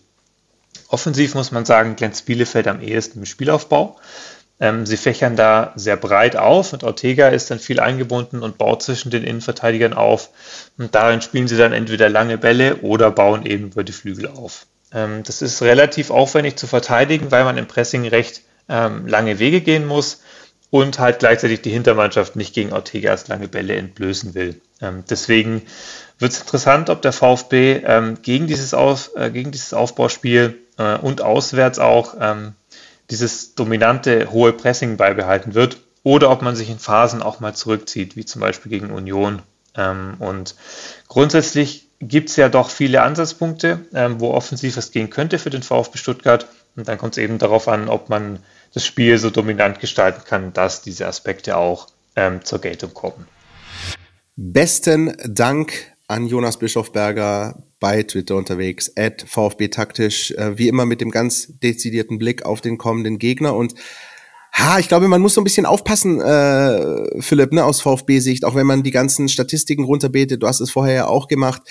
Offensiv 0.88 1.34
muss 1.34 1.52
man 1.52 1.64
sagen, 1.64 1.94
glänzt 1.96 2.26
Bielefeld 2.26 2.66
am 2.66 2.80
ehesten 2.80 3.20
im 3.20 3.26
Spielaufbau. 3.26 3.96
Ähm, 4.60 4.86
sie 4.86 4.96
fächern 4.96 5.36
da 5.36 5.72
sehr 5.76 5.96
breit 5.96 6.36
auf 6.36 6.72
und 6.72 6.84
Ortega 6.84 7.28
ist 7.28 7.50
dann 7.50 7.58
viel 7.58 7.80
eingebunden 7.80 8.42
und 8.42 8.58
baut 8.58 8.82
zwischen 8.82 9.10
den 9.10 9.24
Innenverteidigern 9.24 9.92
auf. 9.92 10.30
Und 10.78 10.94
darin 10.94 11.20
spielen 11.20 11.48
sie 11.48 11.56
dann 11.56 11.72
entweder 11.72 12.08
lange 12.08 12.38
Bälle 12.38 12.76
oder 12.76 13.10
bauen 13.10 13.46
eben 13.46 13.66
über 13.66 13.84
die 13.84 13.92
Flügel 13.92 14.28
auf. 14.28 14.66
Ähm, 14.92 15.22
das 15.24 15.42
ist 15.42 15.62
relativ 15.62 16.10
aufwendig 16.10 16.56
zu 16.56 16.66
verteidigen, 16.66 17.30
weil 17.30 17.44
man 17.44 17.58
im 17.58 17.66
Pressing 17.66 18.06
recht 18.06 18.42
ähm, 18.68 19.06
lange 19.06 19.38
Wege 19.38 19.60
gehen 19.60 19.86
muss 19.86 20.22
und 20.70 20.98
halt 20.98 21.18
gleichzeitig 21.18 21.62
die 21.62 21.70
Hintermannschaft 21.70 22.36
nicht 22.36 22.54
gegen 22.54 22.72
Ortegas 22.72 23.28
lange 23.28 23.48
Bälle 23.48 23.76
entblößen 23.76 24.34
will. 24.34 24.60
Ähm, 24.80 25.04
deswegen 25.08 25.62
wird 26.18 26.32
es 26.32 26.40
interessant, 26.40 26.90
ob 26.90 27.02
der 27.02 27.12
VfB 27.12 27.82
gegen, 28.22 28.46
dieses 28.46 28.72
Auf, 28.72 29.10
äh, 29.16 29.30
gegen 29.30 29.50
dieses 29.50 29.74
Aufbauspiel 29.74 30.58
äh, 30.78 30.96
und 30.96 31.22
auswärts 31.22 31.78
auch 31.78 32.14
dieses 33.10 33.54
dominante 33.54 34.30
hohe 34.30 34.52
Pressing 34.52 34.96
beibehalten 34.96 35.54
wird 35.54 35.78
oder 36.04 36.30
ob 36.30 36.40
man 36.40 36.56
sich 36.56 36.70
in 36.70 36.78
Phasen 36.78 37.22
auch 37.22 37.40
mal 37.40 37.54
zurückzieht, 37.54 38.16
wie 38.16 38.24
zum 38.24 38.40
Beispiel 38.40 38.70
gegen 38.70 38.90
Union. 38.90 39.42
Und 39.76 40.54
grundsätzlich 41.08 41.88
gibt 42.08 42.30
es 42.30 42.36
ja 42.36 42.48
doch 42.48 42.70
viele 42.70 43.02
Ansatzpunkte, 43.02 43.86
ähm, 43.94 44.20
wo 44.20 44.30
offensiv 44.30 44.76
was 44.76 44.90
gehen 44.90 45.10
könnte 45.10 45.38
für 45.38 45.50
den 45.50 45.62
VfB 45.62 45.98
Stuttgart. 45.98 46.48
Und 46.76 46.88
dann 46.88 46.98
kommt 46.98 47.16
es 47.16 47.22
eben 47.22 47.38
darauf 47.38 47.68
an, 47.68 47.88
ob 47.88 48.08
man 48.08 48.40
das 48.72 48.84
Spiel 48.84 49.18
so 49.18 49.30
dominant 49.30 49.80
gestalten 49.80 50.22
kann, 50.24 50.52
dass 50.52 50.82
diese 50.82 51.06
Aspekte 51.06 51.56
auch 51.56 51.88
ähm, 52.16 52.44
zur 52.44 52.60
Geltung 52.60 52.92
kommen. 52.92 53.26
Besten 54.36 55.16
Dank 55.24 55.92
an 56.08 56.26
Jonas 56.26 56.58
Bischofberger 56.58 57.62
bei 57.80 58.02
Twitter 58.02 58.36
unterwegs, 58.36 58.92
at 58.96 59.22
VfB 59.22 59.68
taktisch, 59.68 60.32
äh, 60.32 60.58
wie 60.58 60.68
immer 60.68 60.86
mit 60.86 61.00
dem 61.00 61.10
ganz 61.10 61.58
dezidierten 61.60 62.18
Blick 62.18 62.44
auf 62.44 62.60
den 62.60 62.78
kommenden 62.78 63.18
Gegner 63.18 63.54
und 63.54 63.74
Ha, 64.56 64.78
ich 64.78 64.88
glaube, 64.88 65.08
man 65.08 65.20
muss 65.20 65.34
so 65.34 65.40
ein 65.40 65.44
bisschen 65.44 65.66
aufpassen, 65.66 66.20
äh, 66.20 67.20
Philipp, 67.20 67.52
ne, 67.52 67.64
aus 67.64 67.80
VfB-Sicht, 67.80 68.44
auch 68.44 68.54
wenn 68.54 68.66
man 68.66 68.82
die 68.82 68.92
ganzen 68.92 69.28
Statistiken 69.28 69.84
runterbetet, 69.84 70.42
du 70.42 70.46
hast 70.46 70.60
es 70.60 70.70
vorher 70.70 70.94
ja 70.94 71.06
auch 71.06 71.26
gemacht, 71.26 71.62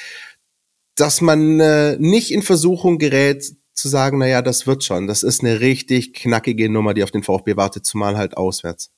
dass 0.96 1.22
man 1.22 1.60
äh, 1.60 1.98
nicht 1.98 2.32
in 2.32 2.42
Versuchung 2.42 2.98
gerät, 2.98 3.56
zu 3.74 3.90
sagen, 3.90 4.20
na 4.20 4.28
ja, 4.28 4.42
das 4.42 4.68
wird 4.68 4.84
schon. 4.84 5.08
Das 5.08 5.24
ist 5.24 5.42
eine 5.42 5.60
richtig 5.60 6.14
knackige 6.14 6.70
Nummer, 6.70 6.94
die 6.94 7.04
auf 7.04 7.12
den 7.12 7.24
VfB 7.24 7.58
wartet, 7.58 7.86
zumal 7.86 8.18
halt 8.18 8.38
auswärts. 8.38 8.92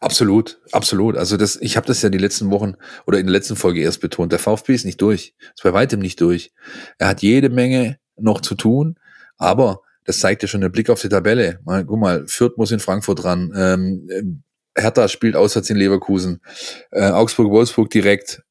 Absolut, 0.00 0.60
absolut. 0.72 1.16
Also 1.16 1.36
das, 1.36 1.56
ich 1.56 1.76
habe 1.76 1.86
das 1.86 2.02
ja 2.02 2.08
die 2.08 2.18
letzten 2.18 2.50
Wochen 2.50 2.74
oder 3.06 3.18
in 3.18 3.26
der 3.26 3.32
letzten 3.32 3.56
Folge 3.56 3.80
erst 3.80 4.00
betont. 4.00 4.32
Der 4.32 4.38
VfB 4.38 4.74
ist 4.74 4.84
nicht 4.84 5.00
durch, 5.00 5.34
ist 5.54 5.62
bei 5.62 5.72
weitem 5.72 6.00
nicht 6.00 6.20
durch. 6.20 6.52
Er 6.98 7.08
hat 7.08 7.22
jede 7.22 7.48
Menge 7.48 7.98
noch 8.16 8.40
zu 8.40 8.54
tun, 8.54 8.98
aber 9.36 9.82
das 10.06 10.18
zeigt 10.18 10.42
ja 10.42 10.48
schon 10.48 10.60
der 10.60 10.68
Blick 10.68 10.88
auf 10.88 11.00
die 11.00 11.08
Tabelle. 11.08 11.60
Mal, 11.64 11.84
guck 11.84 11.98
mal, 11.98 12.24
Fürth 12.26 12.56
muss 12.56 12.70
in 12.70 12.80
Frankfurt 12.80 13.24
ran, 13.24 13.52
ähm, 13.56 14.42
Hertha 14.76 15.08
spielt 15.08 15.36
auswärts 15.36 15.70
in 15.70 15.76
Leverkusen, 15.76 16.40
äh, 16.92 17.10
Augsburg, 17.10 17.50
Wolfsburg 17.50 17.90
direkt, 17.90 18.42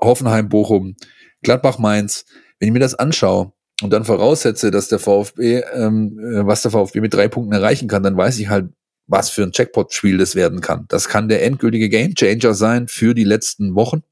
Hoffenheim, 0.00 0.48
Bochum, 0.48 0.96
Gladbach, 1.42 1.78
Mainz. 1.78 2.24
Wenn 2.58 2.68
ich 2.68 2.72
mir 2.72 2.80
das 2.80 2.94
anschaue 2.94 3.52
und 3.82 3.90
dann 3.90 4.04
voraussetze, 4.04 4.70
dass 4.70 4.88
der 4.88 4.98
VfB, 4.98 5.62
ähm, 5.74 6.18
äh, 6.18 6.46
was 6.46 6.62
der 6.62 6.70
VfB 6.70 7.00
mit 7.00 7.14
drei 7.14 7.28
Punkten 7.28 7.52
erreichen 7.52 7.88
kann, 7.88 8.02
dann 8.02 8.16
weiß 8.16 8.38
ich 8.38 8.48
halt, 8.48 8.70
was 9.06 9.30
für 9.30 9.42
ein 9.42 9.52
Jackpot-Spiel 9.52 10.18
das 10.18 10.34
werden 10.34 10.60
kann. 10.60 10.86
Das 10.88 11.08
kann 11.08 11.28
der 11.28 11.44
endgültige 11.44 11.88
Gamechanger 11.88 12.54
sein 12.54 12.88
für 12.88 13.14
die 13.14 13.24
letzten 13.24 13.74
Wochen. 13.74 14.02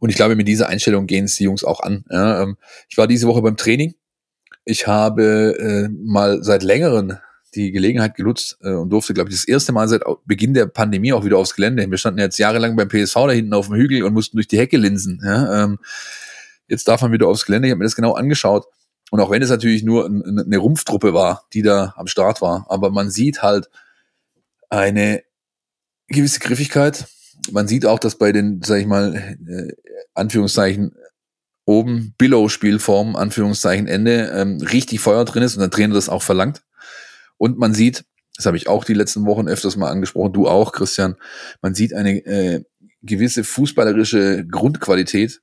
Und 0.00 0.10
ich 0.10 0.16
glaube, 0.16 0.36
mit 0.36 0.48
dieser 0.48 0.68
Einstellung 0.68 1.06
gehen 1.06 1.24
es 1.24 1.36
die 1.36 1.44
Jungs 1.44 1.64
auch 1.64 1.80
an. 1.80 2.04
Ja, 2.10 2.42
ähm, 2.42 2.56
ich 2.88 2.96
war 2.96 3.06
diese 3.06 3.26
Woche 3.26 3.42
beim 3.42 3.56
Training. 3.56 3.94
Ich 4.68 4.86
habe 4.86 5.56
äh, 5.58 5.88
mal 5.88 6.42
seit 6.44 6.62
längerem 6.62 7.16
die 7.54 7.72
Gelegenheit 7.72 8.14
genutzt 8.14 8.58
äh, 8.60 8.72
und 8.72 8.90
durfte, 8.90 9.14
glaube 9.14 9.30
ich, 9.30 9.36
das 9.36 9.48
erste 9.48 9.72
Mal 9.72 9.88
seit 9.88 10.02
Beginn 10.26 10.52
der 10.52 10.66
Pandemie 10.66 11.14
auch 11.14 11.24
wieder 11.24 11.38
aufs 11.38 11.54
Gelände. 11.54 11.90
Wir 11.90 11.96
standen 11.96 12.20
jetzt 12.20 12.38
jahrelang 12.38 12.76
beim 12.76 12.90
PSV 12.90 13.14
da 13.14 13.30
hinten 13.30 13.54
auf 13.54 13.68
dem 13.68 13.76
Hügel 13.76 14.02
und 14.02 14.12
mussten 14.12 14.36
durch 14.36 14.46
die 14.46 14.58
Hecke 14.58 14.76
linsen. 14.76 15.22
Ja, 15.24 15.64
ähm, 15.64 15.78
jetzt 16.68 16.86
darf 16.86 17.00
man 17.00 17.12
wieder 17.12 17.28
aufs 17.28 17.46
Gelände. 17.46 17.68
Ich 17.68 17.72
habe 17.72 17.78
mir 17.78 17.86
das 17.86 17.96
genau 17.96 18.12
angeschaut. 18.12 18.66
Und 19.10 19.20
auch 19.20 19.30
wenn 19.30 19.40
es 19.40 19.48
natürlich 19.48 19.84
nur 19.84 20.04
eine 20.04 20.58
Rumpftruppe 20.58 21.14
war, 21.14 21.46
die 21.54 21.62
da 21.62 21.94
am 21.96 22.06
Start 22.06 22.42
war, 22.42 22.66
aber 22.68 22.90
man 22.90 23.08
sieht 23.08 23.42
halt 23.42 23.70
eine 24.68 25.22
gewisse 26.08 26.40
Griffigkeit. 26.40 27.06
Man 27.50 27.68
sieht 27.68 27.86
auch, 27.86 27.98
dass 27.98 28.18
bei 28.18 28.32
den, 28.32 28.60
sag 28.62 28.80
ich 28.80 28.86
mal, 28.86 29.14
äh, 29.16 29.72
Anführungszeichen 30.12 30.94
oben 31.68 32.14
Billow-Spielform, 32.16 33.14
Anführungszeichen 33.14 33.86
Ende, 33.86 34.32
ähm, 34.34 34.56
richtig 34.62 35.00
Feuer 35.00 35.26
drin 35.26 35.42
ist 35.42 35.54
und 35.54 35.60
der 35.60 35.70
Trainer 35.70 35.94
das 35.94 36.08
auch 36.08 36.22
verlangt. 36.22 36.62
Und 37.36 37.58
man 37.58 37.74
sieht, 37.74 38.06
das 38.36 38.46
habe 38.46 38.56
ich 38.56 38.68
auch 38.68 38.84
die 38.84 38.94
letzten 38.94 39.26
Wochen 39.26 39.48
öfters 39.48 39.76
mal 39.76 39.90
angesprochen, 39.90 40.32
du 40.32 40.48
auch, 40.48 40.72
Christian, 40.72 41.16
man 41.60 41.74
sieht 41.74 41.92
eine 41.92 42.24
äh, 42.24 42.64
gewisse 43.02 43.44
fußballerische 43.44 44.46
Grundqualität, 44.46 45.42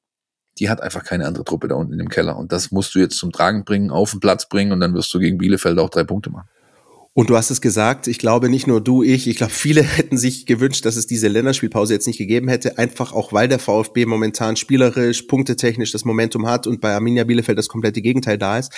die 0.58 0.68
hat 0.68 0.82
einfach 0.82 1.04
keine 1.04 1.28
andere 1.28 1.44
Truppe 1.44 1.68
da 1.68 1.76
unten 1.76 1.98
dem 2.00 2.10
Keller. 2.10 2.38
Und 2.38 2.52
das 2.52 2.72
musst 2.72 2.96
du 2.96 3.00
jetzt 3.00 3.18
zum 3.18 3.32
Tragen 3.32 3.64
bringen, 3.64 3.92
auf 3.92 4.10
den 4.10 4.20
Platz 4.20 4.50
bringen 4.50 4.72
und 4.72 4.80
dann 4.80 4.96
wirst 4.96 5.14
du 5.14 5.20
gegen 5.20 5.38
Bielefeld 5.38 5.78
auch 5.78 5.92
drei 5.92 6.06
Punkte 6.06 6.32
machen. 6.32 6.50
Und 7.18 7.30
du 7.30 7.38
hast 7.38 7.50
es 7.50 7.62
gesagt, 7.62 8.08
ich 8.08 8.20
glaube 8.20 8.50
nicht 8.50 8.68
nur 8.68 8.82
du, 8.82 9.02
ich, 9.02 9.30
ich 9.30 9.38
glaube 9.38 9.54
viele 9.54 9.82
hätten 9.84 10.18
sich 10.18 10.46
gewünscht, 10.46 10.84
dass 10.84 10.98
es 10.98 11.08
diese 11.08 11.30
Länderspielpause 11.30 11.94
jetzt 11.94 12.08
nicht 12.08 12.18
gegeben 12.18 12.50
hätte, 12.50 12.78
einfach 12.78 13.14
auch 13.14 13.32
weil 13.32 13.48
der 13.48 13.58
VfB 13.58 14.06
momentan 14.06 14.58
spielerisch, 14.58 15.22
punktetechnisch 15.22 15.94
das 15.94 16.04
Momentum 16.04 16.46
hat 16.46 16.68
und 16.68 16.82
bei 16.82 16.94
Arminia 16.94 17.24
Bielefeld 17.24 17.58
das 17.58 17.70
komplette 17.70 18.02
Gegenteil 18.02 18.38
da 18.38 18.58
ist. 18.60 18.74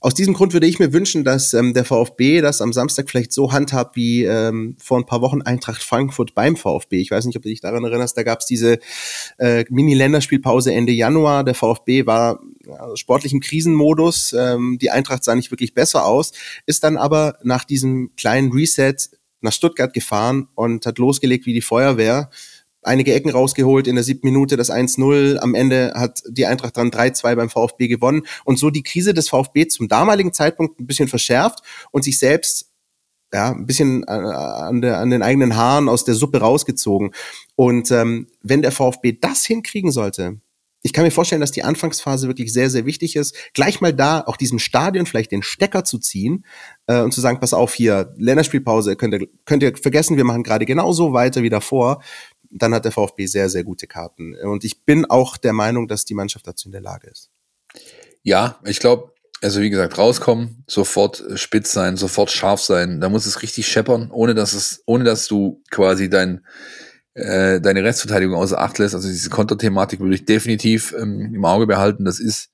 Aus 0.00 0.14
diesem 0.14 0.32
Grund 0.32 0.54
würde 0.54 0.66
ich 0.66 0.78
mir 0.78 0.94
wünschen, 0.94 1.22
dass 1.22 1.52
ähm, 1.52 1.74
der 1.74 1.84
VfB 1.84 2.40
das 2.40 2.62
am 2.62 2.72
Samstag 2.72 3.10
vielleicht 3.10 3.30
so 3.30 3.52
handhabt 3.52 3.94
wie 3.94 4.24
ähm, 4.24 4.74
vor 4.78 4.98
ein 4.98 5.04
paar 5.04 5.20
Wochen 5.20 5.42
Eintracht 5.42 5.82
Frankfurt 5.82 6.34
beim 6.34 6.56
VfB. 6.56 6.98
Ich 6.98 7.10
weiß 7.10 7.26
nicht, 7.26 7.36
ob 7.36 7.42
du 7.42 7.50
dich 7.50 7.60
daran 7.60 7.84
erinnerst, 7.84 8.16
da 8.16 8.22
gab 8.22 8.40
es 8.40 8.46
diese 8.46 8.78
äh, 9.36 9.66
Mini-Länderspielpause 9.68 10.72
Ende 10.72 10.92
Januar. 10.92 11.44
Der 11.44 11.54
VfB 11.54 12.06
war 12.06 12.40
ja, 12.66 12.96
sportlich 12.96 13.32
im 13.32 13.40
Krisenmodus. 13.40 14.32
Ähm, 14.32 14.78
die 14.80 14.90
Eintracht 14.90 15.24
sah 15.24 15.34
nicht 15.34 15.50
wirklich 15.50 15.74
besser 15.74 16.06
aus, 16.06 16.32
ist 16.66 16.84
dann 16.84 16.96
aber 16.96 17.38
nach 17.42 17.64
diesem 17.64 18.14
kleinen 18.16 18.52
Reset 18.52 18.94
nach 19.40 19.52
Stuttgart 19.52 19.92
gefahren 19.92 20.48
und 20.54 20.86
hat 20.86 20.98
losgelegt 20.98 21.46
wie 21.46 21.54
die 21.54 21.62
Feuerwehr 21.62 22.30
einige 22.82 23.14
Ecken 23.14 23.30
rausgeholt, 23.30 23.86
in 23.86 23.94
der 23.94 24.04
siebten 24.04 24.26
Minute 24.26 24.56
das 24.56 24.70
1-0. 24.70 25.38
Am 25.38 25.54
Ende 25.54 25.92
hat 25.94 26.22
die 26.28 26.46
Eintracht 26.46 26.76
dann 26.76 26.90
3-2 26.90 27.36
beim 27.36 27.50
VfB 27.50 27.88
gewonnen 27.88 28.22
und 28.44 28.58
so 28.58 28.70
die 28.70 28.82
Krise 28.82 29.14
des 29.14 29.28
VfB 29.28 29.68
zum 29.68 29.88
damaligen 29.88 30.32
Zeitpunkt 30.32 30.80
ein 30.80 30.86
bisschen 30.86 31.08
verschärft 31.08 31.62
und 31.90 32.02
sich 32.04 32.18
selbst 32.18 32.70
ja, 33.32 33.52
ein 33.52 33.66
bisschen 33.66 34.04
an, 34.04 34.82
der, 34.82 34.98
an 34.98 35.10
den 35.10 35.22
eigenen 35.22 35.56
Haaren 35.56 35.88
aus 35.88 36.04
der 36.04 36.14
Suppe 36.14 36.38
rausgezogen. 36.38 37.12
Und 37.54 37.90
ähm, 37.90 38.26
wenn 38.42 38.60
der 38.60 38.72
VfB 38.72 39.16
das 39.18 39.46
hinkriegen 39.46 39.90
sollte, 39.90 40.40
ich 40.82 40.92
kann 40.92 41.04
mir 41.04 41.10
vorstellen, 41.10 41.40
dass 41.40 41.52
die 41.52 41.62
Anfangsphase 41.62 42.26
wirklich 42.26 42.52
sehr, 42.52 42.68
sehr 42.68 42.86
wichtig 42.86 43.16
ist. 43.16 43.36
Gleich 43.54 43.80
mal 43.80 43.92
da 43.92 44.20
auch 44.20 44.36
diesem 44.36 44.58
Stadion 44.58 45.06
vielleicht 45.06 45.30
den 45.30 45.42
Stecker 45.42 45.84
zu 45.84 45.98
ziehen 45.98 46.44
äh, 46.86 47.00
und 47.00 47.12
zu 47.12 47.20
sagen, 47.20 47.40
pass 47.40 47.54
auf 47.54 47.74
hier, 47.74 48.12
Länderspielpause, 48.16 48.96
könnt 48.96 49.14
ihr, 49.14 49.28
könnt 49.44 49.62
ihr 49.62 49.76
vergessen, 49.76 50.16
wir 50.16 50.24
machen 50.24 50.42
gerade 50.42 50.66
genauso 50.66 51.12
weiter 51.12 51.42
wie 51.42 51.50
davor 51.50 52.02
dann 52.52 52.74
hat 52.74 52.84
der 52.84 52.92
VfB 52.92 53.26
sehr, 53.26 53.48
sehr 53.48 53.64
gute 53.64 53.86
Karten. 53.86 54.34
Und 54.34 54.64
ich 54.64 54.84
bin 54.84 55.06
auch 55.06 55.36
der 55.36 55.52
Meinung, 55.52 55.88
dass 55.88 56.04
die 56.04 56.14
Mannschaft 56.14 56.46
dazu 56.46 56.68
in 56.68 56.72
der 56.72 56.80
Lage 56.80 57.08
ist. 57.08 57.30
Ja, 58.22 58.60
ich 58.64 58.78
glaube, 58.78 59.12
also 59.40 59.60
wie 59.60 59.70
gesagt, 59.70 59.98
rauskommen, 59.98 60.62
sofort 60.68 61.24
spitz 61.34 61.72
sein, 61.72 61.96
sofort 61.96 62.30
scharf 62.30 62.60
sein. 62.60 63.00
Da 63.00 63.08
muss 63.08 63.26
es 63.26 63.42
richtig 63.42 63.66
scheppern, 63.66 64.10
ohne 64.12 64.34
dass 64.34 64.52
es, 64.52 64.82
ohne 64.86 65.04
dass 65.04 65.26
du 65.26 65.62
quasi 65.70 66.08
dein, 66.08 66.44
äh, 67.14 67.60
deine 67.60 67.84
Restverteidigung 67.84 68.34
außer 68.34 68.60
Acht 68.60 68.78
lässt. 68.78 68.94
Also 68.94 69.08
diese 69.08 69.30
Konterthematik 69.30 70.00
würde 70.00 70.14
ich 70.14 70.24
definitiv 70.24 70.94
ähm, 70.98 71.34
im 71.34 71.44
Auge 71.44 71.66
behalten. 71.66 72.04
Das 72.04 72.20
ist 72.20 72.50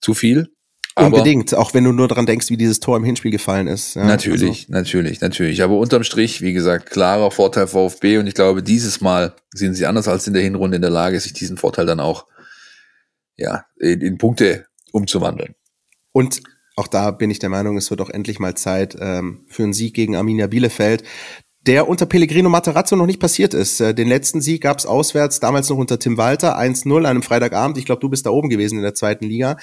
zu 0.00 0.14
viel. 0.14 0.50
Unbedingt, 0.96 1.54
auch 1.54 1.72
wenn 1.72 1.84
du 1.84 1.92
nur 1.92 2.08
daran 2.08 2.26
denkst, 2.26 2.50
wie 2.50 2.56
dieses 2.56 2.80
Tor 2.80 2.96
im 2.96 3.04
Hinspiel 3.04 3.30
gefallen 3.30 3.68
ist. 3.68 3.94
Ja, 3.94 4.04
natürlich, 4.04 4.62
also. 4.62 4.72
natürlich, 4.72 5.20
natürlich. 5.20 5.62
Aber 5.62 5.78
unterm 5.78 6.02
Strich, 6.02 6.42
wie 6.42 6.52
gesagt, 6.52 6.90
klarer 6.90 7.30
Vorteil 7.30 7.68
VfB 7.68 8.18
und 8.18 8.26
ich 8.26 8.34
glaube, 8.34 8.62
dieses 8.62 9.00
Mal 9.00 9.34
sind 9.54 9.74
sie 9.74 9.86
anders 9.86 10.08
als 10.08 10.26
in 10.26 10.34
der 10.34 10.42
Hinrunde 10.42 10.76
in 10.76 10.82
der 10.82 10.90
Lage, 10.90 11.18
sich 11.20 11.32
diesen 11.32 11.56
Vorteil 11.56 11.86
dann 11.86 12.00
auch 12.00 12.26
ja, 13.36 13.64
in, 13.78 14.00
in 14.00 14.18
Punkte 14.18 14.66
umzuwandeln. 14.92 15.54
Und 16.12 16.42
auch 16.76 16.88
da 16.88 17.10
bin 17.12 17.30
ich 17.30 17.38
der 17.38 17.50
Meinung, 17.50 17.76
es 17.76 17.90
wird 17.90 18.00
auch 18.00 18.10
endlich 18.10 18.38
mal 18.38 18.54
Zeit 18.54 18.96
ähm, 18.98 19.44
für 19.48 19.62
einen 19.62 19.72
Sieg 19.72 19.94
gegen 19.94 20.16
Arminia 20.16 20.48
Bielefeld 20.48 21.04
der 21.66 21.88
unter 21.88 22.06
Pellegrino 22.06 22.48
Materazzo 22.48 22.96
noch 22.96 23.06
nicht 23.06 23.20
passiert 23.20 23.52
ist. 23.52 23.80
Äh, 23.80 23.94
den 23.94 24.08
letzten 24.08 24.40
Sieg 24.40 24.62
gab 24.62 24.78
es 24.78 24.86
auswärts, 24.86 25.40
damals 25.40 25.68
noch 25.68 25.76
unter 25.76 25.98
Tim 25.98 26.16
Walter, 26.16 26.58
1-0 26.58 26.96
an 26.96 27.06
einem 27.06 27.22
Freitagabend. 27.22 27.76
Ich 27.76 27.84
glaube, 27.84 28.00
du 28.00 28.08
bist 28.08 28.24
da 28.24 28.30
oben 28.30 28.48
gewesen 28.48 28.76
in 28.76 28.82
der 28.82 28.94
zweiten 28.94 29.26
Liga. 29.26 29.56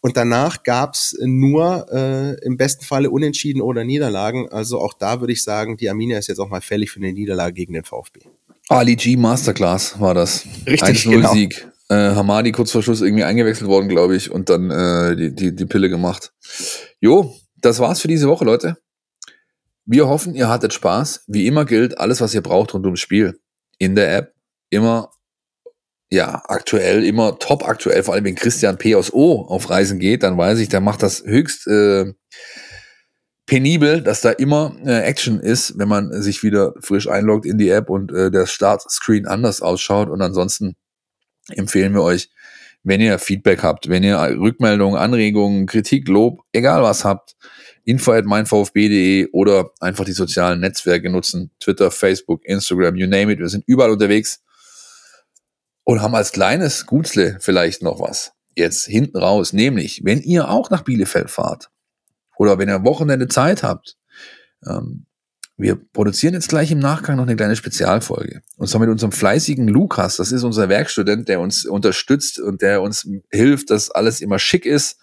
Und 0.00 0.16
danach 0.16 0.64
gab 0.64 0.94
es 0.94 1.16
nur 1.22 1.86
äh, 1.92 2.44
im 2.44 2.56
besten 2.56 2.84
Falle 2.84 3.10
Unentschieden 3.10 3.62
oder 3.62 3.84
Niederlagen. 3.84 4.48
Also 4.50 4.80
auch 4.80 4.94
da 4.94 5.20
würde 5.20 5.32
ich 5.32 5.44
sagen, 5.44 5.76
die 5.76 5.88
Arminia 5.88 6.18
ist 6.18 6.26
jetzt 6.26 6.40
auch 6.40 6.48
mal 6.48 6.60
fällig 6.60 6.90
für 6.90 6.98
eine 6.98 7.12
Niederlage 7.12 7.54
gegen 7.54 7.74
den 7.74 7.84
VfB. 7.84 8.20
Ali 8.68 8.96
G 8.96 9.16
Masterclass 9.16 10.00
war 10.00 10.14
das. 10.14 10.46
Richtig, 10.66 11.06
1-0 11.06 11.32
Sieg. 11.32 11.68
Genau. 11.88 12.00
äh, 12.00 12.14
Hamadi 12.14 12.50
kurz 12.50 12.72
vor 12.72 12.82
Schluss 12.82 13.00
irgendwie 13.00 13.24
eingewechselt 13.24 13.68
worden, 13.68 13.88
glaube 13.88 14.16
ich, 14.16 14.30
und 14.30 14.48
dann 14.48 14.70
äh, 14.70 15.14
die, 15.14 15.34
die, 15.34 15.54
die 15.54 15.66
Pille 15.66 15.88
gemacht. 15.88 16.32
Jo, 17.00 17.34
das 17.60 17.78
war's 17.78 18.00
für 18.00 18.08
diese 18.08 18.26
Woche, 18.28 18.44
Leute. 18.44 18.78
Wir 19.86 20.08
hoffen, 20.08 20.34
ihr 20.34 20.48
hattet 20.48 20.72
Spaß. 20.72 21.24
Wie 21.26 21.46
immer 21.46 21.64
gilt, 21.64 21.98
alles, 21.98 22.20
was 22.20 22.34
ihr 22.34 22.42
braucht 22.42 22.74
rund 22.74 22.86
ums 22.86 23.00
Spiel 23.00 23.38
in 23.78 23.94
der 23.94 24.16
App, 24.16 24.34
immer 24.70 25.10
ja, 26.10 26.42
aktuell, 26.46 27.04
immer 27.04 27.38
top 27.38 27.66
aktuell, 27.66 28.02
vor 28.02 28.14
allem 28.14 28.24
wenn 28.24 28.36
Christian 28.36 28.78
P. 28.78 28.94
aus 28.94 29.12
O 29.12 29.46
auf 29.48 29.68
Reisen 29.68 29.98
geht, 29.98 30.22
dann 30.22 30.38
weiß 30.38 30.60
ich, 30.60 30.68
der 30.68 30.80
macht 30.80 31.02
das 31.02 31.24
höchst 31.24 31.66
äh, 31.66 32.12
penibel, 33.46 34.00
dass 34.00 34.20
da 34.20 34.30
immer 34.30 34.76
äh, 34.84 35.00
Action 35.00 35.40
ist, 35.40 35.78
wenn 35.78 35.88
man 35.88 36.12
sich 36.22 36.42
wieder 36.42 36.74
frisch 36.80 37.08
einloggt 37.08 37.46
in 37.46 37.58
die 37.58 37.68
App 37.68 37.90
und 37.90 38.12
äh, 38.12 38.30
der 38.30 38.46
Startscreen 38.46 39.26
anders 39.26 39.60
ausschaut. 39.60 40.08
Und 40.08 40.22
ansonsten 40.22 40.76
empfehlen 41.48 41.92
wir 41.94 42.02
euch, 42.02 42.30
wenn 42.84 43.00
ihr 43.00 43.18
Feedback 43.18 43.62
habt, 43.62 43.88
wenn 43.88 44.02
ihr 44.02 44.18
Rückmeldungen, 44.18 44.98
Anregungen, 44.98 45.66
Kritik, 45.66 46.06
Lob, 46.08 46.42
egal 46.52 46.82
was 46.82 47.04
habt, 47.04 47.34
info 47.84 48.12
at 48.12 48.24
meinvfb.de 48.24 49.28
oder 49.32 49.70
einfach 49.80 50.04
die 50.04 50.12
sozialen 50.12 50.60
Netzwerke 50.60 51.10
nutzen, 51.10 51.50
Twitter, 51.60 51.90
Facebook, 51.90 52.44
Instagram, 52.44 52.96
you 52.96 53.06
name 53.06 53.32
it, 53.32 53.38
wir 53.38 53.48
sind 53.48 53.64
überall 53.66 53.90
unterwegs 53.90 54.42
und 55.84 56.00
haben 56.02 56.14
als 56.14 56.32
kleines 56.32 56.86
Gutsle 56.86 57.38
vielleicht 57.40 57.82
noch 57.82 58.00
was 58.00 58.32
jetzt 58.56 58.86
hinten 58.86 59.18
raus, 59.18 59.52
nämlich 59.52 60.02
wenn 60.04 60.20
ihr 60.20 60.48
auch 60.48 60.70
nach 60.70 60.82
Bielefeld 60.82 61.30
fahrt 61.30 61.70
oder 62.36 62.58
wenn 62.58 62.68
ihr 62.68 62.84
Wochenende 62.84 63.28
Zeit 63.28 63.62
habt, 63.62 63.96
ähm, 64.66 65.06
wir 65.56 65.76
produzieren 65.76 66.34
jetzt 66.34 66.48
gleich 66.48 66.72
im 66.72 66.80
Nachgang 66.80 67.16
noch 67.16 67.24
eine 67.24 67.36
kleine 67.36 67.54
Spezialfolge. 67.54 68.42
Und 68.56 68.68
zwar 68.68 68.80
mit 68.80 68.90
unserem 68.90 69.12
fleißigen 69.12 69.68
Lukas. 69.68 70.16
Das 70.16 70.32
ist 70.32 70.42
unser 70.42 70.68
Werkstudent, 70.68 71.28
der 71.28 71.38
uns 71.38 71.64
unterstützt 71.64 72.40
und 72.40 72.60
der 72.60 72.82
uns 72.82 73.08
hilft, 73.30 73.70
dass 73.70 73.90
alles 73.90 74.20
immer 74.20 74.40
schick 74.40 74.66
ist. 74.66 74.98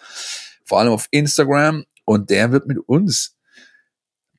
Vor 0.65 0.79
allem 0.79 0.91
auf 0.91 1.07
Instagram. 1.11 1.85
Und 2.05 2.29
der 2.29 2.51
wird 2.51 2.67
mit 2.67 2.77
uns 2.79 3.37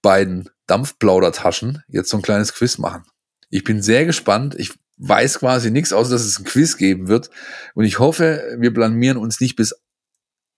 beiden 0.01 0.49
Dampfplaudertaschen 0.67 1.83
jetzt 1.89 2.11
so 2.11 2.17
ein 2.17 2.23
kleines 2.23 2.55
Quiz 2.55 2.79
machen. 2.79 3.05
Ich 3.51 3.65
bin 3.65 3.83
sehr 3.83 4.05
gespannt. 4.05 4.55
Ich 4.59 4.73
weiß 4.99 5.41
quasi 5.41 5.71
nichts, 5.71 5.93
außer 5.93 6.11
dass 6.11 6.25
es 6.25 6.39
ein 6.39 6.45
Quiz 6.45 6.77
geben 6.77 7.09
wird. 7.09 7.31
Und 7.75 7.85
ich 7.85 7.99
hoffe, 7.99 8.57
wir 8.59 8.73
blamieren 8.73 9.17
uns 9.17 9.41
nicht 9.41 9.57
bis 9.57 9.75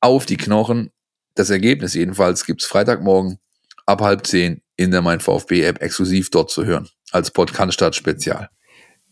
auf 0.01 0.27
die 0.27 0.37
Knochen. 0.37 0.91
Das 1.35 1.51
Ergebnis 1.51 1.95
jedenfalls 1.95 2.47
gibt's 2.47 2.65
Freitagmorgen 2.65 3.39
ab 3.87 4.01
halb 4.01 4.27
zehn 4.27 4.63
in 4.77 4.91
der 4.91 5.03
Mein 5.03 5.21
VfB 5.21 5.63
App 5.63 5.83
exklusiv 5.83 6.31
dort 6.31 6.51
zu 6.51 6.65
hören. 6.65 6.89
Als 7.11 7.31
Podcast 7.31 7.95
Spezial. 7.95 8.51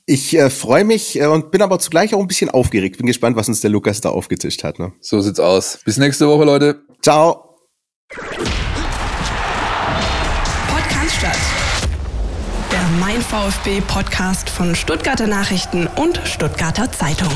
Ich 0.07 0.37
äh, 0.37 0.51
freue 0.51 0.85
mich 0.85 1.21
äh, 1.21 1.27
und 1.27 1.53
bin 1.53 1.63
aber 1.63 1.79
zugleich 1.79 2.15
auch 2.15 2.21
ein 2.21 2.27
bisschen 2.27 2.51
aufgeregt. 2.51 2.97
Bin 2.97 3.07
gespannt, 3.07 3.37
was 3.37 3.49
uns 3.49 3.61
der 3.61 3.71
Lukas 3.71 4.01
da 4.01 4.11
aufgetischt 4.11 4.65
hat. 4.65 4.79
Ne? 4.79 4.93
So 5.01 5.21
sieht's 5.21 5.41
aus. 5.41 5.79
Bis 5.85 5.99
nächste 5.99 6.27
Woche, 6.27 6.45
Leute. 6.45 6.83
Ciao. 7.01 7.52
Podcast 10.69 11.17
statt. 11.17 11.39
Der 12.71 12.83
Mein 13.01 13.23
VfB 13.23 13.81
Podcast 13.81 14.51
von 14.51 14.75
Stuttgarter 14.75 15.27
Nachrichten 15.27 15.87
und 15.87 16.21
Stuttgarter 16.25 16.93
Zeitung. 16.93 17.33